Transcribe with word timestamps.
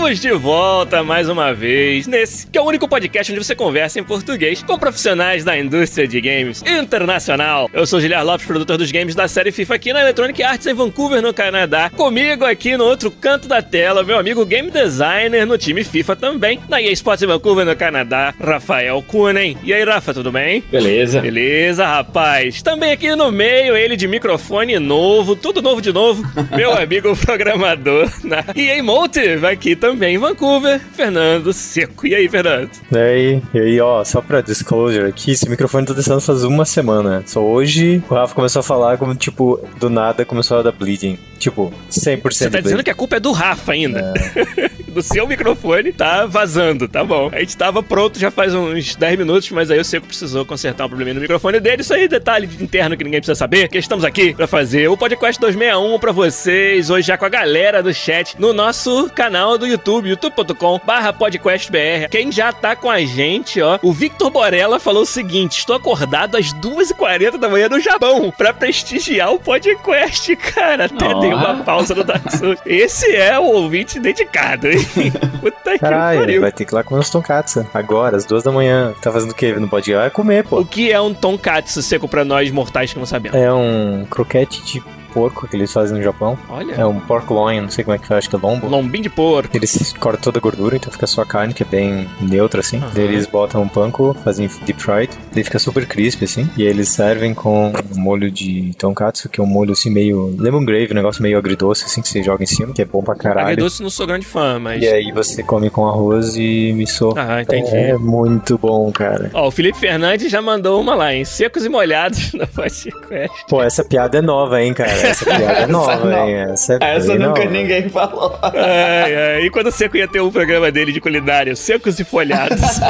Estamos 0.00 0.18
de 0.18 0.32
volta 0.32 1.04
mais 1.04 1.28
uma 1.28 1.52
vez 1.52 2.06
nesse 2.06 2.46
que 2.46 2.56
é 2.56 2.60
o 2.60 2.64
único 2.64 2.88
podcast 2.88 3.30
onde 3.30 3.44
você 3.44 3.54
conversa 3.54 4.00
em 4.00 4.02
português 4.02 4.62
com 4.62 4.78
profissionais 4.78 5.44
da 5.44 5.58
indústria 5.58 6.08
de 6.08 6.18
games 6.22 6.62
internacional. 6.62 7.68
Eu 7.70 7.84
sou 7.84 8.00
Giliar 8.00 8.24
Lopes, 8.24 8.46
produtor 8.46 8.78
dos 8.78 8.90
games 8.90 9.14
da 9.14 9.28
série 9.28 9.52
FIFA 9.52 9.74
aqui 9.74 9.92
na 9.92 10.00
Electronic 10.00 10.42
Arts 10.42 10.66
em 10.66 10.72
Vancouver, 10.72 11.20
no 11.20 11.34
Canadá. 11.34 11.90
Comigo 11.90 12.46
aqui 12.46 12.78
no 12.78 12.84
outro 12.84 13.10
canto 13.10 13.46
da 13.46 13.60
tela, 13.60 14.02
meu 14.02 14.18
amigo 14.18 14.46
game 14.46 14.70
designer 14.70 15.46
no 15.46 15.58
time 15.58 15.84
FIFA 15.84 16.16
também, 16.16 16.58
na 16.66 16.80
EA 16.80 16.92
Sports 16.92 17.22
em 17.22 17.26
Vancouver, 17.26 17.66
no 17.66 17.76
Canadá, 17.76 18.32
Rafael 18.42 19.02
Kunen. 19.02 19.58
E 19.62 19.74
aí, 19.74 19.84
Rafa, 19.84 20.14
tudo 20.14 20.32
bem? 20.32 20.64
Beleza. 20.72 21.20
Beleza, 21.20 21.86
rapaz. 21.86 22.62
Também 22.62 22.90
aqui 22.90 23.14
no 23.14 23.30
meio, 23.30 23.76
ele 23.76 23.96
de 23.96 24.08
microfone 24.08 24.78
novo, 24.78 25.36
tudo 25.36 25.60
novo 25.60 25.82
de 25.82 25.92
novo, 25.92 26.24
meu 26.56 26.72
amigo 26.80 27.14
programador 27.14 28.10
na 28.24 28.42
EA 28.56 28.82
Motive, 28.82 29.46
aqui 29.46 29.76
também 29.76 29.89
em 30.02 30.18
Vancouver, 30.18 30.80
Fernando 30.92 31.52
Seco. 31.52 32.06
E 32.06 32.14
aí, 32.14 32.28
Fernando? 32.28 32.70
E 32.90 32.98
aí, 32.98 33.42
e 33.54 33.58
aí, 33.58 33.80
ó, 33.80 34.04
só 34.04 34.20
pra 34.20 34.40
disclosure 34.40 35.06
aqui, 35.06 35.32
esse 35.32 35.48
microfone 35.48 35.86
tá 35.86 35.94
testando 35.94 36.20
faz 36.20 36.44
uma 36.44 36.64
semana. 36.64 37.22
Só 37.26 37.42
hoje 37.42 38.02
o 38.08 38.14
Rafa 38.14 38.34
começou 38.34 38.60
a 38.60 38.62
falar 38.62 38.98
como, 38.98 39.14
tipo, 39.14 39.60
do 39.78 39.90
nada 39.90 40.24
começou 40.24 40.58
a 40.58 40.62
dar 40.62 40.72
bleeding. 40.72 41.18
Tipo, 41.38 41.72
100% 41.90 42.22
Você 42.32 42.50
tá 42.50 42.60
dizendo 42.60 42.84
que 42.84 42.90
a 42.90 42.94
culpa 42.94 43.16
é 43.16 43.20
do 43.20 43.32
Rafa 43.32 43.72
ainda. 43.72 44.12
É. 44.36 44.70
do 44.90 45.02
seu 45.02 45.26
microfone 45.26 45.92
tá 45.92 46.26
vazando, 46.26 46.88
tá 46.88 47.02
bom. 47.04 47.30
A 47.32 47.38
gente 47.40 47.56
tava 47.56 47.82
pronto 47.82 48.18
já 48.18 48.30
faz 48.30 48.54
uns 48.54 48.94
10 48.96 49.18
minutos, 49.18 49.50
mas 49.50 49.70
aí 49.70 49.78
o 49.78 49.84
Seco 49.84 50.06
precisou 50.06 50.44
consertar 50.44 50.84
um 50.84 50.88
probleminha 50.88 51.14
no 51.14 51.20
microfone 51.20 51.60
dele. 51.60 51.82
Isso 51.82 51.94
aí, 51.94 52.08
detalhe 52.08 52.48
interno 52.60 52.96
que 52.96 53.04
ninguém 53.04 53.20
precisa 53.20 53.36
saber, 53.36 53.68
que 53.68 53.78
estamos 53.78 54.04
aqui 54.04 54.34
pra 54.34 54.46
fazer 54.46 54.88
o 54.88 54.96
podcast 54.96 55.40
261 55.40 55.98
pra 55.98 56.12
vocês, 56.12 56.90
hoje 56.90 57.06
já 57.06 57.16
com 57.16 57.24
a 57.24 57.28
galera 57.28 57.82
do 57.82 57.94
chat, 57.94 58.38
no 58.38 58.52
nosso 58.52 59.08
canal 59.14 59.56
do 59.56 59.66
YouTube, 59.66 59.79
youtube.com 59.88 60.80
barra 60.84 61.12
podcastbr. 61.12 62.08
Quem 62.10 62.30
já 62.30 62.52
tá 62.52 62.74
com 62.76 62.90
a 62.90 63.00
gente, 63.00 63.60
ó, 63.60 63.78
o 63.82 63.92
Victor 63.92 64.30
Borella 64.30 64.78
falou 64.78 65.02
o 65.02 65.06
seguinte, 65.06 65.58
estou 65.58 65.76
acordado 65.76 66.36
às 66.36 66.52
2h40 66.54 67.36
da 67.38 67.48
manhã 67.48 67.68
no 67.68 67.80
Japão 67.80 68.32
pra 68.36 68.52
prestigiar 68.52 69.32
o 69.32 69.38
podcast, 69.40 70.34
cara. 70.36 70.84
Até 70.86 71.06
Ó. 71.14 71.20
dei 71.20 71.32
uma 71.32 71.56
pausa 71.64 71.94
no 71.94 72.04
Dark 72.04 72.30
Souls. 72.30 72.58
Esse 72.66 73.14
é 73.14 73.38
o 73.38 73.44
ouvinte 73.44 73.98
dedicado, 73.98 74.68
hein? 74.68 74.78
Puta 75.40 75.72
que 75.72 75.78
Caralho, 75.78 76.20
pariu. 76.20 76.40
vai 76.40 76.52
ter 76.52 76.64
que 76.64 76.72
ir 76.72 76.76
lá 76.76 76.84
comer 76.84 77.00
uns 77.00 77.10
tonkatsu. 77.10 77.66
Agora, 77.72 78.16
às 78.16 78.24
duas 78.24 78.42
da 78.42 78.52
manhã. 78.52 78.92
Tá 79.00 79.10
fazendo 79.10 79.30
o 79.30 79.34
quê? 79.34 79.52
Não 79.54 79.68
pode 79.68 79.90
ir 79.90 79.94
lá? 79.96 80.04
É 80.06 80.10
comer, 80.10 80.44
O 80.46 80.48
pô. 80.48 80.64
que 80.64 80.90
é 80.92 81.00
um 81.00 81.14
tonkatsu 81.14 81.82
seco 81.82 82.06
pra 82.08 82.24
nós 82.24 82.50
mortais 82.50 82.92
que 82.92 82.98
não 82.98 83.06
sabemos? 83.06 83.38
É 83.38 83.52
um 83.52 84.04
croquete 84.08 84.62
de 84.64 84.82
porco 85.12 85.46
que 85.48 85.56
eles 85.56 85.72
fazem 85.72 85.96
no 85.98 86.02
Japão. 86.02 86.38
Olha, 86.48 86.74
É 86.74 86.86
um 86.86 86.98
pork 87.00 87.32
loin, 87.32 87.60
não 87.60 87.70
sei 87.70 87.84
como 87.84 87.94
é 87.94 87.98
que 87.98 88.06
faz, 88.06 88.18
acho 88.18 88.30
que 88.30 88.36
é 88.36 88.38
lombo. 88.38 88.68
lombinho 88.68 89.02
de 89.04 89.10
porco. 89.10 89.56
Eles 89.56 89.92
cortam 89.98 90.20
toda 90.22 90.38
a 90.38 90.40
gordura, 90.40 90.76
então 90.76 90.92
fica 90.92 91.06
só 91.06 91.22
a 91.22 91.26
carne, 91.26 91.52
que 91.54 91.62
é 91.62 91.66
bem 91.66 92.08
neutra, 92.20 92.60
assim. 92.60 92.78
Aham. 92.78 92.90
Daí 92.94 93.04
eles 93.04 93.26
botam 93.26 93.62
um 93.62 93.68
panko, 93.68 94.14
fazem 94.24 94.48
deep 94.64 94.80
fried, 94.82 95.10
daí 95.32 95.44
fica 95.44 95.58
super 95.58 95.86
crispy, 95.86 96.24
assim. 96.24 96.48
E 96.56 96.62
eles 96.62 96.88
servem 96.88 97.34
com 97.34 97.72
um 97.94 98.00
molho 98.00 98.30
de 98.30 98.72
tonkatsu, 98.78 99.28
que 99.28 99.40
é 99.40 99.42
um 99.42 99.46
molho, 99.46 99.72
assim, 99.72 99.90
meio 99.90 100.34
lemon 100.38 100.64
gravy, 100.64 100.92
um 100.92 100.96
negócio 100.96 101.22
meio 101.22 101.38
agridoce, 101.38 101.84
assim, 101.84 102.00
que 102.02 102.08
você 102.08 102.22
joga 102.22 102.42
em 102.42 102.46
cima, 102.46 102.72
que 102.72 102.82
é 102.82 102.84
bom 102.84 103.02
pra 103.02 103.14
caralho. 103.14 103.48
Agridoce 103.48 103.82
não 103.82 103.90
sou 103.90 104.06
grande 104.06 104.26
fã, 104.26 104.58
mas... 104.58 104.82
E 104.82 104.86
aí 104.88 105.12
você 105.12 105.42
come 105.42 105.70
com 105.70 105.86
arroz 105.86 106.36
e 106.36 106.72
miso. 106.74 107.12
Ah, 107.16 107.42
entendi. 107.42 107.74
É 107.74 107.96
muito 107.96 108.56
bom, 108.58 108.90
cara. 108.92 109.30
Ó, 109.34 109.48
o 109.48 109.50
Felipe 109.50 109.78
Fernandes 109.78 110.30
já 110.30 110.40
mandou 110.42 110.80
uma 110.80 110.94
lá, 110.94 111.14
em 111.14 111.24
secos 111.24 111.64
e 111.64 111.68
molhados 111.68 112.32
no 112.34 112.46
podcast. 112.46 113.44
Pô, 113.48 113.62
essa 113.62 113.84
piada 113.84 114.18
é 114.18 114.20
nova, 114.22 114.62
hein, 114.62 114.72
cara. 114.74 114.90
Essa 115.02 115.24
piada 115.24 115.52
é 115.60 115.66
nova, 115.66 116.04
não. 116.04 116.28
hein. 116.28 116.34
Essa, 116.52 116.78
é 116.80 116.96
Essa 116.96 117.08
bem 117.08 117.18
nunca 117.18 117.40
nova. 117.44 117.50
ninguém 117.50 117.88
falou. 117.88 118.38
Ai, 118.42 119.14
ai. 119.16 119.40
E 119.42 119.50
quando 119.50 119.66
o 119.68 119.72
Seco 119.72 119.96
ia 119.96 120.06
ter 120.08 120.20
um 120.20 120.30
programa 120.30 120.70
dele 120.70 120.92
de 120.92 121.00
culinária, 121.00 121.54
secos 121.56 121.98
e 121.98 122.04
folhados. 122.04 122.60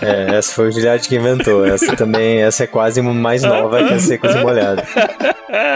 É, 0.00 0.36
essa 0.36 0.54
foi 0.54 0.68
o 0.68 0.72
Giliard 0.72 1.06
que 1.06 1.16
inventou. 1.16 1.64
Essa 1.66 1.94
também, 1.96 2.42
essa 2.42 2.64
é 2.64 2.66
quase 2.66 3.00
mais 3.02 3.42
nova 3.42 3.84
que 3.84 3.94
a 3.94 3.98
secos 3.98 4.34
e 4.34 4.38
molhado. 4.38 4.82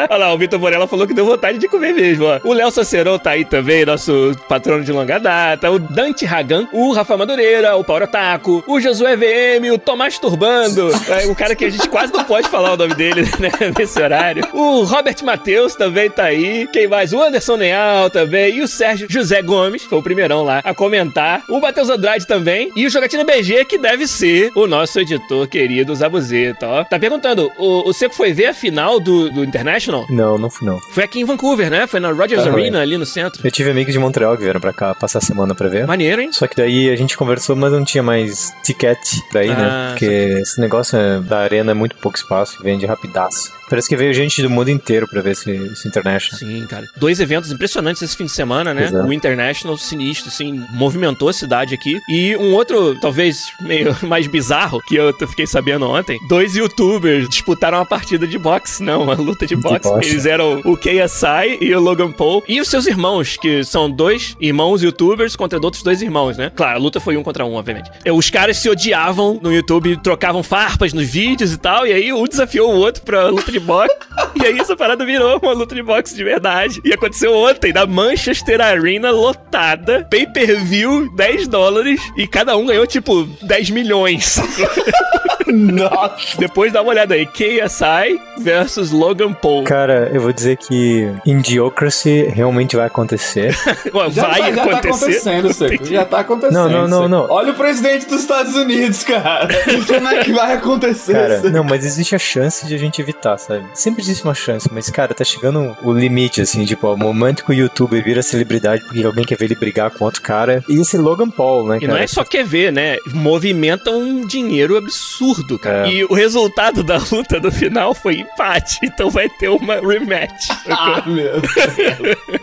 Olha 0.08 0.16
lá, 0.16 0.32
o 0.32 0.38
Vitor 0.38 0.58
Borella 0.58 0.86
falou 0.86 1.06
que 1.06 1.14
deu 1.14 1.24
vontade 1.24 1.58
de 1.58 1.68
comer 1.68 1.92
mesmo, 1.92 2.26
ó. 2.26 2.40
O 2.44 2.52
Léo 2.52 2.70
Sacerão 2.70 3.18
tá 3.18 3.30
aí 3.30 3.44
também, 3.44 3.84
nosso 3.84 4.32
patrono 4.48 4.84
de 4.84 4.92
longa 4.92 5.18
data. 5.18 5.70
O 5.70 5.78
Dante 5.78 6.24
Hagan, 6.26 6.68
o 6.72 6.92
Rafa 6.92 7.16
Madureira, 7.16 7.76
o 7.76 7.84
Paulo 7.84 8.06
Taco, 8.06 8.62
o 8.66 8.80
Josué 8.80 9.16
VM, 9.16 9.72
o 9.72 9.78
Tomás 9.78 10.18
Turbando, 10.18 10.91
é, 11.08 11.26
o 11.26 11.34
cara 11.34 11.54
que 11.54 11.64
a 11.64 11.70
gente 11.70 11.88
quase 11.88 12.12
não 12.12 12.24
pode 12.24 12.48
falar 12.48 12.74
o 12.74 12.76
nome 12.76 12.94
dele, 12.94 13.22
né, 13.41 13.50
nesse 13.76 14.00
horário. 14.00 14.46
O 14.52 14.82
Robert 14.84 15.16
Matheus 15.24 15.74
também 15.74 16.08
tá 16.08 16.24
aí. 16.24 16.68
Quem 16.72 16.86
mais? 16.86 17.12
O 17.12 17.20
Anderson 17.20 17.56
Leal 17.56 18.10
também. 18.10 18.56
E 18.56 18.62
o 18.62 18.68
Sérgio 18.68 19.06
José 19.10 19.42
Gomes, 19.42 19.82
foi 19.82 19.98
o 19.98 20.02
primeirão 20.02 20.44
lá 20.44 20.60
a 20.62 20.74
comentar. 20.74 21.42
O 21.48 21.60
Matheus 21.60 21.91
Andrade 21.91 22.26
também. 22.26 22.70
E 22.76 22.86
o 22.86 22.91
Jogatina 22.91 23.24
BG, 23.24 23.64
que 23.64 23.78
deve 23.78 24.06
ser 24.14 24.50
o 24.54 24.66
nosso 24.66 24.98
editor 25.00 25.47
querido 25.47 25.94
Zabuzeta, 25.94 26.66
ó. 26.66 26.84
Tá 26.84 26.98
perguntando, 26.98 27.50
o, 27.58 27.92
Seco 27.92 28.14
foi 28.14 28.32
ver 28.32 28.47
a 28.47 28.54
final 28.54 28.98
do, 29.00 29.30
do 29.30 29.44
International? 29.44 30.06
Não, 30.10 30.38
não 30.38 30.50
fui 30.50 30.66
não. 30.66 30.78
Foi 30.92 31.04
aqui 31.04 31.20
em 31.20 31.25
Vancouver, 31.25 31.70
né? 31.70 31.86
Foi 31.86 32.00
na 32.00 32.10
Rogers 32.12 32.47
Ah. 32.47 32.50
Arena, 32.53 32.80
ali 32.80 32.97
no 32.97 33.06
centro. 33.06 33.41
Eu 33.47 33.50
tive 33.50 33.70
amigos 33.70 33.92
de 33.92 33.98
Montreal 33.98 34.36
que 34.36 34.42
vieram 34.42 34.60
pra 34.60 34.72
cá 34.72 34.94
passar 34.94 35.19
a 35.19 35.22
semana 35.22 35.54
pra 35.54 35.69
ver. 35.69 35.86
Maneiro, 35.86 36.20
hein? 36.20 36.30
Só 36.32 36.47
que 36.47 36.56
daí 36.56 36.91
a 36.91 36.97
gente 36.97 37.16
conversou, 37.16 37.56
mas 37.56 37.72
não 37.72 37.84
tinha 37.84 38.03
mais 38.03 38.53
ticket 38.62 38.98
pra 39.30 39.44
ir, 39.44 39.50
Ah, 39.50 39.54
né? 39.56 39.88
Porque 39.91 40.04
esse 40.06 40.60
negócio 40.60 40.98
é- 40.98 41.20
da 41.20 41.38
arena 41.38 41.70
é 41.72 41.74
muito 41.74 41.97
pouco 41.97 42.16
espaço, 42.16 42.62
vende 42.62 42.86
rapidaço. 42.86 43.53
Parece 43.74 43.88
que 43.88 43.96
veio 43.96 44.14
gente 44.14 44.40
do 44.40 44.48
mundo 44.48 44.70
inteiro 44.70 45.08
pra 45.08 45.20
ver 45.20 45.32
esse, 45.32 45.50
esse 45.50 45.88
International. 45.88 46.38
Sim, 46.38 46.64
cara. 46.68 46.86
Dois 46.96 47.18
eventos 47.18 47.50
impressionantes 47.50 48.00
esse 48.02 48.16
fim 48.16 48.26
de 48.26 48.30
semana, 48.30 48.72
né? 48.72 48.84
Exato. 48.84 49.08
O 49.08 49.12
International, 49.12 49.76
sinistro, 49.76 50.28
assim, 50.28 50.64
movimentou 50.70 51.28
a 51.28 51.32
cidade 51.32 51.74
aqui. 51.74 52.00
E 52.08 52.36
um 52.36 52.54
outro, 52.54 52.96
talvez 53.00 53.48
meio 53.60 53.96
mais 54.06 54.28
bizarro, 54.28 54.80
que 54.86 54.94
eu 54.94 55.12
fiquei 55.26 55.44
sabendo 55.44 55.90
ontem: 55.90 56.20
dois 56.28 56.54
youtubers 56.54 57.28
disputaram 57.28 57.78
uma 57.78 57.84
partida 57.84 58.28
de 58.28 58.38
boxe, 58.38 58.80
não, 58.80 59.02
uma 59.02 59.14
luta 59.14 59.44
de 59.44 59.56
boxe. 59.56 59.88
boxe. 59.88 60.08
Eles 60.08 60.24
eram 60.24 60.60
o 60.64 60.76
KSI 60.76 61.58
e 61.60 61.74
o 61.74 61.80
Logan 61.80 62.12
Paul. 62.12 62.44
E 62.46 62.60
os 62.60 62.68
seus 62.68 62.86
irmãos, 62.86 63.36
que 63.36 63.64
são 63.64 63.91
dois 63.91 64.36
irmãos 64.38 64.84
youtubers 64.84 65.34
contra 65.34 65.58
outros 65.58 65.82
dois 65.82 66.00
irmãos, 66.00 66.36
né? 66.36 66.52
Claro, 66.54 66.76
a 66.76 66.80
luta 66.80 67.00
foi 67.00 67.16
um 67.16 67.24
contra 67.24 67.44
um, 67.44 67.54
obviamente. 67.54 67.91
E 68.04 68.10
Os 68.12 68.30
caras 68.30 68.56
se 68.56 68.70
odiavam 68.70 69.41
no 69.42 69.52
YouTube, 69.52 69.96
trocavam 69.96 70.44
farpas 70.44 70.92
nos 70.92 71.08
vídeos 71.08 71.52
e 71.52 71.58
tal. 71.58 71.84
E 71.84 71.92
aí 71.92 72.12
um 72.12 72.24
desafiou 72.24 72.72
o 72.72 72.76
outro 72.76 73.02
pra 73.02 73.26
luta 73.26 73.50
de 73.50 73.63
boxe. 73.64 73.94
e 74.41 74.47
aí 74.47 74.58
essa 74.58 74.76
parada 74.76 75.04
virou 75.04 75.38
uma 75.42 75.52
luta 75.52 75.75
de 75.75 75.82
boxe 75.82 76.14
de 76.14 76.22
verdade. 76.25 76.80
E 76.84 76.92
aconteceu 76.92 77.34
ontem, 77.34 77.72
na 77.72 77.86
Manchester 77.86 78.60
Arena 78.60 79.10
lotada, 79.10 80.06
pay-per-view, 80.10 81.10
10 81.16 81.48
dólares. 81.48 82.00
E 82.16 82.26
cada 82.26 82.56
um 82.56 82.66
ganhou, 82.66 82.86
tipo, 82.86 83.24
10 83.42 83.71
milhões. 83.71 84.39
Nossa. 85.47 86.39
Depois 86.39 86.72
dá 86.72 86.80
uma 86.83 86.91
olhada 86.91 87.15
aí. 87.15 87.27
KSI 87.27 88.18
versus 88.39 88.91
Logan 88.91 89.33
Paul. 89.33 89.65
Cara, 89.65 90.10
eu 90.12 90.21
vou 90.21 90.33
dizer 90.33 90.56
que 90.56 91.12
Indiocracy 91.27 92.22
realmente 92.24 92.77
vai 92.77 92.86
acontecer. 92.86 93.54
Ué, 93.92 94.10
Já, 94.10 94.27
vai 94.27 94.41
tá, 94.41 94.50
já 94.50 94.54
tá 94.54 94.62
acontecer. 94.78 94.89
acontecendo, 94.89 95.53
Seco. 95.53 95.84
Já 95.84 96.04
tá 96.04 96.18
acontecendo. 96.21 96.54
Não, 96.54 96.68
não, 96.68 96.89
não, 96.89 97.09
não. 97.09 97.27
Olha 97.30 97.53
o 97.53 97.54
presidente 97.54 98.06
dos 98.06 98.21
Estados 98.22 98.54
Unidos, 98.56 99.03
cara. 99.04 99.48
Como 99.86 100.09
é 100.09 100.24
que 100.24 100.33
vai 100.33 100.54
acontecer, 100.54 101.12
Cara, 101.12 101.36
Seco? 101.41 101.50
não, 101.50 101.62
mas 101.65 101.84
existe 101.84 102.15
a 102.15 102.18
chance 102.18 102.66
de 102.66 102.74
a 102.74 102.78
gente 102.78 103.00
evitar, 103.00 103.39
sabe? 103.46 103.64
Sempre 103.74 104.02
existe 104.02 104.24
uma 104.24 104.34
chance, 104.34 104.68
mas, 104.72 104.88
cara, 104.91 105.14
tá 105.14 105.24
chegando 105.24 105.76
o 105.82 105.92
limite, 105.92 106.41
assim, 106.41 106.64
tipo, 106.64 106.86
ó, 106.86 106.94
o 106.94 106.98
momento 106.98 107.44
que 107.44 107.50
o 107.50 107.54
youtuber 107.54 108.02
vira 108.02 108.22
celebridade 108.22 108.82
porque 108.84 109.04
alguém 109.04 109.24
quer 109.24 109.36
ver 109.38 109.46
ele 109.46 109.54
brigar 109.54 109.91
com 109.91 110.04
outro 110.04 110.22
cara. 110.22 110.62
E 110.68 110.80
esse 110.80 110.96
Logan 110.98 111.30
Paul, 111.30 111.68
né, 111.68 111.76
E 111.76 111.80
cara? 111.80 111.92
não 111.92 111.98
é 111.98 112.06
só 112.06 112.24
quer 112.24 112.44
ver, 112.44 112.72
né? 112.72 112.96
Movimenta 113.12 113.91
um 113.91 114.26
dinheiro 114.26 114.76
absurdo, 114.76 115.58
cara. 115.58 115.88
É. 115.88 115.92
E 115.92 116.04
o 116.04 116.14
resultado 116.14 116.82
da 116.82 116.98
luta 117.10 117.38
do 117.41 117.50
final 117.52 117.94
foi 117.94 118.20
empate. 118.20 118.78
Então 118.82 119.10
vai 119.10 119.28
ter 119.28 119.48
uma 119.48 119.76
rematch. 119.76 120.48
Ah, 120.76 121.02
meu. 121.06 121.41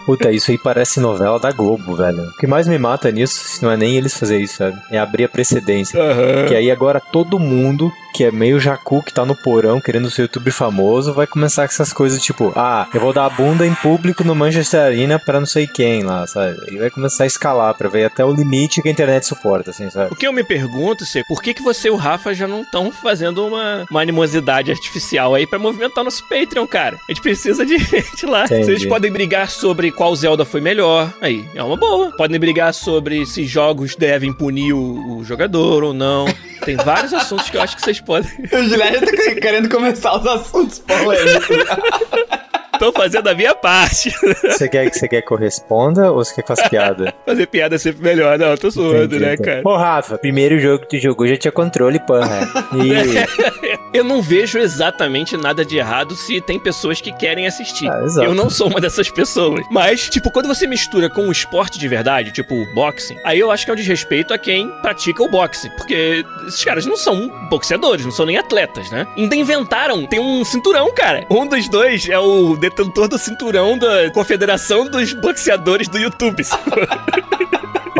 Puta, 0.06 0.31
isso 0.31 0.51
aí 0.51 0.57
parece 0.57 1.00
novela 1.00 1.39
da 1.39 1.51
Globo, 1.51 1.95
velho. 1.95 2.24
O 2.24 2.38
que 2.38 2.48
mais 2.48 2.68
me 2.68 2.77
mata 2.77 3.12
nisso, 3.12 3.59
não 3.63 3.71
é 3.71 3.77
nem 3.77 3.98
eles 3.98 4.18
fazer 4.18 4.39
isso, 4.39 4.57
sabe? 4.57 4.77
É 4.92 4.98
abrir 4.98 5.25
a 5.25 5.30
precedência. 5.30 6.01
Aham. 6.01 6.48
Que 6.48 6.56
aí 6.56 6.71
agora 6.71 7.00
todo 7.00 7.39
mundo 7.39 7.92
que 8.13 8.25
é 8.25 8.31
meio 8.31 8.59
jacu, 8.59 9.01
que 9.01 9.13
tá 9.13 9.25
no 9.25 9.33
porão 9.36 9.80
querendo 9.80 10.09
ser 10.12 10.24
youtuber 10.24 10.51
famoso, 10.51 10.91
vai 11.00 11.28
começar 11.28 11.68
com 11.68 11.74
essas 11.74 11.94
coisas 11.94 12.22
tipo, 12.22 12.52
ah, 12.56 12.88
eu 12.94 13.00
vou 13.00 13.14
dar 13.14 13.26
a 13.26 13.30
bunda 13.30 13.66
em 13.66 13.74
público 13.76 14.24
no 14.24 14.36
Manchester 14.36 14.82
Arena 14.82 15.20
pra 15.20 15.40
não 15.40 15.48
sei 15.48 15.68
quem 15.68 16.04
lá, 16.04 16.26
sabe? 16.28 16.58
E 16.72 16.78
vai 16.78 16.90
começar 16.90 17.24
a 17.24 17.28
escalar 17.28 17.74
pra 17.76 17.90
ver 17.90 18.06
até 18.06 18.24
o 18.24 18.34
limite 18.34 18.82
que 18.82 18.88
a 18.88 18.92
internet 18.92 19.26
suporta, 19.26 19.72
assim, 19.72 19.90
sabe? 19.90 20.12
O 20.12 20.16
que 20.16 20.28
eu 20.28 20.34
me 20.34 20.44
pergunto, 20.44 21.06
Cê, 21.06 21.24
por 21.28 21.42
que, 21.42 21.54
que 21.54 21.62
você 21.62 21.88
e 21.88 21.92
o 21.92 21.96
Rafa 21.96 22.34
já 22.34 22.48
não 22.48 22.62
estão 22.62 22.92
fazendo 22.92 23.46
uma, 23.46 23.86
uma 23.90 24.02
animosidade 24.02 24.72
artificial 24.72 25.34
aí 25.34 25.48
pra 25.48 25.60
movimentar 25.60 26.04
nosso 26.04 26.28
Patreon, 26.28 26.68
cara? 26.68 26.98
A 27.08 27.12
gente 27.12 27.22
precisa 27.22 27.66
de 27.66 27.78
gente 27.80 28.26
lá. 28.26 28.46
Entendi. 28.46 28.66
Vocês 28.66 28.86
podem 28.86 29.12
brigar 29.12 29.50
sobre 29.50 29.92
qual 29.92 30.16
Zelda 30.16 30.46
foi 30.46 30.62
melhor. 30.62 31.14
Aí, 31.22 31.46
é 31.56 31.64
uma 31.64 31.78
boa. 31.78 32.12
Podem 32.12 32.40
brigar 32.40 32.74
sobre 32.74 33.26
se 33.26 33.46
jogos 33.46 33.96
devem 33.96 34.34
punir 34.34 34.74
o, 34.74 35.18
o 35.18 35.24
jogador 35.24 35.84
ou 35.84 35.94
não. 35.94 36.26
Tem 36.64 36.76
vários 36.76 37.14
assuntos 37.14 37.50
que 37.50 37.58
eu 37.58 37.62
acho 37.62 37.76
que 37.76 37.82
vocês 37.82 38.00
podem. 38.00 38.30
O 38.52 38.70
Guilherme 38.70 39.00
tá 39.00 39.12
querendo 39.42 39.70
começar 39.70 40.18
os 40.18 40.28
assuntos 40.28 40.81
Tô 42.81 42.92
fazendo 42.92 43.28
a 43.28 43.36
minha 43.36 43.54
parte. 43.54 44.10
Você 44.42 44.68
quer 44.68 44.89
que 44.89 44.98
você 44.98 45.07
quer 45.07 45.22
que 45.22 45.31
eu 45.31 45.38
responda 45.38 46.12
ou 46.12 46.25
você 46.25 46.33
quer 46.33 46.42
que 46.42 46.48
faça 46.48 46.68
piada? 46.68 47.13
Fazer 47.24 47.45
piada 47.45 47.75
é 47.75 47.78
sempre 47.78 48.01
melhor. 48.01 48.39
Não, 48.39 48.57
tô 48.57 48.72
zoando, 48.72 49.19
né, 49.19 49.38
cara? 49.38 49.62
Ô, 49.63 49.78
Rafa, 49.78 50.18
primeiro 50.18 50.60
jogo 50.60 50.80
que 50.80 50.98
tu 50.98 51.00
jogou 51.00 51.28
já 51.28 51.38
tinha 51.38 51.51
controle, 51.51 52.00
porra. 52.00 52.39
E... 52.74 53.71
Eu 53.94 54.04
não 54.04 54.22
vejo 54.22 54.58
exatamente 54.58 55.36
nada 55.36 55.66
de 55.66 55.78
errado 55.78 56.16
se 56.16 56.40
tem 56.40 56.58
pessoas 56.60 57.02
que 57.02 57.12
querem 57.12 57.46
assistir. 57.46 57.90
Ah, 57.90 58.24
eu 58.24 58.34
não 58.34 58.50
sou 58.50 58.68
uma 58.68 58.80
dessas 58.80 59.10
pessoas. 59.10 59.66
Mas, 59.70 60.10
tipo, 60.10 60.32
quando 60.32 60.48
você 60.48 60.66
mistura 60.66 61.10
com 61.10 61.28
o 61.28 61.32
esporte 61.32 61.78
de 61.78 61.88
verdade, 61.88 62.32
tipo 62.32 62.56
o 62.56 62.74
boxing, 62.74 63.18
aí 63.26 63.40
eu 63.40 63.52
acho 63.52 63.66
que 63.66 63.72
é 63.72 63.74
um 63.74 63.78
desrespeito 63.78 64.34
a 64.34 64.38
quem 64.38 64.70
pratica 64.82 65.22
o 65.22 65.30
boxing. 65.30 65.70
Porque 65.72 66.26
esses 66.48 66.64
caras 66.64 66.86
não 66.86 66.96
são 66.96 67.30
boxeadores, 67.50 68.06
não 68.06 68.12
são 68.12 68.26
nem 68.26 68.38
atletas, 68.38 68.90
né? 68.92 69.06
Ainda 69.18 69.36
inventaram, 69.36 70.06
tem 70.06 70.20
um 70.20 70.44
cinturão, 70.46 70.94
cara. 70.94 71.26
Um 71.30 71.46
dos 71.46 71.68
dois 71.68 72.08
é 72.08 72.20
o 72.20 72.56
detentor 72.56 73.08
do 73.08 73.18
cinturão 73.18 73.78
da 73.78 74.10
Confederação 74.12 74.86
dos 74.86 75.14
Boxeadores 75.14 75.88
do 75.88 75.98
YouTube. 75.98 76.44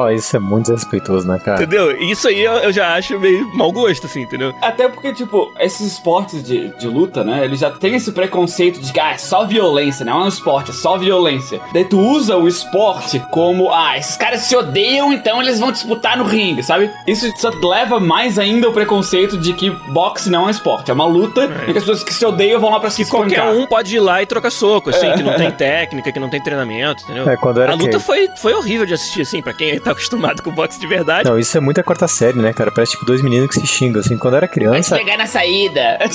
Isso 0.10 0.36
é 0.36 0.40
muito 0.40 0.64
desrespeitoso, 0.72 1.28
né, 1.28 1.40
cara? 1.40 1.62
entendeu? 1.64 1.92
E 2.00 2.12
Isso 2.12 2.28
aí 2.28 2.42
eu, 2.42 2.54
eu 2.54 2.72
já 2.72 2.96
acho 2.96 3.20
meio 3.20 3.48
mau 3.56 3.72
gosto, 3.72 4.06
assim, 4.06 4.22
entendeu? 4.22 4.54
Até 4.62 4.88
porque, 4.88 5.14
tipo, 5.14 5.52
esses 5.60 5.94
esportes 5.94 6.44
de, 6.44 6.70
de 6.78 6.88
luta, 6.88 7.24
né? 7.24 7.44
Eles 7.44 7.60
já 7.60 7.70
têm 7.72 7.96
esse 7.96 8.12
preconceito 8.12 8.80
de 8.80 8.92
que 8.92 9.00
ah, 9.00 9.12
é 9.12 9.18
só 9.18 9.46
violência, 9.46 10.06
não 10.06 10.22
é 10.22 10.26
um 10.26 10.28
esporte, 10.28 10.72
é 10.72 10.74
só 10.74 10.98
violência. 10.98 11.60
Daí 11.74 11.86
tu 11.86 12.00
usa 12.00 12.38
o 12.38 12.48
esporte 12.48 13.20
como, 13.32 13.70
ah, 13.74 13.98
esses 13.98 14.16
caras 14.18 14.42
se 14.42 14.56
odeiam, 14.56 15.12
então 15.14 15.42
eles 15.42 15.60
vão 15.60 15.72
disputar 15.72 16.18
no 16.18 16.24
ringue, 16.24 16.64
sabe? 16.64 16.90
Isso 17.08 17.32
só 17.38 17.50
leva 17.64 18.00
mais 18.00 18.38
ainda 18.40 18.70
o 18.70 18.74
preconceito 18.74 19.38
de 19.38 19.54
que 19.54 19.70
boxe 19.92 20.30
não 20.30 20.44
é 20.44 20.48
um 20.48 20.50
esporte, 20.50 20.92
é 20.92 20.94
uma 20.94 21.06
luta 21.06 21.46
e 21.68 21.72
que 21.72 21.78
as 21.78 21.84
pessoas 21.84 22.04
que 22.04 22.14
se 22.14 22.26
odeiam 22.26 22.60
vão 22.60 22.70
lá 22.72 22.80
pra 22.80 22.90
se 22.90 23.04
Que 23.04 23.10
qualquer 23.10 23.40
espancar. 23.40 23.54
um 23.56 23.66
pode 23.68 23.96
ir 23.96 24.00
lá 24.00 24.22
e 24.22 24.26
trocar 24.26 24.52
soco, 24.52 24.90
assim, 24.90 25.12
que 25.14 25.24
não 25.24 25.34
tem 25.36 25.52
técnica, 25.52 26.12
que 26.12 26.20
não 26.20 26.30
tem 26.30 26.42
treinamento, 26.42 27.04
entendeu? 27.04 27.30
É, 27.30 27.36
quando 27.38 27.62
era 27.62 27.72
A 27.72 27.76
luta 27.76 28.00
foi, 28.00 28.30
foi 28.38 28.54
horrível 28.54 28.86
de 28.86 28.94
assistir, 28.94 29.22
assim, 29.22 29.42
pra 29.42 29.54
quem 29.54 29.80
tá 29.80 29.91
acostumado 29.92 30.42
com 30.42 30.52
boxe 30.52 30.80
de 30.80 30.88
verdade. 30.88 31.28
Não, 31.30 31.38
isso 31.38 31.56
é 31.58 31.60
muita 31.62 31.84
quarta 31.84 32.08
série, 32.08 32.38
né, 32.40 32.54
cara? 32.54 32.72
Parece 32.72 32.94
tipo 32.94 33.06
dois 33.06 33.22
meninos 33.22 33.48
que 33.50 33.60
se 33.60 33.68
xingam, 33.68 34.00
assim. 34.02 34.18
Quando 34.18 34.34
eu 34.34 34.38
era 34.38 34.48
Vai 34.48 34.54
te 34.54 34.60
criança. 34.60 34.96
pegar 34.98 35.18
na 35.18 35.26
saída. 35.28 36.00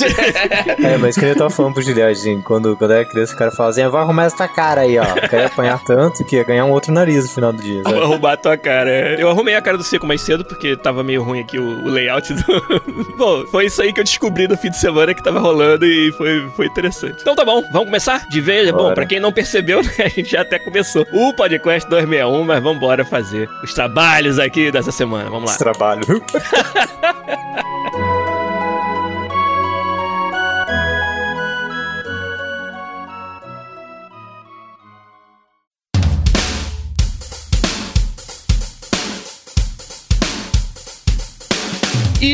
É, 0.83 0.97
mas 0.99 1.15
que 1.15 1.21
nem 1.23 1.31
eu 1.31 1.37
tava 1.37 1.51
falando 1.51 1.75
pro 1.75 1.83
Juliette, 1.83 2.21
assim, 2.21 2.41
quando, 2.43 2.77
quando 2.77 2.91
eu 2.93 2.97
era 2.99 3.05
criança, 3.07 3.35
o 3.35 3.37
cara 3.37 3.51
falava 3.51 3.71
assim, 3.71 3.83
"Ah, 3.83 3.89
vai 3.89 4.03
arrumar 4.03 4.25
essa 4.25 4.47
cara 4.49 4.83
aí, 4.83 4.99
ó. 4.99 5.05
Eu 5.05 5.29
queria 5.29 5.47
apanhar 5.47 5.81
tanto 5.85 6.25
que 6.25 6.37
ia 6.37 6.45
ganhar 6.45 6.65
um 6.65 6.71
outro 6.71 6.93
nariz 6.93 7.25
no 7.25 7.31
final 7.31 7.53
do 7.53 7.63
dia, 7.63 7.83
Vou 7.83 7.93
sabe? 7.93 8.05
arrumar 8.05 8.33
a 8.33 8.37
tua 8.37 8.57
cara. 8.57 8.91
é. 8.91 9.17
Eu 9.23 9.29
arrumei 9.31 9.55
a 9.55 9.63
cara 9.63 9.77
do 9.77 9.85
Seco 9.85 10.07
mais 10.07 10.21
cedo, 10.21 10.45
porque 10.45 10.77
tava 10.77 11.03
meio 11.03 11.23
ruim 11.23 11.41
aqui 11.41 11.59
o, 11.59 11.85
o 11.85 11.89
layout 11.89 12.33
do. 12.33 12.45
bom, 13.17 13.47
foi 13.47 13.67
isso 13.67 13.81
aí 13.83 13.93
que 13.93 14.01
eu 14.01 14.05
descobri 14.05 14.47
no 14.49 14.57
fim 14.57 14.71
de 14.71 14.79
semana 14.79 15.15
que 15.15 15.23
tava 15.23 15.39
rolando 15.41 15.85
e 15.87 16.13
foi, 16.13 16.49
foi 16.57 16.67
interessante. 16.67 17.19
Então 17.21 17.35
tá 17.35 17.45
bom, 17.45 17.63
vamos 17.73 17.87
começar? 17.87 18.27
De 18.29 18.41
vez? 18.41 18.71
Bom, 18.71 18.79
Bora. 18.79 18.95
pra 18.95 19.07
quem 19.07 19.21
não 19.21 19.33
percebeu, 19.33 19.83
né, 19.85 19.91
a 20.05 20.09
gente 20.09 20.31
já 20.33 20.43
até 20.43 20.59
começou 20.59 21.07
o 21.13 21.33
podcast 21.35 21.89
261, 21.89 22.45
mas 22.45 22.63
vamos 22.63 22.77
embora 22.79 23.05
fazer 23.05 23.49
os 23.63 23.75
trabalhos 23.75 24.39
aqui 24.39 24.71
dessa 24.71 24.93
semana. 24.93 25.31
Vamos 25.31 25.47
lá. 25.47 25.51
Esse 25.51 25.59
trabalho. 25.59 26.03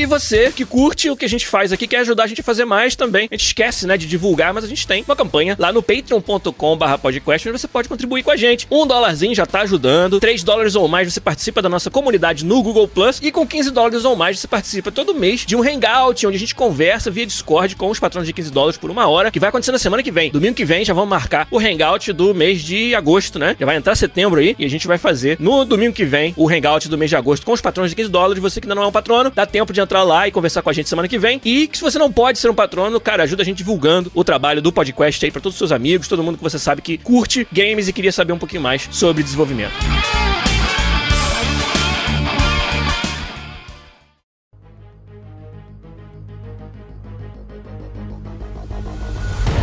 E 0.03 0.07
você 0.07 0.51
que 0.51 0.65
curte 0.65 1.09
o 1.09 1.17
que 1.17 1.25
a 1.25 1.29
gente 1.29 1.47
faz 1.47 1.73
aqui, 1.73 1.87
quer 1.87 1.99
ajudar 1.99 2.25
a 2.25 2.27
gente 2.27 2.41
a 2.41 2.45
fazer 2.45 2.65
mais 2.65 2.97
também. 2.97 3.29
A 3.31 3.35
gente 3.37 3.47
esquece, 3.47 3.87
né, 3.87 3.97
de 3.97 4.05
divulgar, 4.05 4.53
mas 4.53 4.65
a 4.65 4.67
gente 4.67 4.85
tem 4.85 5.05
uma 5.07 5.15
campanha 5.15 5.55
lá 5.57 5.73
no 5.73 5.81
patreon.com 5.81 6.77
barra 6.77 6.99
podcast, 6.99 7.49
onde 7.49 7.57
você 7.57 7.69
pode 7.69 7.89
contribuir 7.89 8.25
com 8.25 8.33
a 8.33 8.37
gente. 8.37 8.67
Um 8.69 8.85
dólarzinho 8.85 9.33
já 9.33 9.47
tá 9.47 9.61
ajudando. 9.61 10.19
Três 10.19 10.43
dólares 10.43 10.75
ou 10.75 10.89
mais 10.89 11.13
você 11.13 11.21
participa 11.21 11.63
da 11.63 11.69
nossa 11.69 11.89
comunidade 11.89 12.45
no 12.45 12.61
Google 12.65 12.89
Plus. 12.89 13.21
E 13.23 13.31
com 13.31 13.47
15 13.47 13.71
dólares 13.71 14.05
ou 14.05 14.17
mais 14.17 14.41
você 14.41 14.49
participa 14.49 14.91
todo 14.91 15.15
mês 15.15 15.47
de 15.47 15.55
um 15.55 15.63
hangout, 15.63 16.27
onde 16.27 16.37
a 16.37 16.41
gente 16.41 16.53
conversa 16.53 17.09
via 17.09 17.25
Discord 17.25 17.77
com 17.77 17.89
os 17.89 18.01
patrões 18.01 18.27
de 18.27 18.33
15 18.33 18.51
dólares 18.51 18.77
por 18.77 18.91
uma 18.91 19.07
hora, 19.07 19.31
que 19.31 19.39
vai 19.39 19.51
acontecer 19.51 19.71
na 19.71 19.79
semana 19.79 20.03
que 20.03 20.11
vem. 20.11 20.33
Domingo 20.33 20.55
que 20.55 20.65
vem 20.65 20.85
já 20.85 20.93
vamos 20.93 21.11
marcar 21.11 21.47
o 21.49 21.61
hangout 21.61 22.13
do 22.13 22.35
mês 22.35 22.61
de 22.61 22.93
agosto, 22.93 23.39
né? 23.39 23.55
Já 23.57 23.65
vai 23.65 23.77
entrar 23.77 23.95
setembro 23.95 24.41
aí 24.41 24.57
e 24.59 24.65
a 24.65 24.69
gente 24.69 24.89
vai 24.89 24.99
fazer 24.99 25.37
no 25.39 25.65
domingo 25.65 25.95
que 25.95 26.05
vem 26.05 26.35
o 26.37 26.51
hangout 26.51 26.89
do 26.89 26.99
mês 26.99 27.09
de 27.09 27.15
agosto 27.15 27.47
com 27.47 27.53
os 27.53 27.61
patrões 27.61 27.91
de 27.91 27.95
15 27.95 28.11
dólares. 28.11 28.43
Você 28.43 28.61
que 28.61 28.67
ainda 28.67 28.75
não 28.75 28.83
é 28.83 28.87
um 28.89 28.93
patrono, 28.93 29.31
dá 29.33 29.47
tempo 29.47 29.73
de 29.73 29.81
entrar 29.81 29.92
lá 30.01 30.29
e 30.29 30.31
conversar 30.31 30.63
com 30.63 30.71
a 30.71 30.73
gente 30.73 30.89
semana 30.89 31.09
que 31.09 31.19
vem. 31.19 31.41
E 31.45 31.67
que 31.67 31.77
se 31.77 31.83
você 31.83 31.99
não 31.99 32.11
pode 32.11 32.39
ser 32.39 32.49
um 32.49 32.55
patrono, 32.55 32.99
cara, 33.01 33.25
ajuda 33.25 33.43
a 33.43 33.45
gente 33.45 33.59
divulgando 33.59 34.11
o 34.15 34.23
trabalho 34.25 34.63
do 34.63 34.73
podcast 34.73 35.25
aí 35.25 35.31
pra 35.31 35.41
todos 35.41 35.55
os 35.55 35.59
seus 35.59 35.73
amigos, 35.73 36.09
todo 36.09 36.23
mundo 36.23 36.39
que 36.39 36.43
você 36.43 36.59
sabe 36.59 36.81
que 36.81 36.97
curte 36.97 37.47
games 37.53 37.89
e 37.89 37.93
queria 37.93 38.13
saber 38.13 38.33
um 38.33 38.39
pouquinho 38.39 38.63
mais 38.63 38.89
sobre 38.91 39.23
desenvolvimento. 39.23 39.75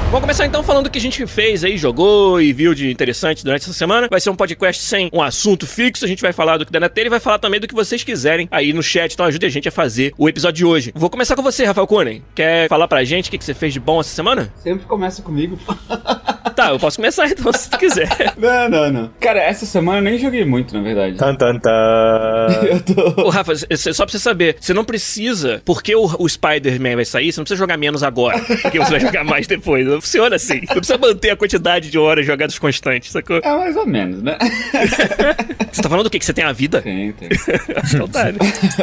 Vamos 0.09 0.21
começar 0.21 0.47
então 0.47 0.63
falando 0.63 0.87
o 0.87 0.89
que 0.89 0.97
a 0.97 1.01
gente 1.01 1.27
fez 1.27 1.63
aí, 1.63 1.77
jogou 1.77 2.41
e 2.41 2.51
viu 2.51 2.73
de 2.73 2.89
interessante 2.89 3.43
durante 3.43 3.61
essa 3.61 3.73
semana. 3.73 4.07
Vai 4.09 4.19
ser 4.19 4.31
um 4.31 4.35
podcast 4.35 4.81
sem 4.81 5.07
um 5.13 5.21
assunto 5.21 5.67
fixo, 5.67 6.03
a 6.03 6.07
gente 6.07 6.23
vai 6.23 6.33
falar 6.33 6.57
do 6.57 6.65
que 6.65 6.71
der 6.71 6.79
na 6.79 6.89
telha 6.89 7.05
e 7.05 7.09
vai 7.11 7.19
falar 7.19 7.37
também 7.37 7.59
do 7.59 7.67
que 7.67 7.75
vocês 7.75 8.03
quiserem 8.03 8.47
aí 8.49 8.73
no 8.73 8.81
chat, 8.81 9.13
então 9.13 9.27
ajude 9.27 9.45
a 9.45 9.49
gente 9.49 9.67
a 9.67 9.71
fazer 9.71 10.11
o 10.17 10.27
episódio 10.27 10.57
de 10.57 10.65
hoje. 10.65 10.91
Vou 10.95 11.11
começar 11.11 11.35
com 11.35 11.43
você, 11.43 11.63
Rafael 11.63 11.85
Kunen. 11.85 12.23
Quer 12.33 12.67
falar 12.67 12.87
pra 12.87 13.03
gente 13.03 13.27
o 13.27 13.31
que 13.31 13.37
que 13.37 13.45
você 13.45 13.53
fez 13.53 13.71
de 13.71 13.79
bom 13.79 13.99
essa 13.99 14.09
semana? 14.09 14.51
Sempre 14.55 14.87
começa 14.87 15.21
comigo. 15.21 15.59
Tá, 16.55 16.69
eu 16.69 16.79
posso 16.79 16.97
começar 16.97 17.27
então, 17.27 17.51
se 17.53 17.69
tu 17.69 17.77
quiser. 17.77 18.09
Não, 18.37 18.69
não, 18.69 18.91
não. 18.91 19.09
Cara, 19.19 19.39
essa 19.41 19.65
semana 19.65 19.99
eu 19.99 20.03
nem 20.03 20.17
joguei 20.17 20.45
muito, 20.45 20.73
na 20.73 20.81
verdade. 20.81 21.15
Tan, 21.17 21.35
tan, 21.35 21.57
tan. 21.59 21.69
Eu 22.69 22.81
tô. 22.81 23.21
Ô, 23.23 23.29
Rafa, 23.29 23.53
só 23.55 24.05
pra 24.05 24.11
você 24.11 24.19
saber, 24.19 24.57
você 24.59 24.73
não 24.73 24.83
precisa, 24.83 25.61
porque 25.65 25.95
o, 25.95 26.05
o 26.19 26.27
Spider-Man 26.27 26.95
vai 26.95 27.05
sair, 27.05 27.31
você 27.31 27.39
não 27.39 27.43
precisa 27.43 27.59
jogar 27.59 27.77
menos 27.77 28.03
agora, 28.03 28.39
porque 28.39 28.79
você 28.79 28.91
vai 28.91 28.99
jogar 28.99 29.23
mais 29.23 29.47
depois. 29.47 29.85
Não 29.85 30.01
funciona 30.01 30.35
assim. 30.35 30.61
Não 30.67 30.77
precisa 30.77 30.97
manter 30.97 31.31
a 31.31 31.35
quantidade 31.35 31.89
de 31.89 31.97
horas 31.97 32.25
jogadas 32.25 32.57
constantes, 32.59 33.11
sacou? 33.11 33.37
É 33.37 33.57
mais 33.57 33.75
ou 33.75 33.85
menos, 33.85 34.21
né? 34.21 34.37
Você 35.71 35.83
tá 35.83 35.89
falando 35.89 36.05
do 36.05 36.09
quê? 36.09 36.19
Que 36.19 36.25
você 36.25 36.33
tem 36.33 36.43
a 36.43 36.51
vida? 36.51 36.81
Tem, 36.81 37.11
tem. 37.13 37.29
Então 37.93 38.07
tá, 38.07 38.25
né? 38.25 38.37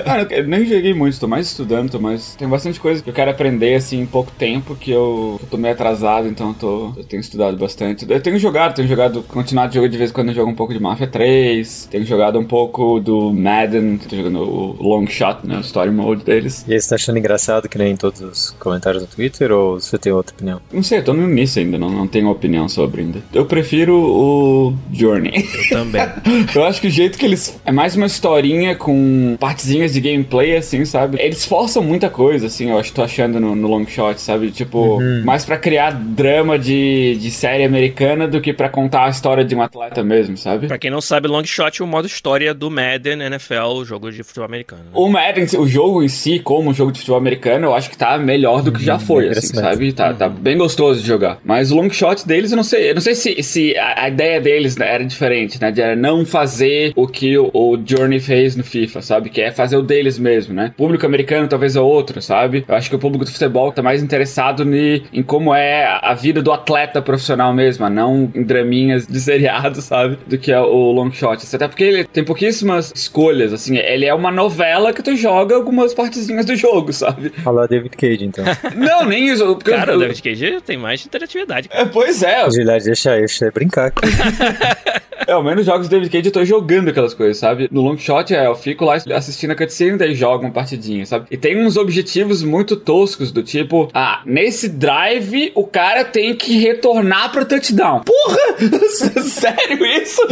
Ah, 0.04 0.22
eu 0.30 0.46
nem 0.46 0.64
joguei 0.64 0.94
muito, 0.94 1.18
tô 1.18 1.28
mais 1.28 1.46
estudando, 1.48 1.90
tô 1.90 1.98
mais. 1.98 2.34
Tem 2.36 2.48
bastante 2.48 2.80
coisa 2.80 3.02
que 3.02 3.10
eu 3.10 3.14
quero 3.14 3.30
aprender 3.30 3.74
assim 3.74 4.00
em 4.00 4.06
pouco 4.06 4.30
tempo, 4.32 4.74
que 4.74 4.90
eu, 4.90 5.36
que 5.38 5.44
eu 5.44 5.48
tô 5.50 5.56
meio 5.56 5.74
atrasado, 5.74 6.26
então 6.26 6.48
eu, 6.48 6.54
tô, 6.54 6.92
eu 6.96 7.04
tenho 7.04 7.20
estudado 7.20 7.45
ajudado 7.46 7.56
bastante. 7.56 8.06
Eu 8.08 8.20
tenho 8.20 8.38
jogado, 8.38 8.74
tenho 8.74 8.88
jogado, 8.88 9.22
continuado 9.22 9.72
jogando 9.72 9.92
de 9.92 9.98
vez 9.98 10.10
em 10.10 10.12
quando 10.12 10.28
eu 10.28 10.34
jogo 10.34 10.50
um 10.50 10.54
pouco 10.54 10.72
de 10.72 10.80
Mafia 10.80 11.06
3, 11.06 11.88
tenho 11.90 12.04
jogado 12.04 12.38
um 12.38 12.44
pouco 12.44 13.00
do 13.00 13.32
Madden, 13.32 13.98
tô 13.98 14.16
jogando 14.16 14.40
o 14.40 14.76
Long 14.80 15.06
Shot, 15.06 15.46
né, 15.46 15.58
o 15.58 15.60
Story 15.60 15.90
Mode 15.90 16.24
deles. 16.24 16.64
E 16.66 16.74
aí, 16.74 16.80
você 16.80 16.88
tá 16.88 16.94
achando 16.96 17.18
engraçado 17.18 17.68
que 17.68 17.78
nem 17.78 17.92
em 17.92 17.96
todos 17.96 18.20
os 18.20 18.50
comentários 18.58 19.02
no 19.02 19.08
Twitter 19.08 19.52
ou 19.52 19.80
você 19.80 19.98
tem 19.98 20.12
outra 20.12 20.34
opinião? 20.34 20.60
Não 20.72 20.82
sei, 20.82 20.98
eu 20.98 21.04
tô 21.04 21.12
no 21.12 21.28
início 21.28 21.62
ainda, 21.62 21.78
não, 21.78 21.90
não 21.90 22.06
tenho 22.06 22.28
opinião 22.28 22.68
sobre 22.68 23.02
ainda. 23.02 23.22
Eu 23.32 23.46
prefiro 23.46 23.94
o 23.94 24.74
Journey. 24.92 25.46
Eu 25.54 25.68
também. 25.68 26.02
eu 26.54 26.64
acho 26.64 26.80
que 26.80 26.88
o 26.88 26.90
jeito 26.90 27.18
que 27.18 27.24
eles. 27.24 27.58
É 27.64 27.72
mais 27.72 27.96
uma 27.96 28.06
historinha 28.06 28.74
com 28.74 29.36
partezinhas 29.38 29.92
de 29.92 30.00
gameplay, 30.00 30.56
assim, 30.56 30.84
sabe? 30.84 31.18
Eles 31.20 31.44
forçam 31.44 31.82
muita 31.82 32.08
coisa, 32.08 32.46
assim, 32.46 32.70
eu 32.70 32.78
acho, 32.78 32.92
tô 32.92 33.02
achando 33.02 33.38
no, 33.40 33.54
no 33.54 33.68
long 33.68 33.86
shot, 33.86 34.20
sabe? 34.20 34.50
Tipo, 34.50 34.98
mais 35.24 35.44
pra 35.44 35.56
criar 35.56 35.90
drama 35.90 36.58
de, 36.58 37.16
de 37.20 37.30
série 37.36 37.64
americana 37.64 38.26
do 38.26 38.40
que 38.40 38.52
pra 38.52 38.68
contar 38.68 39.04
a 39.04 39.08
história 39.08 39.44
de 39.44 39.54
um 39.54 39.62
atleta 39.62 40.02
mesmo, 40.02 40.36
sabe? 40.36 40.66
pra 40.66 40.78
quem 40.78 40.90
não 40.90 41.00
sabe, 41.00 41.28
Long 41.28 41.44
Shot 41.44 41.80
é 41.80 41.84
o 41.84 41.86
modo 41.86 42.06
história 42.06 42.54
do 42.54 42.70
Madden 42.70 43.22
NFL, 43.22 43.76
o 43.76 43.84
jogo 43.84 44.10
de 44.10 44.22
futebol 44.22 44.46
americano. 44.46 44.82
né? 44.82 44.90
O 44.94 45.08
Madden, 45.08 45.46
o 45.58 45.66
jogo 45.66 46.02
em 46.02 46.08
si, 46.08 46.38
como 46.38 46.70
um 46.70 46.74
jogo 46.74 46.90
de 46.90 46.98
futebol 47.00 47.18
americano, 47.18 47.66
eu 47.66 47.74
acho 47.74 47.90
que 47.90 47.96
tá 47.96 48.16
melhor 48.18 48.62
do 48.62 48.72
que 48.72 48.82
já 48.82 48.98
foi, 48.98 49.28
assim, 49.28 49.54
sabe? 49.54 49.92
Tá, 49.92 50.14
tá 50.14 50.28
bem 50.28 50.56
gostoso 50.56 51.00
de 51.00 51.06
jogar. 51.06 51.38
Mas 51.44 51.70
o 51.70 51.76
long 51.76 51.90
shot 51.90 52.26
deles, 52.26 52.50
eu 52.50 52.56
não 52.56 52.64
sei, 52.64 52.90
eu 52.90 52.94
não 52.94 53.02
sei 53.02 53.14
se, 53.14 53.42
se 53.42 53.76
a, 53.76 54.04
a 54.04 54.08
ideia 54.08 54.40
deles 54.40 54.76
né, 54.76 54.92
era 54.92 55.04
diferente, 55.04 55.60
né? 55.60 55.70
De 55.70 55.80
era 55.80 55.94
não 55.94 56.24
fazer 56.24 56.92
o 56.96 57.06
que 57.06 57.36
o, 57.36 57.50
o 57.52 57.78
Journey 57.84 58.18
fez 58.20 58.56
no 58.56 58.64
FIFA, 58.64 59.02
sabe? 59.02 59.30
Que 59.30 59.42
é 59.42 59.52
fazer 59.52 59.76
o 59.76 59.82
deles 59.82 60.18
mesmo, 60.18 60.54
né? 60.54 60.72
O 60.74 60.76
público 60.76 61.04
americano 61.06 61.46
talvez 61.48 61.76
é 61.76 61.80
outro, 61.80 62.20
sabe? 62.22 62.64
Eu 62.66 62.74
acho 62.74 62.88
que 62.88 62.96
o 62.96 62.98
público 62.98 63.24
do 63.24 63.30
futebol 63.30 63.70
tá 63.72 63.82
mais 63.82 64.02
interessado 64.02 64.64
ni, 64.64 65.02
em 65.12 65.22
como 65.22 65.54
é 65.54 65.98
a 66.02 66.14
vida 66.14 66.40
do 66.42 66.50
atleta 66.52 67.02
profissional 67.02 67.25
mesmo, 67.54 67.88
não 67.88 68.30
em 68.34 68.42
draminhas 68.42 69.06
de 69.06 69.20
seriado, 69.20 69.80
sabe? 69.80 70.18
Do 70.26 70.36
que 70.38 70.52
é 70.52 70.60
o 70.60 70.92
long 70.92 71.10
shot. 71.10 71.42
Até 71.54 71.66
porque 71.68 71.84
ele 71.84 72.04
tem 72.04 72.24
pouquíssimas 72.24 72.92
escolhas, 72.94 73.52
assim. 73.52 73.76
Ele 73.78 74.04
é 74.04 74.14
uma 74.14 74.30
novela 74.30 74.92
que 74.92 75.02
tu 75.02 75.16
joga 75.16 75.54
algumas 75.54 75.94
partezinhas 75.94 76.44
do 76.46 76.54
jogo, 76.54 76.92
sabe? 76.92 77.30
Falar 77.42 77.66
David 77.66 77.96
Cage, 77.96 78.24
então. 78.24 78.44
Não, 78.76 79.04
nem 79.06 79.28
isso. 79.28 79.44
porque 79.56 79.70
Cara, 79.70 79.92
eu- 79.92 79.96
o 79.96 80.00
David 80.00 80.22
Cage 80.22 80.60
tem 80.64 80.76
mais 80.76 81.04
interatividade. 81.04 81.68
É, 81.72 81.84
pois 81.84 82.22
é. 82.22 82.48
Gilhar, 82.50 82.80
deixa, 82.82 83.16
deixa 83.16 83.46
eu 83.46 83.52
brincar 83.52 83.86
aqui. 83.86 84.00
É, 85.26 85.32
ao 85.32 85.42
menos 85.42 85.66
jogos 85.66 85.88
do 85.88 85.90
David 85.90 86.08
Cage 86.10 86.26
eu 86.26 86.32
tô 86.32 86.44
jogando 86.44 86.88
aquelas 86.90 87.12
coisas, 87.12 87.38
sabe? 87.38 87.68
No 87.72 87.80
long 87.80 87.98
shot, 87.98 88.32
é, 88.32 88.46
eu 88.46 88.54
fico 88.54 88.84
lá 88.84 88.94
assistindo 89.12 89.50
a 89.50 89.56
cutscene, 89.56 89.98
daí 89.98 90.14
jogo 90.14 90.44
uma 90.44 90.52
partidinha, 90.52 91.04
sabe? 91.04 91.26
E 91.30 91.36
tem 91.36 91.60
uns 91.64 91.76
objetivos 91.76 92.44
muito 92.44 92.76
toscos, 92.76 93.32
do 93.32 93.42
tipo, 93.42 93.88
ah, 93.92 94.20
nesse 94.24 94.68
drive 94.68 95.50
o 95.56 95.66
cara 95.66 96.04
tem 96.04 96.34
que 96.36 96.58
retornar 96.58 97.15
pro 97.32 97.44
touchdown. 97.44 98.00
Porra! 98.02 98.38
Sério 99.22 99.84
isso? 99.86 100.22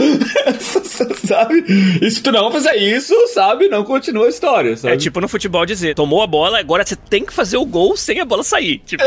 sabe? 1.27 1.65
E 2.01 2.11
se 2.11 2.23
tu 2.23 2.31
não 2.33 2.51
fizer 2.53 2.77
isso, 2.77 3.15
sabe? 3.29 3.69
Não 3.69 3.85
continua 3.85 4.27
a 4.27 4.29
história, 4.29 4.77
sabe? 4.77 4.95
É 4.95 4.97
tipo 4.97 5.21
no 5.21 5.29
futebol 5.29 5.65
dizer, 5.67 5.95
tomou 5.95 6.23
a 6.23 6.27
bola, 6.27 6.59
agora 6.59 6.85
você 6.85 6.97
tem 6.97 7.25
que 7.25 7.33
fazer 7.33 7.57
o 7.57 7.65
gol 7.65 7.97
sem 7.97 8.21
a 8.21 8.25
bola 8.25 8.43
sair. 8.43 8.79
Tipo, 8.85 9.03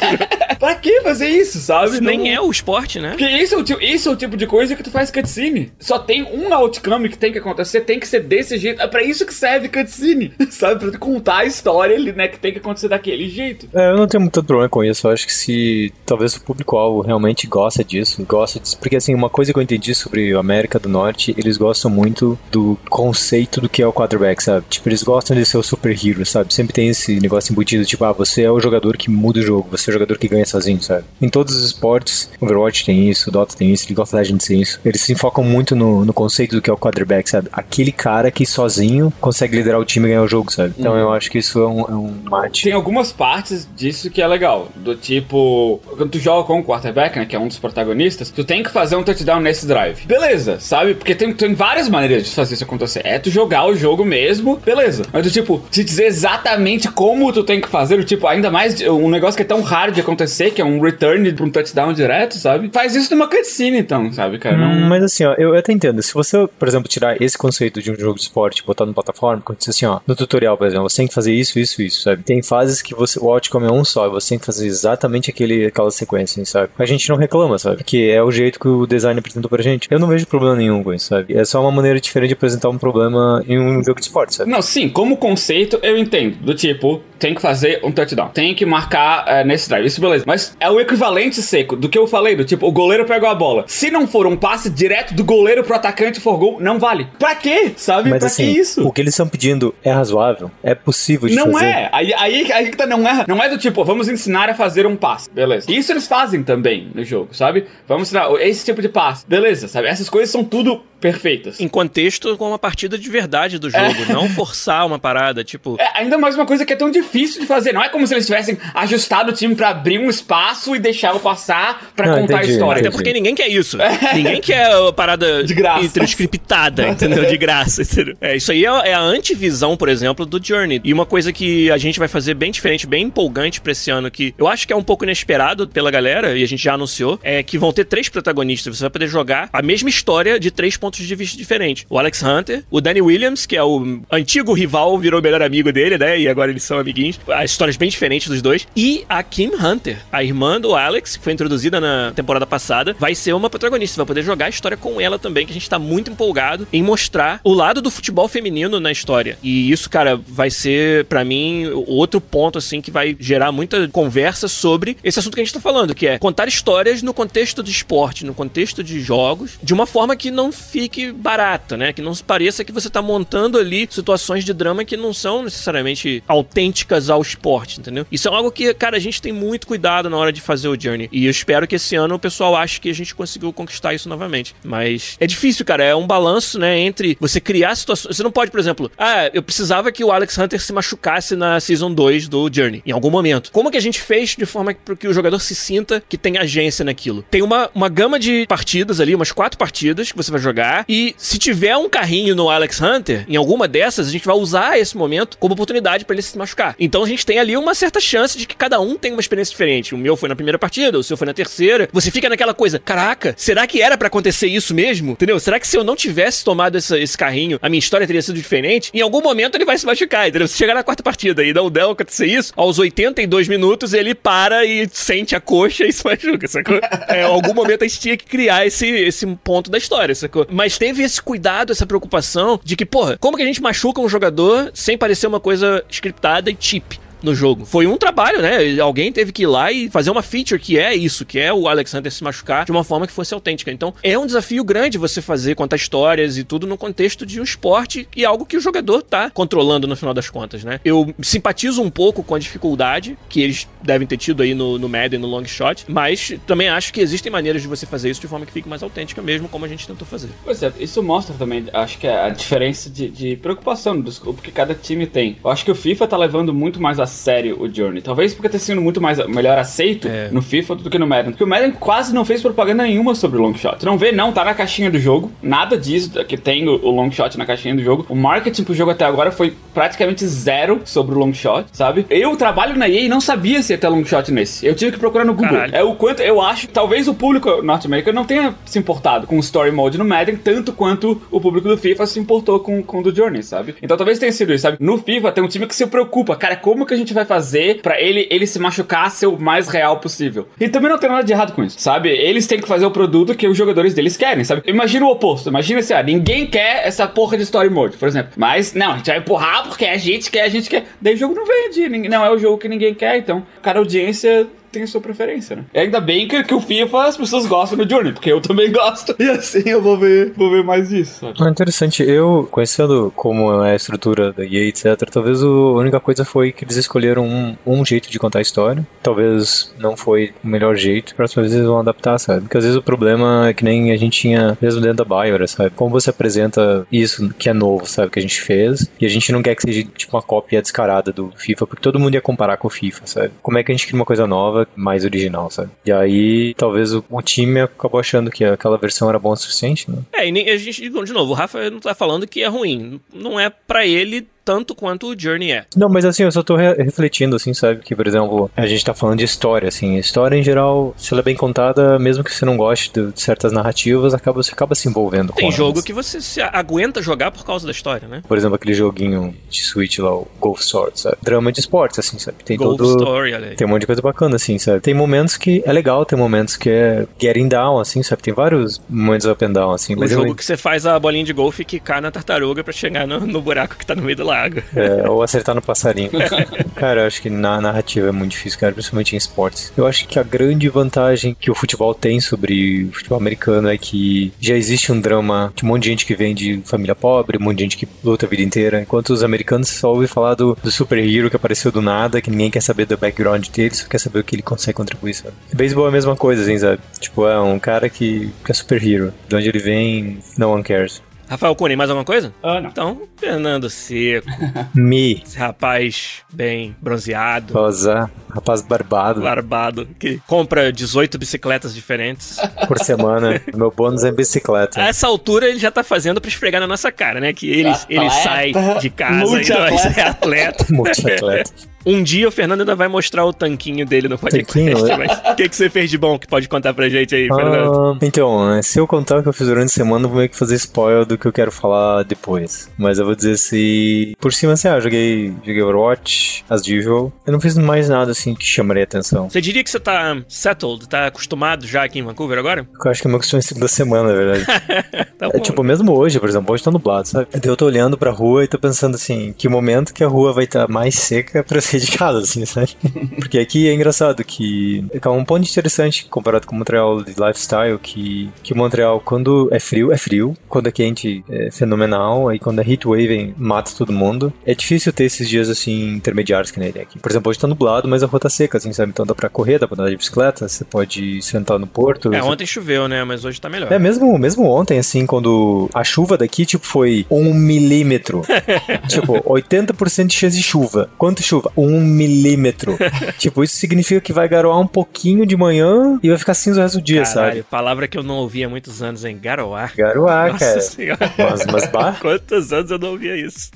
pra 0.58 0.74
que 0.74 1.00
fazer 1.02 1.28
isso, 1.28 1.58
sabe? 1.58 1.90
isso 1.92 2.02
nem 2.02 2.32
é 2.34 2.40
o 2.40 2.50
esporte, 2.50 2.98
né? 3.00 3.10
Porque 3.10 3.26
isso 3.28 3.54
é, 3.54 3.58
o, 3.58 3.64
ti- 3.64 3.76
isso 3.80 4.08
é 4.08 4.12
o 4.12 4.16
tipo 4.16 4.36
de 4.36 4.46
coisa 4.46 4.76
que 4.76 4.82
tu 4.82 4.90
faz 4.90 5.10
cutscene. 5.10 5.72
Só 5.80 5.98
tem 5.98 6.22
um 6.24 6.52
outcome 6.54 7.08
que 7.08 7.18
tem 7.18 7.32
que 7.32 7.38
acontecer, 7.38 7.80
tem 7.82 7.98
que 7.98 8.06
ser 8.06 8.20
desse 8.20 8.58
jeito. 8.58 8.80
É 8.80 8.86
pra 8.86 9.02
isso 9.02 9.26
que 9.26 9.34
serve 9.34 9.68
cutscene, 9.68 10.32
sabe? 10.50 10.80
Pra 10.80 10.90
tu 10.90 10.98
contar 10.98 11.38
a 11.38 11.44
história 11.44 11.96
ali, 11.96 12.12
né? 12.12 12.28
Que 12.28 12.38
tem 12.38 12.52
que 12.52 12.58
acontecer 12.58 12.88
daquele 12.88 13.28
jeito. 13.28 13.68
É, 13.74 13.90
eu 13.90 13.96
não 13.96 14.06
tenho 14.06 14.20
muito 14.20 14.42
problema 14.42 14.68
com 14.68 14.84
isso. 14.84 15.06
Eu 15.06 15.12
acho 15.12 15.26
que 15.26 15.32
se 15.34 15.92
talvez 16.06 16.36
o 16.36 16.42
público-alvo 16.42 17.00
realmente 17.00 17.21
gosta 17.48 17.84
disso, 17.84 18.24
gosta 18.26 18.58
disso. 18.58 18.78
Porque 18.78 18.96
assim, 18.96 19.14
uma 19.14 19.30
coisa 19.30 19.52
que 19.52 19.58
eu 19.58 19.62
entendi 19.62 19.94
sobre 19.94 20.34
a 20.34 20.40
América 20.40 20.78
do 20.78 20.88
Norte, 20.88 21.34
eles 21.36 21.56
gostam 21.56 21.90
muito 21.90 22.38
do 22.50 22.78
conceito 22.88 23.60
do 23.60 23.68
que 23.68 23.82
é 23.82 23.86
o 23.86 23.92
quarterback, 23.92 24.42
sabe? 24.42 24.66
Tipo, 24.68 24.88
eles 24.88 25.02
gostam 25.02 25.36
de 25.36 25.44
ser 25.44 25.58
o 25.58 25.62
super 25.62 25.92
hero, 25.92 26.24
sabe? 26.24 26.52
Sempre 26.52 26.72
tem 26.72 26.88
esse 26.88 27.20
negócio 27.20 27.52
embutido, 27.52 27.84
tipo, 27.84 28.04
ah, 28.04 28.12
você 28.12 28.42
é 28.42 28.50
o 28.50 28.60
jogador 28.60 28.96
que 28.96 29.10
muda 29.10 29.40
o 29.40 29.42
jogo, 29.42 29.68
você 29.70 29.90
é 29.90 29.90
o 29.90 29.94
jogador 29.94 30.18
que 30.18 30.28
ganha 30.28 30.46
sozinho, 30.46 30.82
sabe? 30.82 31.04
Em 31.20 31.28
todos 31.28 31.54
os 31.54 31.64
esportes, 31.64 32.30
Overwatch 32.40 32.84
tem 32.84 33.08
isso, 33.08 33.30
Dota 33.30 33.56
tem 33.56 33.72
isso, 33.72 33.86
League 33.86 34.00
of 34.00 34.14
Legends 34.14 34.46
tem 34.46 34.60
isso. 34.60 34.80
Eles 34.84 35.00
se 35.00 35.12
enfocam 35.12 35.44
muito 35.44 35.76
no, 35.76 36.04
no 36.04 36.12
conceito 36.12 36.56
do 36.56 36.62
que 36.62 36.70
é 36.70 36.72
o 36.72 36.78
quarterback, 36.78 37.28
sabe? 37.28 37.48
Aquele 37.52 37.92
cara 37.92 38.30
que 38.30 38.46
sozinho 38.46 39.12
consegue 39.20 39.56
liderar 39.56 39.80
o 39.80 39.84
time 39.84 40.06
e 40.06 40.10
ganhar 40.10 40.22
o 40.22 40.28
jogo, 40.28 40.52
sabe? 40.52 40.74
Então 40.78 40.96
eu 40.96 41.12
acho 41.12 41.30
que 41.30 41.38
isso 41.38 41.58
é 41.60 41.66
um, 41.66 41.80
é 41.80 41.94
um 41.94 42.14
match. 42.24 42.64
Tem 42.64 42.72
algumas 42.72 43.12
partes 43.12 43.68
disso 43.76 44.10
que 44.10 44.20
é 44.20 44.26
legal. 44.26 44.68
Do 44.76 44.94
tipo, 44.94 45.80
quando 45.96 46.10
tu 46.10 46.18
joga 46.18 46.46
com 46.46 46.60
o 46.60 46.64
quarterback, 46.64 47.11
né? 47.18 47.26
Que 47.26 47.36
é 47.36 47.38
um 47.38 47.48
dos 47.48 47.58
protagonistas, 47.58 48.30
tu 48.30 48.44
tem 48.44 48.62
que 48.62 48.70
fazer 48.70 48.96
um 48.96 49.02
touchdown 49.02 49.40
nesse 49.40 49.66
drive. 49.66 50.04
Beleza, 50.06 50.58
sabe? 50.60 50.94
Porque 50.94 51.14
tem, 51.14 51.32
tem 51.32 51.54
várias 51.54 51.88
maneiras 51.88 52.24
de 52.24 52.30
fazer 52.34 52.54
isso 52.54 52.64
acontecer. 52.64 53.02
É 53.04 53.18
tu 53.18 53.30
jogar 53.30 53.66
o 53.66 53.74
jogo 53.74 54.04
mesmo, 54.04 54.56
beleza. 54.56 55.04
Mas 55.12 55.24
do 55.24 55.30
tipo, 55.30 55.62
te 55.70 55.84
dizer 55.84 56.06
exatamente 56.06 56.88
como 56.90 57.32
tu 57.32 57.44
tem 57.44 57.60
que 57.60 57.68
fazer, 57.68 57.98
o 57.98 58.04
tipo, 58.04 58.26
ainda 58.26 58.50
mais 58.50 58.80
um 58.82 59.08
negócio 59.10 59.36
que 59.36 59.42
é 59.42 59.46
tão 59.46 59.60
raro 59.60 59.92
de 59.92 60.00
acontecer, 60.00 60.50
que 60.50 60.60
é 60.60 60.64
um 60.64 60.80
return 60.80 61.32
pra 61.32 61.44
um 61.44 61.50
touchdown 61.50 61.92
direto, 61.92 62.36
sabe? 62.36 62.70
Faz 62.72 62.94
isso 62.94 63.14
numa 63.14 63.28
cutscene, 63.28 63.78
então, 63.78 64.12
sabe, 64.12 64.38
cara? 64.38 64.56
Não... 64.56 64.72
Hum, 64.72 64.88
Mas 64.88 65.02
assim, 65.02 65.24
ó, 65.24 65.34
eu 65.38 65.54
até 65.54 65.72
entendo. 65.72 66.02
Se 66.02 66.14
você, 66.14 66.46
por 66.58 66.68
exemplo, 66.68 66.88
tirar 66.88 67.20
esse 67.20 67.36
conceito 67.36 67.80
de 67.82 67.90
um 67.90 67.98
jogo 67.98 68.16
de 68.16 68.22
esporte 68.22 68.64
botar 68.64 68.86
no 68.86 68.94
plataforma, 68.94 69.42
quando 69.44 69.58
assim, 69.66 69.86
ó, 69.86 70.00
no 70.06 70.14
tutorial, 70.16 70.56
por 70.56 70.66
exemplo, 70.66 70.88
você 70.88 70.96
tem 70.98 71.06
que 71.08 71.14
fazer 71.14 71.32
isso, 71.32 71.58
isso, 71.58 71.82
isso, 71.82 72.02
sabe? 72.02 72.22
Tem 72.22 72.42
fases 72.42 72.82
que 72.82 72.94
você, 72.94 73.18
o 73.18 73.30
outcome 73.30 73.66
é 73.66 73.72
um 73.72 73.84
só, 73.84 74.08
você 74.08 74.30
tem 74.30 74.38
que 74.38 74.46
fazer 74.46 74.66
exatamente 74.66 75.30
aquele, 75.30 75.66
aquela 75.66 75.90
sequência, 75.90 76.44
sabe? 76.44 76.70
A 76.78 76.86
gente 76.86 77.01
não 77.08 77.16
reclama, 77.16 77.58
sabe? 77.58 77.76
Porque 77.78 78.10
é 78.12 78.22
o 78.22 78.30
jeito 78.30 78.58
que 78.58 78.68
o 78.68 78.86
design 78.86 79.18
apresentou 79.18 79.48
pra 79.48 79.62
gente. 79.62 79.88
Eu 79.90 79.98
não 79.98 80.08
vejo 80.08 80.26
problema 80.26 80.56
nenhum 80.56 80.82
com 80.82 80.92
isso, 80.92 81.06
sabe? 81.06 81.34
É 81.36 81.44
só 81.44 81.60
uma 81.60 81.70
maneira 81.72 82.00
diferente 82.00 82.28
de 82.28 82.34
apresentar 82.34 82.68
um 82.68 82.78
problema 82.78 83.42
em 83.46 83.58
um 83.58 83.82
jogo 83.82 84.00
de 84.00 84.06
esporte, 84.06 84.34
sabe? 84.34 84.50
Não, 84.50 84.62
sim, 84.62 84.88
como 84.88 85.16
conceito 85.16 85.78
eu 85.82 85.96
entendo. 85.96 86.36
Do 86.42 86.54
tipo, 86.54 87.00
tem 87.18 87.34
que 87.34 87.40
fazer 87.40 87.80
um 87.84 87.92
touchdown. 87.92 88.28
Tem 88.28 88.54
que 88.54 88.66
marcar 88.66 89.24
é, 89.26 89.44
nesse 89.44 89.68
drive. 89.68 89.86
Isso 89.86 90.00
beleza. 90.00 90.24
Mas 90.26 90.56
é 90.58 90.70
o 90.70 90.80
equivalente 90.80 91.40
seco 91.42 91.76
do 91.76 91.88
que 91.88 91.98
eu 91.98 92.06
falei, 92.06 92.34
do 92.36 92.44
tipo, 92.44 92.66
o 92.66 92.72
goleiro 92.72 93.04
pegou 93.04 93.28
a 93.28 93.34
bola. 93.34 93.64
Se 93.66 93.90
não 93.90 94.06
for 94.06 94.26
um 94.26 94.36
passe 94.36 94.68
direto 94.70 95.14
do 95.14 95.24
goleiro 95.24 95.62
pro 95.64 95.76
atacante 95.76 96.20
for 96.20 96.36
gol, 96.36 96.60
não 96.60 96.78
vale. 96.78 97.06
Pra 97.18 97.34
quê? 97.34 97.72
Sabe? 97.76 98.10
Mas 98.10 98.18
pra 98.20 98.26
assim, 98.28 98.52
que 98.52 98.58
isso? 98.60 98.86
o 98.86 98.92
que 98.92 99.00
eles 99.00 99.14
estão 99.14 99.28
pedindo 99.28 99.74
é 99.84 99.90
razoável? 99.90 100.50
É 100.62 100.74
possível 100.74 101.28
de 101.28 101.34
Não 101.34 101.52
fazer? 101.52 101.66
é. 101.66 101.90
Aí, 101.92 102.14
aí, 102.14 102.52
aí 102.52 102.70
que 102.70 102.76
tá, 102.76 102.86
não 102.86 103.06
é. 103.06 103.24
Não 103.28 103.42
é 103.42 103.48
do 103.48 103.58
tipo, 103.58 103.84
vamos 103.84 104.08
ensinar 104.08 104.48
a 104.50 104.54
fazer 104.54 104.86
um 104.86 104.96
passe. 104.96 105.30
Beleza. 105.30 105.70
Isso 105.70 105.92
eles 105.92 106.06
fazem 106.06 106.42
também 106.42 106.90
no 106.94 107.04
jogo, 107.04 107.34
sabe? 107.34 107.66
Vamos 107.88 108.08
ensinar 108.08 108.28
esse 108.40 108.64
tipo 108.64 108.80
de 108.82 108.88
passe. 108.88 109.24
Beleza, 109.26 109.68
sabe? 109.68 109.88
Essas 109.88 110.08
coisas 110.08 110.30
são 110.30 110.44
tudo 110.44 110.82
perfeitas. 111.00 111.58
Em 111.60 111.66
contexto 111.66 112.36
com 112.36 112.46
uma 112.48 112.58
partida 112.58 112.96
de 112.96 113.10
verdade 113.10 113.58
do 113.58 113.68
jogo, 113.68 114.06
não 114.08 114.28
forçar 114.28 114.86
uma 114.86 114.98
parada, 115.00 115.42
tipo. 115.42 115.76
É, 115.80 116.00
ainda 116.00 116.16
mais 116.16 116.36
uma 116.36 116.46
coisa 116.46 116.64
que 116.64 116.72
é 116.72 116.76
tão 116.76 116.90
difícil 116.90 117.40
de 117.40 117.46
fazer. 117.46 117.72
Não 117.72 117.82
é 117.82 117.88
como 117.88 118.06
se 118.06 118.14
eles 118.14 118.24
tivessem 118.24 118.56
ajustado 118.74 119.32
o 119.32 119.34
time 119.34 119.54
pra 119.56 119.70
abrir 119.70 119.98
um 119.98 120.08
espaço 120.08 120.76
e 120.76 120.78
deixar 120.78 121.14
o 121.16 121.18
passar 121.20 121.92
pra 121.96 122.06
Não, 122.06 122.20
contar 122.20 122.34
entendi, 122.34 122.50
a 122.50 122.52
história. 122.54 122.72
Até 122.80 122.80
entendi. 122.88 122.96
porque 122.96 123.12
ninguém 123.12 123.34
quer 123.34 123.48
isso. 123.48 123.76
Ninguém 124.14 124.40
quer 124.40 124.70
a 124.72 124.92
parada 124.92 125.42
De 125.44 125.54
graça. 125.54 125.88
transcriptada, 125.92 126.88
entendeu? 126.88 127.24
De 127.24 127.36
graça, 127.36 127.82
entendeu? 127.82 128.16
É, 128.20 128.36
isso 128.36 128.52
aí 128.52 128.64
é, 128.64 128.68
é 128.90 128.94
a 128.94 129.00
antivisão, 129.00 129.76
por 129.76 129.88
exemplo, 129.88 130.24
do 130.24 130.40
Journey. 130.44 130.80
E 130.84 130.92
uma 130.92 131.04
coisa 131.04 131.32
que 131.32 131.68
a 131.70 131.78
gente 131.78 131.98
vai 131.98 132.06
fazer 132.06 132.34
bem 132.34 132.52
diferente, 132.52 132.86
bem 132.86 133.04
empolgante 133.06 133.60
pra 133.60 133.72
esse 133.72 133.90
ano, 133.90 134.08
que 134.08 134.32
eu 134.38 134.46
acho 134.46 134.66
que 134.68 134.72
é 134.72 134.76
um 134.76 134.82
pouco 134.84 135.04
inesperado 135.04 135.66
pela 135.66 135.90
galera, 135.90 136.38
e 136.38 136.44
a 136.44 136.46
gente 136.46 136.62
já 136.62 136.71
anunciou, 136.74 137.18
é 137.22 137.42
que 137.42 137.58
vão 137.58 137.72
ter 137.72 137.84
três 137.84 138.08
protagonistas. 138.08 138.76
Você 138.76 138.84
vai 138.84 138.90
poder 138.90 139.08
jogar 139.08 139.48
a 139.52 139.62
mesma 139.62 139.88
história 139.88 140.38
de 140.38 140.50
três 140.50 140.76
pontos 140.76 141.04
de 141.04 141.14
vista 141.14 141.36
diferentes. 141.36 141.84
O 141.88 141.98
Alex 141.98 142.22
Hunter, 142.22 142.64
o 142.70 142.80
Danny 142.80 143.02
Williams, 143.02 143.46
que 143.46 143.56
é 143.56 143.62
o 143.62 144.00
antigo 144.10 144.52
rival, 144.52 144.98
virou 144.98 145.20
o 145.20 145.22
melhor 145.22 145.42
amigo 145.42 145.72
dele, 145.72 145.98
né? 145.98 146.18
E 146.18 146.28
agora 146.28 146.50
eles 146.50 146.62
são 146.62 146.78
amiguinhos. 146.78 147.20
As 147.28 147.50
histórias 147.50 147.76
bem 147.76 147.88
diferentes 147.88 148.28
dos 148.28 148.42
dois. 148.42 148.66
E 148.76 149.04
a 149.08 149.22
Kim 149.22 149.50
Hunter, 149.54 149.98
a 150.10 150.22
irmã 150.22 150.60
do 150.60 150.74
Alex, 150.74 151.16
que 151.16 151.24
foi 151.24 151.32
introduzida 151.32 151.80
na 151.80 152.12
temporada 152.14 152.46
passada, 152.46 152.96
vai 152.98 153.14
ser 153.14 153.32
uma 153.32 153.50
protagonista. 153.50 153.94
Você 153.94 154.00
vai 154.00 154.06
poder 154.06 154.22
jogar 154.22 154.46
a 154.46 154.50
história 154.50 154.76
com 154.76 155.00
ela 155.00 155.18
também, 155.18 155.44
que 155.44 155.52
a 155.52 155.54
gente 155.54 155.68
tá 155.68 155.78
muito 155.78 156.10
empolgado 156.10 156.66
em 156.72 156.82
mostrar 156.82 157.40
o 157.44 157.52
lado 157.52 157.80
do 157.80 157.90
futebol 157.90 158.28
feminino 158.28 158.80
na 158.80 158.92
história. 158.92 159.38
E 159.42 159.70
isso, 159.70 159.88
cara, 159.90 160.20
vai 160.26 160.50
ser, 160.50 161.04
pra 161.06 161.24
mim, 161.24 161.70
outro 161.86 162.20
ponto, 162.20 162.58
assim, 162.58 162.80
que 162.80 162.90
vai 162.90 163.16
gerar 163.18 163.52
muita 163.52 163.88
conversa 163.88 164.48
sobre 164.48 164.96
esse 165.02 165.18
assunto 165.18 165.34
que 165.34 165.40
a 165.40 165.44
gente 165.44 165.54
tá 165.54 165.60
falando, 165.60 165.94
que 165.94 166.06
é 166.06 166.18
contar 166.18 166.48
histórias 166.48 166.61
no 167.02 167.14
contexto 167.14 167.62
de 167.62 167.70
esporte, 167.70 168.24
no 168.24 168.34
contexto 168.34 168.82
de 168.82 169.00
jogos, 169.00 169.58
de 169.62 169.72
uma 169.74 169.86
forma 169.86 170.16
que 170.16 170.30
não 170.30 170.52
fique 170.52 171.12
barata, 171.12 171.76
né? 171.76 171.92
Que 171.92 172.02
não 172.02 172.14
pareça 172.14 172.64
que 172.64 172.72
você 172.72 172.88
tá 172.88 173.02
montando 173.02 173.58
ali 173.58 173.86
situações 173.90 174.44
de 174.44 174.52
drama 174.52 174.84
que 174.84 174.96
não 174.96 175.12
são 175.12 175.42
necessariamente 175.42 176.22
autênticas 176.26 177.10
ao 177.10 177.20
esporte, 177.20 177.80
entendeu? 177.80 178.06
Isso 178.10 178.28
é 178.28 178.34
algo 178.34 178.50
que, 178.50 178.72
cara, 178.74 178.96
a 178.96 179.00
gente 179.00 179.20
tem 179.20 179.32
muito 179.32 179.66
cuidado 179.66 180.08
na 180.08 180.16
hora 180.16 180.32
de 180.32 180.40
fazer 180.40 180.68
o 180.68 180.80
Journey. 180.80 181.08
E 181.12 181.24
eu 181.24 181.30
espero 181.30 181.66
que 181.66 181.76
esse 181.76 181.96
ano 181.96 182.14
o 182.14 182.18
pessoal 182.18 182.56
ache 182.56 182.80
que 182.80 182.90
a 182.90 182.94
gente 182.94 183.14
conseguiu 183.14 183.52
conquistar 183.52 183.94
isso 183.94 184.08
novamente. 184.08 184.54
Mas 184.62 185.16
é 185.20 185.26
difícil, 185.26 185.64
cara. 185.64 185.84
É 185.84 185.94
um 185.94 186.06
balanço, 186.06 186.58
né? 186.58 186.78
Entre 186.78 187.16
você 187.20 187.40
criar 187.40 187.74
situações. 187.74 188.16
Você 188.16 188.22
não 188.22 188.30
pode, 188.30 188.50
por 188.50 188.60
exemplo, 188.60 188.90
ah, 188.96 189.30
eu 189.32 189.42
precisava 189.42 189.90
que 189.90 190.04
o 190.04 190.10
Alex 190.10 190.36
Hunter 190.38 190.60
se 190.60 190.72
machucasse 190.72 191.36
na 191.36 191.58
Season 191.60 191.92
2 191.92 192.28
do 192.28 192.50
Journey, 192.52 192.82
em 192.86 192.92
algum 192.92 193.10
momento. 193.10 193.50
Como 193.52 193.70
que 193.70 193.76
a 193.76 193.80
gente 193.80 194.00
fez 194.00 194.36
de 194.36 194.46
forma 194.46 194.74
para 194.74 194.96
que 194.96 195.08
o 195.08 195.12
jogador 195.12 195.38
se 195.38 195.54
sinta 195.54 196.02
que 196.08 196.16
tem 196.16 196.38
a 196.38 196.44
emergência 196.52 196.84
naquilo. 196.84 197.24
Tem 197.30 197.42
uma, 197.42 197.70
uma 197.74 197.88
gama 197.88 198.18
de 198.18 198.46
partidas 198.46 199.00
ali, 199.00 199.14
umas 199.14 199.32
quatro 199.32 199.58
partidas 199.58 200.10
que 200.10 200.16
você 200.16 200.30
vai 200.30 200.40
jogar, 200.40 200.84
e 200.88 201.14
se 201.16 201.38
tiver 201.38 201.76
um 201.76 201.88
carrinho 201.88 202.34
no 202.34 202.50
Alex 202.50 202.80
Hunter, 202.80 203.24
em 203.28 203.36
alguma 203.36 203.66
dessas, 203.66 204.08
a 204.08 204.10
gente 204.10 204.26
vai 204.26 204.36
usar 204.36 204.78
esse 204.78 204.96
momento 204.96 205.38
como 205.38 205.54
oportunidade 205.54 206.04
para 206.04 206.14
ele 206.14 206.22
se 206.22 206.36
machucar. 206.36 206.74
Então 206.78 207.02
a 207.02 207.08
gente 207.08 207.24
tem 207.24 207.38
ali 207.38 207.56
uma 207.56 207.74
certa 207.74 208.00
chance 208.00 208.36
de 208.36 208.46
que 208.46 208.54
cada 208.54 208.80
um 208.80 208.96
tem 208.96 209.12
uma 209.12 209.20
experiência 209.20 209.52
diferente. 209.52 209.94
O 209.94 209.98
meu 209.98 210.16
foi 210.16 210.28
na 210.28 210.36
primeira 210.36 210.58
partida, 210.58 210.98
o 210.98 211.02
seu 211.02 211.16
foi 211.16 211.26
na 211.26 211.34
terceira. 211.34 211.88
Você 211.92 212.10
fica 212.10 212.28
naquela 212.28 212.54
coisa, 212.54 212.78
caraca, 212.78 213.34
será 213.36 213.66
que 213.66 213.80
era 213.80 213.96
para 213.96 214.08
acontecer 214.08 214.48
isso 214.48 214.74
mesmo? 214.74 215.12
Entendeu? 215.12 215.38
Será 215.40 215.58
que 215.58 215.66
se 215.66 215.76
eu 215.76 215.84
não 215.84 215.96
tivesse 215.96 216.44
tomado 216.44 216.76
essa, 216.76 216.98
esse 216.98 217.16
carrinho, 217.16 217.58
a 217.62 217.68
minha 217.68 217.78
história 217.78 218.06
teria 218.06 218.22
sido 218.22 218.36
diferente? 218.36 218.90
Em 218.92 219.00
algum 219.00 219.22
momento 219.22 219.54
ele 219.54 219.64
vai 219.64 219.78
se 219.78 219.86
machucar, 219.86 220.28
entendeu? 220.28 220.48
Se 220.48 220.56
chegar 220.56 220.74
na 220.74 220.82
quarta 220.82 221.02
partida 221.02 221.42
e 221.42 221.52
não 221.52 221.70
der 221.70 221.84
acontecer 221.84 222.26
isso, 222.26 222.52
aos 222.56 222.78
82 222.78 223.48
minutos 223.48 223.94
ele 223.94 224.14
para 224.14 224.64
e 224.64 224.88
sente 224.92 225.34
a 225.34 225.40
coxa 225.40 225.84
e 225.86 225.92
se 225.92 226.04
machuca, 226.04 226.41
sacou? 226.48 226.80
É, 227.08 227.20
em 227.20 227.24
algum 227.24 227.54
momento 227.54 227.84
a 227.84 227.86
gente 227.86 228.00
tinha 228.00 228.16
que 228.16 228.24
criar 228.24 228.66
esse, 228.66 228.86
esse 228.86 229.26
ponto 229.42 229.70
da 229.70 229.78
história, 229.78 230.14
sacou? 230.14 230.46
Mas 230.50 230.78
teve 230.78 231.02
esse 231.02 231.20
cuidado, 231.20 231.72
essa 231.72 231.86
preocupação 231.86 232.60
de 232.62 232.76
que, 232.76 232.86
porra, 232.86 233.16
como 233.18 233.36
que 233.36 233.42
a 233.42 233.46
gente 233.46 233.62
machuca 233.62 234.00
um 234.00 234.08
jogador 234.08 234.70
sem 234.74 234.96
parecer 234.96 235.26
uma 235.26 235.40
coisa 235.40 235.84
scriptada 235.90 236.50
e 236.50 236.56
cheap? 236.58 237.01
No 237.22 237.34
jogo. 237.34 237.64
Foi 237.64 237.86
um 237.86 237.96
trabalho, 237.96 238.40
né? 238.40 238.78
Alguém 238.80 239.12
teve 239.12 239.32
que 239.32 239.42
ir 239.42 239.46
lá 239.46 239.70
e 239.70 239.90
fazer 239.90 240.10
uma 240.10 240.22
feature 240.22 240.60
que 240.60 240.78
é 240.78 240.94
isso, 240.94 241.24
que 241.24 241.38
é 241.38 241.52
o 241.52 241.68
Alexander 241.68 242.10
se 242.10 242.22
machucar 242.22 242.64
de 242.64 242.72
uma 242.72 242.84
forma 242.84 243.06
que 243.06 243.12
fosse 243.12 243.34
autêntica. 243.34 243.70
Então, 243.70 243.94
é 244.02 244.18
um 244.18 244.26
desafio 244.26 244.64
grande 244.64 244.98
você 244.98 245.20
fazer, 245.20 245.54
contar 245.54 245.76
histórias 245.76 246.38
e 246.38 246.44
tudo 246.44 246.66
no 246.66 246.76
contexto 246.76 247.24
de 247.24 247.40
um 247.40 247.44
esporte 247.44 248.08
e 248.16 248.24
algo 248.24 248.46
que 248.46 248.56
o 248.56 248.60
jogador 248.60 249.02
tá 249.02 249.30
controlando 249.30 249.86
no 249.86 249.96
final 249.96 250.14
das 250.14 250.28
contas, 250.28 250.64
né? 250.64 250.80
Eu 250.84 251.14
simpatizo 251.22 251.82
um 251.82 251.90
pouco 251.90 252.22
com 252.22 252.34
a 252.34 252.38
dificuldade 252.38 253.16
que 253.28 253.40
eles 253.40 253.68
devem 253.82 254.06
ter 254.06 254.16
tido 254.16 254.42
aí 254.42 254.54
no, 254.54 254.78
no 254.78 254.88
Madden, 254.88 255.20
no 255.20 255.26
Long 255.26 255.44
Shot, 255.44 255.84
mas 255.88 256.34
também 256.46 256.68
acho 256.68 256.92
que 256.92 257.00
existem 257.00 257.30
maneiras 257.30 257.62
de 257.62 257.68
você 257.68 257.86
fazer 257.86 258.10
isso 258.10 258.20
de 258.20 258.28
forma 258.28 258.46
que 258.46 258.52
fique 258.52 258.68
mais 258.68 258.82
autêntica 258.82 259.22
mesmo, 259.22 259.48
como 259.48 259.64
a 259.64 259.68
gente 259.68 259.86
tentou 259.86 260.06
fazer. 260.06 260.28
Pois 260.44 260.62
é, 260.62 260.72
isso 260.78 261.02
mostra 261.02 261.34
também, 261.38 261.66
acho 261.72 261.98
que 261.98 262.06
a 262.06 262.28
diferença 262.28 262.90
de, 262.90 263.08
de 263.08 263.36
preocupação 263.36 264.00
do 264.00 264.12
que 264.42 264.50
cada 264.50 264.74
time 264.74 265.06
tem. 265.06 265.38
Eu 265.42 265.50
acho 265.50 265.64
que 265.64 265.70
o 265.70 265.74
FIFA 265.74 266.06
tá 266.06 266.16
levando 266.16 266.52
muito 266.52 266.80
mais 266.80 267.00
a 267.00 267.06
sério 267.12 267.60
o 267.60 267.72
Journey. 267.72 268.02
Talvez 268.02 268.34
porque 268.34 268.48
ter 268.48 268.58
sido 268.58 268.80
muito 268.80 269.00
mais 269.00 269.18
melhor 269.26 269.58
aceito 269.58 270.08
É. 270.08 270.28
no 270.30 270.42
FIFA 270.42 270.74
do 270.76 270.90
que 270.90 270.98
no 270.98 271.06
Madden. 271.06 271.32
Porque 271.32 271.44
o 271.44 271.46
Madden 271.46 271.72
quase 271.72 272.14
não 272.14 272.24
fez 272.24 272.42
propaganda 272.42 272.82
nenhuma 272.82 273.14
sobre 273.14 273.38
o 273.38 273.42
long 273.42 273.54
shot. 273.54 273.84
Não 273.84 273.96
vê, 273.98 274.12
não, 274.12 274.32
tá 274.32 274.44
na 274.44 274.54
caixinha 274.54 274.90
do 274.90 274.98
jogo. 274.98 275.30
Nada 275.42 275.76
disso 275.76 276.10
que 276.24 276.36
tem 276.36 276.68
o, 276.68 276.90
long 276.90 277.10
shot 277.10 277.36
na 277.38 277.46
caixinha 277.46 277.74
do 277.74 277.82
jogo. 277.82 278.06
O 278.08 278.14
marketing 278.16 278.64
pro 278.64 278.74
jogo 278.74 278.90
até 278.90 279.04
agora 279.04 279.30
foi 279.30 279.54
praticamente 279.74 280.26
zero 280.26 280.80
sobre 280.84 281.14
o 281.14 281.18
long 281.18 281.32
shot, 281.32 281.66
sabe? 281.72 282.06
Eu 282.10 282.36
trabalho 282.36 282.76
na 282.76 282.88
EA 282.88 283.02
e 283.02 283.08
não 283.08 283.20
sabia 283.20 283.62
se 283.62 283.72
ia 283.72 283.78
ter 283.78 283.88
long 283.88 284.04
shot 284.04 284.30
nesse. 284.32 284.66
Eu 284.66 284.74
tive 284.74 284.92
que 284.92 284.98
procurar 284.98 285.24
no 285.24 285.34
Google. 285.34 285.50
Caralho. 285.50 285.74
É 285.76 285.82
o 285.82 285.94
quanto 285.94 286.20
eu 286.22 286.40
acho 286.40 286.66
que 286.66 286.72
talvez 286.72 287.08
o 287.08 287.14
público 287.14 287.62
norte-americano 287.62 288.14
não 288.14 288.24
tenha 288.24 288.54
se 288.64 288.78
importado 288.78 289.26
com 289.26 289.36
o 289.36 289.40
story 289.40 289.70
mode 289.70 289.98
no 289.98 290.04
Madden 290.04 290.36
tanto 290.36 290.72
quanto 290.72 291.20
o 291.30 291.40
público 291.40 291.68
do 291.68 291.76
FIFA 291.76 292.06
se 292.06 292.20
importou 292.20 292.60
com, 292.60 292.82
com 292.82 293.00
o 293.00 293.02
do 293.02 293.14
Journey, 293.14 293.42
sabe? 293.42 293.74
Então 293.82 293.96
talvez 293.96 294.18
tenha 294.18 294.32
sido 294.32 294.52
isso, 294.52 294.62
sabe? 294.62 294.76
No 294.80 294.98
FIFA 294.98 295.32
tem 295.32 295.42
um 295.42 295.48
time 295.48 295.66
que 295.66 295.74
se 295.74 295.86
preocupa, 295.86 296.36
cara, 296.36 296.56
como 296.56 296.86
que 296.86 296.94
a 296.94 296.96
gente 296.96 297.01
vai 297.10 297.24
fazer 297.24 297.80
pra 297.80 297.98
ele, 298.00 298.26
ele 298.30 298.46
se 298.46 298.58
machucar 298.58 299.10
ser 299.10 299.26
o 299.26 299.38
mais 299.38 299.68
real 299.68 299.98
possível? 299.98 300.46
E 300.60 300.68
também 300.68 300.90
não 300.90 300.98
tem 300.98 301.08
nada 301.08 301.24
de 301.24 301.32
errado 301.32 301.52
com 301.54 301.64
isso, 301.64 301.80
sabe? 301.80 302.10
Eles 302.10 302.46
têm 302.46 302.60
que 302.60 302.68
fazer 302.68 302.84
o 302.84 302.90
produto 302.90 303.34
que 303.34 303.48
os 303.48 303.56
jogadores 303.56 303.94
deles 303.94 304.16
querem, 304.16 304.44
sabe? 304.44 304.62
Imagina 304.66 305.06
o 305.06 305.10
oposto, 305.10 305.48
imagina 305.48 305.80
assim, 305.80 305.94
ah, 305.94 306.02
ninguém 306.02 306.46
quer 306.46 306.86
essa 306.86 307.06
porra 307.06 307.36
de 307.36 307.44
story 307.44 307.70
mode, 307.70 307.96
por 307.96 308.08
exemplo. 308.08 308.32
Mas, 308.36 308.74
não, 308.74 308.92
a 308.92 308.96
gente 308.96 309.06
vai 309.06 309.18
empurrar 309.18 309.68
porque 309.68 309.86
a 309.86 309.96
gente 309.96 310.30
quer, 310.30 310.42
a 310.42 310.48
gente 310.48 310.68
quer. 310.68 310.84
Daí 311.00 311.14
o 311.14 311.16
jogo 311.16 311.34
não 311.34 311.46
vende, 311.46 311.88
não 312.08 312.24
é 312.24 312.30
o 312.30 312.38
jogo 312.38 312.58
que 312.58 312.68
ninguém 312.68 312.94
quer, 312.94 313.16
então 313.16 313.44
cada 313.62 313.78
audiência 313.78 314.46
tem 314.72 314.82
a 314.82 314.86
sua 314.86 315.00
preferência, 315.00 315.56
né? 315.56 315.64
E 315.74 315.78
ainda 315.78 316.00
bem 316.00 316.26
que, 316.26 316.42
que 316.44 316.54
o 316.54 316.60
FIFA 316.60 317.04
as 317.04 317.16
pessoas 317.16 317.46
gostam 317.46 317.78
do 317.78 317.88
Journey, 317.88 318.12
porque 318.12 318.32
eu 318.32 318.40
também 318.40 318.70
gosto. 318.72 319.14
E 319.18 319.24
assim 319.30 319.62
eu 319.66 319.80
vou 319.82 319.96
ver, 319.98 320.32
vou 320.36 320.50
ver 320.50 320.64
mais 320.64 320.88
disso, 320.88 321.20
sabe? 321.20 321.34
Ah, 321.40 321.48
interessante. 321.50 322.02
Eu, 322.02 322.48
conhecendo 322.50 323.12
como 323.14 323.62
é 323.64 323.72
a 323.72 323.76
estrutura 323.76 324.32
da 324.32 324.44
EA, 324.44 324.68
etc., 324.68 325.08
talvez 325.10 325.42
o- 325.42 325.76
a 325.76 325.80
única 325.80 326.00
coisa 326.00 326.24
foi 326.24 326.52
que 326.52 326.64
eles 326.64 326.76
escolheram 326.76 327.24
um, 327.26 327.56
um 327.66 327.84
jeito 327.84 328.10
de 328.10 328.18
contar 328.18 328.38
a 328.38 328.42
história. 328.42 328.86
Talvez 329.02 329.74
não 329.78 329.96
foi 329.96 330.32
o 330.42 330.48
melhor 330.48 330.76
jeito. 330.76 331.14
Próxima 331.14 331.42
vez 331.42 331.54
eles 331.54 331.66
vão 331.66 331.78
adaptar, 331.80 332.18
sabe? 332.18 332.42
Porque 332.42 332.56
às 332.56 332.64
vezes 332.64 332.76
o 332.78 332.82
problema 332.82 333.48
é 333.48 333.52
que 333.54 333.64
nem 333.64 333.92
a 333.92 333.96
gente 333.96 334.18
tinha 334.18 334.56
mesmo 334.60 334.80
dentro 334.80 335.04
da 335.04 335.04
Bioware, 335.04 335.46
sabe? 335.48 335.70
Como 335.70 335.90
você 335.90 336.10
apresenta 336.10 336.86
isso 336.90 337.28
que 337.38 337.48
é 337.48 337.52
novo, 337.52 337.86
sabe? 337.86 338.10
Que 338.10 338.18
a 338.18 338.22
gente 338.22 338.40
fez. 338.40 338.90
E 339.00 339.04
a 339.04 339.08
gente 339.08 339.30
não 339.32 339.42
quer 339.42 339.54
que 339.54 339.62
seja 339.62 339.84
tipo 339.96 340.16
uma 340.16 340.22
cópia 340.22 340.62
descarada 340.62 341.12
do 341.12 341.32
FIFA, 341.36 341.66
porque 341.66 341.82
todo 341.82 341.98
mundo 341.98 342.14
ia 342.14 342.20
comparar 342.20 342.56
com 342.56 342.68
o 342.68 342.70
FIFA, 342.70 343.02
sabe? 343.06 343.30
Como 343.42 343.58
é 343.58 343.62
que 343.62 343.70
a 343.70 343.74
gente 343.74 343.86
cria 343.86 343.98
uma 343.98 344.04
coisa 344.06 344.26
nova, 344.26 344.61
mais 344.76 345.04
original, 345.04 345.50
sabe? 345.50 345.70
E 345.84 345.92
aí, 345.92 346.54
talvez 346.54 346.92
o, 346.94 347.04
o 347.10 347.22
time 347.22 347.60
acabou 347.60 348.00
achando 348.00 348.30
que 348.30 348.44
aquela 348.44 348.76
versão 348.78 349.08
era 349.08 349.18
bom 349.18 349.30
o 349.30 349.36
suficiente, 349.36 349.90
né? 349.90 349.98
É, 350.12 350.28
e 350.28 350.32
nem- 350.32 350.48
a 350.50 350.56
gente, 350.56 350.88
de 350.88 351.12
novo, 351.12 351.30
o 351.32 351.34
Rafa 351.34 351.70
não 351.70 351.80
tá 351.80 351.94
falando 351.94 352.26
que 352.26 352.42
é 352.42 352.48
ruim. 352.48 353.00
Não 353.12 353.38
é 353.38 353.50
pra 353.50 353.86
ele 353.86 354.26
tanto 354.44 354.74
quanto 354.74 355.08
o 355.12 355.18
Journey 355.18 355.52
é. 355.52 355.64
Não, 355.76 355.88
mas 355.88 356.04
assim, 356.04 356.22
eu 356.24 356.32
só 356.32 356.42
tô 356.42 356.56
re- 356.56 356.74
refletindo, 356.74 357.36
assim, 357.36 357.54
sabe? 357.54 357.80
Que, 357.82 357.94
por 357.94 358.06
exemplo, 358.06 358.50
a 358.56 358.66
gente 358.66 358.84
tá 358.84 358.94
falando 358.94 359.18
de 359.18 359.24
história, 359.24 359.68
assim. 359.68 359.96
História, 359.96 360.36
em 360.36 360.42
geral, 360.42 360.94
se 360.96 361.12
ela 361.14 361.20
é 361.20 361.24
bem 361.24 361.36
contada, 361.36 361.98
mesmo 361.98 362.24
que 362.24 362.34
você 362.34 362.44
não 362.44 362.56
goste 362.56 362.90
de, 362.92 363.12
de 363.12 363.20
certas 363.20 363.52
narrativas, 363.52 364.14
acaba, 364.14 364.42
você 364.42 364.52
acaba 364.52 364.74
se 364.74 364.88
envolvendo 364.88 365.32
Tem 365.32 365.46
com 365.46 365.52
jogo 365.52 365.72
elas. 365.78 365.84
que 365.84 365.92
você 365.92 366.20
se 366.20 366.40
aguenta 366.40 367.00
jogar 367.02 367.30
por 367.30 367.44
causa 367.44 367.66
da 367.66 367.72
história, 367.72 368.08
né? 368.08 368.22
Por 368.26 368.36
exemplo, 368.36 368.56
aquele 368.56 368.74
joguinho 368.74 369.34
de 369.48 369.62
Switch 369.62 369.98
lá, 369.98 370.14
o 370.14 370.26
Golf 370.40 370.60
Sword, 370.60 370.98
sabe? 371.00 371.16
Drama 371.22 371.52
de 371.52 371.60
esportes, 371.60 371.98
assim, 371.98 372.18
sabe? 372.18 372.38
Tem 372.44 372.56
Golf 372.56 372.78
todo... 372.78 372.98
Story, 372.98 373.34
olha 373.34 373.48
aí. 373.48 373.56
Tem 373.56 373.66
um 373.66 373.70
monte 373.70 373.80
de 373.82 373.86
coisa 373.86 374.02
bacana, 374.02 374.36
assim, 374.36 374.58
sabe? 374.58 374.80
Tem 374.80 374.94
momentos 374.94 375.36
que 375.36 375.62
é 375.64 375.72
legal, 375.72 376.04
tem 376.04 376.18
momentos 376.18 376.56
que 376.56 376.68
é 376.68 377.06
getting 377.20 377.48
down, 377.48 377.78
assim, 377.78 378.02
sabe? 378.02 378.22
Tem 378.22 378.34
vários 378.34 378.80
momentos 378.88 379.26
up 379.26 379.44
and 379.44 379.52
down, 379.52 379.70
assim. 379.72 379.94
O 379.94 379.98
Mas 380.00 380.12
eu- 380.12 380.18
jogo 380.20 380.34
que 380.34 380.44
você 380.44 380.56
faz 380.56 380.86
a 380.86 380.98
bolinha 380.98 381.24
de 381.24 381.32
golfe 381.32 381.62
e 381.62 381.64
quicar 381.64 382.00
na 382.02 382.10
tartaruga 382.10 382.62
pra 382.64 382.72
chegar 382.72 383.06
no, 383.06 383.20
no 383.20 383.40
buraco 383.40 383.76
que 383.76 383.86
tá 383.86 383.94
no 383.94 384.02
meio 384.02 384.16
do 384.16 384.24
lago. 384.32 384.62
É, 384.74 385.08
ou 385.08 385.22
acertar 385.22 385.54
no 385.54 385.62
passarinho. 385.62 386.10
cara, 386.74 387.02
eu 387.02 387.06
acho 387.06 387.20
que 387.20 387.30
na 387.30 387.60
narrativa 387.60 388.08
é 388.08 388.12
muito 388.12 388.32
difícil, 388.32 388.58
cara, 388.58 388.72
principalmente 388.72 389.14
em 389.14 389.18
esportes. 389.18 389.72
Eu 389.76 389.86
acho 389.86 390.06
que 390.08 390.18
a 390.18 390.22
grande 390.22 390.68
vantagem 390.68 391.36
que 391.38 391.50
o 391.50 391.54
futebol 391.54 391.94
tem 391.94 392.20
sobre 392.20 392.84
o 392.84 392.92
futebol 392.92 393.18
americano 393.18 393.68
é 393.68 393.76
que 393.76 394.32
já 394.40 394.54
existe 394.54 394.90
um 394.90 395.00
drama 395.00 395.52
de 395.54 395.64
um 395.64 395.68
monte 395.68 395.84
de 395.84 395.88
gente 395.90 396.06
que 396.06 396.14
vem 396.14 396.34
de 396.34 396.62
família 396.64 396.94
pobre, 396.94 397.38
um 397.38 397.42
monte 397.42 397.58
de 397.58 397.64
gente 397.64 397.76
que 397.76 397.88
luta 398.02 398.26
a 398.26 398.28
vida 398.28 398.42
inteira, 398.42 398.80
enquanto 398.80 399.10
os 399.10 399.22
americanos 399.22 399.68
só 399.68 399.90
ouvem 399.90 400.08
falar 400.08 400.34
do, 400.34 400.56
do 400.62 400.70
superhero 400.70 401.28
que 401.28 401.36
apareceu 401.36 401.70
do 401.70 401.82
nada, 401.82 402.20
que 402.20 402.30
ninguém 402.30 402.50
quer 402.50 402.62
saber 402.62 402.86
do 402.86 402.96
background 402.96 403.48
dele, 403.48 403.74
só 403.74 403.86
quer 403.86 403.98
saber 403.98 404.20
o 404.20 404.24
que 404.24 404.34
ele 404.34 404.42
consegue 404.42 404.76
contribuir, 404.76 405.14
sabe? 405.14 405.34
Beisebol 405.54 405.86
é 405.86 405.88
a 405.88 405.92
mesma 405.92 406.16
coisa, 406.16 406.42
assim, 406.42 406.58
sabe? 406.58 406.80
Tipo, 406.98 407.26
é 407.26 407.40
um 407.40 407.58
cara 407.58 407.88
que, 407.88 408.30
que 408.44 408.50
é 408.50 408.54
superhero. 408.54 409.12
De 409.28 409.36
onde 409.36 409.48
ele 409.48 409.58
vem, 409.58 410.18
no 410.38 410.50
one 410.50 410.62
cares. 410.62 411.02
Rafael 411.28 411.56
Cunha, 411.56 411.76
mais 411.76 411.88
alguma 411.88 412.04
coisa? 412.04 412.32
Ah, 412.42 412.60
não. 412.60 412.68
Então, 412.68 413.02
Fernando 413.22 413.70
Seco, 413.70 414.26
Me, 414.74 415.22
esse 415.24 415.38
rapaz 415.38 416.22
bem 416.32 416.74
bronzeado, 416.82 417.54
rosa, 417.54 418.10
rapaz 418.28 418.62
barbado. 418.62 419.20
barbado, 419.20 419.86
que 419.96 420.20
compra 420.26 420.72
18 420.72 421.18
bicicletas 421.18 421.72
diferentes. 421.72 422.40
por 422.66 422.80
semana. 422.80 423.40
Meu 423.54 423.70
bônus 423.70 424.02
é 424.02 424.08
em 424.08 424.12
bicicleta. 424.12 424.80
A 424.80 424.88
essa 424.88 425.06
altura 425.06 425.48
ele 425.48 425.60
já 425.60 425.70
tá 425.70 425.84
fazendo 425.84 426.20
pra 426.20 426.28
esfregar 426.28 426.60
na 426.60 426.66
nossa 426.66 426.90
cara, 426.90 427.20
né? 427.20 427.32
Que 427.32 427.48
ele, 427.48 427.72
ele 427.88 428.10
sai 428.10 428.52
de 428.80 428.90
casa 428.90 429.40
e 429.40 429.48
nós 429.48 429.96
é 429.96 430.02
atleta. 430.02 430.66
Multiatleta. 430.74 431.52
Um 431.84 432.02
dia 432.02 432.28
o 432.28 432.30
Fernando 432.30 432.60
ainda 432.60 432.76
vai 432.76 432.86
mostrar 432.86 433.24
o 433.24 433.32
tanquinho 433.32 433.84
dele 433.84 434.08
no 434.08 434.16
podcast. 434.16 434.52
Tanquinho? 434.52 434.98
Mas 434.98 435.32
o 435.32 435.34
que, 435.34 435.48
que 435.48 435.56
você 435.56 435.68
fez 435.68 435.90
de 435.90 435.98
bom 435.98 436.16
que 436.16 436.28
pode 436.28 436.48
contar 436.48 436.72
pra 436.72 436.88
gente 436.88 437.14
aí, 437.14 437.26
Fernando? 437.26 437.98
Ah, 438.00 438.06
então, 438.06 438.48
né, 438.48 438.62
se 438.62 438.78
eu 438.78 438.86
contar 438.86 439.18
o 439.18 439.22
que 439.22 439.28
eu 439.28 439.32
fiz 439.32 439.48
durante 439.48 439.66
a 439.66 439.74
semana, 439.74 440.04
eu 440.04 440.08
vou 440.08 440.18
meio 440.18 440.28
que 440.28 440.36
fazer 440.36 440.54
spoiler 440.54 441.04
do 441.04 441.18
que 441.18 441.26
eu 441.26 441.32
quero 441.32 441.50
falar 441.50 442.04
depois. 442.04 442.70
Mas 442.78 442.98
eu 442.98 443.04
vou 443.04 443.11
dizer 443.14 443.36
se. 443.36 444.16
Por 444.20 444.32
cima, 444.32 444.52
assim, 444.52 444.68
ah, 444.68 444.76
eu 444.76 444.80
joguei, 444.80 445.32
joguei 445.44 445.62
Overwatch, 445.62 446.44
as 446.48 446.62
usual. 446.62 447.12
Eu 447.26 447.32
não 447.32 447.40
fiz 447.40 447.56
mais 447.56 447.88
nada 447.88 448.12
assim 448.12 448.34
que 448.34 448.44
chamaria 448.44 448.84
atenção. 448.84 449.28
Você 449.28 449.40
diria 449.40 449.62
que 449.62 449.70
você 449.70 449.80
tá 449.80 450.22
settled, 450.28 450.88
tá 450.88 451.06
acostumado 451.06 451.66
já 451.66 451.84
aqui 451.84 451.98
em 451.98 452.02
Vancouver 452.02 452.38
agora? 452.38 452.66
Eu 452.84 452.90
acho 452.90 453.00
que 453.00 453.08
é 453.08 453.10
meu 453.10 453.18
costume 453.18 453.42
segunda 453.42 453.68
semana, 453.68 454.08
na 454.08 454.14
verdade. 454.14 454.46
Tá 455.22 455.28
É 455.32 455.38
tipo, 455.38 455.62
mesmo 455.62 455.92
hoje, 455.92 456.18
por 456.18 456.28
exemplo, 456.28 456.52
hoje 456.52 456.64
tá 456.64 456.70
nublado, 456.70 457.06
sabe? 457.06 457.28
Daí 457.32 457.40
eu 457.44 457.56
tô 457.56 457.66
olhando 457.66 457.96
pra 457.96 458.10
rua 458.10 458.42
e 458.42 458.48
tô 458.48 458.58
pensando 458.58 458.96
assim, 458.96 459.32
que 459.36 459.48
momento 459.48 459.94
que 459.94 460.02
a 460.02 460.08
rua 460.08 460.32
vai 460.32 460.44
estar 460.44 460.66
mais 460.68 460.96
seca 460.96 461.44
pra 461.44 461.58
eu 461.58 461.62
sair 461.62 461.80
de 461.80 461.92
casa, 461.92 462.18
assim, 462.18 462.44
sabe? 462.44 462.76
Porque 463.16 463.38
aqui 463.38 463.68
é 463.68 463.74
engraçado 463.74 464.24
que 464.24 464.84
é 464.92 465.08
um 465.08 465.24
ponto 465.24 465.48
interessante 465.48 466.06
comparado 466.06 466.46
com 466.46 466.56
Montreal 466.56 467.02
de 467.02 467.10
lifestyle, 467.10 467.78
que, 467.78 468.30
que 468.42 468.54
Montreal, 468.54 469.00
quando 469.00 469.48
é 469.52 469.60
frio, 469.60 469.92
é 469.92 469.96
frio, 469.96 470.36
quando 470.48 470.66
é 470.66 470.72
quente, 470.72 471.24
é 471.28 471.50
fenomenal, 471.50 472.28
aí 472.28 472.38
quando 472.38 472.60
é 472.60 472.68
heat 472.68 472.86
vem, 473.06 473.34
mata 473.36 473.70
todo 473.76 473.92
mundo. 473.92 474.32
É 474.46 474.54
difícil 474.54 474.92
ter 474.92 475.04
esses 475.04 475.28
dias 475.28 475.48
assim 475.48 475.94
intermediários 475.94 476.50
que 476.50 476.58
nem 476.60 476.72
tem 476.72 476.82
aqui. 476.82 476.98
Por 476.98 477.10
exemplo, 477.10 477.30
hoje 477.30 477.38
tá 477.38 477.46
nublado, 477.46 477.88
mas 477.88 478.02
a 478.02 478.06
rua 478.06 478.20
tá 478.20 478.28
seca, 478.28 478.58
assim, 478.58 478.72
sabe? 478.72 478.90
Então 478.90 479.04
dá 479.06 479.14
pra 479.14 479.28
correr, 479.28 479.58
dá 479.58 479.66
pra 479.68 479.80
andar 479.80 479.90
de 479.90 479.96
bicicleta, 479.96 480.48
você 480.48 480.64
pode 480.64 481.20
sentar 481.22 481.58
no 481.58 481.66
porto. 481.66 482.12
É, 482.12 482.20
você- 482.20 482.28
ontem 482.28 482.46
choveu, 482.46 482.88
né? 482.88 483.04
Mas 483.04 483.24
hoje 483.24 483.40
tá 483.40 483.48
melhor. 483.48 483.70
É, 483.72 483.78
mesmo, 483.78 484.16
mesmo 484.18 484.44
ontem, 484.48 484.78
assim, 484.78 485.06
quando 485.06 485.68
a 485.74 485.82
chuva 485.84 486.16
daqui, 486.18 486.44
tipo, 486.46 486.64
foi 486.66 487.06
um 487.10 487.32
milímetro. 487.34 488.22
tipo, 488.88 489.20
80% 489.22 490.06
de 490.06 490.14
chance 490.16 490.36
de 490.36 490.42
chuva. 490.42 490.90
Quanto 490.98 491.22
chuva? 491.22 491.50
Um 491.56 491.80
milímetro. 491.80 492.76
tipo, 493.18 493.42
isso 493.42 493.56
significa 493.56 494.00
que 494.00 494.12
vai 494.12 494.28
garoar 494.28 494.58
um 494.60 494.66
pouquinho 494.66 495.26
de 495.26 495.36
manhã 495.36 495.98
e 496.02 496.08
vai 496.08 496.18
ficar 496.18 496.34
cinza 496.34 496.60
o 496.60 496.62
resto 496.62 496.78
do 496.78 496.84
dia, 496.84 497.02
Caralho, 497.02 497.30
sabe? 497.32 497.42
palavra 497.44 497.88
que 497.88 497.96
eu 497.98 498.02
não 498.02 498.16
ouvi 498.16 498.44
há 498.44 498.48
muitos 498.48 498.82
anos 498.82 499.04
em 499.04 499.18
Garoar. 499.18 499.72
Garoar, 499.76 500.32
Nossa 500.32 500.44
cara. 500.44 500.60
senhora. 500.60 501.12
Mas, 501.18 501.46
mas 501.46 501.66
bah. 501.70 501.96
Quantos 502.00 502.52
anos 502.52 502.70
eu 502.70 502.78
não 502.78 502.91
ouvia 502.92 503.16
isso? 503.16 503.50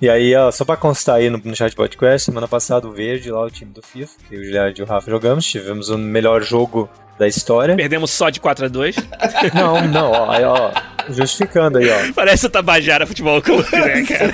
E 0.00 0.08
aí, 0.08 0.34
ó, 0.34 0.50
só 0.50 0.64
pra 0.64 0.76
constar 0.76 1.16
aí 1.16 1.28
no, 1.28 1.38
no 1.44 1.54
chat 1.54 1.74
podcast, 1.76 2.24
semana 2.24 2.48
passada 2.48 2.88
o 2.88 2.92
Verde, 2.92 3.30
lá 3.30 3.42
o 3.44 3.50
time 3.50 3.70
do 3.70 3.82
FIFA, 3.82 4.12
que 4.28 4.36
o 4.36 4.42
Giliard 4.42 4.80
e 4.80 4.82
o 4.82 4.86
Rafa 4.86 5.10
jogamos, 5.10 5.44
tivemos 5.44 5.90
o 5.90 5.98
melhor 5.98 6.42
jogo 6.42 6.88
da 7.18 7.28
história. 7.28 7.76
Perdemos 7.76 8.10
só 8.10 8.30
de 8.30 8.40
4 8.40 8.64
a 8.64 8.68
2 8.68 8.96
Não, 9.54 9.86
não, 9.86 10.10
ó, 10.10 10.30
aí, 10.30 10.42
ó, 10.42 10.72
justificando 11.10 11.76
aí, 11.76 11.90
ó. 11.90 12.12
Parece 12.14 12.46
o 12.46 12.50
Tabajara 12.50 13.06
Futebol 13.06 13.42
Clube, 13.42 13.68
né, 13.72 14.02
cara? 14.08 14.32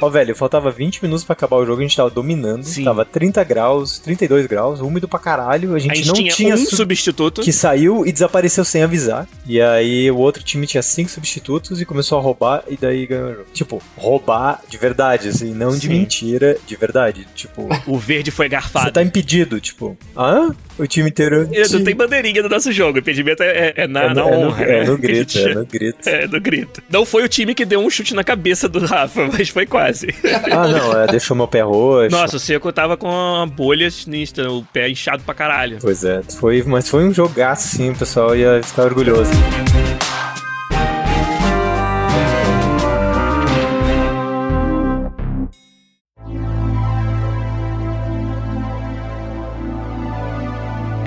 Ó, 0.00 0.08
velho, 0.08 0.34
faltava 0.34 0.70
20 0.70 1.02
minutos 1.02 1.24
pra 1.24 1.32
acabar 1.34 1.56
o 1.56 1.64
jogo, 1.66 1.80
a 1.80 1.82
gente 1.82 1.96
tava 1.96 2.10
dominando, 2.10 2.62
Sim. 2.64 2.84
tava 2.84 3.04
30 3.04 3.42
graus, 3.44 3.98
32 3.98 4.46
graus, 4.46 4.80
úmido 4.80 5.06
pra 5.08 5.18
caralho, 5.18 5.74
a 5.74 5.78
gente, 5.78 5.92
A 5.92 5.94
gente 5.94 6.06
não 6.08 6.14
tinha, 6.14 6.32
tinha, 6.32 6.54
um 6.54 6.58
su- 6.58 6.76
substituto. 6.76 7.42
que 7.42 7.52
saiu 7.52 8.06
e 8.06 8.12
desapareceu 8.12 8.64
sem 8.64 8.82
avisar. 8.82 9.26
E 9.46 9.60
aí 9.60 10.10
o 10.10 10.16
outro 10.18 10.42
time 10.42 10.66
tinha 10.66 10.82
cinco 10.82 11.10
substitutos 11.10 11.80
e 11.80 11.84
começou 11.84 12.18
a 12.18 12.22
roubar 12.22 12.62
e 12.68 12.76
daí 12.76 13.06
ganhou 13.06 13.30
o 13.30 13.34
jogo. 13.34 13.46
Tipo, 13.52 13.82
roubar 13.96 14.60
de 14.68 14.76
verdade, 14.78 15.28
assim, 15.28 15.52
não 15.54 15.70
de 15.70 15.86
Sim. 15.86 15.88
mentira, 15.88 16.56
de 16.66 16.76
verdade. 16.76 17.26
Tipo, 17.34 17.68
O 17.86 17.98
verde 17.98 18.30
foi 18.30 18.48
garfado. 18.48 18.86
você 18.86 18.92
tá 18.92 19.02
impedido, 19.02 19.60
tipo, 19.60 19.96
hã? 20.16 20.54
O 20.78 20.86
time 20.86 21.08
inteiro. 21.08 21.48
Não 21.70 21.84
tem 21.84 21.94
bandeirinha 21.94 22.42
no 22.42 22.48
nosso 22.48 22.72
jogo. 22.72 22.98
Impedimento 22.98 23.42
é, 23.42 23.46
é, 23.46 23.74
é 23.76 23.86
na, 23.86 24.04
é, 24.04 24.08
na 24.08 24.14
no, 24.14 24.20
é, 24.20 24.30
no, 24.30 24.46
honra. 24.48 24.64
é 24.64 24.80
né? 24.80 24.84
no 24.84 24.98
grito, 24.98 25.38
é 25.38 25.54
no 25.54 25.64
grito. 25.66 26.08
É, 26.08 26.26
no 26.26 26.40
grito. 26.40 26.82
Não 26.90 27.06
foi 27.06 27.22
o 27.22 27.28
time 27.28 27.54
que 27.54 27.64
deu 27.64 27.80
um 27.80 27.88
chute 27.88 28.14
na 28.14 28.24
cabeça 28.24 28.68
do 28.68 28.80
Rafa, 28.80 29.28
mas 29.32 29.48
foi 29.48 29.66
quase. 29.66 30.08
Ah, 30.50 30.66
não, 30.66 31.02
é, 31.02 31.06
deixou 31.06 31.36
meu 31.36 31.46
pé 31.46 31.62
roxo. 31.62 32.10
Nossa, 32.10 32.36
o 32.36 32.40
Seco 32.40 32.72
tava 32.72 32.96
com 32.96 33.08
uma 33.08 33.46
bolha 33.46 33.90
sinistra, 33.90 34.50
o 34.50 34.64
pé 34.64 34.88
inchado 34.88 35.22
pra 35.22 35.34
caralho. 35.34 35.78
Pois 35.80 36.04
é, 36.04 36.22
foi, 36.22 36.62
mas 36.64 36.88
foi 36.88 37.04
um 37.04 37.14
jogaço 37.14 37.76
sim, 37.76 37.94
pessoal 37.94 38.36
ia 38.36 38.60
ficar 38.62 38.84
orgulhoso. 38.84 39.30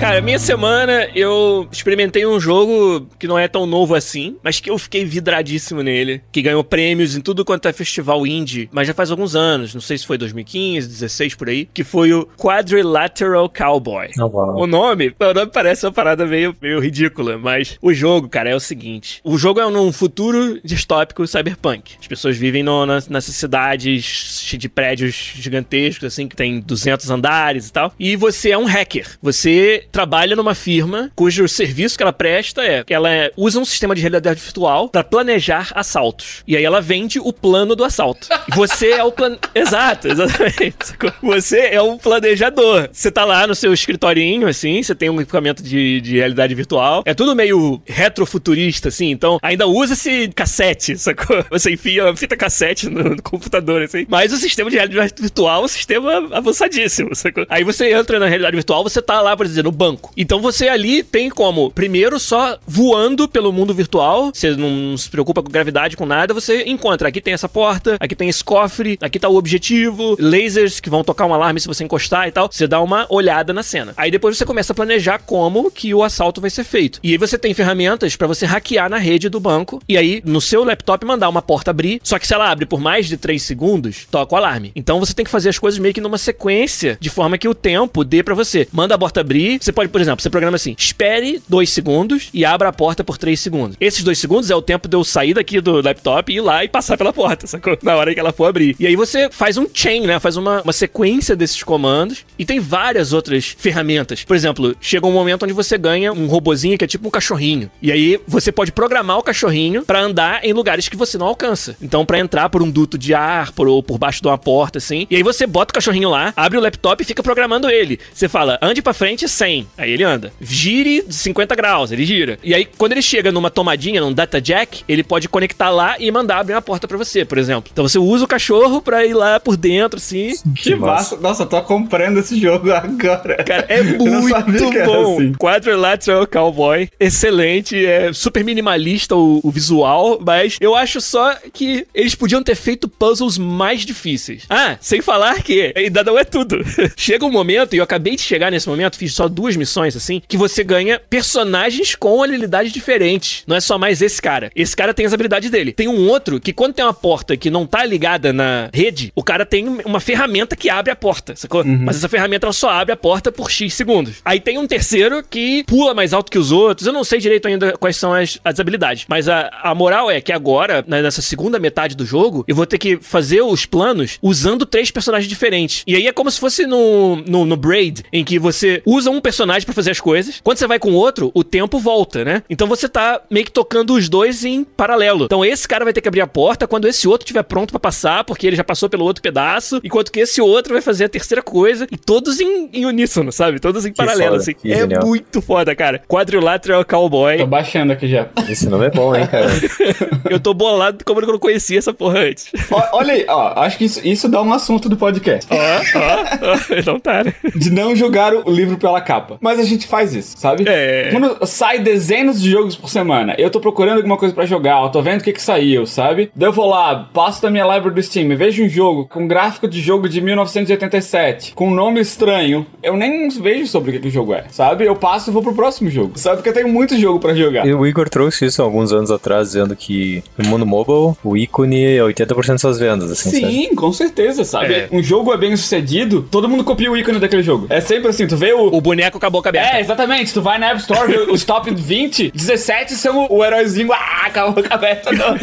Cara, 0.00 0.20
minha 0.22 0.38
semana 0.38 1.08
eu 1.12 1.68
experimentei 1.72 2.24
um 2.24 2.38
jogo 2.38 3.08
que 3.18 3.26
não 3.26 3.36
é 3.36 3.48
tão 3.48 3.66
novo 3.66 3.96
assim, 3.96 4.36
mas 4.44 4.60
que 4.60 4.70
eu 4.70 4.78
fiquei 4.78 5.04
vidradíssimo 5.04 5.82
nele, 5.82 6.22
que 6.30 6.40
ganhou 6.40 6.62
prêmios 6.62 7.16
em 7.16 7.20
tudo 7.20 7.44
quanto 7.44 7.66
é 7.66 7.72
festival 7.72 8.24
indie, 8.24 8.68
mas 8.72 8.86
já 8.86 8.94
faz 8.94 9.10
alguns 9.10 9.34
anos, 9.34 9.74
não 9.74 9.80
sei 9.80 9.98
se 9.98 10.06
foi 10.06 10.16
2015, 10.16 10.86
16 10.86 11.34
por 11.34 11.48
aí, 11.48 11.68
que 11.74 11.82
foi 11.82 12.12
o 12.12 12.26
Quadrilateral 12.38 13.50
Cowboy. 13.50 14.10
Não, 14.16 14.28
uau. 14.28 14.60
O 14.62 14.66
nome, 14.68 15.12
o 15.18 15.34
nome 15.34 15.50
parece 15.52 15.84
uma 15.84 15.92
parada 15.92 16.24
meio, 16.24 16.56
meio 16.62 16.78
ridícula, 16.78 17.36
mas 17.36 17.76
o 17.82 17.92
jogo, 17.92 18.28
cara, 18.28 18.48
é 18.50 18.54
o 18.54 18.60
seguinte: 18.60 19.20
o 19.24 19.36
jogo 19.36 19.60
é 19.60 19.68
num 19.68 19.90
futuro 19.92 20.60
distópico 20.64 21.26
cyberpunk. 21.26 21.96
As 22.00 22.06
pessoas 22.06 22.36
vivem 22.36 22.62
no- 22.62 22.86
nas, 22.86 23.08
nessas 23.08 23.34
cidades 23.34 24.54
de 24.56 24.68
prédios 24.68 25.32
gigantescos, 25.34 26.04
assim, 26.04 26.28
que 26.28 26.36
tem 26.36 26.60
200 26.60 27.10
andares 27.10 27.68
e 27.68 27.72
tal. 27.72 27.92
E 27.98 28.14
você 28.14 28.52
é 28.52 28.58
um 28.58 28.64
hacker. 28.64 29.18
Você 29.20 29.86
trabalha 29.90 30.36
numa 30.36 30.54
firma 30.54 31.10
cujo 31.14 31.48
serviço 31.48 31.96
que 31.96 32.02
ela 32.02 32.12
presta 32.12 32.62
é 32.62 32.84
que 32.84 32.94
ela 32.94 33.10
é- 33.10 33.32
usa 33.36 33.58
um 33.58 33.64
sistema 33.64 33.94
de 33.94 34.00
realidade 34.00 34.40
virtual 34.40 34.88
pra 34.88 35.02
planejar 35.04 35.70
assaltos. 35.74 36.42
E 36.46 36.56
aí 36.56 36.64
ela 36.64 36.80
vende 36.80 37.18
o 37.18 37.32
plano 37.32 37.74
do 37.74 37.84
assalto. 37.84 38.28
Você 38.54 38.90
é 38.90 39.04
o 39.04 39.12
plan... 39.12 39.36
Exato, 39.54 40.08
exatamente. 40.08 40.94
Você 41.22 41.58
é 41.72 41.82
um 41.82 41.98
planejador. 41.98 42.88
Você 42.92 43.10
tá 43.10 43.24
lá 43.24 43.46
no 43.46 43.54
seu 43.54 43.72
escritorinho, 43.72 44.46
assim, 44.48 44.82
você 44.82 44.94
tem 44.94 45.10
um 45.10 45.20
equipamento 45.20 45.62
de, 45.62 46.00
de 46.00 46.16
realidade 46.16 46.54
virtual. 46.54 47.02
É 47.04 47.14
tudo 47.14 47.34
meio 47.34 47.80
retrofuturista, 47.86 48.88
assim, 48.88 49.10
então 49.10 49.38
ainda 49.42 49.66
usa-se 49.66 50.28
cassete, 50.34 50.96
sacou? 50.98 51.44
Você 51.50 51.72
enfia 51.72 52.04
uma 52.04 52.16
fita 52.16 52.36
cassete 52.36 52.88
no, 52.88 53.02
no 53.16 53.22
computador, 53.22 53.82
assim. 53.82 54.06
Mas 54.08 54.32
o 54.32 54.36
sistema 54.36 54.70
de 54.70 54.76
realidade 54.76 55.14
virtual 55.18 55.62
é 55.62 55.64
um 55.64 55.68
sistema 55.68 56.28
avançadíssimo, 56.32 57.14
sacou? 57.14 57.46
Aí 57.48 57.64
você 57.64 57.92
entra 57.92 58.18
na 58.18 58.26
realidade 58.26 58.56
virtual, 58.56 58.82
você 58.82 59.00
tá 59.02 59.20
lá, 59.20 59.36
por 59.36 59.46
exemplo, 59.46 59.72
banco. 59.78 60.12
Então 60.16 60.40
você 60.40 60.68
ali 60.68 61.04
tem 61.04 61.30
como, 61.30 61.70
primeiro, 61.70 62.18
só 62.18 62.58
voando 62.66 63.28
pelo 63.28 63.52
mundo 63.52 63.72
virtual, 63.72 64.32
você 64.34 64.56
não 64.56 64.96
se 64.96 65.08
preocupa 65.08 65.42
com 65.42 65.50
gravidade, 65.50 65.96
com 65.96 66.04
nada, 66.04 66.34
você 66.34 66.64
encontra, 66.64 67.08
aqui 67.08 67.20
tem 67.20 67.32
essa 67.32 67.48
porta, 67.48 67.96
aqui 68.00 68.16
tem 68.16 68.28
esse 68.28 68.42
cofre, 68.42 68.98
aqui 69.00 69.20
tá 69.20 69.28
o 69.28 69.36
objetivo, 69.36 70.16
lasers 70.18 70.80
que 70.80 70.90
vão 70.90 71.04
tocar 71.04 71.26
um 71.26 71.32
alarme 71.32 71.60
se 71.60 71.68
você 71.68 71.84
encostar 71.84 72.26
e 72.26 72.32
tal. 72.32 72.48
Você 72.50 72.66
dá 72.66 72.80
uma 72.80 73.06
olhada 73.08 73.52
na 73.52 73.62
cena. 73.62 73.94
Aí 73.96 74.10
depois 74.10 74.36
você 74.36 74.44
começa 74.44 74.72
a 74.72 74.76
planejar 74.76 75.20
como 75.20 75.70
que 75.70 75.94
o 75.94 76.02
assalto 76.02 76.40
vai 76.40 76.50
ser 76.50 76.64
feito. 76.64 76.98
E 77.02 77.12
aí 77.12 77.18
você 77.18 77.38
tem 77.38 77.54
ferramentas 77.54 78.16
pra 78.16 78.26
você 78.26 78.44
hackear 78.44 78.90
na 78.90 78.98
rede 78.98 79.28
do 79.28 79.38
banco 79.38 79.80
e 79.88 79.96
aí 79.96 80.20
no 80.24 80.40
seu 80.40 80.64
laptop 80.64 81.06
mandar 81.06 81.28
uma 81.28 81.40
porta 81.40 81.70
abrir, 81.70 82.00
só 82.02 82.18
que 82.18 82.26
se 82.26 82.34
ela 82.34 82.50
abre 82.50 82.66
por 82.66 82.80
mais 82.80 83.06
de 83.06 83.16
3 83.16 83.40
segundos, 83.40 84.06
toca 84.10 84.34
o 84.34 84.36
alarme. 84.36 84.72
Então 84.74 84.98
você 84.98 85.14
tem 85.14 85.24
que 85.24 85.30
fazer 85.30 85.50
as 85.50 85.58
coisas 85.58 85.78
meio 85.78 85.94
que 85.94 86.00
numa 86.00 86.18
sequência, 86.18 86.98
de 87.00 87.10
forma 87.10 87.38
que 87.38 87.46
o 87.46 87.54
tempo 87.54 88.02
dê 88.02 88.22
pra 88.22 88.34
você. 88.34 88.66
Manda 88.72 88.94
a 88.94 88.98
porta 88.98 89.20
abrir, 89.20 89.58
você 89.68 89.72
pode, 89.72 89.90
por 89.90 90.00
exemplo, 90.00 90.22
você 90.22 90.30
programa 90.30 90.56
assim: 90.56 90.74
espere 90.78 91.42
2 91.46 91.68
segundos 91.68 92.30
e 92.32 92.44
abra 92.44 92.68
a 92.68 92.72
porta 92.72 93.04
por 93.04 93.18
3 93.18 93.38
segundos. 93.38 93.76
Esses 93.78 94.02
2 94.02 94.18
segundos 94.18 94.50
é 94.50 94.56
o 94.56 94.62
tempo 94.62 94.88
de 94.88 94.96
eu 94.96 95.04
sair 95.04 95.34
daqui 95.34 95.60
do 95.60 95.82
laptop 95.82 96.32
e 96.32 96.36
ir 96.36 96.40
lá 96.40 96.64
e 96.64 96.68
passar 96.68 96.96
pela 96.96 97.12
porta, 97.12 97.46
sacou? 97.46 97.76
Na 97.82 97.94
hora 97.96 98.14
que 98.14 98.20
ela 98.20 98.32
for 98.32 98.46
abrir. 98.46 98.74
E 98.80 98.86
aí 98.86 98.96
você 98.96 99.28
faz 99.30 99.58
um 99.58 99.66
chain, 99.72 100.06
né? 100.06 100.18
Faz 100.18 100.36
uma, 100.36 100.62
uma 100.62 100.72
sequência 100.72 101.36
desses 101.36 101.62
comandos 101.62 102.24
e 102.38 102.46
tem 102.46 102.60
várias 102.60 103.12
outras 103.12 103.54
ferramentas. 103.58 104.24
Por 104.24 104.34
exemplo, 104.34 104.74
chega 104.80 105.06
um 105.06 105.12
momento 105.12 105.42
onde 105.42 105.52
você 105.52 105.76
ganha 105.76 106.12
um 106.12 106.26
robozinho 106.26 106.78
que 106.78 106.84
é 106.84 106.88
tipo 106.88 107.06
um 107.06 107.10
cachorrinho. 107.10 107.70
E 107.82 107.92
aí 107.92 108.18
você 108.26 108.50
pode 108.50 108.72
programar 108.72 109.18
o 109.18 109.22
cachorrinho 109.22 109.84
pra 109.84 110.00
andar 110.00 110.44
em 110.44 110.52
lugares 110.54 110.88
que 110.88 110.96
você 110.96 111.18
não 111.18 111.26
alcança. 111.26 111.76
Então, 111.82 112.06
pra 112.06 112.18
entrar 112.18 112.48
por 112.48 112.62
um 112.62 112.70
duto 112.70 112.96
de 112.96 113.12
ar, 113.12 113.52
por, 113.52 113.68
ou 113.68 113.82
por 113.82 113.98
baixo 113.98 114.22
de 114.22 114.28
uma 114.28 114.38
porta, 114.38 114.78
assim. 114.78 115.06
E 115.10 115.16
aí 115.16 115.22
você 115.22 115.46
bota 115.46 115.72
o 115.72 115.74
cachorrinho 115.74 116.08
lá, 116.08 116.32
abre 116.34 116.56
o 116.56 116.60
laptop 116.60 117.02
e 117.02 117.06
fica 117.06 117.22
programando 117.22 117.68
ele. 117.68 118.00
Você 118.14 118.28
fala, 118.28 118.58
ande 118.62 118.80
pra 118.80 118.94
frente 118.94 119.28
100. 119.28 119.57
Aí 119.76 119.90
ele 119.90 120.04
anda. 120.04 120.32
Gire 120.40 121.04
de 121.06 121.14
50 121.14 121.54
graus, 121.54 121.92
ele 121.92 122.04
gira. 122.04 122.38
E 122.42 122.54
aí, 122.54 122.64
quando 122.64 122.92
ele 122.92 123.02
chega 123.02 123.32
numa 123.32 123.50
tomadinha, 123.50 124.00
num 124.00 124.12
data 124.12 124.40
jack, 124.40 124.82
ele 124.88 125.02
pode 125.02 125.28
conectar 125.28 125.70
lá 125.70 125.96
e 125.98 126.10
mandar 126.10 126.38
abrir 126.38 126.54
uma 126.54 126.62
porta 126.62 126.86
pra 126.88 126.96
você, 126.96 127.24
por 127.24 127.38
exemplo. 127.38 127.70
Então 127.72 127.86
você 127.86 127.98
usa 127.98 128.24
o 128.24 128.28
cachorro 128.28 128.80
pra 128.80 129.04
ir 129.04 129.14
lá 129.14 129.38
por 129.40 129.56
dentro, 129.56 129.98
assim. 129.98 130.32
Que 130.56 130.74
massa. 130.74 131.16
Nossa, 131.16 131.42
eu 131.42 131.46
tô 131.46 131.60
comprando 131.62 132.18
esse 132.18 132.38
jogo 132.40 132.72
agora. 132.72 133.42
Cara, 133.44 133.66
é 133.68 133.82
muito 133.96 134.84
bom. 134.84 135.14
assim. 135.16 135.32
Quadrilateral 135.34 136.26
Cowboy, 136.26 136.88
excelente, 136.98 137.84
é 137.84 138.12
super 138.12 138.44
minimalista 138.44 139.14
o, 139.16 139.40
o 139.42 139.50
visual, 139.50 140.18
mas 140.24 140.56
eu 140.60 140.74
acho 140.74 141.00
só 141.00 141.34
que 141.52 141.86
eles 141.94 142.14
podiam 142.14 142.42
ter 142.42 142.54
feito 142.54 142.88
puzzles 142.88 143.38
mais 143.38 143.82
difíceis. 143.82 144.44
Ah, 144.48 144.76
sem 144.80 145.00
falar 145.00 145.42
que 145.42 145.72
ainda 145.76 146.02
não 146.02 146.18
é 146.18 146.24
tudo. 146.24 146.58
Chega 146.96 147.24
um 147.24 147.30
momento, 147.30 147.74
e 147.74 147.78
eu 147.78 147.84
acabei 147.84 148.16
de 148.16 148.22
chegar 148.22 148.50
nesse 148.50 148.68
momento, 148.68 148.96
fiz 148.96 149.14
só 149.14 149.28
duas 149.28 149.47
missões 149.56 149.96
assim, 149.96 150.22
que 150.26 150.36
você 150.36 150.62
ganha 150.62 151.00
personagens 151.10 151.94
com 151.94 152.22
habilidades 152.22 152.72
diferentes. 152.72 153.42
Não 153.46 153.56
é 153.56 153.60
só 153.60 153.78
mais 153.78 154.02
esse 154.02 154.20
cara. 154.20 154.50
Esse 154.54 154.76
cara 154.76 154.94
tem 154.94 155.06
as 155.06 155.12
habilidades 155.12 155.50
dele. 155.50 155.72
Tem 155.72 155.88
um 155.88 156.08
outro 156.08 156.40
que 156.40 156.52
quando 156.52 156.74
tem 156.74 156.84
uma 156.84 156.94
porta 156.94 157.36
que 157.36 157.50
não 157.50 157.66
tá 157.66 157.84
ligada 157.84 158.32
na 158.32 158.70
rede, 158.72 159.12
o 159.14 159.22
cara 159.22 159.44
tem 159.44 159.66
uma 159.84 160.00
ferramenta 160.00 160.56
que 160.56 160.70
abre 160.70 160.90
a 160.90 160.96
porta, 160.96 161.34
sacou? 161.36 161.64
Mas 161.64 161.96
essa 161.96 162.08
ferramenta 162.08 162.46
ela 162.46 162.52
só 162.52 162.70
abre 162.70 162.92
a 162.92 162.96
porta 162.96 163.30
por 163.30 163.50
X 163.50 163.74
segundos. 163.74 164.16
Aí 164.24 164.40
tem 164.40 164.58
um 164.58 164.66
terceiro 164.66 165.22
que 165.22 165.64
pula 165.64 165.94
mais 165.94 166.12
alto 166.12 166.30
que 166.30 166.38
os 166.38 166.52
outros. 166.52 166.86
Eu 166.86 166.92
não 166.92 167.04
sei 167.04 167.18
direito 167.18 167.46
ainda 167.48 167.72
quais 167.72 167.96
são 167.96 168.12
as, 168.12 168.38
as 168.44 168.60
habilidades. 168.60 169.04
Mas 169.08 169.28
a, 169.28 169.50
a 169.62 169.74
moral 169.74 170.10
é 170.10 170.20
que 170.20 170.32
agora, 170.32 170.84
né, 170.86 171.02
nessa 171.02 171.22
segunda 171.22 171.58
metade 171.58 171.96
do 171.96 172.04
jogo, 172.04 172.44
eu 172.46 172.54
vou 172.54 172.66
ter 172.66 172.78
que 172.78 172.98
fazer 173.00 173.42
os 173.42 173.66
planos 173.66 174.18
usando 174.22 174.66
três 174.66 174.90
personagens 174.90 175.28
diferentes. 175.28 175.82
E 175.86 175.94
aí 175.94 176.06
é 176.06 176.12
como 176.12 176.30
se 176.30 176.40
fosse 176.40 176.66
no, 176.66 177.16
no, 177.16 177.44
no 177.44 177.56
Braid, 177.56 178.04
em 178.12 178.24
que 178.24 178.38
você 178.38 178.82
usa 178.84 179.10
um 179.10 179.20
personagem 179.20 179.37
pra 179.64 179.74
fazer 179.74 179.90
as 179.90 180.00
coisas. 180.00 180.40
Quando 180.42 180.58
você 180.58 180.66
vai 180.66 180.78
com 180.78 180.92
outro, 180.92 181.30
o 181.34 181.44
tempo 181.44 181.78
volta, 181.78 182.24
né? 182.24 182.42
Então 182.48 182.66
você 182.66 182.88
tá 182.88 183.20
meio 183.30 183.44
que 183.46 183.52
tocando 183.52 183.94
os 183.94 184.08
dois 184.08 184.44
em 184.44 184.64
paralelo. 184.64 185.24
Então 185.26 185.44
esse 185.44 185.66
cara 185.66 185.84
vai 185.84 185.92
ter 185.92 186.00
que 186.00 186.08
abrir 186.08 186.20
a 186.20 186.26
porta 186.26 186.66
quando 186.66 186.86
esse 186.88 187.06
outro 187.06 187.24
estiver 187.24 187.42
pronto 187.42 187.70
pra 187.70 187.80
passar, 187.80 188.24
porque 188.24 188.46
ele 188.46 188.56
já 188.56 188.64
passou 188.64 188.88
pelo 188.88 189.04
outro 189.04 189.22
pedaço, 189.22 189.80
enquanto 189.84 190.10
que 190.12 190.20
esse 190.20 190.40
outro 190.40 190.72
vai 190.72 190.82
fazer 190.82 191.04
a 191.04 191.08
terceira 191.08 191.42
coisa, 191.42 191.86
e 191.90 191.96
todos 191.96 192.40
em, 192.40 192.68
em 192.72 192.86
uníssono, 192.86 193.30
sabe? 193.32 193.58
Todos 193.60 193.84
em 193.86 193.92
paralelo, 193.92 194.32
foda, 194.32 194.42
assim. 194.42 194.54
que 194.54 194.72
É 194.72 194.80
genial. 194.80 195.06
muito 195.06 195.40
foda, 195.40 195.74
cara. 195.74 196.02
Quadrilateral 196.08 196.84
Cowboy. 196.84 197.38
Tô 197.38 197.46
baixando 197.46 197.92
aqui 197.92 198.08
já. 198.08 198.28
Esse 198.48 198.68
nome 198.68 198.86
é 198.86 198.90
bom, 198.90 199.14
hein, 199.14 199.26
cara? 199.26 199.46
Eu 200.28 200.38
tô 200.40 200.52
bolado 200.54 201.04
como 201.04 201.20
eu 201.20 201.26
não 201.26 201.38
conhecia 201.38 201.78
essa 201.78 201.92
porra 201.92 202.20
antes. 202.20 202.48
Ó, 202.70 202.82
olha 202.98 203.14
aí, 203.14 203.24
ó, 203.28 203.60
acho 203.62 203.78
que 203.78 203.84
isso, 203.84 204.06
isso 204.06 204.28
dá 204.28 204.42
um 204.42 204.52
assunto 204.52 204.88
do 204.88 204.96
podcast. 204.96 205.46
Ó, 205.50 205.56
ó, 205.56 206.52
ó. 206.52 206.82
Não 206.86 207.00
tá, 207.00 207.24
né? 207.24 207.34
De 207.54 207.70
não 207.70 207.94
julgar 207.94 208.34
o 208.34 208.50
livro 208.50 208.76
pela 208.78 209.00
capa. 209.00 209.27
Mas 209.40 209.58
a 209.58 209.64
gente 209.64 209.86
faz 209.86 210.14
isso, 210.14 210.36
sabe? 210.38 210.64
É. 210.66 211.10
Quando 211.10 211.46
sai 211.46 211.78
dezenas 211.78 212.40
de 212.40 212.50
jogos 212.50 212.76
por 212.76 212.88
semana, 212.88 213.34
eu 213.38 213.50
tô 213.50 213.60
procurando 213.60 213.98
alguma 213.98 214.16
coisa 214.16 214.34
pra 214.34 214.46
jogar, 214.46 214.82
eu 214.82 214.88
tô 214.88 215.02
vendo 215.02 215.20
o 215.20 215.24
que 215.24 215.32
que 215.32 215.42
saiu, 215.42 215.86
sabe? 215.86 216.30
Daí 216.34 216.48
eu 216.48 216.52
vou 216.52 216.66
lá, 216.68 217.08
passo 217.12 217.42
da 217.42 217.50
minha 217.50 217.64
library 217.64 217.94
do 217.94 218.02
Steam, 218.02 218.36
vejo 218.36 218.64
um 218.64 218.68
jogo 218.68 219.06
com 219.06 219.26
gráfico 219.26 219.68
de 219.68 219.80
jogo 219.80 220.08
de 220.08 220.20
1987, 220.20 221.54
com 221.54 221.68
um 221.68 221.74
nome 221.74 222.00
estranho, 222.00 222.66
eu 222.82 222.96
nem 222.96 223.28
vejo 223.28 223.66
sobre 223.66 223.90
o 223.90 223.92
que, 223.94 224.00
que 224.00 224.08
o 224.08 224.10
jogo 224.10 224.34
é, 224.34 224.44
sabe? 224.50 224.84
Eu 224.84 224.96
passo 224.96 225.30
e 225.30 225.32
vou 225.32 225.42
pro 225.42 225.54
próximo 225.54 225.90
jogo, 225.90 226.12
sabe? 226.18 226.36
Porque 226.36 226.48
eu 226.50 226.54
tenho 226.54 226.68
muito 226.68 226.96
jogo 226.96 227.18
pra 227.18 227.34
jogar. 227.34 227.66
E 227.66 227.74
o 227.74 227.86
Igor 227.86 228.08
trouxe 228.08 228.46
isso 228.46 228.62
alguns 228.62 228.92
anos 228.92 229.10
atrás, 229.10 229.48
dizendo 229.48 229.74
que 229.76 230.22
no 230.36 230.48
mundo 230.48 230.66
mobile, 230.66 231.16
o 231.22 231.36
ícone 231.36 231.84
é 231.84 231.98
80% 231.98 232.46
das 232.48 232.60
suas 232.60 232.78
vendas, 232.78 233.10
assim, 233.10 233.30
sabe? 233.30 233.52
Sim, 233.52 233.74
com 233.74 233.92
certeza, 233.92 234.44
sabe? 234.44 234.74
É. 234.74 234.88
Um 234.92 235.02
jogo 235.02 235.32
é 235.32 235.36
bem 235.36 235.56
sucedido, 235.56 236.26
todo 236.30 236.48
mundo 236.48 236.64
copia 236.64 236.90
o 236.90 236.96
ícone 236.96 237.18
daquele 237.18 237.42
jogo. 237.42 237.66
É 237.68 237.80
sempre 237.80 238.08
assim, 238.08 238.26
tu 238.26 238.36
vê 238.36 238.52
o. 238.52 238.68
O 238.68 238.80
boneco 238.80 239.17
com 239.18 239.26
a 239.26 239.30
boca 239.30 239.48
aberta. 239.48 239.76
É, 239.76 239.80
exatamente. 239.80 240.32
Tu 240.32 240.42
vai 240.42 240.58
na 240.58 240.70
App 240.70 240.80
Store, 240.80 241.10
vê 241.10 241.18
os 241.30 241.44
top 241.44 241.72
20, 241.74 242.30
17 242.34 242.94
são 242.94 243.26
o, 243.26 243.38
o 243.38 243.44
heróizinho, 243.44 243.92
ah, 243.92 244.30
com 244.32 244.40
a 244.40 244.50
boca 244.50 244.74
aberta. 244.74 245.10
Não. 245.12 245.36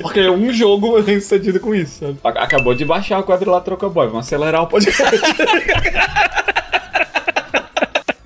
Porque 0.00 0.28
um 0.28 0.52
jogo 0.52 0.98
é 0.98 1.02
bem 1.02 1.20
sucedido 1.20 1.60
com 1.60 1.74
isso, 1.74 2.00
sabe? 2.00 2.18
Acabou 2.38 2.74
de 2.74 2.84
baixar 2.84 3.18
o 3.18 3.24
quadrilátero 3.24 3.76
Cowboy, 3.76 4.06
vamos 4.06 4.26
acelerar 4.26 4.62
o 4.62 4.66
podcast. 4.66 5.10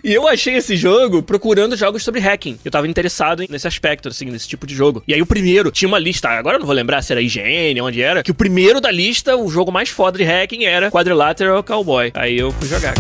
E 0.05 0.13
eu 0.13 0.29
achei 0.29 0.57
esse 0.57 0.77
jogo 0.77 1.23
procurando 1.23 1.75
jogos 1.75 2.05
sobre 2.05 2.21
hacking. 2.21 2.59
Eu 2.63 2.71
tava 2.71 2.87
interessado 2.87 3.43
nesse 3.49 3.67
aspecto, 3.67 4.11
assim, 4.11 4.27
nesse 4.27 4.47
tipo 4.47 4.67
de 4.67 4.75
jogo. 4.75 5.03
E 5.09 5.15
aí 5.15 5.23
o 5.23 5.27
primeiro 5.27 5.71
tinha 5.71 5.89
uma 5.89 5.99
lista, 5.99 6.29
agora 6.29 6.57
eu 6.57 6.61
não 6.61 6.67
vou 6.67 6.77
lembrar 6.77 7.01
se 7.01 7.11
era 7.11 7.23
IGN, 7.23 7.81
onde 7.81 8.03
era, 8.03 8.23
que 8.23 8.31
o 8.31 8.35
primeiro 8.35 8.83
da 8.83 8.91
lista, 8.91 9.35
o 9.35 9.49
jogo 9.49 9.73
mais 9.73 9.89
foda 9.89 10.19
de 10.19 10.25
hacking 10.25 10.65
era 10.65 10.91
Quadrilateral 10.91 11.65
Cowboy. 11.65 12.11
Aí 12.13 12.39
eu 12.39 12.53
fui 12.53 12.69
jogar. 12.69 12.93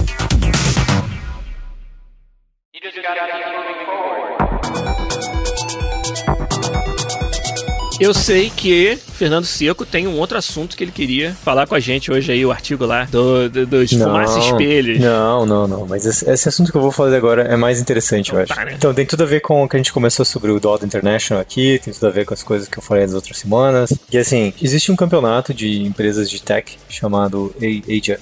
just 2.84 3.02
gotta 3.02 3.53
Eu 8.04 8.12
sei 8.12 8.52
que 8.54 8.98
Fernando 9.14 9.46
Seco 9.46 9.86
tem 9.86 10.06
um 10.06 10.18
outro 10.18 10.36
assunto 10.36 10.76
que 10.76 10.84
ele 10.84 10.92
queria 10.92 11.32
falar 11.42 11.66
com 11.66 11.74
a 11.74 11.80
gente 11.80 12.12
hoje 12.12 12.32
aí, 12.32 12.44
o 12.44 12.52
artigo 12.52 12.84
lá 12.84 13.04
do, 13.04 13.48
do, 13.48 13.66
dos 13.66 13.90
fumaça 13.90 14.40
espelhos. 14.40 15.00
Não, 15.00 15.46
não, 15.46 15.66
não. 15.66 15.86
Mas 15.86 16.04
esse, 16.04 16.28
esse 16.28 16.46
assunto 16.46 16.70
que 16.70 16.76
eu 16.76 16.82
vou 16.82 16.90
falar 16.90 17.16
agora 17.16 17.44
é 17.44 17.56
mais 17.56 17.80
interessante, 17.80 18.30
eu 18.30 18.40
acho. 18.40 18.54
Tá, 18.54 18.62
né? 18.62 18.74
Então, 18.76 18.92
tem 18.92 19.06
tudo 19.06 19.22
a 19.22 19.26
ver 19.26 19.40
com 19.40 19.64
o 19.64 19.66
que 19.66 19.76
a 19.76 19.78
gente 19.78 19.90
começou 19.90 20.22
sobre 20.22 20.50
o 20.50 20.60
Dota 20.60 20.84
International 20.84 21.40
aqui, 21.40 21.80
tem 21.82 21.94
tudo 21.94 22.06
a 22.06 22.10
ver 22.10 22.26
com 22.26 22.34
as 22.34 22.42
coisas 22.42 22.68
que 22.68 22.76
eu 22.76 22.82
falei 22.82 23.04
nas 23.04 23.14
outras 23.14 23.38
semanas. 23.38 23.90
E 24.12 24.18
assim, 24.18 24.52
existe 24.60 24.92
um 24.92 24.96
campeonato 24.96 25.54
de 25.54 25.82
empresas 25.82 26.28
de 26.28 26.42
tech 26.42 26.76
chamado 26.90 27.54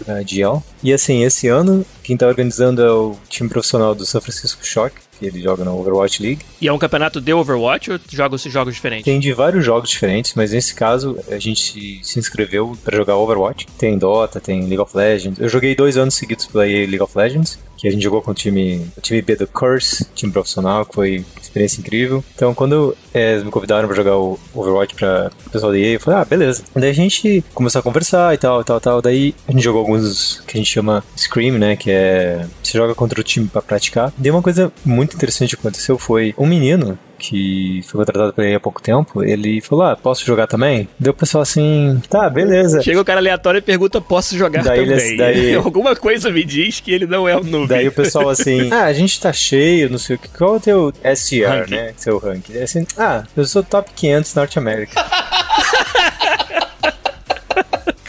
AGL. 0.06 0.62
E 0.80 0.92
assim, 0.92 1.24
esse 1.24 1.48
ano, 1.48 1.84
quem 2.04 2.16
tá 2.16 2.28
organizando 2.28 2.82
é 2.82 2.92
o 2.92 3.16
time 3.28 3.48
profissional 3.48 3.96
do 3.96 4.06
São 4.06 4.20
Francisco 4.20 4.64
Shock, 4.64 4.94
ele 5.26 5.40
joga 5.40 5.64
na 5.64 5.72
Overwatch 5.72 6.22
League. 6.22 6.40
E 6.60 6.68
é 6.68 6.72
um 6.72 6.78
campeonato 6.78 7.20
de 7.20 7.32
Overwatch 7.32 7.92
ou 7.92 7.98
joga 8.10 8.36
esses 8.36 8.52
jogos 8.52 8.74
diferentes? 8.74 9.04
Tem 9.04 9.20
de 9.20 9.32
vários 9.32 9.64
jogos 9.64 9.90
diferentes, 9.90 10.34
mas 10.34 10.52
nesse 10.52 10.74
caso 10.74 11.18
a 11.30 11.38
gente 11.38 12.00
se, 12.02 12.18
inscreveu 12.18 12.76
pra 12.84 12.96
jogar 12.96 13.16
Overwatch. 13.16 13.66
Tem 13.78 13.98
Dota, 13.98 14.40
tem 14.40 14.60
League 14.60 14.78
of 14.78 14.96
Legends. 14.96 15.40
Eu 15.40 15.48
joguei 15.48 15.74
dois 15.74 15.96
anos 15.96 16.14
seguidos 16.14 16.46
pela 16.46 16.66
EA 16.66 16.86
League 16.86 17.02
of 17.02 17.16
Legends, 17.16 17.58
que 17.82 17.88
a 17.88 17.90
gente 17.90 18.04
jogou 18.04 18.22
com 18.22 18.30
o 18.30 18.34
time, 18.34 18.86
o 18.96 19.00
time 19.00 19.20
B 19.20 19.34
do 19.34 19.44
Curse, 19.44 20.06
time 20.14 20.32
profissional, 20.32 20.86
que 20.86 20.94
foi 20.94 21.24
experiência 21.40 21.80
incrível. 21.80 22.22
Então 22.32 22.54
quando 22.54 22.96
é, 23.12 23.40
me 23.40 23.50
convidaram 23.50 23.88
pra 23.88 23.96
jogar 23.96 24.16
o 24.16 24.38
Overwatch 24.54 24.94
pra 24.94 25.32
o 25.44 25.50
pessoal 25.50 25.72
da 25.72 25.78
EA, 25.78 25.94
eu 25.94 26.00
falei, 26.00 26.20
ah, 26.20 26.24
beleza. 26.24 26.62
Daí 26.76 26.90
a 26.90 26.94
gente 26.94 27.44
começou 27.52 27.80
a 27.80 27.82
conversar 27.82 28.32
e 28.34 28.38
tal, 28.38 28.60
e 28.60 28.64
tal, 28.64 28.80
tal. 28.80 29.02
Daí 29.02 29.34
a 29.48 29.50
gente 29.50 29.64
jogou 29.64 29.80
alguns 29.80 30.40
que 30.46 30.56
a 30.56 30.60
gente 30.60 30.70
chama 30.70 31.02
Scream, 31.16 31.58
né, 31.58 31.74
que 31.74 31.90
é 31.90 32.46
você 32.62 32.78
joga 32.78 32.94
contra 32.94 33.20
o 33.20 33.24
time 33.24 33.48
pra 33.48 33.60
praticar. 33.60 34.12
Daí 34.16 34.30
uma 34.30 34.42
coisa 34.42 34.72
muito 34.84 35.16
interessante 35.16 35.56
que 35.56 35.60
aconteceu 35.60 35.98
foi 35.98 36.36
um 36.38 36.46
menino 36.46 36.96
que 37.22 37.80
foi 37.86 37.98
contratado 38.04 38.32
por 38.32 38.44
ele 38.44 38.56
há 38.56 38.60
pouco 38.60 38.82
tempo, 38.82 39.22
ele 39.22 39.60
falou, 39.60 39.84
ah, 39.84 39.96
posso 39.96 40.24
jogar 40.26 40.46
também? 40.46 40.88
Deu 40.98 41.12
o 41.12 41.16
pessoal 41.16 41.42
assim, 41.42 42.00
tá, 42.10 42.28
beleza. 42.28 42.82
Chega 42.82 43.00
o 43.00 43.04
cara 43.04 43.20
aleatório 43.20 43.58
e 43.58 43.62
pergunta, 43.62 44.00
posso 44.00 44.36
jogar 44.36 44.64
Daí 44.64 44.80
ele- 44.80 44.96
também? 44.96 45.16
daí- 45.16 45.54
Alguma 45.62 45.94
coisa 45.94 46.30
me 46.30 46.42
diz 46.44 46.80
que 46.80 46.90
ele 46.92 47.06
não 47.06 47.28
é 47.28 47.36
um 47.36 47.44
noob. 47.44 47.68
Daí 47.68 47.86
o 47.88 47.92
pessoal 47.92 48.28
assim, 48.28 48.68
ah, 48.74 48.84
a 48.84 48.92
gente 48.92 49.20
tá 49.20 49.32
cheio, 49.32 49.88
não 49.88 49.98
sei 49.98 50.16
o 50.16 50.18
que, 50.18 50.28
qual 50.28 50.54
é 50.54 50.56
o 50.56 50.60
teu 50.60 50.92
SCR, 51.14 51.46
Ranking. 51.48 51.74
né? 51.74 51.94
Seu 51.96 52.18
ranking. 52.18 52.58
Assim, 52.58 52.86
ah, 52.98 53.22
eu 53.36 53.44
sou 53.44 53.62
top 53.62 53.90
500 53.94 54.34
Norte 54.34 54.58
América. 54.58 55.02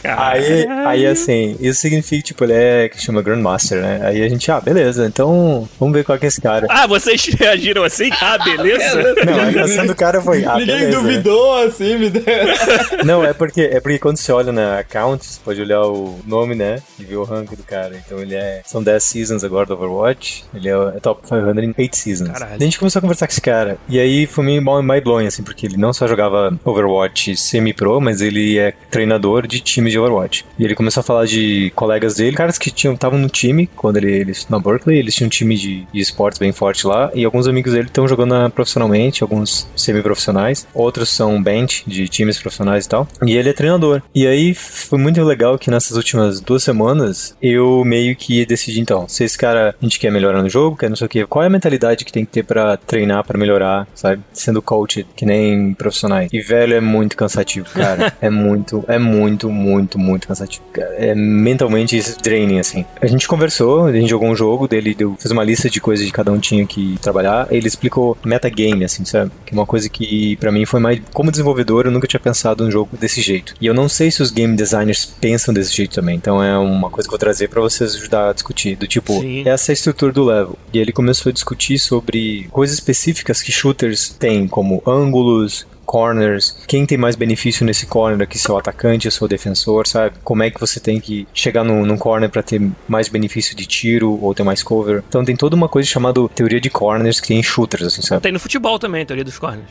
Aí, 0.04 0.66
aí 0.86 1.06
assim, 1.06 1.56
isso 1.60 1.80
significa, 1.80 2.22
tipo, 2.22 2.44
ele 2.44 2.52
é, 2.52 2.88
que 2.88 3.00
chama 3.00 3.22
Grandmaster, 3.22 3.80
né? 3.80 4.00
Aí 4.02 4.22
a 4.22 4.28
gente, 4.28 4.50
ah, 4.50 4.60
beleza, 4.60 5.06
então 5.06 5.68
vamos 5.78 5.94
ver 5.94 6.04
qual 6.04 6.18
que 6.18 6.26
é 6.26 6.28
esse 6.28 6.40
cara. 6.40 6.66
Ah, 6.68 6.86
vocês 6.86 7.24
reagiram 7.38 7.84
assim? 7.84 8.10
Ah, 8.20 8.38
beleza? 8.44 9.14
Não, 9.24 9.40
a 9.40 9.44
reação 9.44 9.86
do 9.86 9.94
cara 9.94 10.20
foi, 10.20 10.44
ah, 10.44 10.58
Ninguém 10.58 10.78
beleza. 10.78 10.90
né? 10.90 11.02
duvidou, 11.02 11.58
assim, 11.58 11.96
me 11.98 12.10
deu. 12.10 12.24
Não, 13.04 13.24
é 13.24 13.32
porque, 13.32 13.62
é 13.62 13.80
porque 13.80 13.98
quando 13.98 14.16
você 14.16 14.32
olha 14.32 14.52
na 14.52 14.78
account, 14.78 15.24
você 15.24 15.40
pode 15.44 15.60
olhar 15.60 15.82
o 15.82 16.18
nome, 16.26 16.54
né? 16.54 16.82
E 16.98 17.04
ver 17.04 17.16
o 17.16 17.24
rank 17.24 17.50
do 17.50 17.62
cara. 17.62 18.00
Então 18.04 18.18
ele 18.18 18.34
é. 18.34 18.62
São 18.64 18.82
10 18.82 19.02
seasons 19.02 19.44
agora 19.44 19.66
do 19.66 19.74
Overwatch. 19.74 20.44
Ele 20.54 20.68
é, 20.68 20.72
é 20.72 21.00
top 21.00 21.26
500 21.26 21.64
em 21.64 21.74
8 21.76 21.96
seasons. 21.96 22.30
Caralho. 22.30 22.54
A 22.54 22.64
gente 22.64 22.78
começou 22.78 22.98
a 22.98 23.02
conversar 23.02 23.26
com 23.26 23.32
esse 23.32 23.40
cara. 23.40 23.78
E 23.88 23.98
aí 23.98 24.26
foi 24.26 24.44
meio 24.44 24.62
mind 24.62 25.02
blowing, 25.02 25.26
assim, 25.26 25.42
porque 25.42 25.66
ele 25.66 25.76
não 25.76 25.92
só 25.92 26.06
jogava 26.06 26.58
Overwatch 26.64 27.36
semi-pro, 27.36 28.00
mas 28.00 28.20
ele 28.20 28.58
é 28.58 28.72
treinador 28.90 29.46
de 29.46 29.60
time 29.60 29.90
de 29.90 29.93
Overwatch. 29.98 30.44
E 30.58 30.64
ele 30.64 30.74
começou 30.74 31.00
a 31.00 31.04
falar 31.04 31.26
de 31.26 31.72
colegas 31.74 32.16
dele, 32.16 32.36
caras 32.36 32.58
que 32.58 32.70
tinham 32.70 32.94
estavam 32.94 33.18
no 33.18 33.28
time 33.28 33.66
quando 33.76 33.96
ele, 33.96 34.10
ele 34.12 34.30
estudou 34.32 34.58
na 34.58 34.64
Berkeley. 34.64 34.98
Eles 34.98 35.14
tinham 35.14 35.26
um 35.26 35.30
time 35.30 35.56
de, 35.56 35.86
de 35.92 36.00
esportes 36.00 36.38
bem 36.38 36.52
forte 36.52 36.86
lá. 36.86 37.10
E 37.14 37.24
alguns 37.24 37.46
amigos 37.46 37.72
dele 37.72 37.86
estão 37.86 38.06
jogando 38.08 38.30
na- 38.30 38.50
profissionalmente, 38.50 39.22
alguns 39.22 39.66
semi-profissionais. 39.76 40.66
Outros 40.74 41.08
são 41.10 41.42
bench 41.42 41.84
de 41.86 42.08
times 42.08 42.38
profissionais 42.38 42.84
e 42.84 42.88
tal. 42.88 43.08
E 43.24 43.36
ele 43.36 43.48
é 43.48 43.52
treinador. 43.52 44.02
E 44.14 44.26
aí 44.26 44.54
foi 44.54 44.98
muito 44.98 45.22
legal 45.22 45.58
que 45.58 45.70
nessas 45.70 45.96
últimas 45.96 46.40
duas 46.40 46.62
semanas 46.62 47.36
eu 47.40 47.82
meio 47.84 48.14
que 48.16 48.44
decidi, 48.46 48.80
então, 48.80 49.08
se 49.08 49.24
esse 49.24 49.36
cara 49.38 49.74
a 49.80 49.84
gente 49.84 49.98
quer 49.98 50.10
melhorar 50.10 50.42
no 50.42 50.48
jogo, 50.48 50.76
quer 50.76 50.88
não 50.88 50.96
sei 50.96 51.06
o 51.06 51.08
que, 51.08 51.26
qual 51.26 51.42
é 51.42 51.46
a 51.46 51.50
mentalidade 51.50 52.04
que 52.04 52.12
tem 52.12 52.24
que 52.24 52.30
ter 52.32 52.42
pra 52.44 52.76
treinar, 52.76 53.24
pra 53.24 53.38
melhorar, 53.38 53.86
sabe? 53.94 54.22
Sendo 54.32 54.60
coach, 54.62 55.06
que 55.16 55.24
nem 55.26 55.72
profissionais. 55.74 56.28
E 56.32 56.40
velho, 56.40 56.74
é 56.74 56.80
muito 56.80 57.16
cansativo, 57.16 57.68
cara. 57.70 58.12
é 58.20 58.30
muito, 58.30 58.84
é 58.88 58.98
muito, 58.98 59.50
muito, 59.50 59.83
muito 59.98 60.28
cansativo. 60.28 60.64
cara. 60.72 60.94
É 60.96 61.14
mentalmente 61.14 62.00
draining, 62.22 62.58
assim. 62.58 62.84
A 63.00 63.06
gente 63.06 63.26
conversou, 63.28 63.86
a 63.86 63.92
gente 63.92 64.08
jogou 64.08 64.28
um 64.28 64.36
jogo, 64.36 64.68
dele 64.68 64.94
deu, 64.94 65.16
fez 65.18 65.30
uma 65.30 65.44
lista 65.44 65.68
de 65.68 65.80
coisas 65.80 66.04
que 66.06 66.12
cada 66.12 66.32
um 66.32 66.38
tinha 66.38 66.66
que 66.66 66.96
trabalhar. 67.00 67.46
Ele 67.50 67.66
explicou 67.66 68.16
metagame, 68.24 68.84
assim, 68.84 69.04
sabe? 69.04 69.30
Que 69.44 69.54
é 69.54 69.56
uma 69.56 69.66
coisa 69.66 69.88
que 69.88 70.36
pra 70.36 70.52
mim 70.52 70.64
foi 70.64 70.80
mais. 70.80 71.00
Como 71.12 71.30
desenvolvedor, 71.30 71.86
eu 71.86 71.92
nunca 71.92 72.06
tinha 72.06 72.20
pensado 72.20 72.64
num 72.64 72.70
jogo 72.70 72.96
desse 72.96 73.20
jeito. 73.20 73.54
E 73.60 73.66
eu 73.66 73.74
não 73.74 73.88
sei 73.88 74.10
se 74.10 74.22
os 74.22 74.30
game 74.30 74.56
designers 74.56 75.04
pensam 75.04 75.52
desse 75.52 75.74
jeito 75.74 75.94
também. 75.94 76.16
Então 76.16 76.42
é 76.42 76.56
uma 76.58 76.90
coisa 76.90 77.08
que 77.08 77.14
eu 77.14 77.18
vou 77.18 77.18
trazer 77.18 77.48
pra 77.48 77.60
vocês 77.60 77.94
ajudar 77.94 78.30
a 78.30 78.32
discutir. 78.32 78.76
Do 78.76 78.86
tipo, 78.86 79.20
Sim. 79.20 79.48
essa 79.48 79.70
é 79.70 79.72
a 79.72 79.74
estrutura 79.74 80.12
do 80.12 80.24
level. 80.24 80.58
E 80.72 80.78
ele 80.78 80.92
começou 80.92 81.30
a 81.30 81.32
discutir 81.32 81.78
sobre 81.78 82.48
coisas 82.50 82.74
específicas 82.74 83.42
que 83.42 83.52
shooters 83.52 84.08
têm, 84.08 84.46
como 84.48 84.82
ângulos, 84.86 85.66
corners, 85.84 86.56
quem 86.66 86.86
tem 86.86 86.98
mais 86.98 87.16
benefício 87.16 87.64
nesse 87.64 87.86
corner 87.86 88.22
aqui, 88.22 88.38
se 88.38 88.50
o 88.50 88.56
atacante 88.56 89.06
ou 89.06 89.12
se 89.12 89.22
o 89.22 89.28
defensor, 89.28 89.86
sabe? 89.86 90.16
Como 90.22 90.42
é 90.42 90.50
que 90.50 90.60
você 90.60 90.80
tem 90.80 91.00
que 91.00 91.26
chegar 91.32 91.64
num, 91.64 91.84
num 91.84 91.96
corner 91.96 92.28
pra 92.28 92.42
ter 92.42 92.60
mais 92.88 93.08
benefício 93.08 93.56
de 93.56 93.66
tiro 93.66 94.18
ou 94.22 94.34
ter 94.34 94.42
mais 94.42 94.62
cover. 94.62 95.02
Então 95.08 95.24
tem 95.24 95.36
toda 95.36 95.54
uma 95.54 95.68
coisa 95.68 95.88
chamada 95.88 96.20
teoria 96.28 96.60
de 96.60 96.70
corners 96.70 97.20
que 97.20 97.28
tem 97.28 97.38
em 97.38 97.42
shooters, 97.42 97.86
assim, 97.86 98.02
sabe? 98.02 98.22
Tem 98.22 98.32
no 98.32 98.40
futebol 98.40 98.78
também, 98.78 99.04
teoria 99.04 99.24
dos 99.24 99.38
corners. 99.38 99.68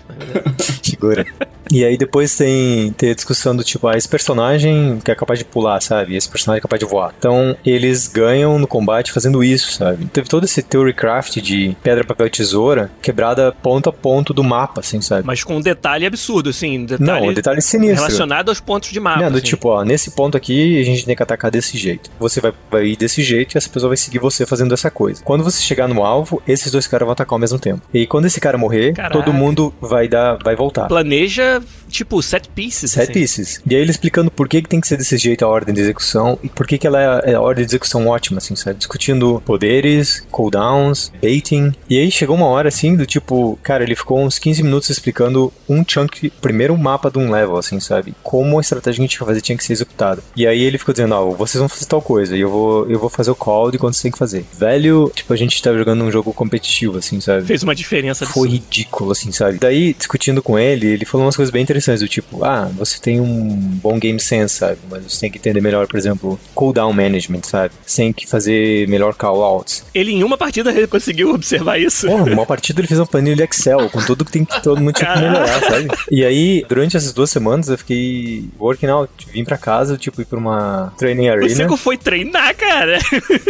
Figura. 0.83 1.25
E 1.71 1.83
aí 1.83 1.97
depois 1.97 2.35
tem, 2.35 2.91
tem 2.91 3.09
a 3.09 3.15
discussão 3.15 3.55
do 3.55 3.63
tipo, 3.63 3.87
ah, 3.87 3.97
esse 3.97 4.07
personagem 4.07 4.99
que 5.03 5.09
é 5.09 5.15
capaz 5.15 5.39
de 5.39 5.45
pular, 5.45 5.81
sabe? 5.81 6.15
Esse 6.15 6.29
personagem 6.29 6.59
é 6.59 6.61
capaz 6.61 6.79
de 6.79 6.85
voar. 6.85 7.13
Então, 7.17 7.55
eles 7.65 8.07
ganham 8.07 8.59
no 8.59 8.67
combate 8.67 9.11
fazendo 9.11 9.43
isso, 9.43 9.71
sabe? 9.71 10.05
Teve 10.07 10.27
todo 10.27 10.43
esse 10.43 10.61
theory 10.61 10.93
craft 10.93 11.37
de 11.37 11.75
pedra, 11.81 12.03
papel 12.03 12.27
e 12.27 12.29
tesoura 12.29 12.91
quebrada 13.01 13.51
ponto 13.51 13.89
a 13.89 13.93
ponto 13.93 14.33
do 14.33 14.43
mapa, 14.43 14.81
assim, 14.81 15.01
sabe? 15.01 15.25
Mas 15.25 15.43
com 15.43 15.55
um 15.55 15.61
detalhe 15.61 16.02
detalhe 16.03 16.07
absurdo, 16.07 16.49
assim. 16.49 16.85
Detalhe 16.85 17.21
Não, 17.21 17.29
um 17.29 17.33
detalhe 17.33 17.61
sinistro. 17.61 17.95
relacionado 17.95 18.49
aos 18.49 18.59
pontos 18.59 18.91
de 18.91 18.99
mapa. 18.99 19.21
Não, 19.21 19.31
do 19.31 19.37
assim. 19.37 19.45
tipo, 19.45 19.69
ó, 19.69 19.83
nesse 19.83 20.11
ponto 20.11 20.37
aqui 20.37 20.79
a 20.79 20.83
gente 20.83 21.05
tem 21.05 21.15
que 21.15 21.23
atacar 21.23 21.49
desse 21.51 21.77
jeito. 21.77 22.09
Você 22.19 22.41
vai, 22.41 22.53
vai 22.71 22.85
ir 22.87 22.97
desse 22.97 23.21
jeito 23.21 23.55
e 23.55 23.57
essa 23.57 23.69
pessoa 23.69 23.89
vai 23.89 23.97
seguir 23.97 24.19
você 24.19 24.45
fazendo 24.45 24.73
essa 24.73 24.89
coisa. 24.91 25.23
Quando 25.23 25.43
você 25.43 25.61
chegar 25.61 25.87
no 25.87 26.03
alvo, 26.03 26.41
esses 26.47 26.71
dois 26.71 26.87
caras 26.87 27.05
vão 27.05 27.13
atacar 27.13 27.33
ao 27.33 27.39
mesmo 27.39 27.59
tempo. 27.59 27.81
E 27.93 28.05
quando 28.05 28.25
esse 28.25 28.39
cara 28.39 28.57
morrer, 28.57 28.93
Caraca. 28.93 29.13
todo 29.13 29.33
mundo 29.33 29.73
vai 29.81 30.07
dar, 30.07 30.37
vai 30.43 30.55
voltar. 30.55 30.87
Planeja, 30.87 31.61
tipo, 31.89 32.21
set 32.21 32.49
pieces. 32.49 32.91
Set 32.91 33.03
assim. 33.03 33.13
pieces. 33.13 33.61
E 33.69 33.75
aí 33.75 33.81
ele 33.81 33.91
explicando 33.91 34.29
por 34.29 34.47
que, 34.47 34.61
que 34.61 34.69
tem 34.69 34.79
que 34.79 34.87
ser 34.87 34.97
desse 34.97 35.17
jeito 35.17 35.43
a 35.43 35.47
ordem 35.47 35.73
de 35.73 35.81
execução 35.81 36.37
e 36.43 36.49
por 36.49 36.67
que, 36.67 36.77
que 36.77 36.87
ela 36.87 37.01
é 37.01 37.33
é 37.33 37.35
a 37.35 37.41
ordem 37.41 37.65
de 37.65 37.71
execução 37.71 38.07
ótima, 38.07 38.37
assim, 38.37 38.55
sabe? 38.55 38.77
Discutindo 38.77 39.41
poderes, 39.45 40.25
cooldowns, 40.31 41.11
baiting. 41.21 41.73
E 41.89 41.97
aí 41.99 42.11
chegou 42.11 42.35
uma 42.35 42.47
hora, 42.47 42.67
assim, 42.67 42.95
do 42.95 43.05
tipo, 43.05 43.57
cara, 43.61 43.83
ele 43.83 43.95
ficou 43.95 44.21
uns 44.21 44.39
15 44.39 44.63
minutos 44.63 44.89
explicando 44.89 45.51
um 45.67 45.83
chunk, 45.93 46.31
primeiro 46.41 46.73
um 46.73 46.77
mapa 46.77 47.09
de 47.11 47.19
um 47.19 47.31
level, 47.31 47.57
assim, 47.57 47.79
sabe? 47.79 48.13
Como 48.23 48.57
a 48.57 48.61
estratégia 48.61 48.97
que 48.97 49.01
a 49.01 49.07
gente 49.07 49.13
ia 49.15 49.25
fazer 49.25 49.41
tinha 49.41 49.57
que 49.57 49.63
ser 49.63 49.73
executada. 49.73 50.21
E 50.35 50.47
aí 50.47 50.61
ele 50.61 50.77
ficou 50.77 50.93
dizendo, 50.93 51.13
ó, 51.15 51.31
vocês 51.31 51.59
vão 51.59 51.69
fazer 51.69 51.85
tal 51.85 52.01
coisa 52.01 52.35
e 52.35 52.41
eu 52.41 52.49
vou, 52.49 52.89
eu 52.89 52.99
vou 52.99 53.09
fazer 53.09 53.31
o 53.31 53.35
call 53.35 53.71
de 53.71 53.77
quanto 53.77 53.95
você 53.95 54.03
tem 54.03 54.11
que 54.11 54.17
fazer. 54.17 54.45
Velho, 54.57 55.11
tipo, 55.13 55.31
a 55.33 55.35
gente 55.35 55.61
tava 55.61 55.77
jogando 55.77 56.03
um 56.03 56.11
jogo 56.11 56.33
competitivo, 56.33 56.97
assim, 56.97 57.19
sabe? 57.19 57.45
Fez 57.45 57.63
uma 57.63 57.75
diferença 57.75 58.25
Foi 58.25 58.49
ridículo, 58.49 59.11
assim, 59.11 59.31
sabe? 59.31 59.57
Daí, 59.59 59.93
discutindo 59.93 60.41
com 60.41 60.57
ele, 60.57 60.87
ele 60.87 61.05
falou 61.05 61.25
umas 61.25 61.35
coisas 61.35 61.51
bem 61.51 61.61
interessantes, 61.61 62.01
do 62.01 62.07
tipo, 62.07 62.43
ah, 62.43 62.69
você 62.75 62.99
tem 62.99 63.19
um 63.19 63.55
bom 63.81 63.99
game 63.99 64.19
sense, 64.19 64.55
sabe? 64.55 64.79
Mas 64.89 65.03
você 65.03 65.21
tem 65.21 65.31
que 65.31 65.37
entender 65.37 65.61
melhor, 65.61 65.87
por 65.87 65.97
exemplo, 65.97 66.39
cooldown 66.55 66.93
management, 66.93 67.43
sabe? 67.43 67.73
Você 67.85 68.03
tem 68.03 68.13
que 68.13 68.27
fazer 68.27 68.87
melhor 68.87 69.13
call-outs. 69.13 69.85
Ele 69.93 70.11
em 70.11 70.23
uma 70.23 70.37
partida 70.37 70.73
conseguiu 70.87 71.33
observar 71.33 71.79
isso. 71.79 72.07
Porra, 72.07 72.31
uma 72.31 72.45
partida 72.45 72.81
ele 72.81 72.87
fez 72.87 72.99
um 72.99 73.05
planilho 73.05 73.35
de 73.35 73.43
Excel, 73.43 73.89
com 73.89 74.01
tudo 74.03 74.25
que 74.25 74.31
tem 74.31 74.45
que 74.45 74.61
todo 74.61 74.79
mundo 74.79 74.93
tinha 74.93 75.13
que 75.13 75.19
melhorar, 75.19 75.59
sabe? 75.61 75.82
E 76.11 76.23
aí, 76.23 76.65
durante 76.67 76.97
essas 76.97 77.13
duas 77.13 77.29
semanas, 77.29 77.69
eu 77.69 77.77
fiquei 77.77 78.49
working 78.59 78.87
out, 78.87 79.11
vim 79.31 79.43
pra 79.43 79.57
casa, 79.57 79.97
tipo, 79.97 80.21
ir 80.21 80.25
pra 80.25 80.37
uma 80.39 80.93
training 80.97 81.29
O 81.29 81.31
arena. 81.31 81.55
Seco 81.55 81.77
foi 81.77 81.97
treinar, 81.97 82.55
cara. 82.55 82.99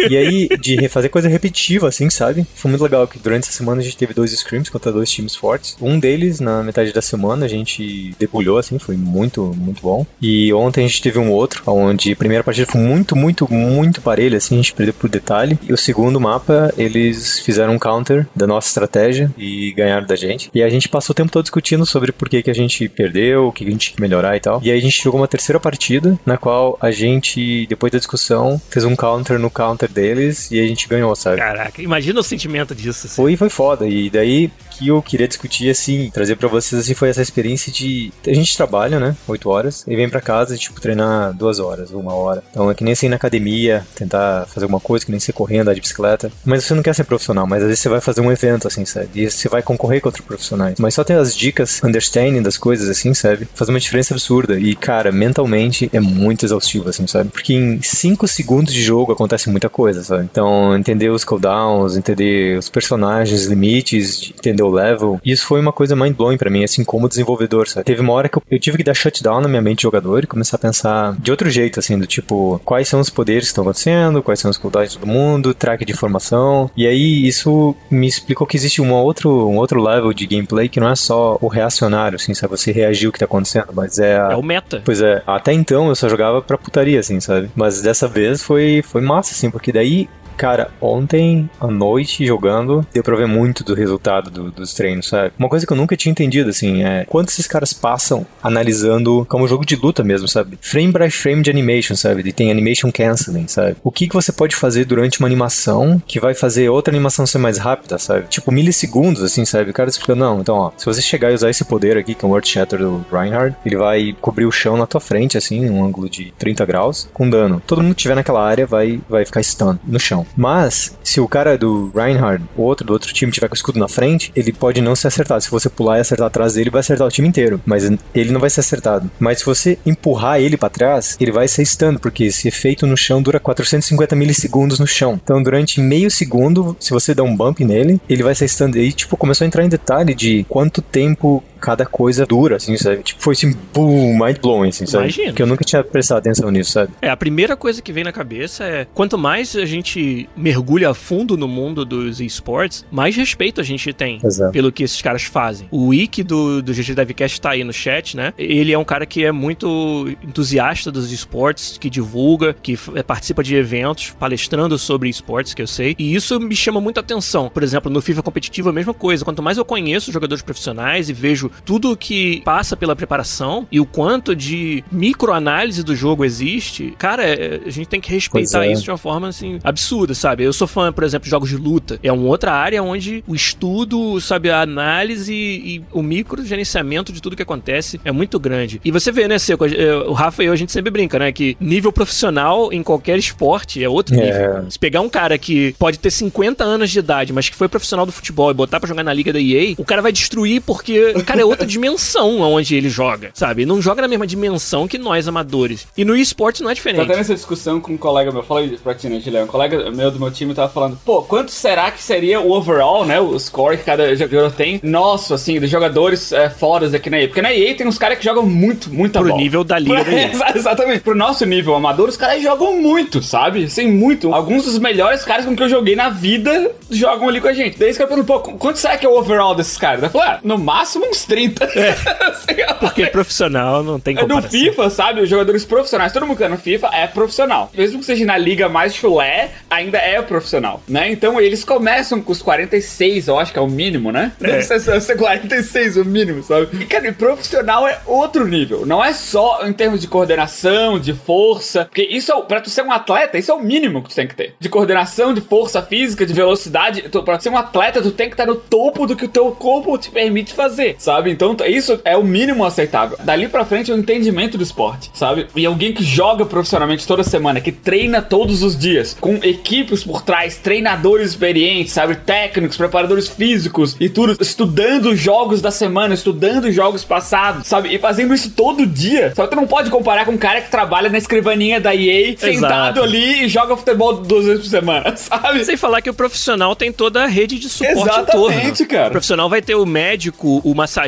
E 0.09 0.17
aí, 0.17 0.47
de 0.59 0.75
refazer 0.75 1.09
coisa 1.09 1.27
repetitiva, 1.27 1.87
assim, 1.87 2.09
sabe? 2.09 2.45
Foi 2.55 2.69
muito 2.69 2.83
legal 2.83 3.07
que 3.07 3.19
durante 3.19 3.43
essa 3.43 3.57
semana 3.57 3.81
a 3.81 3.83
gente 3.83 3.97
teve 3.97 4.13
dois 4.13 4.31
scrims 4.31 4.69
contra 4.69 4.91
dois 4.91 5.09
times 5.09 5.35
fortes. 5.35 5.75
Um 5.81 5.99
deles, 5.99 6.39
na 6.39 6.63
metade 6.63 6.91
da 6.91 7.01
semana, 7.01 7.45
a 7.45 7.49
gente 7.49 8.15
debulhou, 8.19 8.57
assim, 8.57 8.79
foi 8.79 8.95
muito, 8.95 9.53
muito 9.57 9.81
bom. 9.81 10.05
E 10.21 10.53
ontem 10.53 10.85
a 10.85 10.87
gente 10.87 11.01
teve 11.01 11.19
um 11.19 11.31
outro, 11.31 11.63
onde 11.67 12.11
a 12.11 12.15
primeira 12.15 12.43
partida 12.43 12.69
foi 12.69 12.81
muito, 12.81 13.15
muito, 13.15 13.51
muito 13.51 14.01
parelha, 14.01 14.37
assim, 14.37 14.55
a 14.55 14.57
gente 14.57 14.73
perdeu 14.73 14.93
por 14.93 15.09
detalhe. 15.09 15.57
E 15.67 15.73
o 15.73 15.77
segundo 15.77 16.19
mapa, 16.19 16.73
eles 16.77 17.39
fizeram 17.39 17.73
um 17.73 17.79
counter 17.79 18.27
da 18.35 18.47
nossa 18.47 18.67
estratégia 18.67 19.31
e 19.37 19.71
ganharam 19.73 20.05
da 20.05 20.15
gente. 20.15 20.49
E 20.53 20.63
a 20.63 20.69
gente 20.69 20.89
passou 20.89 21.13
o 21.13 21.15
tempo 21.15 21.31
todo 21.31 21.43
discutindo 21.43 21.85
sobre 21.85 22.11
por 22.23 22.29
que, 22.29 22.41
que 22.41 22.49
a 22.49 22.55
gente 22.55 22.87
perdeu, 22.87 23.47
o 23.47 23.51
que 23.51 23.65
a 23.65 23.69
gente 23.69 23.87
tinha 23.87 23.95
que 23.97 24.01
melhorar 24.01 24.37
e 24.37 24.39
tal. 24.39 24.61
E 24.63 24.71
aí 24.71 24.77
a 24.77 24.81
gente 24.81 25.03
jogou 25.03 25.19
uma 25.19 25.27
terceira 25.27 25.59
partida, 25.59 26.17
na 26.25 26.37
qual 26.37 26.77
a 26.79 26.89
gente, 26.89 27.67
depois 27.67 27.91
da 27.91 27.97
discussão, 27.97 28.61
fez 28.69 28.85
um 28.85 28.95
counter 28.95 29.37
no 29.37 29.49
counter 29.49 29.91
deles 29.91 30.49
e 30.49 30.57
a 30.57 30.65
gente 30.65 30.87
ganhou, 30.87 31.13
sabe? 31.17 31.35
Caraca, 31.35 31.81
imagina 31.81 32.21
o 32.21 32.23
sentimento 32.23 32.73
disso. 32.73 33.07
assim. 33.07 33.15
Foi, 33.17 33.35
foi 33.35 33.49
foda. 33.49 33.85
E 33.85 34.09
daí 34.09 34.49
que 34.73 34.87
eu 34.87 35.01
queria 35.01 35.27
discutir, 35.27 35.69
assim, 35.69 36.09
trazer 36.13 36.35
pra 36.35 36.47
vocês, 36.47 36.81
assim, 36.81 36.93
foi 36.93 37.09
essa 37.09 37.21
experiência 37.21 37.71
de... 37.71 38.11
A 38.25 38.33
gente 38.33 38.55
trabalha, 38.55 38.99
né? 38.99 39.15
Oito 39.27 39.49
horas. 39.49 39.83
E 39.87 39.95
vem 39.95 40.09
pra 40.09 40.21
casa, 40.21 40.57
tipo, 40.57 40.81
treinar 40.81 41.33
duas 41.33 41.59
horas, 41.59 41.91
uma 41.91 42.13
hora. 42.13 42.43
Então 42.51 42.69
é 42.69 42.75
que 42.75 42.83
nem 42.83 42.95
ser 42.95 43.07
ir 43.07 43.09
na 43.09 43.15
academia, 43.15 43.85
tentar 43.95 44.47
fazer 44.47 44.65
alguma 44.65 44.79
coisa, 44.79 45.05
que 45.05 45.11
nem 45.11 45.19
ser 45.19 45.33
correndo, 45.33 45.61
andar 45.61 45.73
de 45.73 45.81
bicicleta. 45.81 46.31
Mas 46.45 46.63
você 46.63 46.73
não 46.73 46.83
quer 46.83 46.95
ser 46.95 47.03
profissional, 47.03 47.45
mas 47.45 47.61
às 47.61 47.67
vezes 47.67 47.81
você 47.81 47.89
vai 47.89 48.01
fazer 48.01 48.21
um 48.21 48.31
evento, 48.31 48.67
assim, 48.67 48.85
sabe? 48.85 49.09
E 49.15 49.29
você 49.29 49.47
vai 49.49 49.61
concorrer 49.61 50.01
contra 50.01 50.23
profissionais. 50.23 50.79
Mas 50.79 50.93
só 50.93 51.03
ter 51.03 51.17
as 51.17 51.35
dicas, 51.35 51.81
understanding 51.83 52.41
das 52.41 52.57
coisas, 52.57 52.89
assim, 52.89 53.13
sabe? 53.13 53.47
Faz 53.53 53.69
uma 53.69 53.79
diferença 53.79 54.13
absurda. 54.13 54.59
E, 54.59 54.75
cara, 54.75 55.11
mentalmente 55.11 55.89
é 55.93 55.99
muito 55.99 56.45
exaustivo, 56.45 56.89
assim, 56.89 57.07
sabe? 57.07 57.29
Porque 57.29 57.53
em 57.53 57.81
cinco 57.81 58.27
segundos 58.27 58.73
de 58.73 58.81
jogo 58.81 59.11
acontece 59.11 59.49
muita 59.49 59.69
coisa, 59.69 60.03
sabe? 60.03 60.23
Então, 60.31 60.75
entender 60.77 61.09
os 61.09 61.23
cooldowns, 61.23 61.95
entender 61.95 62.57
os 62.57 62.69
personagens, 62.69 63.45
limites, 63.45 64.33
entender 64.37 64.62
o 64.65 64.71
level. 64.71 65.19
Isso 65.25 65.45
foi 65.45 65.59
uma 65.59 65.71
coisa 65.71 65.95
mind-blowing 65.95 66.37
pra 66.37 66.49
mim, 66.49 66.63
assim, 66.63 66.83
como 66.83 67.09
desenvolvedor, 67.09 67.67
sabe? 67.67 67.85
Teve 67.85 68.01
uma 68.01 68.13
hora 68.13 68.29
que 68.29 68.37
eu, 68.37 68.43
eu 68.49 68.59
tive 68.59 68.77
que 68.77 68.83
dar 68.83 68.93
shutdown 68.93 69.41
na 69.41 69.47
minha 69.47 69.61
mente 69.61 69.77
de 69.77 69.83
jogador 69.83 70.23
e 70.23 70.27
começar 70.27 70.55
a 70.57 70.59
pensar 70.59 71.15
de 71.19 71.31
outro 71.31 71.49
jeito, 71.49 71.79
assim, 71.79 71.97
do 71.97 72.07
tipo, 72.07 72.61
quais 72.63 72.87
são 72.87 72.99
os 72.99 73.09
poderes 73.09 73.43
que 73.43 73.47
estão 73.47 73.63
acontecendo, 73.63 74.21
quais 74.21 74.39
são 74.39 74.51
cooldowns 74.53 74.91
de 74.91 74.97
todo 74.99 75.07
mundo, 75.07 75.53
track 75.53 75.83
de 75.83 75.91
informação. 75.91 76.69
E 76.77 76.85
aí, 76.85 77.25
isso 77.27 77.75
me 77.89 78.07
explicou 78.07 78.45
que 78.45 78.55
existe 78.55 78.81
um 78.81 78.93
outro, 78.93 79.47
um 79.47 79.57
outro 79.57 79.81
level 79.81 80.13
de 80.13 80.25
gameplay 80.27 80.69
que 80.69 80.79
não 80.79 80.89
é 80.89 80.95
só 80.95 81.37
o 81.41 81.47
reacionário, 81.47 82.15
assim, 82.15 82.33
sabe? 82.33 82.57
Você 82.57 82.71
reagir 82.71 83.07
ao 83.07 83.11
que 83.11 83.19
tá 83.19 83.25
acontecendo, 83.25 83.67
mas 83.73 83.99
é 83.99 84.17
a, 84.17 84.33
É 84.33 84.35
o 84.35 84.43
meta. 84.43 84.81
Pois 84.83 85.01
é, 85.01 85.21
até 85.25 85.53
então 85.53 85.87
eu 85.89 85.95
só 85.95 86.07
jogava 86.07 86.41
pra 86.41 86.57
putaria, 86.57 86.99
assim, 86.99 87.19
sabe? 87.19 87.49
Mas 87.55 87.81
dessa 87.81 88.07
vez 88.07 88.41
foi, 88.43 88.83
foi 88.83 89.01
massa, 89.01 89.33
assim, 89.33 89.49
porque 89.49 89.71
daí. 89.71 90.09
Cara, 90.37 90.69
ontem 90.81 91.49
à 91.59 91.67
noite 91.67 92.25
jogando, 92.25 92.85
deu 92.93 93.03
pra 93.03 93.15
ver 93.15 93.27
muito 93.27 93.63
do 93.63 93.73
resultado 93.73 94.29
do- 94.29 94.51
dos 94.51 94.73
treinos, 94.73 95.07
sabe? 95.07 95.31
Uma 95.37 95.49
coisa 95.49 95.65
que 95.65 95.71
eu 95.73 95.77
nunca 95.77 95.95
tinha 95.95 96.11
entendido, 96.11 96.49
assim, 96.49 96.83
é 96.83 97.05
quanto 97.05 97.29
esses 97.29 97.47
caras 97.47 97.71
passam 97.73 98.25
analisando 98.41 99.25
como 99.29 99.47
jogo 99.47 99.65
de 99.65 99.75
luta 99.75 100.03
mesmo, 100.03 100.27
sabe? 100.27 100.57
Frame 100.61 100.91
by 100.93 101.09
frame 101.09 101.41
de 101.41 101.49
animation, 101.49 101.95
sabe? 101.95 102.21
E 102.27 102.31
tem 102.31 102.51
animation 102.51 102.91
canceling, 102.91 103.47
sabe? 103.47 103.75
O 103.83 103.91
que, 103.91 104.07
que 104.07 104.13
você 104.13 104.31
pode 104.31 104.55
fazer 104.55 104.85
durante 104.85 105.19
uma 105.19 105.27
animação 105.27 106.01
que 106.07 106.19
vai 106.19 106.33
fazer 106.33 106.69
outra 106.69 106.93
animação 106.93 107.25
ser 107.25 107.37
mais 107.37 107.57
rápida, 107.57 107.97
sabe? 107.97 108.27
Tipo, 108.27 108.51
milissegundos, 108.51 109.21
assim, 109.23 109.45
sabe? 109.45 109.71
O 109.71 109.73
cara 109.73 109.89
explicando, 109.89 110.19
não, 110.19 110.39
então, 110.41 110.55
ó, 110.55 110.71
se 110.77 110.85
você 110.85 111.01
chegar 111.01 111.31
e 111.31 111.35
usar 111.35 111.49
esse 111.49 111.63
poder 111.65 111.97
aqui, 111.97 112.13
que 112.15 112.23
é 112.23 112.27
o 112.27 112.31
World 112.31 112.47
Shatter 112.47 112.79
do 112.79 113.05
Reinhardt, 113.11 113.55
ele 113.65 113.75
vai 113.77 114.15
cobrir 114.21 114.45
o 114.45 114.51
chão 114.51 114.77
na 114.77 114.85
tua 114.87 115.01
frente, 115.01 115.37
assim, 115.37 115.59
num 115.65 115.83
ângulo 115.83 116.09
de 116.09 116.33
30 116.37 116.65
graus, 116.65 117.09
com 117.13 117.29
dano. 117.29 117.61
Todo 117.65 117.81
mundo 117.81 117.93
que 117.95 117.99
estiver 118.01 118.15
naquela 118.15 118.43
área 118.45 118.65
vai, 118.65 118.99
vai 119.09 119.25
ficar 119.25 119.41
stun 119.43 119.77
no 119.85 119.99
chão. 119.99 120.22
Mas, 120.35 120.97
se 121.03 121.19
o 121.19 121.27
cara 121.27 121.57
do 121.57 121.91
Reinhardt, 121.95 122.43
o 122.55 122.61
outro 122.61 122.85
do 122.85 122.93
outro 122.93 123.13
time, 123.13 123.31
tiver 123.31 123.47
com 123.47 123.53
o 123.53 123.57
escudo 123.57 123.79
na 123.79 123.87
frente, 123.87 124.31
ele 124.35 124.51
pode 124.51 124.81
não 124.81 124.95
ser 124.95 125.07
acertado. 125.07 125.43
Se 125.43 125.51
você 125.51 125.69
pular 125.69 125.97
e 125.97 126.01
acertar 126.01 126.27
atrás 126.27 126.53
dele, 126.53 126.69
vai 126.69 126.79
acertar 126.79 127.07
o 127.07 127.11
time 127.11 127.27
inteiro. 127.27 127.61
Mas 127.65 127.89
ele 128.13 128.31
não 128.31 128.39
vai 128.39 128.49
ser 128.49 128.61
acertado. 128.61 129.09
Mas 129.19 129.39
se 129.39 129.45
você 129.45 129.77
empurrar 129.85 130.39
ele 130.39 130.57
pra 130.57 130.69
trás, 130.69 131.17
ele 131.19 131.31
vai 131.31 131.47
ser 131.47 131.65
stun, 131.65 131.95
porque 131.95 132.25
esse 132.25 132.47
efeito 132.47 132.85
no 132.85 132.97
chão 132.97 133.21
dura 133.21 133.39
450 133.39 134.15
milissegundos 134.15 134.79
no 134.79 134.87
chão. 134.87 135.19
Então, 135.23 135.41
durante 135.41 135.79
meio 135.79 136.09
segundo, 136.09 136.75
se 136.79 136.91
você 136.91 137.13
der 137.13 137.23
um 137.23 137.35
bump 137.35 137.63
nele, 137.63 137.99
ele 138.09 138.23
vai 138.23 138.35
ser 138.35 138.47
stun. 138.47 138.71
E, 138.75 138.91
tipo, 138.91 139.17
começou 139.17 139.45
a 139.45 139.47
entrar 139.47 139.63
em 139.63 139.69
detalhe 139.69 140.13
de 140.13 140.45
quanto 140.49 140.81
tempo 140.81 141.43
cada 141.63 141.85
coisa 141.85 142.25
dura, 142.25 142.57
assim, 142.57 142.75
sabe? 142.75 143.03
Tipo, 143.03 143.23
foi 143.23 143.31
assim, 143.31 143.55
boom, 143.73 144.19
mind 144.19 144.37
blowing, 144.39 144.67
assim, 144.67 144.85
sabe? 144.85 145.05
Imagino. 145.05 145.27
Porque 145.27 145.41
eu 145.41 145.47
nunca 145.47 145.63
tinha 145.63 145.81
prestado 145.81 146.17
atenção 146.17 146.51
nisso, 146.51 146.71
sabe? 146.71 146.91
É, 147.01 147.09
a 147.09 147.15
primeira 147.15 147.55
coisa 147.55 147.81
que 147.81 147.93
vem 147.93 148.03
na 148.03 148.11
cabeça 148.11 148.65
é 148.65 148.85
quanto 148.93 149.17
mais 149.17 149.55
a 149.55 149.65
gente 149.65 150.27
mergulha 150.35 150.89
a 150.89 150.93
fundo 150.93 151.37
no 151.37 151.47
mundo 151.47 151.85
dos 151.85 152.19
esportes, 152.19 152.85
mais 152.91 153.15
respeito 153.15 153.61
a 153.61 153.63
gente 153.63 153.93
tem 153.93 154.19
Exato. 154.21 154.51
pelo 154.51 154.73
que 154.73 154.83
esses 154.83 155.01
caras 155.01 155.23
fazem. 155.23 155.69
O 155.71 155.87
Wiki 155.87 156.21
do, 156.21 156.61
do 156.61 156.73
GG 156.73 156.93
Devcast 156.95 157.39
tá 157.39 157.51
aí 157.51 157.63
no 157.63 157.71
chat, 157.71 158.17
né? 158.17 158.33
Ele 158.37 158.73
é 158.73 158.77
um 158.77 158.83
cara 158.83 159.05
que 159.05 159.23
é 159.23 159.31
muito 159.31 160.13
entusiasta 160.21 160.91
dos 160.91 161.13
esportes, 161.13 161.77
que 161.77 161.89
divulga, 161.89 162.53
que 162.61 162.77
é, 162.93 163.01
participa 163.01 163.41
de 163.41 163.55
eventos, 163.55 164.13
palestrando 164.19 164.77
sobre 164.77 165.07
esportes, 165.07 165.53
que 165.53 165.61
eu 165.61 165.67
sei. 165.67 165.95
E 165.97 166.13
isso 166.13 166.41
me 166.41 166.57
chama 166.57 166.81
muita 166.81 166.99
atenção. 166.99 167.49
Por 167.49 167.63
exemplo, 167.63 167.89
no 167.89 168.01
FIFA 168.01 168.21
competitivo 168.21 168.67
é 168.67 168.71
a 168.71 168.73
mesma 168.73 168.93
coisa. 168.93 169.23
Quanto 169.23 169.41
mais 169.41 169.57
eu 169.57 169.63
conheço 169.63 170.11
jogadores 170.11 170.43
profissionais 170.43 171.07
e 171.07 171.13
vejo 171.13 171.52
tudo 171.65 171.95
que 171.95 172.41
passa 172.43 172.75
pela 172.75 172.95
preparação 172.95 173.67
e 173.71 173.79
o 173.79 173.85
quanto 173.85 174.35
de 174.35 174.83
microanálise 174.91 175.83
do 175.83 175.95
jogo 175.95 176.25
existe, 176.25 176.93
cara, 176.97 177.23
é- 177.23 177.61
a 177.65 177.69
gente 177.69 177.87
tem 177.87 178.01
que 178.01 178.09
respeitar 178.11 178.65
é. 178.65 178.71
isso 178.71 178.83
de 178.83 178.91
uma 178.91 178.97
forma 178.97 179.27
assim 179.27 179.59
absurda, 179.63 180.13
sabe? 180.13 180.43
Eu 180.43 180.53
sou 180.53 180.67
fã, 180.67 180.91
por 180.91 181.03
exemplo, 181.03 181.25
de 181.25 181.29
jogos 181.29 181.49
de 181.49 181.57
luta. 181.57 181.99
É 182.03 182.11
uma 182.11 182.27
outra 182.27 182.51
área 182.53 182.81
onde 182.81 183.23
o 183.27 183.35
estudo, 183.35 184.19
sabe, 184.19 184.49
a 184.49 184.61
análise 184.61 185.33
e 185.33 185.81
o 185.91 186.01
micro 186.01 186.43
gerenciamento 186.45 187.11
de 187.13 187.21
tudo 187.21 187.35
que 187.35 187.41
acontece 187.43 187.99
é 188.03 188.11
muito 188.11 188.39
grande. 188.39 188.81
E 188.83 188.91
você 188.91 189.11
vê, 189.11 189.27
né, 189.27 189.37
Seco, 189.39 189.65
eh, 189.65 189.95
o 190.07 190.13
Rafa 190.13 190.43
e 190.43 190.47
eu 190.47 190.53
a 190.53 190.55
gente 190.55 190.71
sempre 190.71 190.91
brinca, 190.91 191.17
né, 191.17 191.31
que 191.31 191.57
nível 191.59 191.91
profissional 191.91 192.71
em 192.71 192.83
qualquer 192.83 193.17
esporte 193.17 193.83
é 193.83 193.89
outro 193.89 194.15
É. 194.15 194.17
nível. 194.25 194.71
Se 194.71 194.77
pegar 194.77 195.01
um 195.01 195.09
cara 195.09 195.37
que 195.37 195.73
pode 195.79 195.97
ter 195.99 196.11
50 196.11 196.63
anos 196.63 196.91
de 196.91 196.99
idade, 196.99 197.33
mas 197.33 197.49
que 197.49 197.55
foi 197.55 197.67
profissional 197.67 198.05
do 198.05 198.11
futebol 198.11 198.51
e 198.51 198.53
botar 198.53 198.79
pra 198.79 198.87
jogar 198.87 199.03
na 199.03 199.13
liga 199.13 199.33
da 199.33 199.39
EA, 199.39 199.73
o 199.77 199.83
cara 199.83 200.01
vai 200.01 200.11
destruir 200.11 200.61
porque 200.61 201.13
cara 201.25 201.41
é 201.43 201.45
outra 201.45 201.65
dimensão 201.65 202.41
onde 202.41 202.75
ele 202.75 202.89
joga, 202.89 203.31
sabe? 203.33 203.61
Ele 203.61 203.69
não 203.69 203.81
joga 203.81 204.01
na 204.01 204.07
mesma 204.07 204.25
dimensão 204.27 204.87
que 204.87 204.97
nós 204.97 205.27
amadores. 205.27 205.87
E 205.97 206.03
no 206.05 206.15
esporte 206.15 206.61
não 206.63 206.69
é 206.69 206.73
Tá 206.73 206.75
diferente. 206.75 207.07
tendo 207.07 207.19
essa 207.19 207.33
discussão 207.35 207.79
com 207.79 207.93
um 207.93 207.97
colega 207.97 208.31
meu, 208.31 208.43
falei 208.43 208.69
pra 208.83 208.93
ti, 208.95 209.07
né, 209.07 209.19
Guilherme? 209.19 209.47
Um 209.47 209.51
colega 209.51 209.91
meu 209.91 210.09
do 210.11 210.19
meu 210.19 210.31
time 210.31 210.53
tava 210.53 210.69
falando, 210.71 210.97
pô, 211.05 211.21
quanto 211.21 211.51
será 211.51 211.91
que 211.91 212.01
seria 212.01 212.39
o 212.41 212.51
overall, 212.51 213.05
né? 213.05 213.19
O 213.19 213.37
score 213.39 213.77
que 213.77 213.83
cada 213.83 214.15
jogador 214.15 214.51
tem? 214.51 214.79
Nosso, 214.83 215.33
assim, 215.33 215.59
dos 215.59 215.69
jogadores 215.69 216.31
é, 216.31 216.49
fodas 216.49 216.93
aqui 216.93 217.09
na 217.09 217.19
EA. 217.19 217.27
Porque 217.27 217.41
na 217.41 217.53
EA 217.53 217.75
tem 217.75 217.87
uns 217.87 217.97
caras 217.97 218.17
que 218.17 218.23
jogam 218.25 218.45
muito, 218.45 218.91
muito 218.93 219.13
Pro 219.19 219.29
bola. 219.29 219.41
nível 219.41 219.63
da 219.63 219.77
liga. 219.79 220.01
Exa- 220.11 220.51
Exatamente. 220.55 221.01
Pro 221.01 221.15
nosso 221.15 221.45
nível 221.45 221.75
amador, 221.75 222.09
os 222.09 222.17
caras 222.17 222.41
jogam 222.41 222.75
muito, 222.81 223.21
sabe? 223.21 223.65
Assim, 223.65 223.91
muito. 223.91 224.33
Alguns 224.33 224.65
dos 224.65 224.79
melhores 224.79 225.23
caras 225.23 225.45
com 225.45 225.55
que 225.55 225.63
eu 225.63 225.69
joguei 225.69 225.95
na 225.95 226.09
vida 226.09 226.71
jogam 226.89 227.29
ali 227.29 227.39
com 227.41 227.47
a 227.47 227.53
gente. 227.53 227.77
Daí 227.77 227.91
os 227.91 227.97
caras 227.97 228.13
perguntam, 228.13 228.37
pô, 228.37 228.41
qu- 228.51 228.57
quanto 228.57 228.77
será 228.79 228.97
que 228.97 229.05
é 229.05 229.09
o 229.09 229.17
overall 229.17 229.53
desses 229.55 229.77
caras? 229.77 230.03
Eu 230.03 230.09
falei, 230.09 230.27
ah, 230.29 230.39
no 230.43 230.57
máximo 230.57 231.05
uns 231.05 231.25
30. 231.33 231.67
Porque 232.79 233.07
profissional 233.07 233.81
não 233.81 233.99
tem 233.99 234.13
No 234.13 234.21
comparação. 234.21 234.49
FIFA, 234.51 234.89
sabe, 234.91 235.21
os 235.21 235.29
jogadores 235.29 235.65
profissionais, 235.65 236.11
todo 236.11 236.27
mundo 236.27 236.37
que 236.37 236.43
tá 236.43 236.49
no 236.49 236.57
FIFA 236.57 236.89
é 236.93 237.07
profissional. 237.07 237.71
Mesmo 237.75 237.99
que 237.99 238.05
seja 238.05 238.23
na 238.25 238.37
liga 238.37 238.69
mais 238.69 238.93
chulé, 238.93 239.49
ainda 239.69 239.97
é 239.97 240.21
profissional, 240.21 240.83
né? 240.87 241.11
Então 241.11 241.41
eles 241.41 241.63
começam 241.63 242.21
com 242.21 242.31
os 242.31 242.41
46, 242.41 243.27
eu 243.27 243.39
acho 243.39 243.51
que 243.51 243.57
é 243.57 243.61
o 243.61 243.67
mínimo, 243.67 244.11
né? 244.11 244.33
Deve 244.39 244.61
ser, 244.61 244.79
ser 244.79 245.17
46 245.17 245.97
o 245.97 246.05
mínimo, 246.05 246.43
sabe? 246.43 246.67
E, 246.79 246.85
cara, 246.85 247.07
e 247.07 247.11
profissional 247.11 247.87
é 247.87 247.99
outro 248.05 248.45
nível. 248.45 248.85
Não 248.85 249.03
é 249.03 249.13
só 249.13 249.65
em 249.65 249.73
termos 249.73 249.99
de 250.01 250.07
coordenação, 250.07 250.99
de 250.99 251.13
força, 251.13 251.85
porque 251.85 252.03
isso, 252.03 252.31
é, 252.31 252.41
pra 252.41 252.61
tu 252.61 252.69
ser 252.69 252.83
um 252.83 252.91
atleta, 252.91 253.37
isso 253.39 253.51
é 253.51 253.55
o 253.55 253.59
mínimo 253.59 254.03
que 254.03 254.09
tu 254.09 254.15
tem 254.15 254.27
que 254.27 254.35
ter. 254.35 254.53
De 254.59 254.69
coordenação, 254.69 255.33
de 255.33 255.41
força 255.41 255.81
física, 255.81 256.25
de 256.25 256.33
velocidade. 256.33 257.03
Tu, 257.09 257.23
pra 257.23 257.39
ser 257.39 257.49
um 257.49 257.57
atleta, 257.57 258.01
tu 258.01 258.11
tem 258.11 258.27
que 258.27 258.33
estar 258.33 258.45
no 258.45 258.55
topo 258.55 259.07
do 259.07 259.15
que 259.15 259.25
o 259.25 259.29
teu 259.29 259.51
corpo 259.51 259.97
te 259.97 260.11
permite 260.11 260.53
fazer, 260.53 260.95
sabe? 260.99 261.22
Então, 261.29 261.55
isso 261.67 261.99
é 262.03 262.15
o 262.17 262.23
mínimo 262.23 262.65
aceitável. 262.65 263.17
Dali 263.23 263.47
pra 263.47 263.65
frente 263.65 263.91
é 263.91 263.93
o 263.93 263.97
entendimento 263.97 264.57
do 264.57 264.63
esporte, 264.63 265.11
sabe? 265.13 265.47
E 265.55 265.65
alguém 265.65 265.93
que 265.93 266.03
joga 266.03 266.45
profissionalmente 266.45 267.07
toda 267.07 267.23
semana, 267.23 267.61
que 267.61 267.71
treina 267.71 268.21
todos 268.21 268.63
os 268.63 268.77
dias, 268.77 269.15
com 269.19 269.35
equipes 269.35 270.03
por 270.03 270.21
trás, 270.21 270.57
treinadores 270.57 271.29
experientes, 271.29 271.93
sabe? 271.93 272.15
Técnicos, 272.15 272.77
preparadores 272.77 273.27
físicos 273.27 273.95
e 273.99 274.09
tudo, 274.09 274.37
estudando 274.41 275.11
os 275.11 275.19
jogos 275.19 275.61
da 275.61 275.71
semana, 275.71 276.13
estudando 276.13 276.65
os 276.65 276.75
jogos 276.75 277.03
passados, 277.03 277.67
sabe? 277.67 277.93
E 277.93 277.99
fazendo 277.99 278.33
isso 278.33 278.51
todo 278.51 278.85
dia. 278.85 279.33
Só 279.35 279.43
que 279.43 279.51
tu 279.51 279.55
não 279.55 279.67
pode 279.67 279.89
comparar 279.89 280.25
com 280.25 280.31
um 280.31 280.37
cara 280.37 280.61
que 280.61 280.69
trabalha 280.69 281.09
na 281.09 281.17
escrivaninha 281.17 281.79
da 281.79 281.95
EA, 281.95 282.35
sentado 282.37 283.01
ali 283.01 283.45
e 283.45 283.47
joga 283.47 283.75
futebol 283.77 284.13
duas 284.13 284.45
vezes 284.45 284.63
por 284.63 284.69
semana, 284.69 285.15
sabe? 285.17 285.63
Sem 285.65 285.77
falar 285.77 286.01
que 286.01 286.09
o 286.09 286.13
profissional 286.13 286.75
tem 286.75 286.91
toda 286.91 287.23
a 287.23 287.27
rede 287.27 287.59
de 287.59 287.69
suporte 287.69 287.99
em 287.99 288.25
torno. 288.25 288.49
Exatamente, 288.49 288.85
cara. 288.85 289.07
O 289.07 289.11
profissional 289.11 289.49
vai 289.49 289.61
ter 289.61 289.75
o 289.75 289.85
médico, 289.85 290.61
o 290.63 290.73
massagista, 290.73 291.02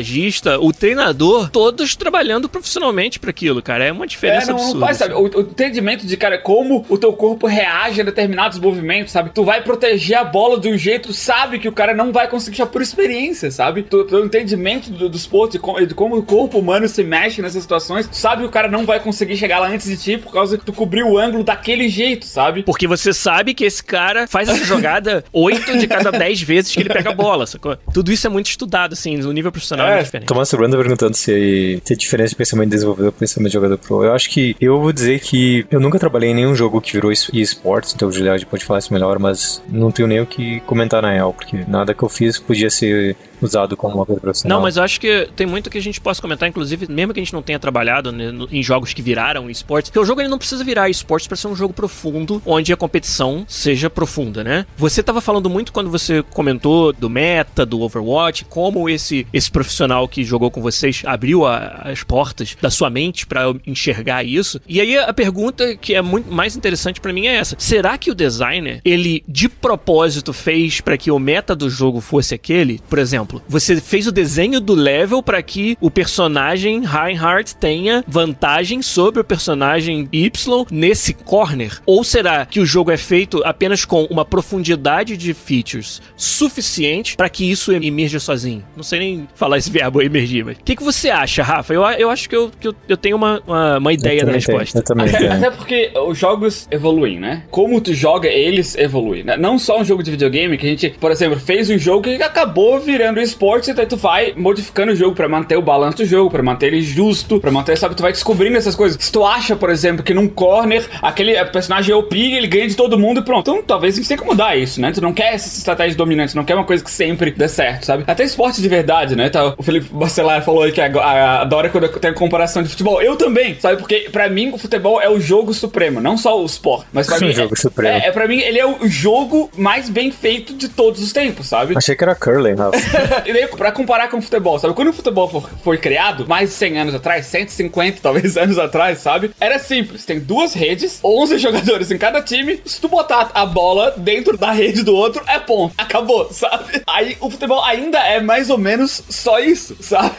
o 0.61 0.71
treinador, 0.73 1.49
todos 1.49 1.95
trabalhando 1.95 2.47
profissionalmente 2.49 3.19
pra 3.19 3.29
aquilo, 3.29 3.61
cara. 3.61 3.85
É 3.85 3.91
uma 3.91 4.07
diferença 4.07 4.51
É, 4.51 4.53
não, 4.53 4.57
não 4.57 4.63
absurda. 4.63 4.85
faz, 4.85 4.97
sabe? 4.97 5.13
assim. 5.13 5.21
O, 5.23 5.37
o 5.37 5.41
entendimento 5.41 6.05
de, 6.05 6.17
cara, 6.17 6.37
como 6.37 6.85
o 6.89 6.97
teu 6.97 7.13
corpo 7.13 7.47
reage 7.47 8.01
a 8.01 8.03
determinados 8.03 8.59
movimentos, 8.59 9.11
sabe? 9.11 9.31
Tu 9.33 9.43
vai 9.43 9.61
proteger 9.63 10.17
a 10.17 10.23
bola 10.23 10.59
de 10.59 10.69
um 10.69 10.77
jeito, 10.77 11.13
sabe 11.13 11.59
que 11.59 11.67
o 11.67 11.71
cara 11.71 11.93
não 11.93 12.11
vai 12.11 12.27
conseguir 12.27 12.57
já 12.57 12.65
por 12.65 12.81
experiência, 12.81 13.51
sabe? 13.51 13.83
Tu, 13.83 14.03
tu 14.05 14.19
entendimento 14.19 14.89
do, 14.91 15.09
do 15.09 15.17
esporte, 15.17 15.53
de 15.53 15.59
como, 15.59 15.85
de 15.85 15.93
como 15.93 16.17
o 16.17 16.23
corpo 16.23 16.59
humano 16.59 16.87
se 16.87 17.03
mexe 17.03 17.41
nessas 17.41 17.61
situações, 17.61 18.07
tu 18.07 18.15
sabe 18.15 18.41
que 18.43 18.47
o 18.47 18.51
cara 18.51 18.67
não 18.67 18.85
vai 18.85 18.99
conseguir 18.99 19.37
chegar 19.37 19.59
lá 19.59 19.67
antes 19.67 19.87
de 19.87 19.97
ti 19.97 20.17
por 20.17 20.31
causa 20.31 20.57
que 20.57 20.65
tu 20.65 20.73
cobriu 20.73 21.07
o 21.07 21.17
ângulo 21.17 21.43
daquele 21.43 21.87
jeito, 21.89 22.25
sabe? 22.25 22.63
Porque 22.63 22.87
você 22.87 23.13
sabe 23.13 23.53
que 23.53 23.63
esse 23.63 23.83
cara 23.83 24.27
faz 24.27 24.49
essa 24.49 24.63
jogada 24.65 25.23
8 25.31 25.77
de 25.77 25.87
cada 25.87 26.11
10 26.11 26.41
vezes 26.41 26.73
que 26.73 26.79
ele 26.81 26.89
pega 26.89 27.09
a 27.11 27.13
bola, 27.13 27.45
sacou? 27.45 27.77
Tudo 27.93 28.11
isso 28.11 28.25
é 28.27 28.29
muito 28.29 28.47
estudado, 28.47 28.93
assim, 28.93 29.17
no 29.17 29.31
nível 29.31 29.51
profissional 29.51 29.84
é, 29.89 30.03
diferente. 30.03 30.27
Tomás 30.27 30.51
Branda 30.53 30.77
perguntando 30.77 31.15
se 31.15 31.81
tem 31.83 31.97
diferença 31.97 32.29
de 32.29 32.35
pensamento 32.35 32.69
de 32.69 32.75
desenvolvedor 32.75 33.13
e 33.15 33.19
pensamento 33.19 33.49
de 33.49 33.53
jogador 33.53 33.77
pro. 33.77 34.03
Eu 34.03 34.13
acho 34.13 34.29
que 34.29 34.55
eu 34.59 34.79
vou 34.79 34.91
dizer 34.91 35.19
que 35.19 35.65
eu 35.71 35.79
nunca 35.79 35.97
trabalhei 35.99 36.31
em 36.31 36.35
nenhum 36.35 36.55
jogo 36.55 36.79
que 36.81 36.93
virou 36.93 37.11
es- 37.11 37.29
esportes, 37.33 37.93
então 37.95 38.07
o 38.07 38.11
Gilead 38.11 38.45
pode 38.45 38.63
falar 38.65 38.79
isso 38.79 38.93
melhor, 38.93 39.19
mas 39.19 39.61
não 39.69 39.91
tenho 39.91 40.07
nem 40.07 40.19
o 40.21 40.25
que 40.25 40.59
comentar 40.61 41.01
na 41.01 41.11
real, 41.11 41.33
porque 41.33 41.57
nada 41.67 41.93
que 41.93 42.03
eu 42.03 42.09
fiz 42.09 42.37
podia 42.39 42.69
ser 42.69 43.15
usado 43.41 43.75
como 43.77 43.95
uma 43.95 44.05
coisa 44.05 44.21
profissional. 44.21 44.57
Não, 44.57 44.63
mas 44.63 44.77
eu 44.77 44.83
acho 44.83 44.99
que 44.99 45.27
tem 45.35 45.45
muito 45.47 45.69
que 45.69 45.77
a 45.77 45.81
gente 45.81 45.99
possa 46.01 46.21
comentar, 46.21 46.47
inclusive, 46.49 46.91
mesmo 46.91 47.13
que 47.13 47.19
a 47.19 47.23
gente 47.23 47.33
não 47.33 47.41
tenha 47.41 47.59
trabalhado 47.59 48.13
em 48.51 48.63
jogos 48.63 48.93
que 48.93 49.01
viraram 49.01 49.49
esportes, 49.49 49.89
porque 49.89 49.99
o 49.99 50.05
jogo 50.05 50.21
ele 50.21 50.29
não 50.29 50.37
precisa 50.37 50.63
virar 50.63 50.89
esportes 50.89 51.27
para 51.27 51.37
ser 51.37 51.47
um 51.47 51.55
jogo 51.55 51.73
profundo, 51.73 52.41
onde 52.45 52.71
a 52.73 52.77
competição 52.77 53.45
seja 53.47 53.89
profunda, 53.89 54.43
né? 54.43 54.65
Você 54.77 55.01
tava 55.03 55.21
falando 55.21 55.49
muito 55.49 55.71
quando 55.73 55.89
você 55.89 56.23
comentou 56.31 56.93
do 56.93 57.09
meta, 57.09 57.65
do 57.65 57.81
Overwatch, 57.81 58.45
como 58.45 58.89
esse 58.89 59.25
esse 59.33 59.49
profissional 59.51 60.07
que 60.07 60.23
jogou 60.23 60.49
com 60.51 60.61
vocês 60.61 61.01
abriu 61.05 61.45
a- 61.45 61.81
as 61.85 62.03
portas 62.03 62.55
da 62.61 62.69
sua 62.69 62.89
mente 62.89 63.25
para 63.27 63.53
enxergar 63.65 64.23
isso. 64.23 64.59
E 64.67 64.79
aí 64.81 64.97
a 64.97 65.13
pergunta 65.13 65.75
que 65.75 65.93
é 65.95 66.01
muito 66.01 66.31
mais 66.31 66.55
interessante 66.55 66.99
para 67.01 67.13
mim 67.13 67.27
é 67.27 67.35
essa: 67.35 67.55
será 67.59 67.97
que 67.97 68.11
o 68.11 68.15
designer 68.15 68.81
ele 68.85 69.23
de 69.27 69.47
propósito 69.49 70.31
fez 70.33 70.81
para 70.81 70.97
que 70.97 71.11
o 71.11 71.19
meta 71.19 71.55
do 71.55 71.69
jogo 71.69 71.99
fosse 72.01 72.33
aquele? 72.33 72.79
Por 72.89 72.99
exemplo, 72.99 73.34
você 73.47 73.75
fez 73.77 74.07
o 74.07 74.11
desenho 74.11 74.59
do 74.59 74.73
level 74.73 75.21
para 75.21 75.41
que 75.41 75.77
o 75.81 75.89
personagem 75.91 76.83
Reinhardt 76.85 77.55
tenha 77.55 78.03
vantagem 78.07 78.81
sobre 78.81 79.21
o 79.21 79.23
personagem 79.23 80.07
Y 80.11 80.65
nesse 80.71 81.13
corner? 81.13 81.79
Ou 81.85 82.03
será 82.03 82.45
que 82.45 82.59
o 82.59 82.65
jogo 82.65 82.91
é 82.91 82.97
feito 82.97 83.41
apenas 83.45 83.85
com 83.85 84.03
uma 84.05 84.25
profundidade 84.25 85.17
de 85.17 85.33
features 85.33 86.01
suficiente 86.15 87.15
para 87.15 87.29
que 87.29 87.49
isso 87.49 87.71
emerja 87.71 88.19
sozinho? 88.19 88.63
Não 88.75 88.83
sei 88.83 88.99
nem 88.99 89.27
falar 89.35 89.57
esse 89.57 89.69
verbo 89.71 90.01
emergir, 90.01 90.43
mas 90.45 90.57
o 90.57 90.63
que, 90.63 90.75
que 90.75 90.83
você 90.83 91.09
acha, 91.09 91.43
Rafa? 91.43 91.73
Eu, 91.73 91.83
eu 91.83 92.09
acho 92.09 92.29
que 92.29 92.35
eu, 92.35 92.51
que 92.59 92.67
eu, 92.67 92.75
eu 92.87 92.97
tenho 92.97 93.15
uma, 93.15 93.41
uma, 93.47 93.77
uma 93.77 93.93
ideia 93.93 94.19
da 94.21 94.31
tenho, 94.31 94.35
resposta. 94.35 94.79
Eu 94.79 94.83
também 94.83 95.07
Até, 95.09 95.17
tenho. 95.19 95.33
até 95.33 95.51
porque 95.51 95.91
os 96.07 96.17
jogos 96.17 96.67
evoluem, 96.71 97.19
né? 97.19 97.43
Como 97.49 97.79
tu 97.81 97.93
joga, 97.93 98.27
eles 98.27 98.75
evoluem. 98.75 99.23
né? 99.23 99.37
Não 99.37 99.57
só 99.57 99.79
um 99.79 99.85
jogo 99.85 100.03
de 100.03 100.11
videogame, 100.11 100.57
que 100.57 100.65
a 100.65 100.69
gente, 100.69 100.89
por 100.99 101.11
exemplo, 101.11 101.39
fez 101.39 101.69
um 101.69 101.77
jogo 101.77 102.03
que 102.03 102.21
acabou 102.21 102.79
virando 102.79 103.14
esporte, 103.21 103.71
e 103.71 103.73
daí 103.73 103.85
tu 103.85 103.97
vai 103.97 104.33
modificando 104.35 104.91
o 104.91 104.95
jogo 104.95 105.15
pra 105.15 105.27
manter 105.27 105.57
o 105.57 105.61
balanço 105.61 105.97
do 105.97 106.05
jogo, 106.05 106.29
pra 106.29 106.43
manter 106.43 106.67
ele 106.67 106.81
justo, 106.81 107.39
pra 107.39 107.51
manter, 107.51 107.77
sabe, 107.77 107.95
tu 107.95 108.01
vai 108.01 108.11
descobrindo 108.11 108.57
essas 108.57 108.75
coisas. 108.75 108.97
Se 109.01 109.11
tu 109.11 109.25
acha, 109.25 109.55
por 109.55 109.69
exemplo, 109.69 110.03
que 110.03 110.13
num 110.13 110.27
corner 110.27 110.85
aquele 111.01 111.43
personagem 111.45 111.93
é 111.93 111.95
OP, 111.95 112.15
ele 112.17 112.47
ganha 112.47 112.67
de 112.67 112.75
todo 112.75 112.97
mundo 112.97 113.19
e 113.19 113.23
pronto. 113.23 113.49
Então 113.49 113.63
talvez 113.63 113.95
a 113.95 113.97
gente 113.97 114.07
tenha 114.07 114.19
que 114.19 114.25
mudar 114.25 114.55
isso, 114.55 114.79
né? 114.81 114.91
Tu 114.91 115.01
não 115.01 115.13
quer 115.13 115.33
essa 115.33 115.47
estratégia 115.47 115.97
dominante, 115.97 116.33
tu 116.33 116.35
não 116.35 116.45
quer 116.45 116.55
uma 116.55 116.63
coisa 116.63 116.83
que 116.83 116.91
sempre 116.91 117.31
dê 117.31 117.47
certo, 117.47 117.85
sabe? 117.85 118.03
Até 118.07 118.23
esporte 118.23 118.61
de 118.61 118.67
verdade, 118.69 119.15
né? 119.15 119.29
Tá, 119.29 119.53
o 119.57 119.63
Felipe 119.63 119.87
Bacelar 119.91 120.43
falou 120.43 120.63
aí 120.63 120.71
que 120.71 120.81
adora 120.81 121.69
quando 121.69 121.87
tem 121.89 122.13
comparação 122.13 122.63
de 122.63 122.69
futebol. 122.69 123.01
Eu 123.01 123.15
também, 123.15 123.57
sabe? 123.59 123.77
Porque 123.77 124.09
pra 124.11 124.29
mim 124.29 124.51
o 124.51 124.57
futebol 124.57 125.01
é 125.01 125.09
o 125.09 125.19
jogo 125.19 125.53
supremo, 125.53 126.01
não 126.01 126.17
só 126.17 126.41
o 126.41 126.45
esporte, 126.45 126.87
mas 126.91 127.07
pra 127.07 127.17
O 127.17 127.21
mim 127.21 127.33
jogo 127.33 127.53
é, 127.53 127.61
supremo. 127.61 127.97
É, 127.97 128.07
é 128.07 128.11
pra 128.11 128.27
mim 128.27 128.39
ele 128.39 128.59
é 128.59 128.65
o 128.65 128.87
jogo 128.87 129.49
mais 129.57 129.89
bem 129.89 130.11
feito 130.11 130.53
de 130.53 130.69
todos 130.69 131.01
os 131.01 131.11
tempos, 131.11 131.47
sabe? 131.47 131.73
Achei 131.77 131.95
que 131.95 132.03
era 132.03 132.15
curling, 132.15 132.55
Rafa. 132.57 132.77
E 133.25 133.33
daí, 133.33 133.47
pra 133.47 133.71
comparar 133.71 134.07
com 134.09 134.17
o 134.17 134.21
futebol, 134.21 134.59
sabe? 134.59 134.73
Quando 134.73 134.89
o 134.89 134.93
futebol 134.93 135.43
foi 135.63 135.77
criado, 135.77 136.27
mais 136.27 136.49
de 136.49 136.55
100 136.55 136.79
anos 136.79 136.95
atrás, 136.95 137.25
150 137.25 137.99
talvez 138.01 138.37
anos 138.37 138.57
atrás, 138.57 138.99
sabe? 138.99 139.31
Era 139.39 139.57
simples. 139.59 140.05
Tem 140.05 140.19
duas 140.19 140.53
redes, 140.53 140.99
11 141.03 141.37
jogadores 141.39 141.91
em 141.91 141.97
cada 141.97 142.21
time. 142.21 142.59
Se 142.65 142.79
tu 142.79 142.87
botar 142.87 143.31
a 143.33 143.45
bola 143.45 143.93
dentro 143.97 144.37
da 144.37 144.51
rede 144.51 144.83
do 144.83 144.95
outro, 144.95 145.23
é 145.27 145.39
ponto. 145.39 145.73
Acabou, 145.77 146.31
sabe? 146.31 146.81
Aí 146.87 147.17
o 147.19 147.29
futebol 147.29 147.63
ainda 147.63 147.99
é 147.99 148.19
mais 148.19 148.49
ou 148.49 148.57
menos 148.57 149.03
só 149.09 149.39
isso, 149.39 149.75
sabe? 149.79 150.15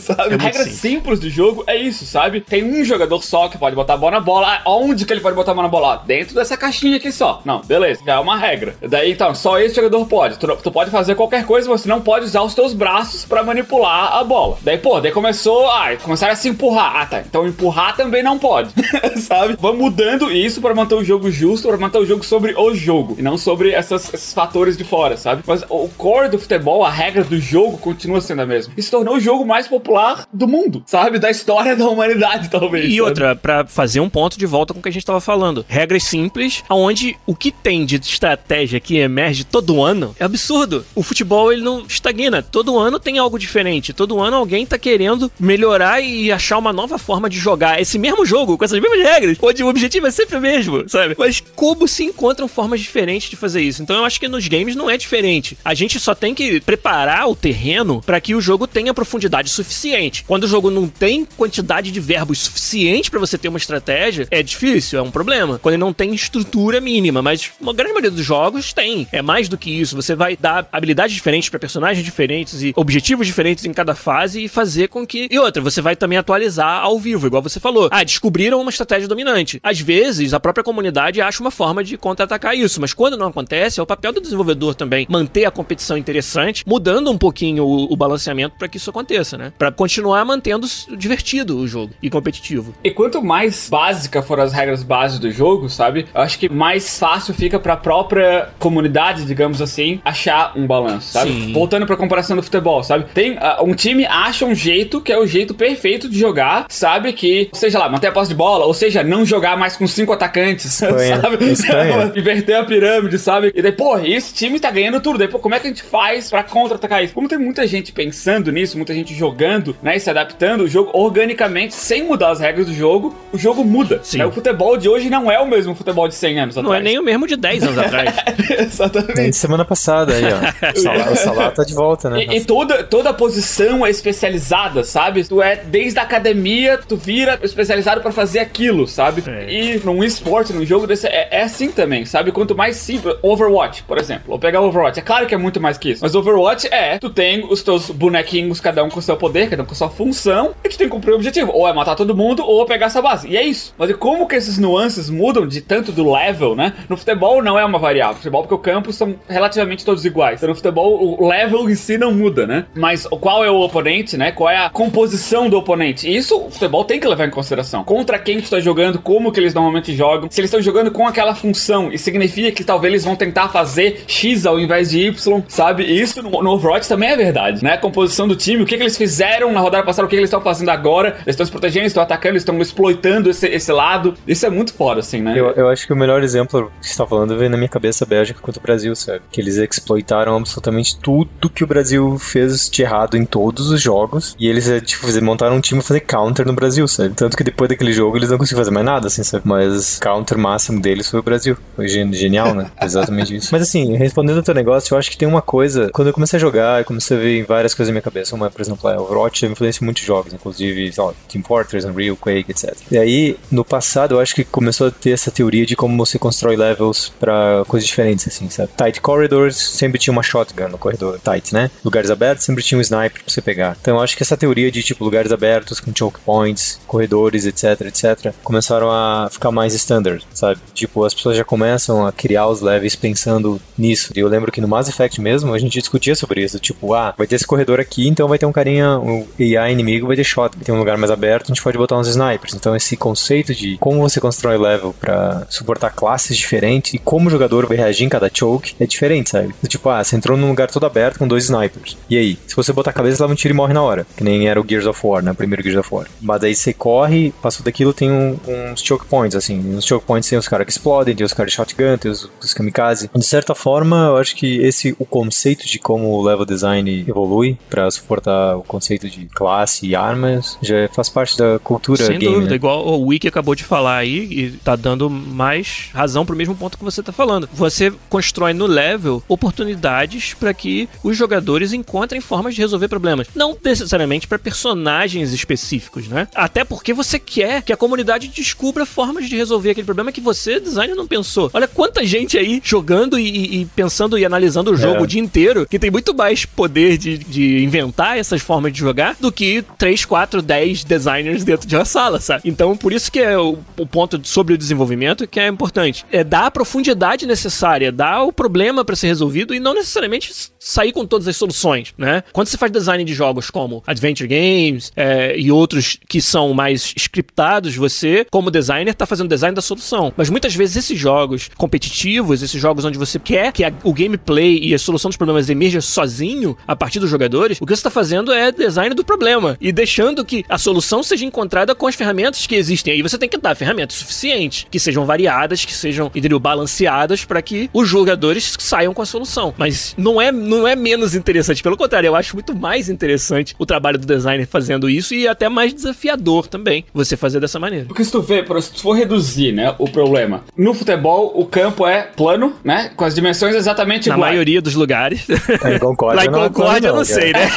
sabe? 0.00 0.30
muito 0.30 0.42
Regra 0.42 0.64
simples. 0.64 0.80
simples 0.80 1.20
do 1.20 1.30
jogo 1.30 1.64
é 1.66 1.76
isso, 1.76 2.04
sabe? 2.04 2.40
Tem 2.40 2.64
um 2.64 2.84
jogador 2.84 3.22
só 3.22 3.48
que 3.48 3.58
pode 3.58 3.74
botar 3.74 3.94
a 3.94 3.96
bola 3.96 4.12
na 4.12 4.20
bola. 4.20 4.60
Onde 4.66 5.04
que 5.04 5.12
ele 5.12 5.20
pode 5.20 5.36
botar 5.36 5.52
a 5.52 5.54
bola 5.54 5.66
na 5.66 5.70
bola? 5.70 6.02
Dentro 6.06 6.34
dessa 6.34 6.56
caixinha 6.56 6.96
aqui 6.96 7.10
só. 7.12 7.40
Não, 7.44 7.60
beleza. 7.60 8.00
Já 8.04 8.14
é 8.14 8.18
uma 8.18 8.36
regra. 8.36 8.74
Daí 8.82 9.12
então, 9.12 9.34
só 9.34 9.58
esse 9.58 9.74
jogador 9.74 10.04
pode. 10.06 10.38
Tu, 10.38 10.46
tu 10.56 10.70
pode 10.70 10.90
fazer 10.90 11.14
qualquer 11.14 11.44
coisa, 11.46 11.68
você 11.68 11.88
não 11.88 12.00
pode 12.00 12.21
usar 12.24 12.42
os 12.42 12.54
teus 12.54 12.72
braços 12.72 13.24
pra 13.24 13.42
manipular 13.42 14.16
a 14.16 14.24
bola. 14.24 14.58
Daí, 14.62 14.78
pô, 14.78 15.00
daí 15.00 15.12
começou. 15.12 15.68
Ah, 15.70 15.96
começaram 16.02 16.32
a 16.32 16.36
se 16.36 16.48
empurrar. 16.48 16.96
Ah, 16.96 17.06
tá. 17.06 17.20
Então 17.20 17.46
empurrar 17.46 17.96
também 17.96 18.22
não 18.22 18.38
pode. 18.38 18.70
sabe? 19.22 19.56
Vamos 19.60 19.78
mudando 19.78 20.30
isso 20.32 20.60
pra 20.60 20.74
manter 20.74 20.94
o 20.94 21.04
jogo 21.04 21.30
justo, 21.30 21.68
pra 21.68 21.76
manter 21.76 21.98
o 21.98 22.06
jogo 22.06 22.24
sobre 22.24 22.54
o 22.56 22.74
jogo. 22.74 23.16
E 23.18 23.22
não 23.22 23.36
sobre 23.38 23.70
essas- 23.72 24.12
esses 24.12 24.32
fatores 24.32 24.76
de 24.76 24.84
fora, 24.84 25.16
sabe? 25.16 25.42
Mas 25.46 25.64
o 25.68 25.88
core 25.96 26.28
do 26.28 26.38
futebol, 26.38 26.84
a 26.84 26.90
regra 26.90 27.24
do 27.24 27.38
jogo 27.38 27.78
continua 27.78 28.20
sendo 28.20 28.42
a 28.42 28.46
mesma. 28.46 28.72
E 28.76 28.82
se 28.82 28.90
tornou 28.90 29.16
o 29.16 29.20
jogo 29.20 29.44
mais 29.44 29.66
popular 29.68 30.26
do 30.32 30.46
mundo, 30.48 30.82
sabe? 30.86 31.18
Da 31.18 31.30
história 31.30 31.74
da 31.76 31.86
humanidade, 31.88 32.48
talvez. 32.48 32.86
E 32.86 32.88
sabe? 32.96 33.00
outra, 33.02 33.36
pra 33.36 33.64
fazer 33.66 34.00
um 34.00 34.08
ponto 34.08 34.38
de 34.38 34.46
volta 34.46 34.72
com 34.72 34.80
o 34.80 34.82
que 34.82 34.88
a 34.88 34.92
gente 34.92 35.06
tava 35.06 35.20
falando. 35.20 35.64
Regras 35.68 36.04
simples, 36.04 36.62
onde 36.70 37.16
o 37.26 37.34
que 37.34 37.50
tem 37.50 37.84
de 37.84 37.96
estratégia 37.96 38.80
que 38.80 38.96
emerge 38.98 39.44
todo 39.44 39.82
ano 39.82 40.14
é 40.18 40.24
absurdo. 40.24 40.84
O 40.94 41.02
futebol, 41.02 41.52
ele 41.52 41.62
não 41.62 41.88
estagna. 42.12 42.42
Todo 42.42 42.78
ano 42.78 43.00
tem 43.00 43.18
algo 43.18 43.38
diferente. 43.38 43.92
Todo 43.92 44.20
ano 44.20 44.36
alguém 44.36 44.66
tá 44.66 44.78
querendo 44.78 45.30
melhorar 45.40 46.00
e 46.00 46.30
achar 46.30 46.58
uma 46.58 46.72
nova 46.72 46.98
forma 46.98 47.28
de 47.28 47.38
jogar 47.38 47.80
esse 47.80 47.98
mesmo 47.98 48.24
jogo, 48.24 48.56
com 48.56 48.64
essas 48.64 48.80
mesmas 48.80 49.02
regras, 49.02 49.38
onde 49.40 49.64
o 49.64 49.68
objetivo 49.68 50.06
é 50.06 50.10
sempre 50.10 50.36
o 50.36 50.40
mesmo, 50.40 50.88
sabe? 50.88 51.14
Mas 51.18 51.42
como 51.56 51.88
se 51.88 52.04
encontram 52.04 52.46
formas 52.46 52.80
diferentes 52.80 53.30
de 53.30 53.36
fazer 53.36 53.62
isso? 53.62 53.82
Então 53.82 53.96
eu 53.96 54.04
acho 54.04 54.20
que 54.20 54.28
nos 54.28 54.46
games 54.46 54.76
não 54.76 54.90
é 54.90 54.96
diferente. 54.96 55.56
A 55.64 55.74
gente 55.74 55.98
só 55.98 56.14
tem 56.14 56.34
que 56.34 56.60
preparar 56.60 57.28
o 57.28 57.34
terreno 57.34 58.02
para 58.04 58.20
que 58.20 58.34
o 58.34 58.40
jogo 58.40 58.66
tenha 58.66 58.94
profundidade 58.94 59.48
suficiente. 59.48 60.24
Quando 60.26 60.44
o 60.44 60.48
jogo 60.48 60.70
não 60.70 60.86
tem 60.86 61.24
quantidade 61.24 61.90
de 61.90 62.00
verbos 62.00 62.38
suficiente 62.40 63.10
para 63.10 63.20
você 63.20 63.38
ter 63.38 63.48
uma 63.48 63.58
estratégia, 63.58 64.26
é 64.30 64.42
difícil, 64.42 64.98
é 64.98 65.02
um 65.02 65.10
problema. 65.10 65.58
Quando 65.58 65.74
ele 65.74 65.80
não 65.80 65.92
tem 65.92 66.14
estrutura 66.14 66.80
mínima, 66.80 67.22
mas 67.22 67.50
uma 67.60 67.72
grande 67.72 67.92
maioria 67.92 68.10
dos 68.10 68.24
jogos 68.24 68.72
tem. 68.72 69.06
É 69.10 69.22
mais 69.22 69.48
do 69.48 69.56
que 69.56 69.70
isso. 69.70 69.96
Você 69.96 70.14
vai 70.14 70.36
dar 70.36 70.68
habilidades 70.72 71.14
diferentes 71.14 71.48
para 71.48 71.58
personagens 71.58 72.01
estratégias 72.02 72.04
diferentes 72.04 72.62
e 72.62 72.72
objetivos 72.76 73.26
diferentes 73.26 73.64
em 73.64 73.72
cada 73.72 73.94
fase 73.94 74.44
e 74.44 74.48
fazer 74.48 74.88
com 74.88 75.06
que. 75.06 75.28
E 75.30 75.38
outra, 75.38 75.62
você 75.62 75.80
vai 75.80 75.96
também 75.96 76.18
atualizar 76.18 76.82
ao 76.82 76.98
vivo, 76.98 77.26
igual 77.26 77.42
você 77.42 77.60
falou. 77.60 77.88
Ah, 77.90 78.04
descobriram 78.04 78.60
uma 78.60 78.70
estratégia 78.70 79.08
dominante. 79.08 79.60
Às 79.62 79.80
vezes, 79.80 80.34
a 80.34 80.40
própria 80.40 80.64
comunidade 80.64 81.20
acha 81.20 81.40
uma 81.40 81.50
forma 81.50 81.82
de 81.82 81.96
contra-atacar 81.96 82.54
isso, 82.56 82.80
mas 82.80 82.92
quando 82.92 83.16
não 83.16 83.28
acontece, 83.28 83.80
é 83.80 83.82
o 83.82 83.86
papel 83.86 84.12
do 84.12 84.20
desenvolvedor 84.20 84.74
também 84.74 85.06
manter 85.08 85.44
a 85.44 85.50
competição 85.50 85.96
interessante, 85.96 86.64
mudando 86.66 87.10
um 87.10 87.18
pouquinho 87.18 87.64
o, 87.64 87.92
o 87.92 87.96
balanceamento 87.96 88.56
para 88.58 88.68
que 88.68 88.76
isso 88.76 88.90
aconteça, 88.90 89.38
né? 89.38 89.52
Para 89.56 89.70
continuar 89.70 90.24
mantendo 90.24 90.66
divertido 90.96 91.58
o 91.58 91.66
jogo 91.66 91.92
e 92.02 92.10
competitivo. 92.10 92.74
E 92.82 92.90
quanto 92.90 93.22
mais 93.22 93.68
básica 93.68 94.22
for 94.22 94.40
as 94.40 94.52
regras 94.52 94.82
básicas 94.82 95.18
do 95.18 95.30
jogo, 95.30 95.68
sabe? 95.68 96.06
Eu 96.14 96.20
acho 96.20 96.38
que 96.38 96.48
mais 96.48 96.98
fácil 96.98 97.34
fica 97.34 97.58
para 97.58 97.74
a 97.74 97.76
própria 97.76 98.48
comunidade, 98.58 99.24
digamos 99.24 99.60
assim, 99.60 100.00
achar 100.04 100.52
um 100.56 100.66
balanço, 100.66 101.12
sabe? 101.12 101.32
Sim. 101.32 101.52
Voltando 101.52 101.86
para 101.92 101.96
comparação 102.02 102.36
do 102.36 102.42
futebol, 102.42 102.82
sabe? 102.82 103.04
Tem 103.14 103.32
uh, 103.34 103.62
um 103.64 103.74
time 103.74 104.06
acha 104.06 104.44
um 104.44 104.54
jeito 104.54 105.00
que 105.00 105.12
é 105.12 105.18
o 105.18 105.26
jeito 105.26 105.54
perfeito 105.54 106.08
de 106.08 106.18
jogar, 106.18 106.66
sabe 106.68 107.12
que 107.12 107.50
seja 107.52 107.78
lá 107.78 107.88
manter 107.88 108.06
a 108.08 108.12
posse 108.12 108.30
de 108.30 108.34
bola, 108.34 108.64
ou 108.64 108.72
seja 108.74 109.02
não 109.02 109.24
jogar 109.24 109.56
mais 109.56 109.76
com 109.76 109.86
cinco 109.86 110.12
atacantes, 110.12 110.66
Espanha. 110.82 111.20
sabe? 111.20 111.44
Espanha. 111.50 112.12
Inverter 112.16 112.56
a 112.58 112.64
pirâmide, 112.64 113.18
sabe? 113.18 113.52
E 113.54 113.60
daí, 113.62 113.72
pô, 113.72 113.98
esse 113.98 114.32
time 114.34 114.58
tá 114.58 114.70
ganhando 114.70 115.00
tudo. 115.00 115.18
Daí, 115.18 115.28
pô, 115.28 115.38
como 115.38 115.54
é 115.54 115.60
que 115.60 115.66
a 115.66 115.70
gente 115.70 115.82
faz 115.82 116.30
pra 116.30 116.42
contra-atacar 116.42 117.04
isso? 117.04 117.12
Como 117.14 117.28
tem 117.28 117.38
muita 117.38 117.66
gente 117.66 117.92
pensando 117.92 118.50
nisso, 118.50 118.76
muita 118.76 118.94
gente 118.94 119.14
jogando, 119.14 119.76
né, 119.82 119.96
e 119.96 120.00
se 120.00 120.08
adaptando, 120.10 120.62
o 120.62 120.68
jogo 120.68 120.90
organicamente, 120.94 121.74
sem 121.74 122.02
mudar 122.04 122.30
as 122.30 122.40
regras 122.40 122.66
do 122.66 122.74
jogo, 122.74 123.14
o 123.32 123.38
jogo 123.38 123.64
muda. 123.64 124.00
Sim. 124.02 124.18
né? 124.18 124.26
O 124.26 124.32
futebol 124.32 124.76
de 124.76 124.88
hoje 124.88 125.10
não 125.10 125.30
é 125.30 125.38
o 125.38 125.46
mesmo 125.46 125.74
futebol 125.74 126.08
de 126.08 126.14
100 126.14 126.40
anos 126.40 126.56
Não 126.56 126.62
atrás. 126.64 126.80
é 126.80 126.84
nem 126.84 126.98
o 126.98 127.02
mesmo 127.02 127.26
de 127.26 127.36
10 127.36 127.62
anos 127.64 127.78
atrás. 127.78 128.14
Exatamente. 128.58 129.14
Nem 129.16 129.30
de 129.30 129.36
semana 129.36 129.64
passada 129.64 130.14
aí, 130.14 130.22
ó. 130.24 130.70
O 130.72 130.80
Salah, 130.80 131.10
o 131.10 131.16
Salah 131.16 131.50
tá 131.50 131.64
de 131.64 131.74
volta, 131.74 131.81
né? 132.10 132.24
E, 132.24 132.36
e 132.38 132.44
toda, 132.44 132.82
toda 132.84 133.12
posição 133.12 133.84
é 133.84 133.90
especializada, 133.90 134.84
sabe? 134.84 135.24
Tu 135.24 135.42
é 135.42 135.56
desde 135.56 135.98
a 135.98 136.02
academia, 136.02 136.78
tu 136.78 136.96
vira 136.96 137.38
especializado 137.42 138.00
pra 138.00 138.12
fazer 138.12 138.38
aquilo, 138.38 138.86
sabe? 138.86 139.22
É. 139.26 139.52
E 139.52 139.80
num 139.84 140.02
esporte, 140.02 140.52
num 140.52 140.64
jogo 140.64 140.86
desse, 140.86 141.06
é, 141.06 141.28
é 141.30 141.42
assim 141.42 141.70
também, 141.70 142.04
sabe? 142.04 142.32
Quanto 142.32 142.54
mais 142.54 142.76
simples. 142.76 143.16
Overwatch, 143.22 143.82
por 143.84 143.98
exemplo. 143.98 144.24
Vou 144.28 144.38
pegar 144.38 144.60
Overwatch. 144.60 144.98
É 144.98 145.02
claro 145.02 145.26
que 145.26 145.34
é 145.34 145.38
muito 145.38 145.60
mais 145.60 145.78
que 145.78 145.90
isso. 145.90 146.02
Mas 146.02 146.14
Overwatch 146.14 146.68
é, 146.70 146.98
tu 146.98 147.10
tem 147.10 147.44
os 147.48 147.62
teus 147.62 147.90
bonequinhos, 147.90 148.60
cada 148.60 148.82
um 148.84 148.88
com 148.88 149.00
seu 149.00 149.16
poder, 149.16 149.48
cada 149.48 149.62
um 149.62 149.66
com 149.66 149.74
sua 149.74 149.90
função, 149.90 150.54
e 150.64 150.68
tu 150.68 150.78
tem 150.78 150.86
que 150.86 150.92
cumprir 150.92 151.12
o 151.12 151.16
objetivo. 151.16 151.52
Ou 151.52 151.68
é 151.68 151.72
matar 151.72 151.94
todo 151.94 152.16
mundo, 152.16 152.44
ou 152.44 152.64
pegar 152.66 152.86
essa 152.86 153.02
base. 153.02 153.28
E 153.28 153.36
é 153.36 153.42
isso. 153.42 153.74
Mas 153.76 153.90
e 153.90 153.94
como 153.94 154.26
que 154.26 154.36
esses 154.36 154.58
nuances 154.58 155.10
mudam 155.10 155.46
de 155.46 155.60
tanto 155.60 155.92
do 155.92 156.10
level, 156.10 156.54
né? 156.54 156.72
No 156.88 156.96
futebol 156.96 157.42
não 157.42 157.58
é 157.58 157.64
uma 157.64 157.78
variável. 157.78 158.12
No 158.12 158.18
futebol, 158.18 158.42
porque 158.42 158.54
o 158.54 158.58
campo 158.58 158.92
são 158.92 159.14
relativamente 159.28 159.84
todos 159.84 160.04
iguais. 160.04 160.36
Então 160.36 160.48
no 160.48 160.54
futebol, 160.54 161.20
o 161.20 161.26
level 161.26 161.68
em 161.72 161.76
si 161.76 161.98
não 161.98 162.12
muda, 162.12 162.46
né? 162.46 162.66
Mas 162.74 163.06
qual 163.06 163.44
é 163.44 163.50
o 163.50 163.60
oponente, 163.60 164.16
né? 164.16 164.32
Qual 164.32 164.48
é 164.48 164.58
a 164.58 164.70
composição 164.70 165.48
do 165.48 165.58
oponente? 165.58 166.08
E 166.08 166.16
isso 166.16 166.36
o 166.36 166.50
futebol 166.50 166.84
tem 166.84 167.00
que 167.00 167.08
levar 167.08 167.26
em 167.26 167.30
consideração. 167.30 167.84
Contra 167.84 168.18
quem 168.18 168.40
tu 168.40 168.50
tá 168.50 168.60
jogando, 168.60 168.98
como 168.98 169.32
que 169.32 169.40
eles 169.40 169.54
normalmente 169.54 169.94
jogam. 169.94 170.30
Se 170.30 170.40
eles 170.40 170.48
estão 170.48 170.62
jogando 170.62 170.90
com 170.90 171.06
aquela 171.06 171.34
função, 171.34 171.92
e 171.92 171.98
significa 171.98 172.52
que 172.52 172.64
talvez 172.64 172.92
eles 172.92 173.04
vão 173.04 173.16
tentar 173.16 173.48
fazer 173.48 174.04
X 174.06 174.46
ao 174.46 174.60
invés 174.60 174.90
de 174.90 175.00
Y, 175.00 175.42
sabe? 175.48 175.84
E 175.84 176.00
isso 176.00 176.22
no, 176.22 176.42
no 176.42 176.50
Overwatch 176.52 176.88
também 176.88 177.10
é 177.10 177.16
verdade, 177.16 177.62
né? 177.62 177.74
A 177.74 177.78
composição 177.78 178.28
do 178.28 178.36
time, 178.36 178.62
o 178.62 178.66
que, 178.66 178.76
que 178.76 178.82
eles 178.82 178.96
fizeram 178.96 179.52
na 179.52 179.60
rodada 179.60 179.84
passada, 179.84 180.06
o 180.06 180.08
que, 180.08 180.16
que 180.16 180.20
eles 180.20 180.28
estão 180.28 180.40
fazendo 180.40 180.70
agora. 180.70 181.16
Eles 181.22 181.28
estão 181.28 181.46
se 181.46 181.52
protegendo, 181.52 181.82
eles 181.82 181.92
estão 181.92 182.02
atacando, 182.02 182.34
eles 182.34 182.42
estão 182.42 182.60
exploitando 182.60 183.30
esse, 183.30 183.46
esse 183.46 183.72
lado. 183.72 184.14
Isso 184.26 184.44
é 184.46 184.50
muito 184.50 184.74
foda, 184.74 185.00
assim, 185.00 185.20
né? 185.20 185.38
Eu, 185.38 185.50
eu 185.52 185.68
acho 185.68 185.86
que 185.86 185.92
o 185.92 185.96
melhor 185.96 186.22
exemplo 186.22 186.70
que 186.80 186.88
você 186.88 186.96
tá 186.96 187.06
falando 187.06 187.36
veio 187.36 187.50
na 187.50 187.56
minha 187.56 187.68
cabeça 187.68 188.04
a 188.04 188.06
Bélgica 188.06 188.40
contra 188.40 188.60
o 188.60 188.62
Brasil, 188.62 188.94
sabe? 188.94 189.22
Que 189.30 189.40
eles 189.40 189.56
exploitaram 189.56 190.36
absolutamente 190.36 190.98
tudo 190.98 191.48
que 191.54 191.64
o 191.64 191.66
Brasil 191.66 192.18
fez 192.18 192.68
de 192.70 192.82
errado 192.82 193.16
em 193.16 193.24
todos 193.24 193.70
os 193.70 193.80
jogos. 193.80 194.34
E 194.38 194.48
eles, 194.48 194.68
é, 194.68 194.80
tipo, 194.80 195.06
montaram 195.22 195.56
um 195.56 195.60
time 195.60 195.80
pra 195.80 195.88
fazer 195.88 196.00
counter 196.00 196.46
no 196.46 196.52
Brasil, 196.52 196.86
sabe? 196.88 197.14
Tanto 197.14 197.36
que 197.36 197.44
depois 197.44 197.68
daquele 197.68 197.92
jogo 197.92 198.16
eles 198.16 198.30
não 198.30 198.38
conseguiram 198.38 198.60
fazer 198.64 198.70
mais 198.74 198.86
nada, 198.86 199.06
assim, 199.06 199.22
sabe? 199.22 199.42
Mas 199.46 199.98
counter 199.98 200.38
máximo 200.38 200.80
deles 200.80 201.08
foi 201.08 201.20
o 201.20 201.22
Brasil. 201.22 201.56
Foi 201.76 201.88
gen- 201.88 202.12
genial, 202.12 202.54
né? 202.54 202.70
Exatamente 202.80 203.36
isso. 203.36 203.48
Mas 203.52 203.62
assim, 203.62 203.96
respondendo 203.96 204.38
ao 204.38 204.42
teu 204.42 204.54
negócio, 204.54 204.94
eu 204.94 204.98
acho 204.98 205.10
que 205.10 205.16
tem 205.16 205.28
uma 205.28 205.42
coisa. 205.42 205.90
Quando 205.92 206.08
eu 206.08 206.14
comecei 206.14 206.36
a 206.36 206.40
jogar, 206.40 206.80
eu 206.80 206.84
comecei 206.84 207.16
a 207.16 207.20
ver 207.20 207.44
várias 207.44 207.74
coisas 207.74 207.88
na 207.90 207.94
minha 207.94 208.02
cabeça. 208.02 208.34
Uma, 208.34 208.50
por 208.50 208.60
exemplo, 208.60 208.88
é 208.90 208.98
Overwatch 208.98 209.46
influencia 209.46 209.84
muitos 209.84 210.02
jogos, 210.02 210.32
inclusive, 210.32 210.92
sei 210.92 211.04
lá, 211.04 211.12
Team 211.28 211.42
Fortress, 211.44 211.86
Unreal, 211.86 212.16
Quake, 212.16 212.50
etc. 212.50 212.74
E 212.90 212.96
aí, 212.98 213.36
no 213.50 213.64
passado, 213.64 214.14
eu 214.14 214.20
acho 214.20 214.34
que 214.34 214.44
começou 214.44 214.86
a 214.88 214.90
ter 214.90 215.10
essa 215.10 215.30
teoria 215.30 215.66
de 215.66 215.76
como 215.76 215.96
você 215.96 216.18
constrói 216.18 216.56
levels 216.56 217.12
pra 217.20 217.62
coisas 217.68 217.86
diferentes, 217.86 218.26
assim, 218.28 218.48
sabe? 218.50 218.70
Tight 218.76 219.00
corridors 219.00 219.56
sempre 219.56 219.98
tinha 219.98 220.12
uma 220.12 220.22
shotgun 220.22 220.68
no 220.68 220.78
corredor 220.78 221.18
tight, 221.22 221.41
né? 221.50 221.70
Lugares 221.84 222.10
abertos 222.10 222.44
sempre 222.44 222.62
tinha 222.62 222.78
um 222.78 222.82
sniper 222.82 223.22
pra 223.24 223.32
você 223.32 223.40
pegar. 223.40 223.76
Então 223.80 223.96
eu 223.96 224.02
acho 224.02 224.16
que 224.16 224.22
essa 224.22 224.36
teoria 224.36 224.70
de, 224.70 224.82
tipo, 224.82 225.04
lugares 225.04 225.32
abertos 225.32 225.80
com 225.80 225.92
choke 225.94 226.20
points, 226.20 226.80
corredores, 226.86 227.46
etc, 227.46 227.80
etc, 227.82 228.32
começaram 228.44 228.90
a 228.90 229.28
ficar 229.30 229.50
mais 229.50 229.74
standard, 229.74 230.24
sabe? 230.32 230.60
Tipo, 230.74 231.04
as 231.04 231.14
pessoas 231.14 231.36
já 231.36 231.44
começam 231.44 232.06
a 232.06 232.12
criar 232.12 232.46
os 232.46 232.60
levels 232.60 232.94
pensando 232.94 233.60
nisso. 233.76 234.12
E 234.14 234.20
eu 234.20 234.28
lembro 234.28 234.52
que 234.52 234.60
no 234.60 234.68
Mass 234.68 234.88
Effect 234.88 235.20
mesmo, 235.20 235.52
a 235.54 235.58
gente 235.58 235.78
discutia 235.78 236.14
sobre 236.14 236.42
isso. 236.42 236.58
Tipo, 236.58 236.94
ah, 236.94 237.14
vai 237.16 237.26
ter 237.26 237.36
esse 237.36 237.46
corredor 237.46 237.80
aqui, 237.80 238.08
então 238.08 238.28
vai 238.28 238.38
ter 238.38 238.46
um 238.46 238.52
carinha, 238.52 238.98
um 238.98 239.26
AI 239.40 239.72
inimigo 239.72 240.06
vai 240.06 240.16
ter 240.16 240.24
shotgun. 240.24 240.62
Tem 240.62 240.74
um 240.74 240.78
lugar 240.78 240.96
mais 240.98 241.10
aberto, 241.10 241.46
a 241.46 241.54
gente 241.54 241.62
pode 241.62 241.78
botar 241.78 241.98
uns 241.98 242.08
snipers. 242.08 242.54
Então 242.54 242.76
esse 242.76 242.96
conceito 242.96 243.54
de 243.54 243.76
como 243.78 244.00
você 244.00 244.20
constrói 244.20 244.58
level 244.58 244.94
pra 244.98 245.46
suportar 245.48 245.90
classes 245.90 246.36
diferentes 246.36 246.94
e 246.94 246.98
como 246.98 247.28
o 247.28 247.30
jogador 247.30 247.66
vai 247.66 247.76
reagir 247.76 248.04
em 248.04 248.08
cada 248.08 248.30
choke 248.32 248.74
é 248.78 248.86
diferente, 248.86 249.30
sabe? 249.30 249.54
Tipo, 249.66 249.88
ah, 249.88 250.02
você 250.02 250.16
entrou 250.16 250.36
num 250.36 250.48
lugar 250.48 250.70
todo 250.70 250.86
aberto 250.86 251.18
com 251.18 251.28
dois 251.32 251.44
snipers. 251.44 251.96
E 252.08 252.16
aí? 252.16 252.38
Se 252.46 252.54
você 252.54 252.72
botar 252.72 252.90
a 252.90 252.92
cabeça, 252.92 253.22
leva 253.22 253.32
um 253.32 253.36
tiro 253.36 253.54
e 253.54 253.56
morre 253.56 253.72
na 253.74 253.82
hora. 253.82 254.06
Que 254.16 254.22
nem 254.24 254.46
era 254.48 254.60
o 254.60 254.64
Gears 254.68 254.86
of 254.86 255.00
War, 255.06 255.22
né? 255.22 255.30
O 255.30 255.34
primeiro 255.34 255.62
Gears 255.62 255.78
of 255.78 255.88
War. 255.94 256.06
Mas 256.20 256.44
aí 256.44 256.54
você 256.54 256.72
corre, 256.72 257.32
passou 257.42 257.64
daquilo, 257.64 257.92
tem 257.92 258.10
um- 258.10 258.38
uns 258.72 258.82
choke 258.82 259.06
points, 259.06 259.34
assim. 259.36 259.54
E 259.58 259.62
nos 259.62 259.84
choke 259.84 260.04
points 260.06 260.28
tem 260.28 260.38
os 260.38 260.48
caras 260.48 260.66
que 260.66 260.72
explodem, 260.72 261.14
tem 261.14 261.24
os 261.24 261.32
caras 261.32 261.50
de 261.52 261.56
shotgun, 261.56 261.96
tem 261.98 262.10
os, 262.10 262.28
os 262.42 262.52
kamikaze. 262.54 263.10
De 263.14 263.24
certa 263.24 263.54
forma, 263.54 264.06
eu 264.08 264.16
acho 264.16 264.34
que 264.36 264.58
esse, 264.62 264.94
o 264.98 265.04
conceito 265.04 265.66
de 265.66 265.78
como 265.78 266.08
o 266.08 266.22
level 266.22 266.44
design 266.44 267.04
evolui 267.08 267.56
pra 267.70 267.90
suportar 267.90 268.56
o 268.56 268.62
conceito 268.62 269.08
de 269.08 269.26
classe 269.26 269.86
e 269.86 269.94
armas, 269.96 270.58
já 270.62 270.88
faz 270.94 271.08
parte 271.08 271.36
da 271.38 271.58
cultura 271.58 272.04
Sem 272.04 272.18
game, 272.18 272.32
dúvida, 272.34 272.50
né? 272.50 272.56
igual 272.56 272.86
o 272.86 273.06
Wiki 273.06 273.26
acabou 273.28 273.54
de 273.54 273.64
falar 273.64 273.96
aí, 273.96 274.18
e 274.30 274.50
tá 274.64 274.76
dando 274.76 275.08
mais 275.08 275.90
razão 275.94 276.24
pro 276.26 276.36
mesmo 276.36 276.54
ponto 276.54 276.76
que 276.78 276.84
você 276.84 277.02
tá 277.02 277.12
falando. 277.12 277.48
Você 277.52 277.92
constrói 278.08 278.52
no 278.52 278.66
level 278.66 279.22
oportunidades 279.28 280.34
para 280.34 280.52
que 280.52 280.88
os 281.02 281.16
jogadores 281.22 281.72
encontrem 281.72 282.20
formas 282.20 282.54
de 282.54 282.60
resolver 282.60 282.88
problemas. 282.88 283.28
Não 283.34 283.56
necessariamente 283.64 284.26
para 284.26 284.38
personagens 284.38 285.32
específicos, 285.32 286.08
né? 286.08 286.28
Até 286.34 286.64
porque 286.64 286.92
você 286.92 287.18
quer 287.18 287.62
que 287.62 287.72
a 287.72 287.76
comunidade 287.76 288.28
descubra 288.28 288.84
formas 288.84 289.28
de 289.28 289.36
resolver 289.36 289.70
aquele 289.70 289.84
problema 289.84 290.10
que 290.12 290.20
você, 290.20 290.58
designer, 290.60 290.94
não 290.96 291.06
pensou. 291.06 291.50
Olha 291.54 291.68
quanta 291.68 292.04
gente 292.04 292.36
aí 292.36 292.60
jogando 292.64 293.18
e, 293.18 293.62
e- 293.62 293.66
pensando 293.66 294.18
e 294.18 294.24
analisando 294.24 294.72
o 294.72 294.76
jogo 294.76 294.98
É. 294.98 295.02
o 295.02 295.06
dia 295.06 295.20
inteiro, 295.20 295.66
que 295.68 295.78
tem 295.78 295.90
muito 295.90 296.14
mais 296.14 296.44
poder 296.44 296.98
de, 296.98 297.18
de 297.18 297.62
inventar 297.62 298.18
essas 298.18 298.40
formas 298.42 298.72
de 298.72 298.78
jogar 298.80 299.16
do 299.20 299.30
que 299.30 299.64
3, 299.78 300.04
4, 300.04 300.42
10 300.42 300.84
designers 300.84 301.44
dentro 301.44 301.66
de 301.68 301.76
uma 301.76 301.84
sala, 301.84 302.20
sabe? 302.20 302.42
Então, 302.44 302.76
por 302.76 302.92
isso 302.92 303.10
que 303.12 303.20
é 303.20 303.38
o, 303.38 303.58
o 303.78 303.86
ponto 303.86 304.20
sobre 304.24 304.54
o 304.54 304.58
desenvolvimento 304.58 305.26
que 305.26 305.38
é 305.40 305.46
importante. 305.46 306.04
É 306.10 306.24
dar 306.24 306.46
a 306.46 306.50
profundidade 306.50 307.26
necessária, 307.26 307.92
dar 307.92 308.22
o 308.22 308.32
problema 308.32 308.84
para 308.84 308.96
ser 308.96 309.08
resolvido 309.08 309.54
e 309.54 309.60
não 309.60 309.74
necessariamente 309.74 310.32
sair 310.58 310.92
com 310.92 311.06
todas 311.12 311.28
as 311.28 311.36
soluções, 311.36 311.92
né? 311.98 312.24
Quando 312.32 312.46
você 312.48 312.56
faz 312.56 312.72
design 312.72 313.04
de 313.04 313.12
jogos 313.12 313.50
como 313.50 313.82
Adventure 313.86 314.26
Games 314.26 314.90
é, 314.96 315.38
e 315.38 315.52
outros 315.52 315.98
que 316.08 316.22
são 316.22 316.54
mais 316.54 316.94
scriptados, 316.96 317.76
você, 317.76 318.26
como 318.30 318.50
designer, 318.50 318.94
tá 318.94 319.04
fazendo 319.04 319.28
design 319.28 319.54
da 319.54 319.60
solução. 319.60 320.10
Mas 320.16 320.30
muitas 320.30 320.54
vezes 320.54 320.76
esses 320.76 320.98
jogos 320.98 321.50
competitivos, 321.58 322.42
esses 322.42 322.58
jogos 322.60 322.84
onde 322.86 322.96
você 322.96 323.18
quer 323.18 323.52
que 323.52 323.62
a- 323.62 323.72
o 323.84 323.92
gameplay 323.92 324.58
e 324.62 324.72
a 324.74 324.78
solução 324.78 325.10
dos 325.10 325.16
problemas 325.18 325.50
emerja 325.50 325.80
sozinho 325.82 326.56
a 326.66 326.74
partir 326.74 326.98
dos 327.00 327.10
jogadores, 327.10 327.58
o 327.60 327.66
que 327.66 327.76
você 327.76 327.82
tá 327.82 327.90
fazendo 327.90 328.32
é 328.32 328.50
design 328.50 328.94
do 328.94 329.04
problema 329.04 329.56
e 329.60 329.70
deixando 329.72 330.24
que 330.24 330.44
a 330.48 330.56
solução 330.56 331.02
seja 331.02 331.26
encontrada 331.26 331.74
com 331.74 331.86
as 331.86 331.94
ferramentas 331.94 332.46
que 332.46 332.54
existem. 332.54 332.94
Aí 332.94 333.02
você 333.02 333.18
tem 333.18 333.28
que 333.28 333.36
dar 333.36 333.54
ferramentas 333.54 333.96
suficientes, 333.98 334.66
que 334.70 334.78
sejam 334.78 335.04
variadas, 335.04 335.64
que 335.64 335.74
sejam, 335.74 336.06
entendeu, 336.14 336.38
balanceadas 336.40 337.24
para 337.24 337.42
que 337.42 337.68
os 337.72 337.86
jogadores 337.88 338.54
saiam 338.58 338.94
com 338.94 339.02
a 339.02 339.06
solução. 339.06 339.52
Mas 339.58 339.94
não 339.98 340.20
é, 340.20 340.30
não 340.30 340.66
é 340.66 340.76
menos 340.76 341.01
interessante, 341.14 341.62
pelo 341.62 341.76
contrário, 341.76 342.06
eu 342.06 342.16
acho 342.16 342.34
muito 342.34 342.54
mais 342.54 342.88
interessante 342.88 343.54
o 343.58 343.66
trabalho 343.66 343.98
do 343.98 344.06
designer 344.06 344.46
fazendo 344.46 344.88
isso 344.88 345.14
e 345.14 345.26
até 345.28 345.48
mais 345.48 345.72
desafiador 345.74 346.46
também 346.46 346.84
você 346.92 347.16
fazer 347.16 347.40
dessa 347.40 347.58
maneira. 347.58 347.86
Porque 347.86 348.04
se 348.04 348.10
tu 348.12 348.20
vê, 348.22 348.44
se 348.60 348.72
tu 348.72 348.80
for 348.80 348.92
reduzir, 348.92 349.52
né, 349.52 349.74
o 349.78 349.88
problema. 349.88 350.44
No 350.56 350.74
futebol, 350.74 351.32
o 351.34 351.44
campo 351.46 351.86
é 351.86 352.02
plano, 352.02 352.54
né? 352.64 352.90
Com 352.96 353.04
as 353.04 353.14
dimensões 353.14 353.54
exatamente 353.54 354.08
Na 354.08 354.14
iguais. 354.14 354.32
maioria 354.32 354.60
dos 354.62 354.74
lugares. 354.74 355.26
Em 355.28 355.78
Concórdia, 355.78 356.16
Lá 356.22 356.24
em 356.26 356.30
não 356.30 356.44
é 356.44 356.48
Concórdia 356.48 356.88
eu 356.88 356.96
não 356.96 357.04
plano, 357.04 357.20
sei, 357.20 357.32
né? 357.32 357.48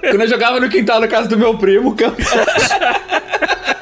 Quando 0.10 0.20
eu 0.22 0.28
jogava 0.28 0.60
no 0.60 0.68
quintal 0.68 1.00
da 1.00 1.08
casa 1.08 1.28
do 1.28 1.36
meu 1.36 1.56
primo, 1.56 1.90
o 1.90 1.94
campo. 1.94 2.16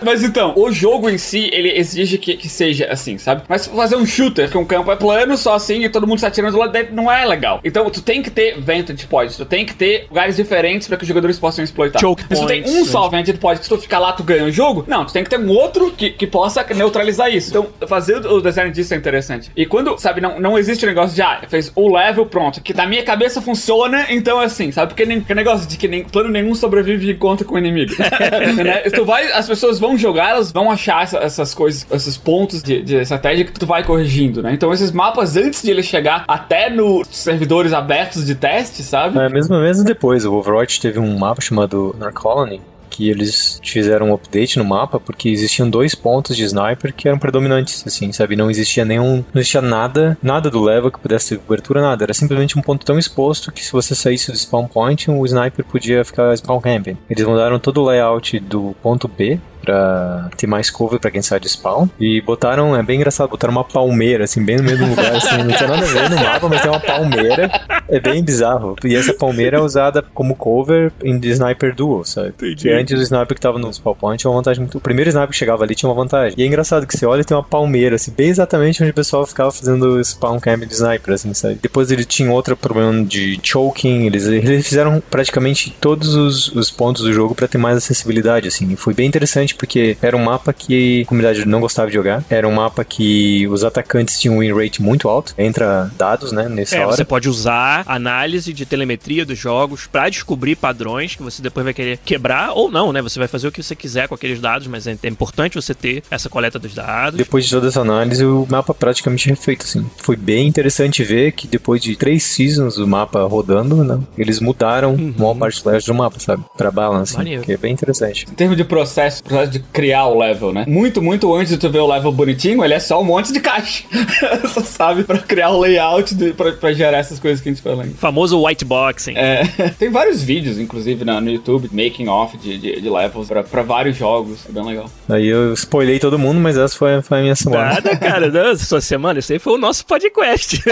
Mas 0.09 0.25
então, 0.25 0.55
o 0.57 0.73
jogo 0.73 1.11
em 1.11 1.19
si, 1.19 1.51
ele 1.53 1.79
exige 1.79 2.17
que, 2.17 2.35
que 2.35 2.49
seja 2.49 2.89
assim, 2.91 3.19
sabe? 3.19 3.43
Mas 3.47 3.67
fazer 3.67 3.95
um 3.95 4.07
shooter, 4.07 4.51
que 4.51 4.57
um 4.57 4.65
campo 4.65 4.91
é 4.91 4.97
plano, 4.97 5.37
só 5.37 5.55
assim, 5.55 5.85
e 5.85 5.89
todo 5.91 6.07
mundo 6.07 6.19
se 6.19 6.25
atirando 6.25 6.53
do 6.53 6.59
lado 6.59 6.73
dentro, 6.73 6.95
não 6.95 7.13
é 7.13 7.27
legal. 7.27 7.61
Então, 7.63 7.91
tu 7.91 8.01
tem 8.01 8.23
que 8.23 8.31
ter 8.31 8.59
vantage 8.59 9.07
points, 9.07 9.37
tu 9.37 9.45
tem 9.45 9.67
que 9.67 9.75
ter 9.75 10.07
lugares 10.09 10.37
diferentes 10.37 10.89
pra 10.89 10.97
que 10.97 11.03
os 11.03 11.09
jogadores 11.09 11.39
possam 11.39 11.63
exploitar. 11.63 12.01
Choke 12.01 12.23
Se 12.23 12.41
tu 12.41 12.47
tem 12.47 12.65
um 12.65 12.87
só 12.87 13.07
vantage 13.11 13.37
point, 13.37 13.59
que 13.59 13.65
se 13.65 13.69
tu 13.69 13.77
ficar 13.77 13.99
lá, 13.99 14.15
tu 14.15 14.23
ganha 14.23 14.45
o 14.45 14.51
jogo, 14.51 14.83
não, 14.89 15.05
tu 15.05 15.13
tem 15.13 15.23
que 15.23 15.29
ter 15.29 15.39
um 15.39 15.51
outro 15.51 15.91
que, 15.93 16.09
que 16.09 16.27
possa 16.27 16.65
neutralizar 16.75 17.29
isso. 17.29 17.51
Então, 17.51 17.67
fazer 17.87 18.17
o 18.27 18.41
design 18.41 18.71
disso 18.71 18.95
é 18.95 18.97
interessante. 18.97 19.51
E 19.55 19.67
quando, 19.67 19.99
sabe, 19.99 20.23
não, 20.23 20.41
não 20.41 20.59
existe 20.59 20.87
o 20.87 20.89
negócio 20.89 21.15
de, 21.15 21.21
ah, 21.21 21.43
fez 21.51 21.71
o 21.75 21.95
level, 21.95 22.25
pronto, 22.25 22.63
que 22.63 22.73
na 22.73 22.87
minha 22.87 23.03
cabeça 23.03 23.43
funciona, 23.43 24.07
então 24.09 24.41
é 24.41 24.47
assim, 24.47 24.73
sabe? 24.73 24.89
Porque 24.89 25.05
nem, 25.05 25.21
que 25.21 25.35
negócio 25.35 25.69
de 25.69 25.77
que 25.77 25.87
nem 25.87 26.03
plano 26.03 26.31
nenhum 26.31 26.55
sobrevive 26.55 27.05
de 27.05 27.15
conta 27.15 27.45
com 27.45 27.57
o 27.57 27.59
inimigo. 27.59 27.93
né? 28.65 28.81
Tu 28.89 29.05
vai, 29.05 29.31
as 29.33 29.47
pessoas 29.47 29.79
vão 29.79 29.98
jogar, 29.99 30.31
elas 30.31 30.51
vão 30.53 30.71
achar 30.71 31.03
essa- 31.03 31.19
essas 31.19 31.55
coisas, 31.55 31.87
esses 31.91 32.17
pontos 32.17 32.63
de, 32.63 32.83
de 32.83 32.97
estratégia 32.97 33.45
que 33.45 33.53
tu 33.53 33.67
vai 33.67 33.83
corrigindo, 33.85 34.43
né? 34.43 34.53
Então 34.53 34.73
esses 34.73 34.91
mapas, 34.93 35.37
antes 35.37 35.63
de 35.63 35.71
ele 35.71 35.83
chegar 35.83 36.25
até 36.29 36.71
nos 36.71 37.09
servidores 37.11 37.73
abertos 37.73 38.25
de 38.27 38.35
teste, 38.35 38.83
sabe? 38.83 39.19
É, 39.19 39.29
mesmo, 39.29 39.59
mesmo 39.61 39.85
depois, 39.85 40.25
o 40.25 40.35
Overwatch 40.35 40.81
teve 40.81 40.99
um 40.99 41.19
mapa 41.19 41.41
chamado 41.41 41.95
Narcolony, 41.99 42.61
que 42.91 43.09
eles 43.11 43.61
fizeram 43.63 44.09
um 44.11 44.15
update 44.15 44.59
no 44.59 44.65
mapa 44.65 44.99
porque 44.99 45.29
existiam 45.29 45.71
dois 45.71 45.95
pontos 45.95 46.37
de 46.37 46.43
sniper 46.43 46.93
que 46.93 47.07
eram 47.07 47.17
predominantes, 47.19 47.85
assim, 47.87 48.11
sabe? 48.11 48.35
Não 48.35 48.51
existia 48.51 48.85
nenhum. 48.85 49.25
Não 49.33 49.41
existia 49.41 49.61
nada, 49.63 50.19
nada 50.21 50.51
do 50.51 50.61
level 50.61 50.91
que 50.91 50.99
pudesse 50.99 51.29
ter 51.37 51.39
cobertura, 51.39 51.81
nada. 51.81 52.03
Era 52.05 52.13
simplesmente 52.15 52.59
um 52.59 52.63
ponto 52.63 52.85
tão 52.85 52.99
exposto 52.99 53.53
que 53.53 53.65
se 53.65 53.71
você 53.71 53.95
saísse 53.95 54.33
do 54.33 54.37
spawn 54.37 54.67
point, 54.67 55.09
o 55.09 55.25
sniper 55.25 55.65
podia 55.65 56.05
ficar 56.05 56.37
spawn 56.37 56.61
camping. 56.61 56.97
Eles 57.09 57.25
mudaram 57.25 57.61
todo 57.61 57.83
o 57.83 57.87
layout 57.87 58.41
do 58.41 58.75
ponto 58.83 59.07
B 59.07 59.39
pra 59.69 60.31
ter 60.35 60.47
mais 60.47 60.71
cover 60.71 60.99
pra 60.99 61.11
quem 61.11 61.21
sai 61.21 61.39
de 61.39 61.49
spawn. 61.49 61.89
E 62.01 62.23
botaram, 62.23 62.75
é 62.75 62.83
bem 62.83 62.97
engraçado, 62.97 63.29
botaram 63.29 63.53
uma 63.53 63.65
palmeira, 63.65 64.25
assim, 64.25 64.43
bem 64.43 64.57
no 64.57 64.63
meio 64.63 64.79
do 64.79 64.87
lugar, 64.87 65.15
assim, 65.15 65.37
não 65.37 65.53
tinha 65.53 65.69
nada 65.69 65.85
a 65.85 65.89
ver 65.89 66.11
no 66.11 66.17
mapa, 66.17 66.49
mas 66.49 66.63
tem 66.63 66.71
uma 66.71 66.81
palmeira. 66.81 67.51
É 67.87 68.01
bem 68.01 68.23
bizarro. 68.25 68.77
E 68.85 68.95
essa 68.95 69.13
palmeira 69.13 69.59
é 69.59 69.61
usada 69.61 70.03
como 70.15 70.35
cover 70.35 70.91
em 71.05 71.19
Sniper 71.27 71.75
Duel, 71.75 72.05
sabe? 72.05 72.33
Que 72.55 72.71
antes 72.71 72.99
o 72.99 73.03
sniper 73.03 73.35
que 73.35 73.41
tava 73.41 73.59
no 73.59 73.73
spawn 73.73 73.95
point 73.95 74.21
tinha 74.21 74.31
uma 74.31 74.39
vantagem 74.39 74.61
muito. 74.61 74.79
O 74.79 74.81
primeiro 74.81 75.11
sniper 75.11 75.31
que 75.31 75.37
chegava 75.37 75.65
ali 75.65 75.75
tinha 75.75 75.89
uma 75.89 75.95
vantagem. 75.95 76.35
E 76.39 76.43
é 76.43 76.47
engraçado 76.47 76.87
que 76.87 76.97
você 76.97 77.05
olha 77.05 77.21
e 77.21 77.25
tem 77.25 77.37
uma 77.37 77.43
palmeira, 77.43 77.97
assim, 77.97 78.13
bem 78.17 78.29
exatamente 78.29 78.83
onde 78.83 78.91
o 78.91 78.95
pessoal 78.95 79.27
ficava 79.27 79.51
fazendo 79.53 80.03
spawn 80.03 80.41
camp 80.41 80.65
de 80.65 80.75
sniper, 80.75 81.15
assim, 81.15 81.35
sabe? 81.35 81.59
Depois 81.61 81.91
ele 81.91 82.05
tinha 82.05 82.31
outro 82.33 82.57
problema 82.57 83.05
de 83.05 83.39
choking, 83.43 84.07
eles, 84.07 84.27
eles 84.27 84.67
fizeram 84.67 85.03
praticamente 85.11 85.75
todos 85.81 86.15
os, 86.15 86.49
os 86.55 86.71
pontos 86.71 87.03
do 87.03 87.13
jogo 87.13 87.35
pra 87.35 87.49
ter 87.49 87.59
mais 87.59 87.77
acessibilidade, 87.77 88.49
assim. 88.49 88.73
E 88.73 88.77
foi 88.77 88.95
bem 88.95 89.07
interessante 89.07 89.55
porque 89.59 89.97
era 90.01 90.17
um 90.17 90.25
mapa 90.25 90.53
que 90.53 91.03
a 91.03 91.07
comunidade 91.07 91.45
não 91.47 91.61
gostava 91.61 91.89
de 91.89 91.95
jogar. 91.95 92.25
Era 92.31 92.47
um 92.49 92.53
mapa 92.53 92.85
que 92.85 93.47
os 93.49 93.65
atacantes 93.65 94.19
tinham 94.21 94.37
um 94.37 94.41
win 94.41 94.53
rate 94.53 94.81
muito 94.83 95.09
alto. 95.09 95.35
Entra 95.37 95.91
dados, 95.99 96.33
né, 96.33 96.49
nessa 96.49 96.77
É, 96.77 96.87
hora. 96.87 96.97
você 96.97 97.05
pode 97.05 97.29
usar 97.29 97.83
análise 97.87 98.53
de 98.53 98.65
telemetria 98.65 99.25
dos 99.27 99.39
jogos 99.39 99.87
pra 99.87 100.09
descobrir 100.09 100.57
padrões 100.57 101.17
que 101.17 101.23
você 101.23 101.43
depois 101.43 101.65
vai 101.65 101.75
querer 101.75 101.99
quebrar 102.05 102.53
ou 102.53 102.71
não, 102.71 102.93
né? 102.93 103.03
Você 103.03 103.19
vai 103.19 103.29
fazer 103.29 103.49
o 103.49 103.53
que 103.53 103.63
você 103.63 103.75
quiser 103.75 104.09
com 104.09 104.15
aqueles 104.15 104.41
dados, 104.41 104.67
mas 104.67 104.87
é 104.87 104.97
é 105.03 105.09
importante 105.09 105.55
você 105.55 105.75
ter 105.75 106.03
essa 106.11 106.29
coleta 106.29 106.59
dos 106.59 106.75
dados. 106.75 107.17
Depois 107.17 107.45
de 107.45 107.51
toda 107.51 107.69
essa 107.69 107.81
análise, 107.81 108.25
o 108.25 108.47
mapa 108.51 108.75
praticamente 108.75 109.29
refeito, 109.29 109.65
assim. 109.65 109.89
Foi 109.99 110.17
bem 110.17 110.47
interessante 110.47 111.03
ver 111.05 111.33
que 111.33 111.47
depois 111.47 111.81
de 111.83 111.97
três 111.97 112.23
seasons 112.25 112.75
do 112.77 112.87
mapa 112.87 113.23
rodando, 113.27 113.83
né, 113.85 113.99
eles 114.17 114.41
mudaram 114.41 114.95
Uhum. 114.95 115.15
o 115.17 115.21
maior 115.21 115.35
parte 115.35 115.63
flash 115.63 115.85
do 115.85 115.95
mapa, 115.95 116.19
sabe? 116.21 116.45
Pra 116.57 116.71
balance, 116.71 117.17
Maneiro. 117.17 117.43
que 117.43 117.53
é 117.53 117.57
bem 117.57 117.73
interessante. 117.73 118.27
Em 118.31 118.35
termos 118.35 118.57
de 118.57 118.65
processo, 118.65 119.23
processo 119.25 119.48
de 119.49 119.59
criar 119.61 120.07
o 120.07 120.19
level, 120.19 120.53
né? 120.53 120.65
Muito, 120.69 121.01
muito 121.03 121.33
antes 121.35 121.51
de 121.53 121.59
tu 121.59 121.71
ver 121.71 121.81
o 121.81 121.87
level 121.87 122.13
bonitinho, 122.13 122.65
ele 122.65 122.75
é 122.75 122.79
só 122.81 123.01
um 123.01 123.05
monte 123.05 123.33
de 123.33 123.41
caixa. 123.41 123.85
só 124.53 124.61
sabe 124.63 125.05
pra 125.05 125.19
criar 125.19 125.51
o 125.51 125.61
layout, 125.61 126.15
de, 126.15 126.33
pra, 126.33 126.53
pra 126.53 126.73
gerar 126.73 126.99
essas 126.99 127.19
coisas 127.19 127.41
que 127.41 127.49
a 127.49 127.53
gente 127.53 127.63
falou. 127.63 127.85
O 127.85 127.95
famoso 127.95 128.43
white 128.45 128.65
boxing. 128.65 129.15
É, 129.17 129.43
tem 129.79 129.91
vários 129.91 130.23
vídeos, 130.23 130.59
inclusive, 130.59 131.05
na- 131.05 131.21
no 131.21 131.31
YouTube, 131.31 131.69
making 131.73 132.09
off 132.09 132.37
de, 132.39 132.59
de, 132.59 132.81
de 132.81 132.91
levels 132.91 133.29
pra, 133.29 133.43
pra 133.43 133.63
vários 133.63 133.97
jogos. 133.97 134.41
É 134.49 134.53
bem 134.53 134.65
legal. 134.65 134.91
Aí 135.09 135.27
eu 135.27 135.53
spoilei 135.55 135.99
todo 135.99 136.19
mundo, 136.19 136.41
mas 136.41 136.57
essa 136.57 136.77
foi, 136.77 137.01
foi 137.03 137.19
a 137.19 137.23
minha 137.23 137.37
semana. 137.37 137.75
Nada, 137.75 137.97
cara. 137.97 138.29
Não, 138.39 138.57
sua 138.57 138.81
semana, 138.81 139.19
isso 139.19 139.33
aí 139.33 139.39
foi 139.39 139.55
o 139.55 139.59
nosso 139.59 139.85
podcast. 139.87 140.63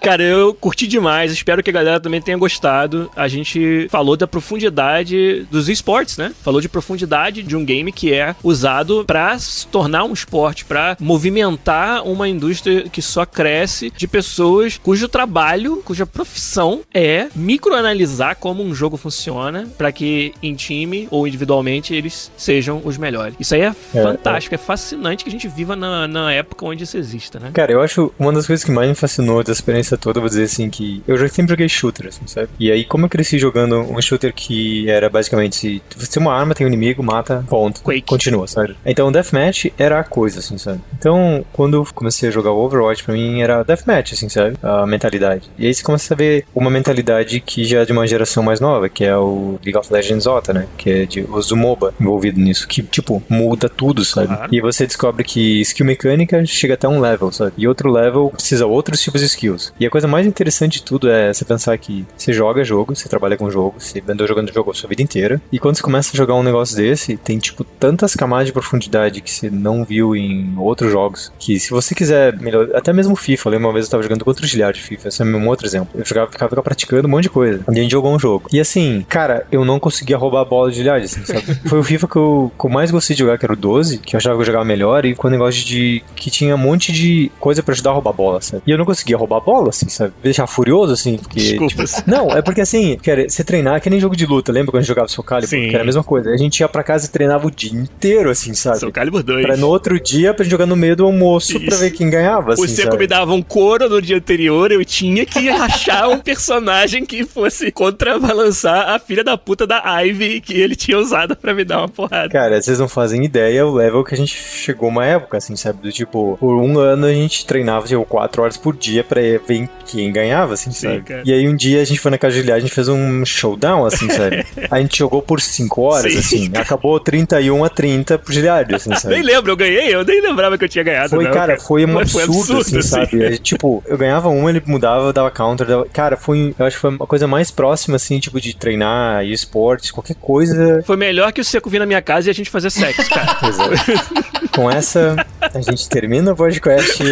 Cara, 0.00 0.22
eu 0.22 0.54
curti 0.54 0.86
demais. 0.86 1.32
Espero 1.32 1.62
que 1.62 1.70
a 1.70 1.72
galera 1.72 2.00
também 2.00 2.20
tenha 2.20 2.36
gostado. 2.36 3.10
A 3.16 3.28
gente 3.28 3.86
falou 3.90 4.16
da 4.16 4.26
profundidade 4.26 5.46
dos 5.50 5.68
esportes, 5.68 6.16
né? 6.16 6.32
Falou 6.42 6.60
de 6.60 6.68
profundidade 6.68 7.42
de 7.42 7.56
um 7.56 7.64
game 7.64 7.92
que 7.92 8.12
é 8.12 8.34
usado 8.42 9.04
pra 9.04 9.38
se 9.38 9.66
tornar 9.66 10.04
um 10.04 10.12
esporte, 10.12 10.64
pra 10.64 10.96
movimentar 11.00 12.02
uma 12.06 12.28
indústria 12.28 12.84
que 12.88 13.02
só 13.02 13.26
cresce 13.26 13.92
de 13.96 14.08
pessoas 14.08 14.78
cujo 14.82 15.08
trabalho, 15.08 15.82
cuja 15.84 16.06
profissão 16.06 16.80
é 16.94 17.28
microanalisar 17.34 18.36
como 18.36 18.62
um 18.62 18.74
jogo 18.74 18.96
funciona 18.96 19.68
pra 19.76 19.92
que 19.92 20.32
em 20.42 20.54
time 20.54 21.06
ou 21.10 21.26
individualmente 21.26 21.94
eles 21.94 22.30
sejam 22.36 22.80
os 22.84 22.96
melhores. 22.96 23.34
Isso 23.38 23.54
aí 23.54 23.62
é 23.62 23.74
É, 23.94 24.02
fantástico, 24.02 24.54
é 24.54 24.58
fascinante 24.58 25.24
que 25.24 25.28
a 25.28 25.32
gente 25.32 25.48
viva 25.48 25.76
na, 25.76 26.08
na 26.08 26.32
época 26.32 26.64
onde 26.64 26.84
isso 26.84 26.96
exista, 26.96 27.38
né? 27.38 27.50
Cara, 27.52 27.72
eu 27.72 27.82
acho 27.82 28.12
uma 28.18 28.32
das 28.32 28.46
coisas 28.46 28.64
que 28.64 28.70
mais 28.70 28.88
me 28.88 28.94
fascinou 28.94 29.42
dessa 29.42 29.60
experiência 29.60 29.97
toda, 29.98 30.18
eu 30.18 30.22
vou 30.22 30.28
dizer 30.28 30.44
assim, 30.44 30.70
que 30.70 31.02
eu 31.06 31.16
já 31.16 31.28
sempre 31.28 31.50
joguei 31.50 31.68
shooter, 31.68 32.08
assim, 32.08 32.26
sabe? 32.26 32.48
E 32.58 32.70
aí, 32.70 32.84
como 32.84 33.06
eu 33.06 33.08
cresci 33.08 33.38
jogando 33.38 33.80
um 33.80 34.00
shooter 34.00 34.32
que 34.32 34.88
era 34.88 35.08
basicamente, 35.08 35.56
se 35.56 35.82
você 35.96 36.12
tem 36.12 36.22
uma 36.22 36.34
arma, 36.34 36.54
tem 36.54 36.66
um 36.66 36.68
inimigo, 36.68 37.02
mata, 37.02 37.44
ponto. 37.48 37.82
Quake. 37.82 38.02
Continua, 38.02 38.46
sabe? 38.46 38.76
Então, 38.84 39.10
Deathmatch 39.12 39.66
era 39.78 40.00
a 40.00 40.04
coisa, 40.04 40.40
assim, 40.40 40.58
sabe? 40.58 40.80
Então, 40.98 41.44
quando 41.52 41.76
eu 41.76 41.86
comecei 41.94 42.28
a 42.28 42.32
jogar 42.32 42.52
o 42.52 42.64
Overwatch, 42.64 43.04
pra 43.04 43.14
mim 43.14 43.40
era 43.40 43.62
Deathmatch, 43.62 44.12
assim, 44.12 44.28
sabe? 44.28 44.56
A 44.62 44.86
mentalidade. 44.86 45.50
E 45.58 45.66
aí 45.66 45.74
você 45.74 45.82
começa 45.82 46.14
a 46.14 46.16
ver 46.16 46.44
uma 46.54 46.70
mentalidade 46.70 47.40
que 47.40 47.64
já 47.64 47.80
é 47.80 47.84
de 47.84 47.92
uma 47.92 48.06
geração 48.06 48.42
mais 48.42 48.60
nova, 48.60 48.88
que 48.88 49.04
é 49.04 49.16
o 49.16 49.58
League 49.64 49.78
of 49.78 49.92
Legends 49.92 50.26
Ota, 50.26 50.52
né? 50.52 50.66
Que 50.76 50.90
é 50.90 51.06
de 51.06 51.20
uso 51.22 51.50
do 51.50 51.56
MOBA 51.56 51.94
envolvido 52.00 52.40
nisso, 52.40 52.66
que, 52.66 52.82
tipo, 52.82 53.22
muda 53.28 53.68
tudo, 53.68 54.04
sabe? 54.04 54.28
Claro. 54.28 54.54
E 54.54 54.60
você 54.60 54.86
descobre 54.86 55.24
que 55.24 55.60
skill 55.62 55.86
mecânica 55.86 56.44
chega 56.46 56.74
até 56.74 56.88
um 56.88 57.00
level, 57.00 57.30
sabe? 57.32 57.52
E 57.56 57.66
outro 57.68 57.90
level 57.90 58.30
precisa 58.30 58.66
outros 58.66 59.00
tipos 59.00 59.20
de 59.20 59.26
skills. 59.26 59.72
E 59.80 59.86
a 59.86 59.90
coisa 59.90 60.08
mais 60.08 60.26
interessante 60.26 60.78
de 60.78 60.82
tudo 60.82 61.08
é 61.08 61.32
você 61.32 61.44
pensar 61.44 61.76
que 61.78 62.04
você 62.16 62.32
joga 62.32 62.64
jogo, 62.64 62.94
você 62.94 63.08
trabalha 63.08 63.36
com 63.36 63.50
jogo, 63.50 63.76
você 63.78 64.02
andou 64.08 64.26
jogando 64.26 64.52
jogo 64.52 64.70
a 64.70 64.74
sua 64.74 64.88
vida 64.88 65.02
inteira. 65.02 65.40
E 65.52 65.58
quando 65.58 65.76
você 65.76 65.82
começa 65.82 66.10
a 66.12 66.16
jogar 66.16 66.34
um 66.34 66.42
negócio 66.42 66.76
desse, 66.76 67.16
tem, 67.16 67.38
tipo, 67.38 67.64
tantas 67.64 68.14
camadas 68.14 68.46
de 68.46 68.52
profundidade 68.52 69.20
que 69.20 69.30
você 69.30 69.50
não 69.50 69.84
viu 69.84 70.16
em 70.16 70.54
outros 70.58 70.90
jogos. 70.90 71.32
Que 71.38 71.58
se 71.60 71.70
você 71.70 71.94
quiser 71.94 72.36
melhor, 72.38 72.68
até 72.74 72.92
mesmo 72.92 73.14
FIFA, 73.14 73.48
eu 73.48 73.52
lembro 73.52 73.68
uma 73.68 73.72
vez 73.72 73.86
eu 73.86 73.90
tava 73.90 74.02
jogando 74.02 74.24
contra 74.24 74.44
o 74.44 74.48
Gilhard 74.48 74.76
de 74.76 74.84
FIFA, 74.84 75.08
esse 75.08 75.22
é 75.22 75.24
um 75.24 75.48
outro 75.48 75.66
exemplo. 75.66 75.88
Eu 75.94 76.04
jogava, 76.04 76.30
ficava, 76.30 76.48
ficava 76.48 76.62
praticando 76.62 77.06
um 77.06 77.10
monte 77.10 77.24
de 77.24 77.30
coisa. 77.30 77.62
E 77.68 77.78
a 77.78 77.82
gente 77.82 77.92
jogou 77.92 78.12
um 78.14 78.18
jogo. 78.18 78.48
E 78.52 78.60
assim, 78.60 79.04
cara, 79.08 79.46
eu 79.50 79.64
não 79.64 79.78
conseguia 79.78 80.16
roubar 80.16 80.40
a 80.40 80.44
bola 80.44 80.70
de 80.70 80.78
Gilhard, 80.78 81.04
assim, 81.04 81.24
sabe? 81.24 81.42
Foi 81.68 81.78
o 81.78 81.84
FIFA 81.84 82.08
que 82.08 82.16
eu, 82.16 82.52
que 82.58 82.66
eu 82.66 82.70
mais 82.70 82.90
gostei 82.90 83.14
de 83.14 83.20
jogar, 83.20 83.38
que 83.38 83.46
era 83.46 83.52
o 83.52 83.56
12, 83.56 83.98
que 83.98 84.16
eu 84.16 84.18
achava 84.18 84.36
que 84.36 84.42
eu 84.42 84.46
jogava 84.46 84.64
melhor, 84.64 85.04
e 85.04 85.14
com 85.14 85.28
o 85.28 85.30
negócio 85.30 85.64
de 85.64 86.02
que 86.16 86.30
tinha 86.30 86.54
um 86.54 86.58
monte 86.58 86.92
de 86.92 87.30
coisa 87.38 87.62
pra 87.62 87.72
ajudar 87.72 87.90
a 87.90 87.94
roubar 87.94 88.10
a 88.10 88.14
bola, 88.14 88.40
sabe? 88.40 88.62
E 88.66 88.70
eu 88.70 88.78
não 88.78 88.84
conseguia 88.84 89.16
roubar 89.16 89.36
a 89.36 89.40
bola, 89.40 89.67
assim, 89.68 89.88
sabe? 89.88 90.12
Deixar 90.22 90.46
furioso, 90.46 90.92
assim, 90.92 91.16
porque. 91.16 91.40
Desculpa. 91.40 91.84
tipo, 91.84 92.10
não, 92.10 92.30
é 92.30 92.42
porque 92.42 92.60
assim, 92.60 92.96
cara, 92.96 93.28
você 93.28 93.42
treinar 93.44 93.76
é 93.76 93.80
que 93.80 93.90
nem 93.90 94.00
jogo 94.00 94.16
de 94.16 94.26
luta, 94.26 94.52
lembra 94.52 94.70
quando 94.72 94.78
a 94.78 94.82
gente 94.82 94.88
jogava 94.88 95.08
Soul 95.08 95.24
Calibur? 95.24 95.48
Sim. 95.48 95.68
Que 95.68 95.74
era 95.74 95.82
a 95.82 95.86
mesma 95.86 96.04
coisa. 96.04 96.30
A 96.30 96.36
gente 96.36 96.60
ia 96.60 96.68
pra 96.68 96.82
casa 96.82 97.06
e 97.06 97.08
treinava 97.08 97.46
o 97.46 97.50
dia 97.50 97.72
inteiro, 97.72 98.30
assim, 98.30 98.54
sabe? 98.54 98.78
Soul 98.78 98.92
Calibur 98.92 99.22
2. 99.22 99.46
Pra 99.46 99.56
no 99.56 99.68
outro 99.68 99.98
dia, 100.00 100.32
pra 100.34 100.44
gente 100.44 100.50
jogar 100.50 100.66
no 100.66 100.76
meio 100.76 100.96
do 100.96 101.04
almoço 101.04 101.58
pra 101.60 101.68
Isso. 101.68 101.78
ver 101.78 101.90
quem 101.90 102.10
ganhava, 102.10 102.54
assim, 102.54 102.66
Seco 102.68 102.90
sabe? 102.92 102.98
me 102.98 103.06
dava 103.06 103.32
um 103.32 103.42
couro 103.42 103.88
no 103.88 104.00
dia 104.00 104.16
anterior, 104.16 104.70
eu 104.72 104.84
tinha 104.84 105.24
que 105.24 105.48
achar 105.48 106.08
um 106.08 106.18
personagem 106.18 107.04
que 107.04 107.24
fosse 107.24 107.70
contrabalançar 107.70 108.90
a 108.90 108.98
filha 108.98 109.24
da 109.24 109.36
puta 109.36 109.66
da 109.66 109.82
Ivy 110.02 110.40
que 110.40 110.54
ele 110.54 110.76
tinha 110.76 110.98
usado 110.98 111.36
pra 111.36 111.54
me 111.54 111.64
dar 111.64 111.78
uma 111.78 111.88
porrada. 111.88 112.28
Cara, 112.28 112.60
vocês 112.60 112.78
não 112.78 112.88
fazem 112.88 113.24
ideia 113.24 113.66
o 113.66 113.74
level 113.74 114.04
que 114.04 114.14
a 114.14 114.16
gente 114.16 114.34
chegou 114.34 114.88
uma 114.88 115.04
época, 115.04 115.38
assim, 115.38 115.56
sabe? 115.56 115.82
Do 115.82 115.92
tipo, 115.92 116.36
por 116.38 116.56
um 116.56 116.78
ano 116.78 117.06
a 117.06 117.12
gente 117.12 117.46
treinava, 117.46 117.86
tipo, 117.86 118.04
quatro 118.04 118.42
horas 118.42 118.56
por 118.56 118.76
dia 118.76 119.02
pra 119.04 119.20
ver 119.20 119.54
quem 119.86 120.12
ganhava, 120.12 120.54
assim, 120.54 120.70
Sim, 120.70 120.88
sabe? 120.88 121.02
cara. 121.02 121.22
E 121.24 121.32
aí 121.32 121.48
um 121.48 121.56
dia 121.56 121.80
a 121.80 121.84
gente 121.84 121.98
foi 121.98 122.10
na 122.10 122.18
casa 122.18 122.34
de 122.34 122.40
Juliá, 122.40 122.56
a 122.56 122.60
gente 122.60 122.72
fez 122.72 122.88
um 122.88 123.24
showdown, 123.24 123.86
assim, 123.86 124.08
sabe? 124.10 124.44
A 124.70 124.80
gente 124.80 124.98
jogou 124.98 125.22
por 125.22 125.40
cinco 125.40 125.82
horas, 125.82 126.12
Sim. 126.12 126.18
assim. 126.18 126.50
Acabou 126.54 126.98
31 127.00 127.64
a 127.64 127.68
30 127.68 128.18
pro 128.18 128.32
Giliard, 128.32 128.74
assim, 128.74 128.94
sabe? 128.96 129.14
Nem 129.14 129.24
lembro, 129.24 129.52
eu 129.52 129.56
ganhei, 129.56 129.94
eu 129.94 130.04
nem 130.04 130.20
lembrava 130.20 130.58
que 130.58 130.64
eu 130.64 130.68
tinha 130.68 130.84
ganhado. 130.84 131.10
Foi, 131.10 131.24
não, 131.24 131.30
cara, 131.32 131.58
foi 131.58 131.84
um 131.84 131.94
Mas 131.94 132.14
absurdo, 132.14 132.60
assim, 132.60 132.82
sabe? 132.82 133.24
É, 133.24 133.36
tipo, 133.36 133.82
eu 133.86 133.96
ganhava 133.96 134.28
um, 134.28 134.48
ele 134.48 134.62
mudava, 134.66 135.12
dava 135.12 135.30
counter, 135.30 135.66
dava... 135.66 135.86
Cara, 135.92 136.16
foi, 136.16 136.54
eu 136.58 136.66
acho 136.66 136.76
que 136.76 136.80
foi 136.80 136.90
uma 136.90 137.06
coisa 137.06 137.26
mais 137.26 137.50
próxima, 137.50 137.96
assim, 137.96 138.18
tipo, 138.18 138.40
de 138.40 138.54
treinar 138.54 139.24
e 139.24 139.32
esportes, 139.32 139.90
qualquer 139.90 140.16
coisa. 140.16 140.82
Foi 140.84 140.96
melhor 140.96 141.32
que 141.32 141.40
o 141.40 141.44
Seco 141.44 141.70
vir 141.70 141.78
na 141.78 141.86
minha 141.86 142.02
casa 142.02 142.28
e 142.28 142.30
a 142.30 142.34
gente 142.34 142.50
fazer 142.50 142.70
sexo, 142.70 143.08
cara. 143.10 143.34
Pois 143.40 143.58
é. 143.58 144.48
Com 144.54 144.70
essa, 144.70 145.16
a 145.40 145.60
gente 145.60 145.88
termina 145.88 146.32
o 146.32 146.36
podcast 146.36 147.02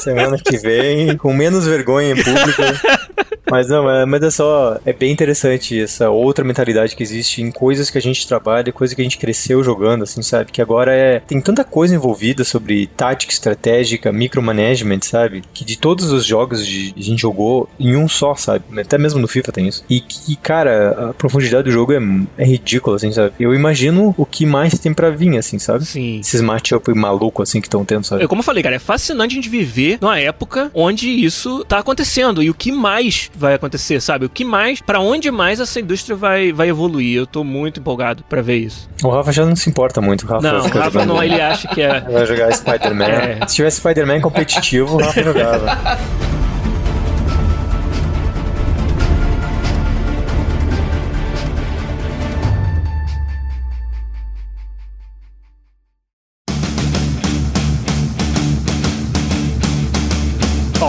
semana 0.00 0.38
que 0.38 0.56
vem, 0.58 1.16
com 1.16 1.32
menos 1.32 1.66
vergonha 1.66 1.95
em 2.00 2.14
público. 2.14 2.62
Mas 3.50 3.68
não, 3.68 3.88
é, 3.90 4.04
mas 4.04 4.22
é 4.22 4.30
só. 4.30 4.78
É 4.84 4.92
bem 4.92 5.12
interessante 5.12 5.80
essa 5.80 6.10
outra 6.10 6.44
mentalidade 6.44 6.96
que 6.96 7.02
existe 7.02 7.42
em 7.42 7.50
coisas 7.50 7.90
que 7.90 7.98
a 7.98 8.02
gente 8.02 8.26
trabalha, 8.26 8.72
coisas 8.72 8.94
que 8.94 9.00
a 9.00 9.04
gente 9.04 9.18
cresceu 9.18 9.62
jogando, 9.62 10.02
assim, 10.02 10.22
sabe? 10.22 10.52
Que 10.52 10.60
agora 10.60 10.92
é. 10.94 11.20
Tem 11.20 11.40
tanta 11.40 11.64
coisa 11.64 11.94
envolvida 11.94 12.44
sobre 12.44 12.86
tática 12.88 13.32
estratégica, 13.32 14.12
micromanagement, 14.12 15.00
sabe? 15.02 15.42
Que 15.54 15.64
de 15.64 15.78
todos 15.78 16.10
os 16.10 16.24
jogos 16.24 16.66
de, 16.66 16.94
a 16.96 17.02
gente 17.02 17.20
jogou 17.20 17.68
em 17.78 17.96
um 17.96 18.08
só, 18.08 18.34
sabe? 18.34 18.64
Até 18.80 18.98
mesmo 18.98 19.20
no 19.20 19.28
FIFA 19.28 19.52
tem 19.52 19.68
isso. 19.68 19.84
E 19.88 20.00
que, 20.00 20.36
cara, 20.36 21.10
a 21.10 21.14
profundidade 21.14 21.64
do 21.64 21.70
jogo 21.70 21.92
é, 21.92 22.00
é 22.38 22.44
ridícula, 22.44 22.96
assim, 22.96 23.12
sabe? 23.12 23.32
Eu 23.38 23.54
imagino 23.54 24.14
o 24.16 24.26
que 24.26 24.44
mais 24.44 24.78
tem 24.78 24.92
pra 24.92 25.10
vir, 25.10 25.36
assim, 25.38 25.58
sabe? 25.58 25.84
Sim. 25.84 26.20
Esses 26.20 26.40
matchup 26.40 26.92
maluco 26.94 27.42
assim 27.42 27.60
que 27.60 27.66
estão 27.66 27.84
tendo, 27.84 28.04
sabe? 28.04 28.24
É 28.24 28.26
como 28.26 28.40
eu 28.40 28.44
falei, 28.44 28.62
cara, 28.62 28.76
é 28.76 28.80
fascinante 28.80 29.32
a 29.32 29.36
gente 29.36 29.48
viver 29.48 29.98
numa 30.00 30.18
época 30.18 30.70
onde 30.74 31.08
isso 31.08 31.64
tá 31.64 31.78
acontecendo. 31.78 32.42
E 32.42 32.50
o 32.50 32.54
que 32.54 32.72
mais 32.72 33.30
vai 33.36 33.54
acontecer, 33.54 34.00
sabe? 34.00 34.26
O 34.26 34.28
que 34.28 34.44
mais, 34.44 34.80
para 34.80 35.00
onde 35.00 35.30
mais 35.30 35.60
essa 35.60 35.80
indústria 35.80 36.16
vai, 36.16 36.52
vai 36.52 36.68
evoluir. 36.68 37.16
Eu 37.16 37.26
tô 37.26 37.44
muito 37.44 37.80
empolgado 37.80 38.24
para 38.28 38.42
ver 38.42 38.56
isso. 38.56 38.88
O 39.02 39.08
Rafa 39.08 39.32
já 39.32 39.44
não 39.44 39.56
se 39.56 39.68
importa 39.68 40.00
muito. 40.00 40.24
O 40.24 40.28
Rafa 40.28 40.42
não, 40.42 40.64
o 40.64 40.68
Rafa 40.68 41.06
não, 41.06 41.22
ele 41.22 41.40
acha 41.40 41.68
que 41.68 41.82
é. 41.82 42.00
Vai 42.00 42.26
jogar 42.26 42.52
Spider-Man. 42.52 43.06
É. 43.16 43.46
Se 43.46 43.56
tivesse 43.56 43.78
Spider-Man 43.78 44.20
competitivo, 44.20 44.96
o 44.96 45.00
Rafa 45.00 45.22
jogava. 45.22 45.78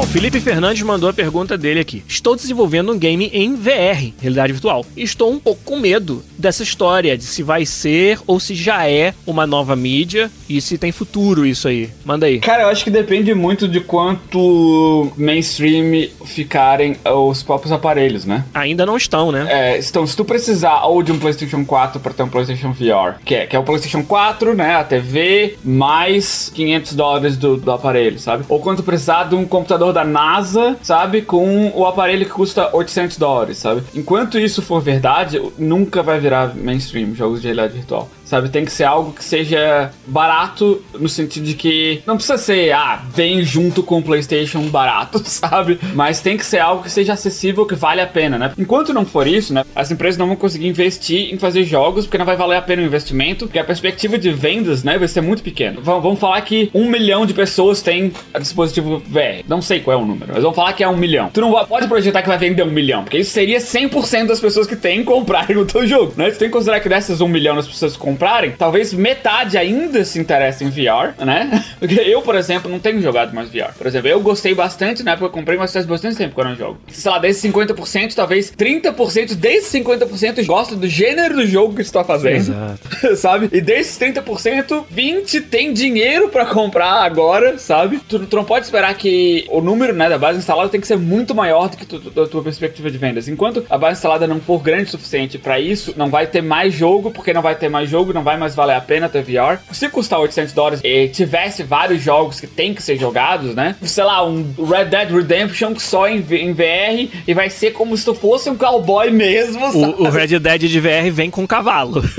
Felipe 0.04 0.40
Fernandes 0.40 0.84
mandou 0.84 1.10
a 1.10 1.14
pergunta 1.14 1.58
dele 1.58 1.80
aqui. 1.80 2.04
Estou 2.08 2.36
desenvolvendo 2.36 2.92
um 2.92 2.98
game 2.98 3.30
em 3.34 3.56
VR, 3.56 4.14
realidade 4.20 4.54
virtual. 4.54 4.86
Estou 4.96 5.32
um 5.32 5.40
pouco 5.40 5.62
com 5.64 5.80
medo 5.80 6.24
dessa 6.38 6.64
história, 6.64 7.18
de 7.18 7.24
se 7.24 7.42
vai 7.44 7.66
ser 7.66 8.20
ou 8.28 8.40
se 8.40 8.54
já 8.54 8.88
é 8.90 9.14
uma 9.26 9.48
nova 9.48 9.76
mídia 9.76 10.32
e 10.50 10.62
se 10.62 10.78
tem 10.78 10.92
futuro 10.92 11.46
isso 11.46 11.68
aí. 11.68 11.90
Manda 12.06 12.26
aí. 12.26 12.40
Cara, 12.40 12.64
eu 12.64 12.68
acho 12.70 12.84
que 12.84 12.90
depende 12.90 13.34
muito 13.34 13.68
de 13.68 13.80
quanto 13.80 15.12
mainstream 15.18 16.10
ficarem 16.26 16.96
os 17.06 17.44
próprios 17.44 17.72
aparelhos, 17.72 18.26
né? 18.26 18.46
Ainda 18.54 18.86
não 18.86 18.98
estão, 18.98 19.32
né? 19.32 19.48
É, 19.50 19.80
então, 19.80 20.06
se 20.06 20.16
tu 20.16 20.24
precisar 20.24 20.84
ou 20.86 21.02
de 21.02 21.12
um 21.12 21.20
PlayStation 21.20 21.66
4 21.66 22.00
para 22.00 22.14
ter 22.14 22.24
um 22.24 22.30
PlayStation 22.30 22.72
VR, 22.72 23.20
que 23.26 23.36
é, 23.36 23.48
que 23.48 23.56
é 23.56 23.60
o 23.60 23.64
PlayStation 23.64 24.04
4, 24.04 24.56
né? 24.56 24.76
A 24.76 24.84
TV, 24.84 25.58
mais 25.64 26.52
500 26.54 26.94
dólares 26.94 27.38
do, 27.38 27.58
do 27.58 27.72
aparelho, 27.72 28.20
sabe? 28.20 28.46
Ou 28.48 28.60
quando 28.60 28.78
tu 28.78 28.84
precisar 28.84 29.26
de 29.26 29.36
um 29.36 29.46
computador 29.46 29.87
da 29.94 30.04
NASA, 30.04 30.78
sabe? 30.82 31.22
Com 31.22 31.72
o 31.76 31.86
aparelho 31.86 32.26
que 32.26 32.32
custa 32.32 32.76
800 32.76 33.18
dólares, 33.18 33.58
sabe? 33.58 33.84
Enquanto 33.94 34.40
isso 34.40 34.62
for 34.62 34.82
verdade, 34.82 35.42
nunca 35.58 36.02
vai 36.04 36.20
virar 36.20 36.56
mainstream 36.56 37.14
jogos 37.14 37.42
de 37.42 37.48
realidade 37.48 37.74
virtual 37.74 38.10
sabe? 38.28 38.50
Tem 38.50 38.66
que 38.66 38.72
ser 38.72 38.84
algo 38.84 39.14
que 39.14 39.24
seja 39.24 39.92
barato 40.06 40.82
no 41.00 41.08
sentido 41.08 41.46
de 41.46 41.54
que 41.54 42.02
não 42.06 42.16
precisa 42.16 42.38
ser, 42.38 42.74
ah, 42.74 43.02
vem 43.14 43.44
junto 43.44 43.82
com 43.82 44.00
o 44.00 44.04
PlayStation 44.04 44.62
barato, 44.64 45.22
sabe? 45.26 45.80
Mas 45.94 46.20
tem 46.20 46.38
que 46.38 46.46
ser 46.46 46.60
algo 46.60 46.84
que 46.84 46.92
seja 46.92 47.14
acessível, 47.14 47.66
que 47.66 47.76
vale 47.76 48.02
a 48.02 48.08
pena, 48.08 48.38
né? 48.38 48.52
Enquanto 48.58 48.94
não 48.94 49.06
for 49.06 49.26
isso, 49.26 49.54
né? 49.54 49.64
As 49.76 49.92
empresas 49.92 50.18
não 50.18 50.28
vão 50.28 50.36
conseguir 50.36 50.68
investir 50.68 51.34
em 51.34 51.38
fazer 51.38 51.64
jogos 51.64 52.06
porque 52.06 52.18
não 52.18 52.26
vai 52.26 52.36
valer 52.36 52.58
a 52.58 52.62
pena 52.62 52.82
o 52.82 52.86
investimento, 52.86 53.46
porque 53.46 53.60
a 53.60 53.64
perspectiva 53.64 54.18
de 54.18 54.32
vendas, 54.32 54.84
né, 54.84 54.98
vai 54.98 55.08
ser 55.08 55.22
muito 55.22 55.42
pequena. 55.42 55.80
Vamos 55.82 56.20
falar 56.20 56.42
que 56.42 56.70
um 56.74 56.90
milhão 56.90 57.26
de 57.26 57.34
pessoas 57.34 57.82
tem 57.82 58.12
dispositivo 58.40 59.02
VR. 59.08 59.44
Não 59.48 59.62
sei 59.62 59.80
qual 59.80 59.98
é 59.98 60.02
o 60.02 60.06
número, 60.06 60.32
mas 60.34 60.44
vamos 60.44 60.56
falar 60.56 60.74
que 60.74 60.84
é 60.84 60.88
um 60.88 60.98
milhão. 60.98 61.30
Tu 61.34 61.42
não 61.42 61.66
pode 61.66 61.88
projetar 61.88 62.22
que 62.22 62.28
vai 62.28 62.38
vender 62.38 62.64
um 62.64 62.72
milhão, 62.72 63.04
porque 63.04 63.18
isso 63.18 63.32
seria 63.32 63.60
100% 63.60 64.28
das 64.28 64.40
pessoas 64.40 64.68
que 64.68 64.76
têm 64.76 65.04
comprarem 65.04 65.58
o 65.58 65.66
teu 65.66 65.88
jogo, 65.88 66.14
né? 66.18 66.30
Tu 66.32 66.38
tem 66.38 66.48
que 66.48 66.54
considerar 66.54 66.80
que 66.80 66.90
dessas 66.90 67.22
um 67.22 67.28
milhão 67.28 67.56
das 67.56 67.68
pessoas 67.68 67.94
que 67.94 68.00
comprarem, 68.18 68.52
talvez 68.52 68.92
metade 68.94 69.58
ainda 69.58 70.04
se 70.04 70.20
interessa 70.20 70.64
em 70.64 70.70
VR, 70.70 71.24
né? 71.24 71.64
Porque 71.80 71.96
eu, 71.96 72.22
por 72.24 72.36
exemplo, 72.36 72.70
não 72.70 72.80
tenho 72.80 73.00
jogado 73.02 73.34
mais 73.34 73.50
VR. 73.50 73.74
Por 73.78 73.86
exemplo, 73.86 74.08
eu 74.08 74.20
gostei 74.20 74.56
bastante, 74.56 75.04
na 75.04 75.12
época 75.12 75.28
eu 75.28 75.30
comprei, 75.30 75.58
mas 75.58 75.72
faz 75.72 75.86
bastante 75.86 76.18
tempo 76.18 76.34
que 76.34 76.42
eu 76.42 76.46
não 76.46 76.56
jogo. 76.56 76.80
Sei 76.88 77.12
lá, 77.12 77.20
desses 77.20 77.44
50%, 77.44 78.16
talvez 78.16 78.52
30% 78.52 79.36
desses 79.36 79.72
50% 79.72 80.46
gostam 80.46 80.78
do 80.78 80.88
gênero 80.88 81.36
do 81.36 81.46
jogo 81.46 81.76
que 81.76 81.84
você 81.84 81.92
tá 81.92 82.04
fazendo. 82.04 82.38
Exato. 82.38 83.16
sabe? 83.16 83.50
E 83.52 83.62
desses 83.62 84.00
30%, 84.00 84.86
20% 84.94 85.44
tem 85.50 85.72
dinheiro 85.72 86.30
para 86.30 86.46
comprar 86.46 87.04
agora, 87.04 87.58
sabe? 87.60 88.00
Tu, 88.08 88.26
tu, 88.26 88.36
não 88.36 88.44
pode 88.44 88.66
esperar 88.66 88.94
que 88.96 89.46
o 89.50 89.62
número 89.62 89.94
né, 89.94 90.10
da 90.10 90.18
base 90.18 90.40
instalada 90.40 90.70
tem 90.70 90.82
que 90.82 90.88
ser 90.88 90.98
muito 90.98 91.36
maior 91.36 91.70
do 91.70 91.78
que 91.78 91.86
tu, 91.86 92.22
a 92.22 92.28
tua 92.28 92.44
perspectiva 92.44 92.90
de 92.90 92.98
vendas. 92.98 93.28
Enquanto 93.28 93.64
a 93.70 93.78
base 93.78 94.00
instalada 94.00 94.26
não 94.26 94.40
for 94.40 94.62
grande 94.62 94.86
o 94.86 94.90
suficiente 94.90 95.38
para 95.38 95.60
isso, 95.60 95.94
não 95.96 96.10
vai 96.10 96.26
ter 96.26 96.42
mais 96.42 96.74
jogo, 96.74 97.12
porque 97.12 97.34
não 97.34 97.42
vai 97.42 97.56
ter 97.56 97.70
mais 97.70 97.90
jogo, 97.90 98.07
não 98.14 98.24
vai 98.24 98.38
mais 98.38 98.48
mais 98.48 98.56
vale 98.56 98.72
a 98.72 98.80
pena 98.80 99.10
ter 99.10 99.22
VR. 99.22 99.60
Se 99.72 99.90
custar 99.90 100.20
800 100.20 100.54
dólares 100.54 100.80
e 100.82 101.10
tivesse 101.10 101.64
vários 101.64 102.02
jogos 102.02 102.40
que 102.40 102.48
tem 102.48 102.74
que 102.74 102.82
ser 102.82 102.98
jogados, 102.98 103.54
né? 103.54 103.76
Sei 103.82 104.04
lá, 104.04 104.26
um 104.26 104.54
Red 104.58 104.86
Dead 104.86 105.12
Redemption 105.12 105.76
só 105.78 106.08
em, 106.08 106.26
em 106.32 106.54
VR 106.54 107.12
e 107.28 107.34
vai 107.34 107.50
ser 107.50 107.72
como 107.72 107.96
se 107.98 108.06
tu 108.06 108.16
fosse 108.16 108.50
um 108.50 108.56
cowboy 108.56 109.12
mesmo. 109.12 109.66
O, 109.68 110.04
o 110.04 110.10
Red 110.10 110.40
Dead 110.40 110.62
de 110.62 110.80
VR 110.80 111.12
vem 111.12 111.30
com 111.30 111.46
cavalo. 111.46 112.02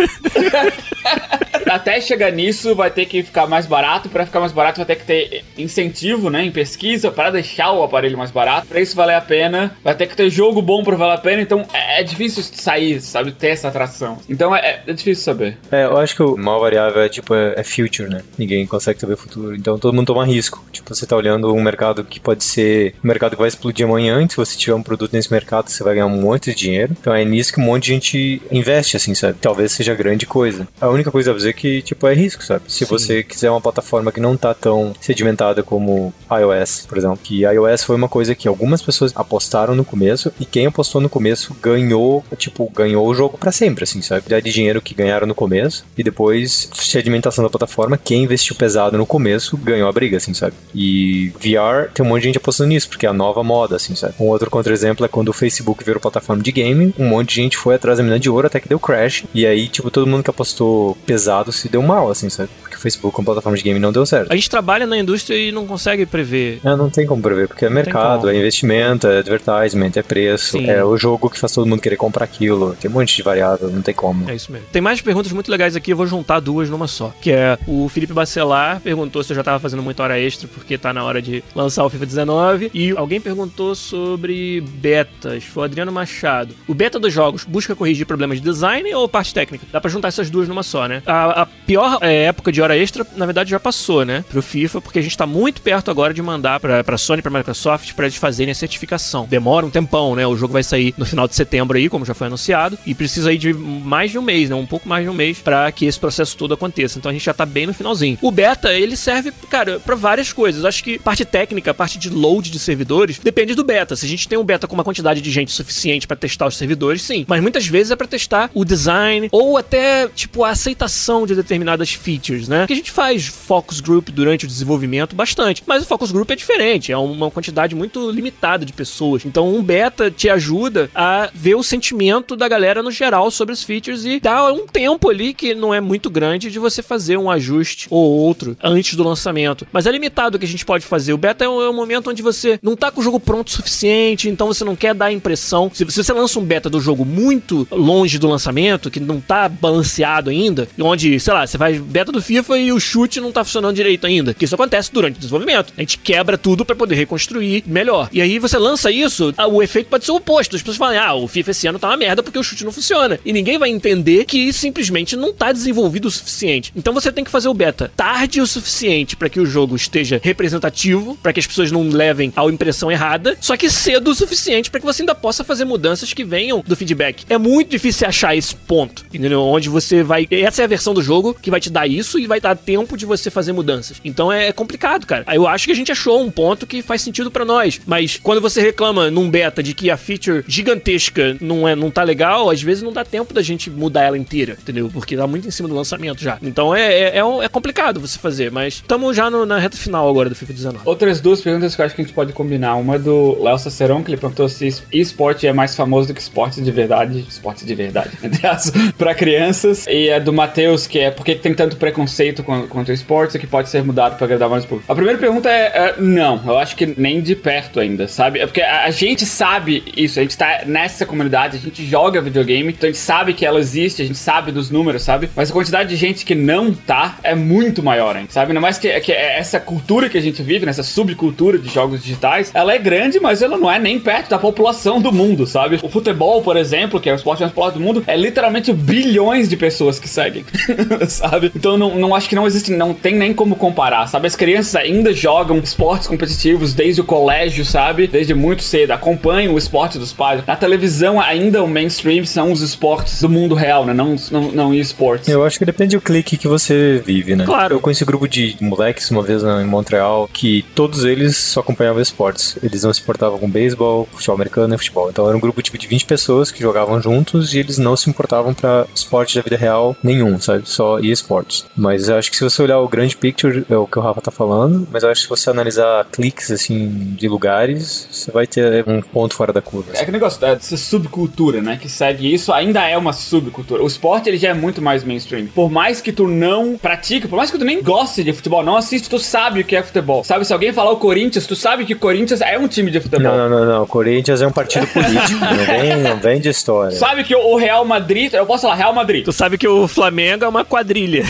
até 1.75 2.01
chegar 2.01 2.31
nisso, 2.31 2.75
vai 2.75 2.91
ter 2.91 3.07
que 3.07 3.23
ficar 3.23 3.47
mais 3.47 3.67
barato. 3.67 4.09
Para 4.09 4.27
ficar 4.27 4.41
mais 4.41 4.53
barato, 4.53 4.79
vai 4.79 4.87
ter 4.87 4.97
que 4.97 5.05
ter 5.05 5.45
incentivo, 5.57 6.31
né, 6.31 6.45
em 6.45 6.51
pesquisa 6.51 7.11
para 7.11 7.31
deixar 7.31 7.73
o 7.73 7.83
aparelho 7.83 8.17
mais 8.17 8.31
barato. 8.31 8.67
Para 8.67 8.81
isso 8.81 8.97
valer 8.97 9.15
a 9.15 9.21
pena, 9.21 9.77
vai 9.83 9.95
ter 9.95 10.07
que 10.07 10.17
ter 10.17 10.31
jogo 10.31 10.63
bom 10.63 10.83
para 10.83 10.97
valer 10.97 11.15
a 11.15 11.19
pena. 11.19 11.43
Então 11.43 11.67
é, 11.73 12.01
é, 12.01 12.03
difícil 12.03 12.43
sair, 12.43 13.01
sabe, 13.01 13.33
ter 13.33 13.49
essa 13.49 13.69
atração. 13.69 14.19
Então 14.29 14.55
é, 14.55 14.83
é, 14.87 14.93
difícil 14.93 15.25
saber. 15.25 15.57
É, 15.71 15.85
eu 15.85 15.97
acho 15.99 16.15
que 16.15 16.23
o 16.23 16.37
mal 16.37 16.61
variável 16.61 17.03
é 17.03 17.09
tipo 17.09 17.35
é, 17.35 17.55
é 17.57 17.65
future, 17.65 18.09
né? 18.09 18.23
Ninguém 18.37 18.67
consegue 18.67 19.01
saber 19.01 19.15
o 19.15 19.17
futuro. 19.17 19.55
Então 19.55 19.79
todo 19.79 19.95
mundo 19.95 20.07
toma 20.07 20.25
risco. 20.27 20.65
Tipo, 20.73 20.95
você 20.95 21.07
tá 21.07 21.17
olhando 21.17 21.53
um 21.53 21.63
mercado 21.63 22.05
que 22.05 22.21
pode 22.21 22.45
ser 22.45 22.95
um 23.03 23.09
mercado 23.09 23.33
que 23.33 23.39
vai 23.39 23.49
explodir 23.49 23.87
amanhã. 23.87 24.27
Se 24.29 24.37
você 24.37 24.57
tiver 24.57 24.75
um 24.75 24.83
produto 24.83 25.13
nesse 25.13 25.33
mercado, 25.33 25.69
você 25.69 25.83
vai 25.83 25.95
ganhar 25.95 26.07
um 26.07 26.21
monte 26.21 26.51
de 26.51 26.57
dinheiro. 26.57 26.97
Então 26.99 27.15
é 27.15 27.25
nisso 27.25 27.53
que 27.53 27.61
um 27.61 27.65
monte 27.65 27.85
de 27.85 27.93
gente 27.95 28.43
investe, 28.51 28.97
assim, 28.97 29.15
sabe? 29.15 29.39
Talvez 29.41 29.73
seja 29.73 29.95
grande 29.95 30.27
coisa. 30.27 30.67
A 30.81 30.89
única 30.89 31.11
coisa 31.11 31.33
a 31.33 31.35
dizer 31.35 31.51
é 31.51 31.53
que, 31.59 31.83
tipo, 31.83 32.07
é 32.07 32.15
risco, 32.15 32.45
sabe? 32.45 32.63
Se 32.69 32.79
Sim. 32.79 32.85
você 32.87 33.23
quiser 33.23 33.51
uma 33.51 33.61
plataforma 33.61 34.13
que 34.13 34.21
não 34.21 34.37
tá 34.37 34.55
tão 34.55 34.95
sedimentada 35.01 35.63
como 35.63 36.15
iOS, 36.31 36.87
por 36.89 36.97
exemplo, 36.97 37.19
que 37.23 37.43
iOS 37.43 37.83
foi 37.83 37.97
uma 37.97 38.09
coisa 38.09 38.35
que 38.35 38.47
algumas 38.47 38.81
pessoas 38.81 39.13
apostaram 39.15 39.75
no 39.75 39.85
começo 39.85 40.33
e 40.39 40.45
quem 40.45 40.67
apostou 40.67 41.01
no 41.01 41.09
começo 41.09 41.55
ganhou, 41.61 42.25
tipo, 42.37 42.71
ganhou 42.75 43.07
o 43.07 43.15
jogo 43.15 43.37
para 43.37 43.51
sempre, 43.51 43.85
assim, 43.85 44.01
sabe? 44.01 44.23
De 44.29 44.53
dinheiro 44.53 44.81
que 44.81 44.95
ganharam 44.95 45.27
no 45.27 45.35
começo 45.35 45.85
e 45.97 46.03
depois 46.03 46.71
sedimentação 46.75 47.43
da 47.43 47.51
plataforma, 47.51 47.99
quem 47.99 48.23
investiu 48.23 48.55
pesado 48.55 48.97
no 48.97 49.05
começo 49.05 49.57
ganhou 49.57 49.89
a 49.89 49.93
briga, 49.93 50.17
assim, 50.17 50.33
sabe? 50.33 50.55
E 50.75 51.33
VR 51.41 51.91
tem 51.93 52.07
um 52.07 52.09
monte 52.09 52.23
de 52.23 52.29
gente 52.29 52.39
apostando 52.39 52.69
nisso, 52.69 52.89
porque 52.89 53.07
é 53.07 53.09
a 53.09 53.13
nova 53.13 53.43
moda, 53.43 53.77
assim, 53.77 53.97
sabe? 53.97 54.15
Um 54.21 54.27
outro 54.27 54.49
contra-exemplo 54.51 55.05
é 55.05 55.09
quando 55.09 55.31
o 55.31 55.33
Facebook 55.33 55.83
virou 55.83 56.01
plataforma 56.01 56.43
de 56.43 56.53
game, 56.53 56.95
um 56.99 57.09
monte 57.09 57.31
de 57.31 57.35
gente 57.37 57.57
foi 57.57 57.75
atrás 57.75 57.99
da 57.99 58.05
mina 58.05 58.19
de 58.19 58.31
ouro 58.31 58.47
até 58.47 58.61
que 58.61 58.69
deu 58.69 58.79
crash, 58.79 59.25
e 59.35 59.45
aí, 59.45 59.69
tipo, 59.69 59.91
todo 59.91 60.07
mundo 60.07 60.23
que 60.23 60.31
apostou 60.31 60.97
pesado 61.05 61.48
se 61.53 61.69
deu 61.69 61.83
mal, 61.83 62.11
assim, 62.11 62.29
sabe? 62.29 62.51
O 62.79 62.81
Facebook 62.81 63.15
como 63.15 63.27
plataforma 63.27 63.59
de 63.59 63.65
game 63.65 63.79
não 63.81 63.93
deu 63.93 64.07
certo. 64.07 64.33
A 64.33 64.37
gente 64.37 64.49
trabalha 64.49 64.87
na 64.87 64.97
indústria 64.97 65.37
e 65.37 65.51
não 65.51 65.67
consegue 65.67 66.07
prever. 66.07 66.61
É, 66.65 66.77
não 66.77 66.89
tem 66.89 67.07
como 67.07 67.21
prever, 67.21 67.49
porque 67.49 67.65
é 67.65 67.71
mercado, 67.71 68.31
é 68.31 68.37
investimento, 68.37 69.07
é 69.09 69.19
advertisement, 69.19 69.91
é 69.97 70.03
preço, 70.03 70.59
Sim. 70.59 70.71
é 70.71 70.85
o 70.85 70.97
jogo 70.97 71.29
que 71.29 71.39
faz 71.39 71.53
todo 71.53 71.67
mundo 71.67 71.81
querer 71.81 71.97
comprar 71.97 72.25
aquilo. 72.25 72.77
Tem 72.81 72.91
um 72.91 72.95
monte 72.95 73.17
de 73.17 73.23
variável, 73.23 73.69
não 73.71 73.83
tem 73.83 73.95
como. 73.95 74.31
É 74.31 74.35
isso 74.35 74.53
mesmo. 74.53 74.67
Tem 74.73 74.81
mais 74.81 75.01
perguntas 75.01 75.33
muito 75.33 75.51
legais 75.51 75.75
aqui, 75.75 75.91
eu 75.91 75.97
vou 75.97 76.07
juntar 76.07 76.41
duas 76.41 76.71
numa 76.71 76.87
só. 76.87 77.13
Que 77.21 77.33
é 77.33 77.59
o 77.67 77.89
Felipe 77.89 78.13
Bacelar 78.13 78.81
perguntou 78.81 79.23
se 79.25 79.33
eu 79.33 79.37
já 79.37 79.43
tava 79.43 79.59
fazendo 79.59 79.83
muita 79.83 80.03
hora 80.03 80.19
extra, 80.19 80.49
porque 80.49 80.79
tá 80.79 80.93
na 80.93 81.03
hora 81.03 81.21
de 81.21 81.43
lançar 81.55 81.85
o 81.85 81.91
FIFA 81.91 82.07
19. 82.07 82.71
E 82.73 82.91
alguém 82.93 83.21
perguntou 83.21 83.75
sobre 83.75 84.61
betas. 84.61 85.45
Foi 85.45 85.63
o 85.63 85.65
Adriano 85.65 85.91
Machado. 85.91 86.55
O 86.67 86.75
beta 86.75 86.99
dos 86.99 87.13
jogos 87.13 87.45
busca 87.45 87.75
corrigir 87.75 88.07
problemas 88.07 88.39
de 88.39 88.45
design 88.45 88.95
ou 88.95 89.09
parte 89.09 89.35
técnica? 89.35 89.67
Dá 89.73 89.81
pra 89.81 89.91
juntar 89.91 90.09
essas 90.09 90.31
duas 90.31 90.49
numa 90.49 90.63
só, 90.63 90.87
né? 90.87 91.03
A, 91.07 91.43
a 91.43 91.47
pior 91.47 91.99
é, 92.01 92.25
época 92.25 92.53
de 92.53 92.63
hora 92.63 92.68
extra, 92.77 93.07
na 93.17 93.27
verdade, 93.27 93.51
já 93.51 93.61
passou, 93.61 94.05
né? 94.05 94.25
Pro 94.29 94.43
FIFA, 94.43 94.81
porque 94.81 94.99
a 94.99 95.03
gente 95.03 95.17
tá 95.17 95.27
muito 95.27 95.63
perto 95.63 95.91
agora 95.91 96.13
de 96.13 96.23
mandar 96.23 96.61
pra, 96.61 96.83
pra 96.83 96.99
Sony, 96.99 97.23
pra 97.23 97.31
Microsoft, 97.31 97.93
pra 97.95 98.07
eles 98.07 98.17
fazerem 98.17 98.53
a 98.53 98.55
certificação. 98.55 99.27
Demora 99.29 99.67
um 99.67 99.71
tempão, 99.71 100.15
né? 100.15 100.27
O 100.27 100.37
jogo 100.37 100.53
vai 100.53 100.63
sair 100.63 100.95
no 100.97 101.07
final 101.07 101.29
de 101.29 101.35
setembro 101.35 101.77
aí, 101.77 101.89
como 101.89 102.05
já 102.05 102.15
foi 102.15 102.27
anunciado, 102.27 102.79
e 102.87 102.95
precisa 102.95 103.31
aí 103.31 103.39
de 103.39 103.53
mais 103.53 104.11
de 104.11 104.19
um 104.19 104.23
mês, 104.23 104.51
né? 104.51 104.57
Um 104.57 104.67
pouco 104.67 104.89
mais 104.89 105.05
de 105.05 105.11
um 105.11 105.15
mês 105.15 105.39
para 105.39 105.71
que 105.73 105.87
esse 105.87 105.99
processo 105.99 106.37
todo 106.37 106.55
aconteça. 106.55 106.99
Então 106.99 107.11
a 107.11 107.13
gente 107.13 107.25
já 107.25 107.35
tá 107.35 107.47
bem 107.47 107.67
no 107.67 107.75
finalzinho. 107.75 108.19
O 108.21 108.31
beta, 108.31 108.73
ele 108.73 108.97
serve, 108.97 109.33
cara, 109.51 109.81
para 109.81 109.95
várias 109.95 110.33
coisas. 110.33 110.65
Acho 110.65 110.83
que 110.83 110.99
parte 110.99 111.25
técnica, 111.25 111.73
parte 111.75 111.99
de 111.99 112.11
load 112.11 112.51
de 112.51 112.59
servidores, 112.59 113.19
depende 113.19 113.55
do 113.55 113.65
beta. 113.65 113.97
Se 113.97 114.07
a 114.07 114.09
gente 114.09 114.29
tem 114.29 114.39
um 114.39 114.45
beta 114.45 114.67
com 114.67 114.75
uma 114.75 114.85
quantidade 114.85 115.21
de 115.21 115.31
gente 115.31 115.53
suficiente 115.53 116.07
para 116.07 116.17
testar 116.17 116.47
os 116.47 116.57
servidores, 116.57 117.03
sim. 117.03 117.25
Mas 117.29 117.41
muitas 117.41 117.67
vezes 117.67 117.91
é 117.91 117.97
para 117.97 118.07
testar 118.07 118.51
o 118.55 118.65
design 118.65 119.29
ou 119.31 119.57
até, 119.57 120.09
tipo, 120.09 120.45
a 120.45 120.51
aceitação 120.51 121.27
de 121.27 121.35
determinadas 121.35 121.91
features, 121.93 122.49
né? 122.49 122.58
Né? 122.59 122.67
Que 122.67 122.73
a 122.73 122.77
gente 122.77 122.91
faz 122.91 123.27
focus 123.27 123.81
group 123.81 124.09
durante 124.11 124.45
o 124.45 124.49
desenvolvimento 124.49 125.15
bastante, 125.15 125.63
mas 125.67 125.83
o 125.83 125.87
focus 125.87 126.11
group 126.11 126.31
é 126.31 126.37
diferente, 126.37 126.93
é 126.93 126.97
uma 126.97 127.31
quantidade 127.31 127.75
muito 127.75 128.11
limitada 128.11 128.65
de 128.65 128.73
pessoas. 128.73 129.25
Então 129.25 129.49
um 129.55 129.63
beta 129.63 130.11
te 130.11 130.29
ajuda 130.29 130.91
a 130.95 131.31
ver 131.33 131.55
o 131.55 131.63
sentimento 131.63 132.37
da 132.37 132.49
galera 132.49 132.83
no 132.83 132.91
geral 132.91 133.31
sobre 133.31 133.53
os 133.53 133.63
features 133.63 134.05
e 134.05 134.21
dá 134.21 134.53
um 134.53 134.67
tempo 134.67 135.09
ali 135.09 135.35
que 135.35 135.55
não 135.55 135.73
é 135.73 135.81
muito 135.81 136.11
grande 136.11 136.51
de 136.51 136.59
você 136.59 136.83
fazer 136.83 137.17
um 137.17 137.31
ajuste 137.31 137.87
ou 137.91 138.11
outro 138.11 138.57
antes 138.63 138.95
do 138.95 139.03
lançamento. 139.03 139.67
Mas 139.73 139.87
é 139.87 139.91
limitado 139.91 140.37
o 140.37 140.39
que 140.39 140.47
a 140.47 140.49
gente 140.49 140.65
pode 140.65 140.85
fazer. 140.85 141.13
O 141.13 141.19
beta 141.19 141.45
é 141.45 141.49
um, 141.49 141.61
é 141.63 141.71
um 141.71 141.75
momento 141.75 142.11
onde 142.11 142.23
você 142.23 142.59
não 142.63 142.77
tá 142.77 142.91
com 142.91 143.01
o 143.01 143.05
jogo 143.05 143.21
pronto 143.21 143.49
o 143.49 143.51
suficiente, 143.51 144.29
então 144.29 144.47
você 144.47 144.65
não 144.65 144.77
quer 144.77 144.95
dar 144.95 145.07
a 145.07 145.13
impressão. 145.13 145.71
Se, 145.73 145.85
se 145.91 146.03
você 146.03 146.13
lança 146.13 146.39
um 146.39 146.45
beta 146.45 146.69
do 146.69 146.81
jogo 146.81 147.05
muito 147.05 147.67
longe 147.71 148.19
do 148.19 148.29
lançamento, 148.29 148.91
que 148.91 149.01
não 149.01 149.21
tá 149.21 149.49
balanceado 149.49 150.31
ainda, 150.31 150.69
onde, 150.81 151.19
sei 151.21 151.33
lá, 151.33 151.47
você 151.47 151.59
faz 151.59 151.79
beta 151.79 152.13
do 152.13 152.23
FIFA 152.23 152.48
e 152.57 152.73
o 152.73 152.81
chute 152.81 153.21
não 153.21 153.33
tá 153.33 153.45
funcionando 153.45 153.75
direito 153.75 154.07
ainda. 154.07 154.35
Que 154.35 154.45
isso 154.45 154.55
acontece 154.55 154.93
durante 154.93 155.17
o 155.17 155.19
desenvolvimento. 155.19 155.73
A 155.77 155.81
gente 155.81 155.99
quebra 155.99 156.39
tudo 156.39 156.65
para 156.65 156.77
poder 156.77 156.95
reconstruir 156.95 157.65
melhor. 157.67 158.09
E 158.13 158.21
aí 158.21 158.39
você 158.39 158.59
lança 158.59 158.91
isso, 158.91 159.35
o 159.51 159.63
efeito 159.63 159.89
pode 159.89 160.05
ser 160.05 160.13
o 160.13 160.17
oposto. 160.17 160.57
As 160.57 160.63
pessoas 160.63 160.77
falam, 160.77 161.01
ah, 161.01 161.15
o 161.15 161.29
FIFA 161.29 161.51
esse 161.51 161.67
ano 161.67 161.79
tá 161.79 161.89
uma 161.89 161.97
merda 161.97 162.23
porque 162.23 162.39
o 162.39 162.43
chute 162.43 162.65
não 162.65 162.73
funciona. 162.73 163.19
E 163.25 163.33
ninguém 163.33 163.59
vai 163.59 163.71
entender 163.71 164.25
que 164.25 164.53
simplesmente 164.53 165.17
não 165.17 165.33
tá 165.33 165.53
desenvolvido 165.53 166.07
o 166.07 166.11
suficiente. 166.11 166.73
Então 166.75 166.95
você 166.95 167.11
tem 167.13 167.25
que 167.25 167.31
fazer 167.31 167.49
o 167.49 167.55
beta 167.55 167.91
tarde 167.97 168.41
o 168.41 168.47
suficiente 168.47 169.17
para 169.17 169.29
que 169.29 169.41
o 169.41 169.47
jogo 169.47 169.77
esteja 169.77 170.21
representativo, 170.23 171.17
para 171.23 171.33
que 171.33 171.41
as 171.41 171.47
pessoas 171.47 171.73
não 171.73 171.89
levem 171.89 172.33
a 172.37 172.45
impressão 172.45 172.91
errada, 172.91 173.37
só 173.41 173.57
que 173.57 173.71
cedo 173.71 174.11
o 174.11 174.15
suficiente 174.15 174.71
para 174.71 174.81
que 174.81 174.87
você 174.87 175.03
ainda 175.03 175.15
possa 175.15 175.45
fazer 175.45 175.65
mudanças 175.65 176.13
que 176.13 176.25
venham 176.25 176.63
do 176.67 176.77
feedback. 176.77 177.25
É 177.29 177.39
muito 177.39 177.71
difícil 177.71 178.07
achar 178.07 178.37
esse 178.37 178.55
ponto, 178.55 179.05
entendeu? 179.13 179.43
Onde 179.43 179.69
você 179.69 180.03
vai. 180.03 180.27
Essa 180.31 180.63
é 180.63 180.65
a 180.65 180.69
versão 180.69 180.95
do 180.95 181.03
jogo 181.03 181.35
que 181.35 181.51
vai 181.51 181.61
te 181.61 181.71
dar 181.71 181.87
isso 181.87 182.19
e 182.19 182.27
vai 182.27 182.38
dar 182.41 182.57
tempo 182.57 182.97
de 182.97 183.07
você 183.07 183.31
fazer 183.31 183.53
mudanças. 183.53 184.01
Então 184.05 184.33
é 184.33 184.53
complicado, 184.53 185.07
cara. 185.07 185.25
Eu 185.33 185.47
acho 185.47 185.67
que 185.67 185.73
a 185.73 185.77
gente 185.77 185.93
achou 185.93 186.23
um 186.23 186.31
ponto 186.31 186.67
que 186.67 186.83
faz 186.83 187.03
sentido 187.03 187.31
para 187.31 187.45
nós. 187.45 187.81
Mas 187.87 188.19
quando 188.23 188.41
você 188.41 188.61
reclama 188.61 189.11
num 189.11 189.31
beta 189.31 189.63
de 189.63 189.75
que 189.75 189.91
a 189.91 189.97
feature 189.97 190.45
gigantesca 190.47 191.37
não, 191.41 191.69
é, 191.69 191.75
não 191.75 191.91
tá 191.91 192.03
legal, 192.03 192.51
às 192.51 192.63
vezes 192.63 192.83
não 192.83 192.93
dá 192.93 193.05
tempo 193.05 193.33
da 193.35 193.43
gente 193.43 193.71
mudar 193.71 194.05
ela 194.05 194.19
inteira, 194.19 194.57
entendeu? 194.61 194.91
Porque 194.93 195.17
tá 195.17 195.27
muito 195.27 195.49
em 195.49 195.51
cima 195.51 195.69
do 195.69 195.75
lançamento 195.75 196.23
já. 196.23 196.39
Então 196.43 196.75
é, 196.75 196.93
é, 196.93 197.19
é, 197.19 197.45
é 197.45 197.49
complicado 197.49 198.01
você 198.01 198.19
fazer, 198.19 198.51
mas 198.51 198.75
estamos 198.75 199.17
já 199.17 199.31
no, 199.31 199.47
na 199.47 199.59
reta 199.59 199.77
final 199.77 200.09
agora 200.09 200.29
do 200.29 200.35
FIFA 200.35 200.53
19. 200.53 200.83
Outras 200.85 201.21
duas 201.21 201.41
perguntas 201.41 201.75
que 201.75 201.81
eu 201.81 201.87
acho 201.87 201.95
que 201.95 202.03
a 202.03 202.05
gente 202.05 202.15
pode 202.15 202.33
combinar. 202.33 202.77
Uma 202.77 202.99
do 202.99 203.43
Léo 203.43 203.59
Saceron, 203.59 204.03
que 204.03 204.11
ele 204.11 204.17
perguntou 204.17 204.49
se 204.49 204.69
esporte 204.93 205.47
é 205.47 205.53
mais 205.53 205.75
famoso 205.75 206.09
do 206.09 206.15
que 206.15 206.21
esporte 206.21 206.61
de 206.61 206.71
verdade. 206.71 207.25
Esporte 207.29 207.65
de 207.65 207.75
verdade, 207.75 208.11
aliás, 208.23 208.71
pra 208.97 209.15
crianças. 209.15 209.87
E 209.87 210.11
a 210.11 210.19
do 210.19 210.33
Matheus, 210.33 210.87
que 210.87 210.99
é 210.99 211.11
por 211.11 211.25
que 211.25 211.35
tem 211.35 211.55
tanto 211.55 211.77
preconceito 211.77 212.28
contra 212.43 212.93
o 212.93 212.95
esporte 212.95 213.39
que 213.39 213.47
pode 213.47 213.69
ser 213.69 213.83
mudado 213.83 214.17
para 214.17 214.25
agradar 214.25 214.49
mais 214.49 214.65
público. 214.65 214.91
A 214.91 214.95
primeira 214.95 215.19
pergunta 215.19 215.49
é, 215.51 215.67
é, 215.75 215.95
não, 215.99 216.41
eu 216.47 216.59
acho 216.59 216.77
que 216.77 216.95
nem 216.97 217.21
de 217.21 217.35
perto 217.35 217.81
ainda, 217.81 218.09
sabe? 218.09 218.41
É 218.41 218.47
porque 218.47 218.63
a, 218.63 218.85
a 218.85 218.91
gente 218.91 219.27
sabe 219.27 219.85
isso, 219.97 220.19
a 220.19 220.23
gente 220.23 220.37
tá 220.37 220.63
nessa 220.67 221.05
comunidade, 221.05 221.57
a 221.57 221.61
gente 221.61 221.85
joga 221.85 222.21
videogame, 222.21 222.73
então 222.73 222.89
a 222.89 222.93
gente 222.93 223.03
sabe 223.03 223.35
que 223.35 223.45
ela 223.45 223.59
existe, 223.59 224.03
a 224.03 224.05
gente 224.07 224.19
sabe 224.19 224.53
dos 224.53 224.71
números, 224.71 225.03
sabe? 225.03 225.29
Mas 225.35 225.51
a 225.51 225.53
quantidade 225.53 225.89
de 225.89 225.97
gente 225.97 226.25
que 226.25 226.35
não 226.35 226.73
tá 226.73 227.19
é 227.23 227.35
muito 227.35 227.83
maior, 227.83 228.17
hein? 228.17 228.27
sabe? 228.29 228.53
Ainda 228.53 228.61
mais 228.61 228.79
que, 228.79 229.01
que 229.01 229.13
essa 229.13 229.59
cultura 229.59 230.09
que 230.09 230.19
a 230.19 230.21
gente 230.21 230.43
vive, 230.43 230.67
nessa 230.67 230.83
subcultura 230.83 231.59
de 231.59 231.69
jogos 231.69 232.03
digitais, 232.03 232.51
ela 232.55 232.73
é 232.73 232.79
grande, 232.79 233.19
mas 233.21 233.43
ela 233.43 233.57
não 233.57 233.71
é 233.71 233.79
nem 233.79 233.99
perto 233.99 234.31
da 234.31 234.39
população 234.39 235.01
do 235.01 235.13
mundo, 235.13 235.47
sabe? 235.47 235.79
O 235.83 235.89
futebol, 235.89 236.43
por 236.43 236.57
exemplo, 236.57 237.01
que 237.01 237.09
é 237.09 237.13
o 237.13 237.17
esporte 237.17 237.41
mais 237.41 237.53
popular 237.53 237.73
do 237.73 237.81
mundo, 237.81 238.05
é 238.07 238.17
literalmente 238.17 238.73
bilhões 238.73 239.49
de 239.49 239.57
pessoas 239.57 239.99
que 239.99 240.09
seguem, 240.09 240.45
sabe? 241.09 241.51
Então 241.55 241.77
não, 241.77 241.97
não 241.97 242.15
acho 242.19 242.29
que 242.29 242.35
não 242.35 242.47
existe, 242.47 242.71
não 242.71 242.93
tem 242.93 243.15
nem 243.15 243.33
como 243.33 243.57
comparar, 243.57 244.07
sabe? 244.07 244.27
As 244.27 244.37
crianças 244.37 244.75
ainda 244.77 245.13
jogam 245.13 245.59
esportes 245.59 246.07
competitivos 246.07 246.75
desde 246.75 247.01
o 247.01 247.05
colégio, 247.05 247.65
sabe? 247.65 248.07
Desde 248.07 248.35
muito 248.35 248.63
cedo, 248.63 248.91
acompanham 248.91 249.55
o 249.55 249.59
esporte 249.59 249.99
dos 249.99 250.13
pais. 250.13 250.43
Na 250.47 250.57
televisão, 250.57 251.21
ainda 251.21 251.63
o 251.63 251.69
mainstream 251.69 252.25
são 252.25 252.53
os 252.53 252.61
esportes 252.61 253.23
do 253.23 253.29
mundo 253.29 253.55
real, 253.55 253.85
né? 253.85 253.95
Não, 253.95 254.17
não, 254.31 254.53
não 254.53 254.75
esportes. 254.75 255.29
Eu 255.29 255.45
acho 255.45 255.59
que 255.59 255.65
depende 255.65 255.97
do 255.97 256.01
clique 256.01 256.37
que 256.37 256.49
você 256.49 257.03
vive, 257.05 257.35
né? 257.35 257.45
Claro. 257.45 257.77
Eu 257.77 257.81
conheci 257.81 258.03
um 258.03 258.07
grupo 258.07 258.29
de 258.29 258.57
moleques 258.61 259.11
uma 259.11 259.23
vez 259.23 259.43
em 259.43 259.65
Montreal 259.65 260.29
que 260.33 260.65
todos 260.75 261.05
eles 261.05 261.37
só 261.37 261.61
acompanhavam 261.61 262.03
esportes. 262.03 262.59
Eles 262.63 262.83
não 262.83 262.93
se 262.93 263.01
importavam 263.01 263.39
com 263.39 263.49
beisebol, 263.49 264.09
futebol 264.13 264.35
americano 264.35 264.75
e 264.75 264.79
futebol. 264.79 265.11
Então 265.11 265.27
era 265.27 265.37
um 265.37 265.41
grupo 265.41 265.63
tipo 265.63 265.79
de 265.79 265.87
20 265.87 266.05
pessoas 266.07 266.51
que 266.51 266.61
jogavam 266.61 267.01
juntos 267.01 267.55
e 267.55 267.59
eles 267.59 267.79
não 267.79 267.97
se 267.97 268.11
importavam 268.11 268.53
para 268.53 268.87
esporte 268.95 269.37
da 269.37 269.43
vida 269.43 269.57
real 269.57 269.97
nenhum, 270.03 270.41
sabe? 270.41 270.63
Só 270.69 270.99
esportes. 270.99 271.65
Mas 271.77 271.98
eu 272.07 272.17
acho 272.17 272.31
que 272.31 272.37
se 272.37 272.45
você 272.45 272.63
olhar 272.63 272.79
o 272.79 272.89
grande 272.89 273.17
picture, 273.17 273.65
é 273.69 273.77
o 273.77 273.87
que 273.87 273.99
o 273.99 274.03
Rafa 274.03 274.21
tá 274.21 274.31
falando, 274.31 274.87
mas 274.93 275.03
eu 275.03 275.11
acho 275.11 275.23
que 275.23 275.27
se 275.27 275.31
você 275.31 275.51
analisar 275.51 276.05
cliques 276.13 276.51
assim 276.51 276.89
de 277.17 277.27
lugares, 277.29 278.07
você 278.11 278.31
vai 278.31 278.47
ter 278.47 278.85
um 278.87 279.01
ponto 279.01 279.35
fora 279.35 279.53
da 279.53 279.61
curva. 279.61 279.91
É 279.95 280.05
que 280.05 280.13
negócio 280.13 280.41
dessa 280.41 280.77
subcultura, 280.77 281.61
né, 281.61 281.79
que 281.81 281.89
segue 281.89 282.33
isso, 282.33 282.53
ainda 282.53 282.87
é 282.87 282.97
uma 282.97 283.13
subcultura. 283.13 283.83
O 283.83 283.87
esporte 283.87 284.29
ele 284.29 284.37
já 284.37 284.51
é 284.51 284.55
muito 284.55 284.83
mais 284.83 285.03
mainstream. 285.03 285.47
Por 285.47 285.71
mais 285.71 286.01
que 286.01 286.13
tu 286.13 286.29
não 286.29 286.77
pratique, 286.77 287.27
por 287.27 287.37
mais 287.37 287.51
que 287.51 287.59
tu 287.59 287.65
nem 287.65 287.83
goste 287.83 288.23
de 288.23 288.33
futebol, 288.33 288.63
não 288.63 288.77
assiste, 288.77 289.09
tu 289.09 289.19
sabe 289.19 289.61
o 289.61 289.65
que 289.65 289.75
é 289.75 289.83
futebol. 289.83 290.23
Sabe, 290.25 290.45
se 290.45 290.53
alguém 290.53 290.73
falar 290.73 290.93
o 290.93 290.97
Corinthians, 290.97 291.47
tu 291.47 291.57
sabe 291.57 291.85
que 291.85 291.95
o 291.95 291.99
Corinthians 291.99 292.41
é 292.41 292.59
um 292.59 292.69
time 292.69 292.91
de 292.91 293.01
futebol. 293.01 293.23
Não, 293.23 293.49
não, 293.49 293.49
não, 293.49 293.67
não. 293.67 293.83
O 293.85 293.87
Corinthians 293.87 294.43
é 294.43 294.47
um 294.47 294.53
partido 294.53 294.87
político. 294.93 295.41
não, 295.41 295.65
vem, 295.65 295.97
não 295.97 296.17
vem 296.19 296.41
de 296.41 296.49
história. 296.49 296.97
Sabe 296.97 297.25
que 297.25 297.35
o 297.35 297.57
Real 297.57 297.85
Madrid, 297.85 298.33
eu 298.35 298.47
posso 298.47 298.63
falar 298.63 298.75
Real 298.75 298.93
Madrid. 298.93 299.25
Tu 299.25 299.33
sabe 299.33 299.57
que 299.57 299.67
o 299.67 299.89
Flamengo 299.89 300.45
é 300.45 300.49
uma 300.49 300.65
quadrilha. 300.65 301.25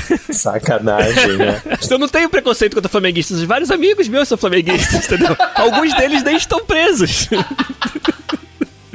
Sacanagem, 0.61 1.37
né? 1.37 1.63
Eu 1.91 1.99
não 1.99 2.09
tenho 2.09 2.29
preconceito 2.29 2.75
contra 2.75 2.89
flamenguistas. 2.89 3.43
Vários 3.43 3.71
amigos 3.71 4.09
meus 4.09 4.29
são 4.29 4.37
flamenguistas, 4.39 5.07
entendeu? 5.07 5.37
Alguns 5.55 5.95
deles 5.95 6.23
nem 6.23 6.37
estão 6.37 6.65
presos. 6.65 7.29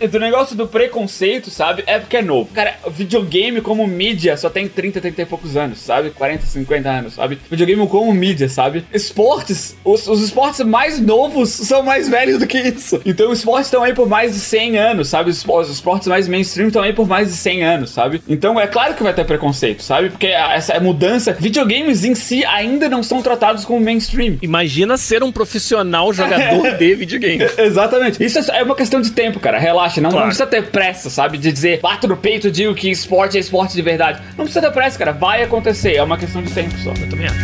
do 0.08 0.20
negócio 0.20 0.56
do 0.56 0.68
preconceito, 0.68 1.50
sabe? 1.50 1.84
É 1.86 2.00
porque 2.00 2.18
é 2.18 2.22
novo. 2.22 2.50
Cara, 2.54 2.76
videogame 2.92 3.62
como 3.62 3.86
mídia 3.88 4.36
só 4.38 4.50
tem 4.50 4.68
30, 4.68 5.02
30 5.02 5.22
e 5.22 5.26
poucos 5.26 5.56
anos, 5.56 5.80
sabe? 5.80 6.10
40, 6.12 6.46
50 6.46 6.90
anos, 6.90 7.14
sabe? 7.14 7.40
Videogame 7.50 7.88
como 7.88 8.14
mídia, 8.14 8.50
sabe? 8.50 8.86
Esportes, 8.94 9.76
os, 9.84 10.08
os 10.08 10.22
esportes 10.22 10.62
mais 10.62 11.00
novos 11.00 11.50
são 11.50 11.84
mais 11.84 12.10
velhos 12.10 12.40
do 12.40 12.48
que 12.48 12.60
isso. 12.60 13.02
Então 13.06 13.32
os 13.32 13.40
esportes 13.40 13.68
estão 13.68 13.84
aí 13.84 13.94
por 13.94 14.08
mais 14.08 14.34
de 14.34 14.40
100 14.40 14.78
anos, 14.78 15.10
sabe? 15.10 15.30
Os, 15.30 15.46
os 15.46 15.70
esportes 15.70 16.08
mais 16.08 16.28
mainstream 16.28 16.68
estão 16.68 16.82
aí 16.82 16.94
por 16.94 17.08
mais 17.08 17.30
de 17.30 17.36
100 17.36 17.64
anos, 17.64 17.90
sabe? 17.92 18.22
Então 18.28 18.60
é 18.60 18.68
claro 18.68 18.94
que 18.94 19.04
vai 19.04 19.14
ter 19.14 19.26
preconceito, 19.26 19.84
sabe? 19.84 20.10
Porque 20.10 20.28
essa 20.28 20.80
mudança, 20.80 21.34
videogames 21.34 22.04
em 22.04 22.16
si 22.16 22.44
ainda 22.46 22.90
não 22.90 23.04
são 23.04 23.22
tratados 23.22 23.66
como 23.66 23.80
mainstream. 23.80 24.38
Imagina 24.42 24.98
ser 24.98 25.24
um 25.24 25.32
profissional 25.32 26.12
jogador 26.14 26.76
de 26.78 26.96
videogame. 26.96 27.44
Exatamente. 27.58 28.24
Isso 28.24 28.40
é 28.52 28.64
uma 28.64 28.76
questão 28.76 29.02
de 29.02 29.12
tempo, 29.12 29.40
cara. 29.40 29.58
Relaxa 29.58 29.93
relaxa, 29.94 30.02
não, 30.02 30.10
claro. 30.10 30.26
não, 30.26 30.30
precisa 30.30 30.48
ter 30.48 30.72
pressa, 30.72 31.10
sabe? 31.10 31.38
De 31.38 31.52
dizer, 31.52 31.80
bato 31.82 32.08
no 32.08 32.18
peito, 32.18 32.50
digo 32.50 32.74
que 32.74 32.90
esporte 32.90 33.38
é 33.38 33.40
esporte 33.40 33.74
de 33.74 33.82
verdade. 33.82 34.22
Não 34.38 34.46
precisa 34.46 34.62
ter 34.62 34.72
pressa, 34.72 34.98
cara. 34.98 35.12
Vai 35.12 35.44
acontecer, 35.44 35.96
é 35.96 36.04
uma 36.04 36.18
questão 36.18 36.42
de 36.42 36.52
tempo 36.54 36.76
só. 36.80 36.92
Eu 36.92 37.10
também 37.10 37.28
acho. 37.28 37.40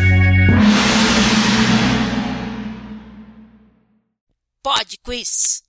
Pod 4.63 4.97
Quiz. 5.03 5.63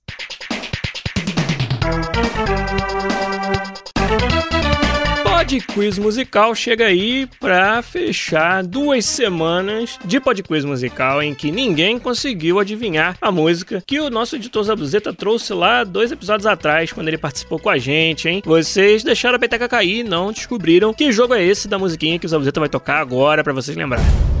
Pod 5.41 5.59
Quiz 5.61 5.97
Musical 5.97 6.53
chega 6.53 6.85
aí 6.85 7.27
pra 7.39 7.81
fechar 7.81 8.63
duas 8.63 9.03
semanas 9.05 9.97
de 10.05 10.19
Pod 10.19 10.43
Quiz 10.43 10.63
Musical 10.63 11.23
em 11.23 11.33
que 11.33 11.51
ninguém 11.51 11.97
conseguiu 11.97 12.59
adivinhar 12.59 13.17
a 13.19 13.31
música 13.31 13.81
que 13.87 13.99
o 13.99 14.11
nosso 14.11 14.35
editor 14.35 14.63
Zabuzeta 14.63 15.11
trouxe 15.11 15.51
lá 15.51 15.83
dois 15.83 16.11
episódios 16.11 16.45
atrás, 16.45 16.91
quando 16.91 17.07
ele 17.07 17.17
participou 17.17 17.57
com 17.57 17.71
a 17.71 17.79
gente, 17.79 18.29
hein? 18.29 18.43
Vocês 18.45 19.03
deixaram 19.03 19.37
a 19.37 19.39
peteca 19.39 19.67
cair 19.67 20.01
e 20.01 20.03
não 20.03 20.31
descobriram 20.31 20.93
que 20.93 21.11
jogo 21.11 21.33
é 21.33 21.43
esse 21.43 21.67
da 21.67 21.79
musiquinha 21.79 22.19
que 22.19 22.27
o 22.27 22.29
Zabuzeta 22.29 22.59
vai 22.59 22.69
tocar 22.69 22.99
agora 22.99 23.43
para 23.43 23.51
vocês 23.51 23.75
lembrarem. 23.75 24.40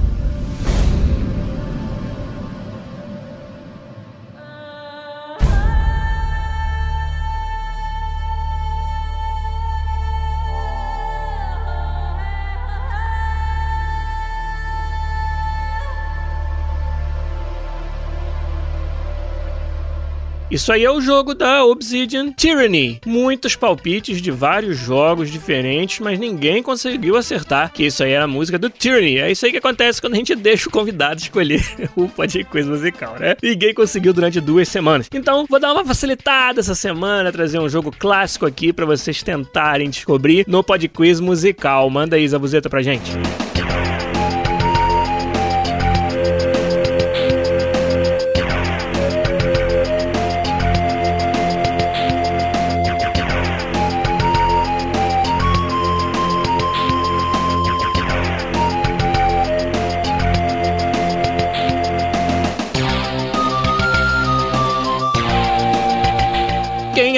Isso 20.51 20.73
aí 20.73 20.83
é 20.83 20.91
o 20.91 20.99
jogo 20.99 21.33
da 21.33 21.63
Obsidian 21.63 22.29
Tyranny. 22.33 22.99
Muitos 23.05 23.55
palpites 23.55 24.21
de 24.21 24.31
vários 24.31 24.77
jogos 24.77 25.31
diferentes, 25.31 26.01
mas 26.01 26.19
ninguém 26.19 26.61
conseguiu 26.61 27.15
acertar 27.15 27.71
que 27.71 27.85
isso 27.85 28.03
aí 28.03 28.11
era 28.11 28.25
a 28.25 28.27
música 28.27 28.59
do 28.59 28.69
Tyranny. 28.69 29.17
É 29.17 29.31
isso 29.31 29.45
aí 29.45 29.51
que 29.53 29.59
acontece 29.59 30.01
quando 30.01 30.15
a 30.15 30.17
gente 30.17 30.35
deixa 30.35 30.67
o 30.67 30.71
convidado 30.71 31.21
escolher 31.21 31.63
o 31.95 32.09
Quiz 32.51 32.67
musical, 32.67 33.15
né? 33.17 33.37
Ninguém 33.41 33.73
conseguiu 33.73 34.11
durante 34.11 34.41
duas 34.41 34.67
semanas. 34.67 35.07
Então, 35.13 35.45
vou 35.49 35.57
dar 35.57 35.71
uma 35.71 35.85
facilitada 35.85 36.59
essa 36.59 36.75
semana, 36.75 37.31
trazer 37.31 37.57
um 37.57 37.69
jogo 37.69 37.89
clássico 37.97 38.45
aqui 38.45 38.73
para 38.73 38.85
vocês 38.85 39.23
tentarem 39.23 39.89
descobrir 39.89 40.43
no 40.49 40.61
Pod 40.61 40.85
Quiz 40.89 41.21
musical. 41.21 41.89
Manda 41.89 42.17
aí, 42.17 42.27
Zabuzeta, 42.27 42.69
pra 42.69 42.81
gente. 42.81 43.13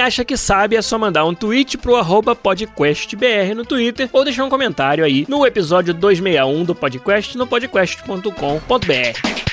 Acha 0.04 0.26
que 0.26 0.36
sabe, 0.36 0.76
é 0.76 0.82
só 0.82 0.98
mandar 0.98 1.26
um 1.26 1.34
tweet 1.34 1.78
pro 1.78 1.96
arroba 1.96 2.36
podcastbr 2.36 3.56
no 3.56 3.66
Twitter 3.66 4.10
ou 4.12 4.24
deixar 4.24 4.44
um 4.44 4.50
comentário 4.50 5.04
aí 5.04 5.26
no 5.28 5.46
episódio 5.46 5.94
261 5.94 6.66
do 6.66 6.76
podcast 6.76 7.38
no 7.38 7.48
podcast.com.br. 7.48 9.53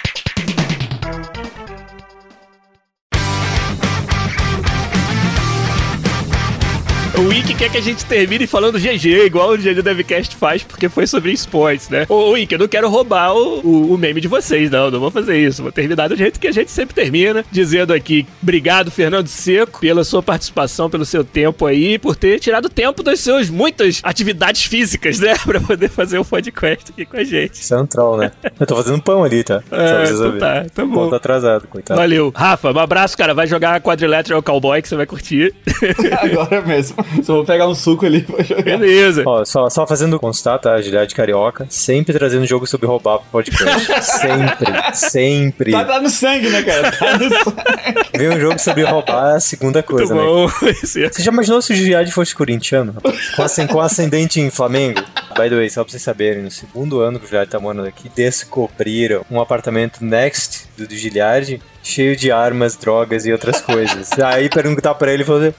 O 7.21 7.25
Wiki 7.25 7.55
quer 7.55 7.71
que 7.71 7.77
a 7.77 7.83
gente 7.83 8.07
termine 8.07 8.47
falando 8.47 8.79
GG, 8.79 9.27
igual 9.27 9.51
o 9.51 9.59
GG 9.59 9.83
Devcast 9.83 10.35
faz, 10.37 10.63
porque 10.63 10.89
foi 10.89 11.07
sobre 11.07 11.31
esportes, 11.31 11.91
né? 11.91 12.07
Ô, 12.09 12.31
Wiki, 12.31 12.55
eu 12.55 12.59
não 12.59 12.67
quero 12.67 12.89
roubar 12.89 13.35
o, 13.35 13.61
o, 13.61 13.93
o, 13.93 13.99
meme 13.99 14.23
de 14.23 14.27
vocês, 14.27 14.71
não. 14.71 14.91
Não 14.91 14.99
vou 14.99 15.11
fazer 15.11 15.37
isso. 15.37 15.63
Vou 15.63 15.71
terminar 15.71 16.09
do 16.09 16.17
jeito 16.17 16.41
que 16.41 16.49
a 16.49 16.53
gente 16.53 16.71
sempre 16.71 16.95
termina, 16.95 17.45
dizendo 17.53 17.93
aqui, 17.93 18.27
obrigado, 18.43 18.91
Fernando 18.91 19.29
Seco, 19.29 19.81
pela 19.81 20.03
sua 20.03 20.23
participação, 20.23 20.89
pelo 20.89 21.05
seu 21.05 21.23
tempo 21.23 21.67
aí, 21.67 21.99
por 21.99 22.17
ter 22.17 22.41
tirado 22.41 22.71
tempo 22.71 23.03
das 23.03 23.21
suas 23.21 23.51
muitas 23.51 24.01
atividades 24.03 24.65
físicas, 24.65 25.21
né? 25.21 25.35
Pra 25.45 25.61
poder 25.61 25.91
fazer 25.91 26.19
o 26.19 26.25
podcast 26.25 26.91
aqui 26.91 27.05
com 27.05 27.19
a 27.19 27.25
gente. 27.25 27.61
Isso 27.61 27.75
é 27.75 27.83
um 27.83 27.87
troll, 27.87 28.17
né? 28.17 28.33
Eu 28.59 28.67
tô 28.67 28.75
fazendo 28.77 29.03
pão 29.03 29.23
ali, 29.25 29.45
tá? 29.45 29.63
É, 29.71 30.11
então 30.11 30.39
tá, 30.39 30.65
tá 30.75 30.87
bom. 30.87 30.95
Pão 30.95 31.11
tá 31.11 31.17
atrasado, 31.17 31.69
coitado. 31.69 32.01
Valeu. 32.01 32.33
Rafa, 32.35 32.73
um 32.73 32.79
abraço, 32.79 33.15
cara. 33.15 33.35
Vai 33.35 33.47
jogar 33.47 33.79
Quadrilateral 33.83 34.43
Cowboy 34.43 34.81
que 34.81 34.89
você 34.89 34.97
vai 34.97 35.07
curtir. 35.07 35.55
Agora 36.23 36.63
mesmo. 36.63 37.10
Só 37.23 37.35
vou 37.35 37.45
pegar 37.45 37.69
um 37.69 37.75
suco 37.75 38.07
ali 38.07 38.23
pra 38.23 38.43
jogar. 38.43 38.63
Beleza. 38.63 39.23
Ó, 39.27 39.45
só, 39.45 39.69
só 39.69 39.87
fazendo 39.87 40.19
constar, 40.19 40.59
tá? 40.59 40.75
Agilidade 40.75 41.15
carioca. 41.15 41.67
Sempre 41.69 42.13
trazendo 42.17 42.47
jogo 42.47 42.67
sobre 42.67 42.87
roubar 42.87 43.19
pro 43.19 43.29
podcast. 43.31 43.87
sempre. 44.03 44.95
Sempre. 44.95 45.73
Tá, 45.73 45.85
tá, 45.85 46.01
no 46.01 46.09
sangue, 46.09 46.49
né, 46.49 46.63
cara? 46.63 46.93
Tá 46.93 47.19
no 47.19 47.29
sangue. 47.29 48.19
Ver 48.19 48.31
um 48.37 48.41
jogo 48.41 48.59
sobre 48.59 48.85
roubar 48.85 49.35
é 49.35 49.37
a 49.37 49.41
segunda 49.41 49.83
coisa, 49.83 50.15
Muito 50.15 50.27
né? 50.27 50.73
bom. 50.73 50.73
Você 50.83 51.11
já 51.23 51.31
imaginou 51.31 51.61
se 51.63 51.73
o 51.73 51.77
Giardi 51.77 52.13
fosse 52.13 52.35
corintiano, 52.35 52.93
rapaz? 52.93 53.31
Com, 53.31 53.43
ascend 53.43 53.73
com 53.73 53.81
ascendente 53.81 54.41
em 54.41 54.51
Flamengo? 54.51 55.01
By 55.37 55.49
the 55.49 55.57
way, 55.57 55.71
só 55.71 55.83
pra 55.83 55.91
vocês 55.91 56.03
saberem, 56.03 56.43
no 56.43 56.51
segundo 56.51 57.01
ano 57.01 57.19
que 57.19 57.27
o 57.27 57.29
Giardi 57.29 57.51
tá 57.51 57.61
morando 57.61 57.87
aqui, 57.87 58.11
descobriram 58.15 59.25
um 59.31 59.41
apartamento 59.41 60.05
next 60.05 60.69
do, 60.77 60.87
do 60.87 60.95
Giliardi 60.95 61.61
cheio 61.83 62.17
de 62.17 62.31
armas, 62.31 62.77
drogas 62.77 63.27
e 63.27 63.33
outras 63.33 63.61
coisas. 63.61 64.11
Aí 64.23 64.49
perguntar 64.49 64.95
pra 64.95 65.13
ele 65.13 65.23
e 65.23 65.27
falou: 65.27 65.55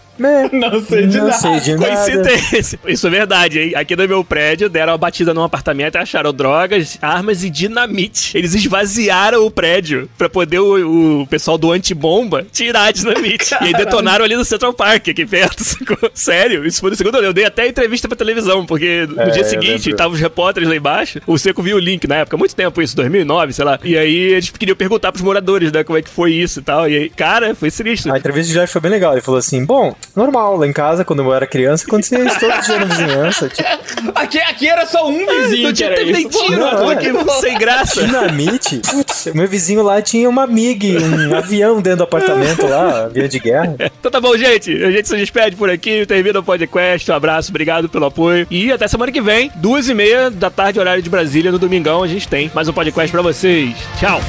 Não 0.51 0.81
sei 0.83 1.07
de 1.07 1.17
não 1.17 1.27
nada. 1.27 1.37
sei 1.39 1.59
de 1.59 1.75
nada. 1.75 1.87
Coincidência. 1.95 2.79
Isso 2.87 3.07
é 3.07 3.09
verdade, 3.09 3.59
hein? 3.59 3.73
Aqui 3.75 3.95
no 3.95 4.07
meu 4.07 4.23
prédio 4.23 4.69
deram 4.69 4.91
uma 4.93 4.97
batida 4.97 5.33
num 5.33 5.43
apartamento 5.43 5.95
e 5.95 5.97
acharam 5.97 6.33
drogas, 6.33 6.97
armas 7.01 7.43
e 7.43 7.49
dinamite. 7.49 8.37
Eles 8.37 8.53
esvaziaram 8.53 9.45
o 9.45 9.51
prédio 9.51 10.09
pra 10.17 10.29
poder 10.29 10.59
o, 10.59 11.21
o 11.21 11.27
pessoal 11.27 11.57
do 11.57 11.71
antibomba 11.71 12.45
tirar 12.51 12.85
a 12.85 12.91
dinamite. 12.91 13.53
E 13.61 13.65
aí 13.67 13.73
detonaram 13.73 14.23
ali 14.25 14.35
no 14.35 14.45
Central 14.45 14.73
Park, 14.73 15.09
aqui 15.09 15.25
perto. 15.25 15.63
Sério, 16.13 16.65
isso 16.65 16.81
foi 16.81 16.91
no 16.91 16.95
segundo 16.95 17.15
ano. 17.17 17.27
Eu 17.27 17.33
dei 17.33 17.45
até 17.45 17.67
entrevista 17.67 18.07
pra 18.07 18.15
televisão, 18.17 18.65
porque 18.65 19.07
no 19.07 19.19
É, 19.21 19.29
dia 19.31 19.43
seguinte 19.43 19.93
tava 19.95 20.13
os 20.13 20.19
repórteres 20.19 20.69
lá 20.69 20.75
embaixo. 20.75 21.19
O 21.25 21.37
Seco 21.37 21.61
viu 21.63 21.77
o 21.77 21.79
link 21.79 22.07
na 22.07 22.17
época, 22.17 22.37
muito 22.37 22.55
tempo 22.55 22.81
isso, 22.81 22.95
2009, 22.95 23.53
sei 23.53 23.65
lá. 23.65 23.79
E 23.83 23.97
aí 23.97 24.15
eles 24.33 24.49
queriam 24.49 24.75
perguntar 24.75 25.11
pros 25.11 25.23
moradores, 25.23 25.71
né, 25.71 25.83
como 25.83 25.97
é 25.97 26.01
que 26.01 26.09
foi 26.11 26.33
isso 26.33 26.59
e 26.59 26.63
tal. 26.63 26.89
E 26.89 26.95
aí, 26.97 27.09
cara, 27.09 27.55
foi 27.55 27.69
sinistro. 27.71 28.13
A 28.13 28.17
entrevista 28.17 28.51
do 28.51 28.53
Giardi 28.53 28.71
foi 28.71 28.81
bem 28.81 28.91
legal. 28.91 29.13
Ele 29.13 29.21
falou 29.21 29.37
assim: 29.39 29.63
Bom, 29.65 29.95
normal, 30.15 30.57
lá 30.57 30.67
em 30.67 30.73
casa, 30.73 31.03
quando 31.05 31.21
eu 31.21 31.33
era 31.33 31.47
criança, 31.47 31.85
acontecia 31.87 32.19
isso 32.23 32.39
todo 32.39 32.61
dia 32.61 32.79
na 32.79 32.85
vizinhança. 32.85 33.49
Tipo, 33.49 33.69
Aqui, 34.15 34.39
aqui 34.39 34.67
era 34.67 34.85
só 34.85 35.07
um 35.07 35.25
vizinho 35.25 35.63
Não 35.63 35.69
que 35.69 35.73
tinha 35.73 36.01
isso. 36.03 36.29
tiro, 36.29 36.59
Não, 36.59 36.77
pô, 36.85 36.91
é. 36.91 36.95
que 36.95 37.41
sem 37.41 37.57
graça. 37.57 38.03
dinamite. 38.03 38.79
Putz, 38.79 39.27
meu 39.33 39.47
vizinho 39.47 39.81
lá 39.83 40.01
tinha 40.01 40.29
uma 40.29 40.45
MiG, 40.47 40.97
um 40.97 41.35
avião 41.35 41.81
dentro 41.81 41.99
do 41.99 42.03
apartamento 42.03 42.65
lá, 42.67 43.05
avião 43.05 43.27
de 43.27 43.39
guerra. 43.39 43.75
Então 44.01 44.09
tá 44.11 44.19
bom, 44.19 44.35
gente. 44.35 44.71
A 44.83 44.89
gente 44.89 45.07
se 45.07 45.15
despede 45.15 45.55
por 45.55 45.69
aqui, 45.69 46.05
termina 46.07 46.39
o 46.39 46.43
podcast. 46.43 47.09
Um 47.11 47.13
abraço, 47.13 47.51
obrigado 47.51 47.87
pelo 47.87 48.05
apoio. 48.05 48.47
E 48.49 48.71
até 48.71 48.87
semana 48.87 49.11
que 49.11 49.21
vem, 49.21 49.51
duas 49.55 49.87
e 49.89 49.93
meia 49.93 50.31
da 50.31 50.49
tarde, 50.49 50.79
horário 50.79 51.03
de 51.03 51.09
Brasília, 51.09 51.51
no 51.51 51.59
domingão, 51.59 52.01
a 52.01 52.07
gente 52.07 52.27
tem 52.27 52.49
mais 52.53 52.67
um 52.67 52.73
podcast 52.73 53.11
pra 53.11 53.21
vocês. 53.21 53.75
Tchau. 53.99 54.19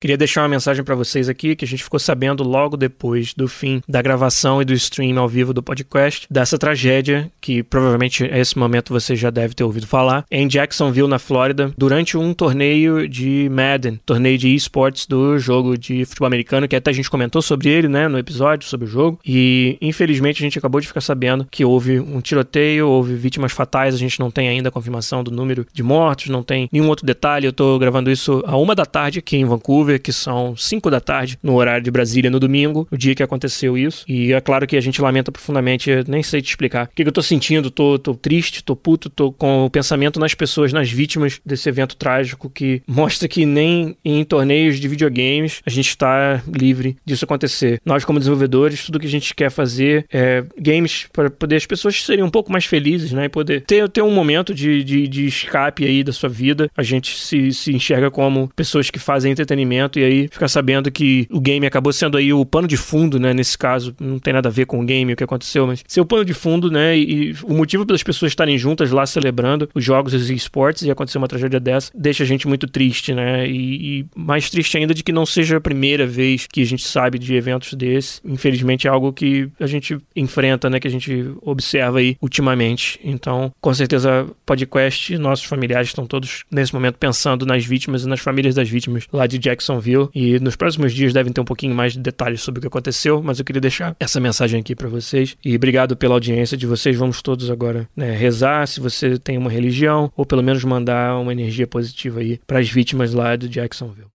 Queria 0.00 0.16
deixar 0.16 0.40
uma 0.40 0.48
mensagem 0.48 0.82
pra 0.82 0.94
vocês 0.94 1.28
aqui 1.28 1.54
que 1.54 1.62
a 1.62 1.68
gente 1.68 1.84
ficou 1.84 2.00
sabendo 2.00 2.42
logo 2.42 2.74
depois 2.74 3.34
do 3.34 3.46
fim 3.46 3.82
da 3.86 4.00
gravação 4.00 4.62
e 4.62 4.64
do 4.64 4.72
stream 4.72 5.18
ao 5.18 5.28
vivo 5.28 5.52
do 5.52 5.62
podcast 5.62 6.26
dessa 6.30 6.56
tragédia 6.56 7.30
que 7.38 7.62
provavelmente 7.62 8.24
a 8.24 8.38
esse 8.38 8.58
momento 8.58 8.94
você 8.94 9.14
já 9.14 9.28
deve 9.28 9.52
ter 9.52 9.62
ouvido 9.62 9.86
falar 9.86 10.24
em 10.30 10.48
Jacksonville, 10.48 11.06
na 11.06 11.18
Flórida, 11.18 11.70
durante 11.76 12.16
um 12.16 12.32
torneio 12.32 13.06
de 13.06 13.46
Madden, 13.50 14.00
torneio 14.06 14.38
de 14.38 14.54
esportes 14.54 15.04
do 15.04 15.38
jogo 15.38 15.76
de 15.76 16.06
futebol 16.06 16.28
americano, 16.28 16.66
que 16.66 16.76
até 16.76 16.90
a 16.90 16.94
gente 16.94 17.10
comentou 17.10 17.42
sobre 17.42 17.68
ele, 17.68 17.86
né, 17.86 18.08
no 18.08 18.18
episódio 18.18 18.66
sobre 18.66 18.86
o 18.86 18.90
jogo. 18.90 19.20
E 19.22 19.76
infelizmente 19.82 20.42
a 20.42 20.44
gente 20.46 20.58
acabou 20.58 20.80
de 20.80 20.86
ficar 20.86 21.02
sabendo 21.02 21.46
que 21.50 21.62
houve 21.62 22.00
um 22.00 22.22
tiroteio, 22.22 22.88
houve 22.88 23.14
vítimas 23.16 23.52
fatais, 23.52 23.94
a 23.94 23.98
gente 23.98 24.18
não 24.18 24.30
tem 24.30 24.48
ainda 24.48 24.70
a 24.70 24.72
confirmação 24.72 25.22
do 25.22 25.30
número 25.30 25.66
de 25.70 25.82
mortos, 25.82 26.28
não 26.28 26.42
tem 26.42 26.70
nenhum 26.72 26.88
outro 26.88 27.04
detalhe. 27.04 27.46
Eu 27.46 27.52
tô 27.52 27.78
gravando 27.78 28.10
isso 28.10 28.42
a 28.46 28.56
uma 28.56 28.74
da 28.74 28.86
tarde 28.86 29.18
aqui 29.18 29.36
em 29.36 29.44
Vancouver, 29.44 29.89
que 29.98 30.12
são 30.12 30.56
5 30.56 30.90
da 30.90 31.00
tarde 31.00 31.38
no 31.42 31.54
horário 31.54 31.82
de 31.82 31.90
Brasília 31.90 32.30
no 32.30 32.40
domingo, 32.40 32.86
o 32.90 32.96
dia 32.96 33.14
que 33.14 33.22
aconteceu 33.22 33.76
isso. 33.76 34.04
E 34.08 34.32
é 34.32 34.40
claro 34.40 34.66
que 34.66 34.76
a 34.76 34.80
gente 34.80 35.00
lamenta 35.00 35.32
profundamente, 35.32 35.90
nem 36.08 36.22
sei 36.22 36.40
te 36.40 36.48
explicar 36.50 36.86
o 36.86 36.88
que, 36.94 37.02
que 37.02 37.08
eu 37.08 37.12
tô 37.12 37.22
sentindo. 37.22 37.70
Tô, 37.70 37.98
tô 37.98 38.14
triste, 38.14 38.62
tô 38.62 38.74
puto, 38.76 39.08
tô 39.08 39.32
com 39.32 39.64
o 39.64 39.70
pensamento 39.70 40.18
nas 40.20 40.34
pessoas, 40.34 40.72
nas 40.72 40.90
vítimas 40.90 41.40
desse 41.44 41.68
evento 41.68 41.96
trágico 41.96 42.50
que 42.50 42.82
mostra 42.86 43.28
que 43.28 43.44
nem 43.46 43.96
em 44.04 44.24
torneios 44.24 44.78
de 44.78 44.88
videogames 44.88 45.62
a 45.66 45.70
gente 45.70 45.88
está 45.88 46.42
livre 46.46 46.96
disso 47.04 47.24
acontecer. 47.24 47.80
Nós, 47.84 48.04
como 48.04 48.18
desenvolvedores, 48.18 48.84
tudo 48.84 48.98
que 48.98 49.06
a 49.06 49.10
gente 49.10 49.34
quer 49.34 49.50
fazer 49.50 50.06
é 50.12 50.44
games 50.58 51.06
para 51.12 51.30
poder 51.30 51.56
as 51.56 51.66
pessoas 51.66 52.02
serem 52.02 52.24
um 52.24 52.30
pouco 52.30 52.52
mais 52.52 52.64
felizes, 52.64 53.12
né? 53.12 53.26
E 53.26 53.28
poder 53.28 53.62
ter, 53.62 53.88
ter 53.88 54.02
um 54.02 54.10
momento 54.10 54.54
de, 54.54 54.82
de, 54.84 55.08
de 55.08 55.26
escape 55.26 55.84
aí 55.84 56.02
da 56.02 56.12
sua 56.12 56.28
vida. 56.28 56.70
A 56.76 56.82
gente 56.82 57.16
se, 57.16 57.52
se 57.52 57.72
enxerga 57.72 58.10
como 58.10 58.50
pessoas 58.54 58.90
que 58.90 58.98
fazem 58.98 59.32
entretenimento 59.32 59.79
e 59.98 60.04
aí 60.04 60.28
ficar 60.28 60.48
sabendo 60.48 60.90
que 60.90 61.26
o 61.30 61.40
game 61.40 61.66
acabou 61.66 61.92
sendo 61.92 62.16
aí 62.16 62.32
o 62.32 62.44
pano 62.44 62.66
de 62.66 62.76
fundo, 62.76 63.18
né? 63.18 63.32
Nesse 63.32 63.56
caso, 63.56 63.94
não 64.00 64.18
tem 64.18 64.32
nada 64.32 64.48
a 64.48 64.52
ver 64.52 64.66
com 64.66 64.80
o 64.80 64.84
game, 64.84 65.12
o 65.12 65.16
que 65.16 65.24
aconteceu, 65.24 65.66
mas 65.66 65.84
ser 65.86 66.00
o 66.00 66.06
pano 66.06 66.24
de 66.24 66.34
fundo, 66.34 66.70
né? 66.70 66.96
E, 66.96 67.30
e 67.30 67.36
o 67.44 67.54
motivo 67.54 67.86
pelas 67.86 68.02
pessoas 68.02 68.32
estarem 68.32 68.58
juntas 68.58 68.90
lá 68.90 69.06
celebrando 69.06 69.68
os 69.74 69.84
jogos 69.84 70.12
e 70.12 70.16
os 70.16 70.30
esportes 70.30 70.82
e 70.82 70.90
acontecer 70.90 71.18
uma 71.18 71.28
tragédia 71.28 71.60
dessa 71.60 71.90
deixa 72.00 72.24
a 72.24 72.26
gente 72.26 72.48
muito 72.48 72.66
triste, 72.66 73.14
né? 73.14 73.46
E, 73.46 74.00
e 74.00 74.06
mais 74.16 74.50
triste 74.50 74.76
ainda 74.76 74.94
de 74.94 75.02
que 75.02 75.12
não 75.12 75.26
seja 75.26 75.58
a 75.58 75.60
primeira 75.60 76.06
vez 76.06 76.46
que 76.50 76.62
a 76.62 76.66
gente 76.66 76.82
sabe 76.82 77.18
de 77.18 77.34
eventos 77.34 77.74
desses. 77.74 78.20
Infelizmente 78.24 78.86
é 78.86 78.90
algo 78.90 79.12
que 79.12 79.48
a 79.60 79.66
gente 79.66 79.98
enfrenta, 80.16 80.68
né? 80.70 80.80
Que 80.80 80.88
a 80.88 80.90
gente 80.90 81.30
observa 81.42 81.98
aí 81.98 82.16
ultimamente. 82.20 82.98
Então, 83.04 83.52
com 83.60 83.72
certeza, 83.74 84.26
podcast, 84.44 85.16
nossos 85.18 85.44
familiares 85.44 85.88
estão 85.88 86.06
todos 86.06 86.44
nesse 86.50 86.74
momento 86.74 86.96
pensando 86.96 87.44
nas 87.46 87.64
vítimas 87.64 88.04
e 88.04 88.08
nas 88.08 88.20
famílias 88.20 88.54
das 88.54 88.68
vítimas 88.68 89.06
lá 89.12 89.26
de 89.26 89.38
Jacksonville. 89.70 90.08
E 90.14 90.38
nos 90.40 90.56
próximos 90.56 90.92
dias 90.92 91.12
devem 91.12 91.32
ter 91.32 91.40
um 91.40 91.44
pouquinho 91.44 91.74
mais 91.74 91.92
de 91.92 92.00
detalhes 92.00 92.40
sobre 92.42 92.58
o 92.58 92.60
que 92.62 92.66
aconteceu, 92.66 93.22
mas 93.22 93.38
eu 93.38 93.44
queria 93.44 93.60
deixar 93.60 93.94
essa 94.00 94.18
mensagem 94.20 94.60
aqui 94.60 94.74
para 94.74 94.88
vocês. 94.88 95.36
E 95.44 95.54
obrigado 95.54 95.96
pela 95.96 96.14
audiência 96.14 96.56
de 96.56 96.66
vocês. 96.66 96.96
Vamos 96.96 97.22
todos 97.22 97.50
agora 97.50 97.88
né, 97.96 98.12
rezar, 98.12 98.66
se 98.66 98.80
você 98.80 99.18
tem 99.18 99.38
uma 99.38 99.50
religião, 99.50 100.10
ou 100.16 100.26
pelo 100.26 100.42
menos 100.42 100.64
mandar 100.64 101.16
uma 101.18 101.32
energia 101.32 101.66
positiva 101.66 102.20
aí 102.20 102.40
para 102.46 102.58
as 102.58 102.68
vítimas 102.68 103.12
lá 103.12 103.36
de 103.36 103.48
Jacksonville. 103.48 104.08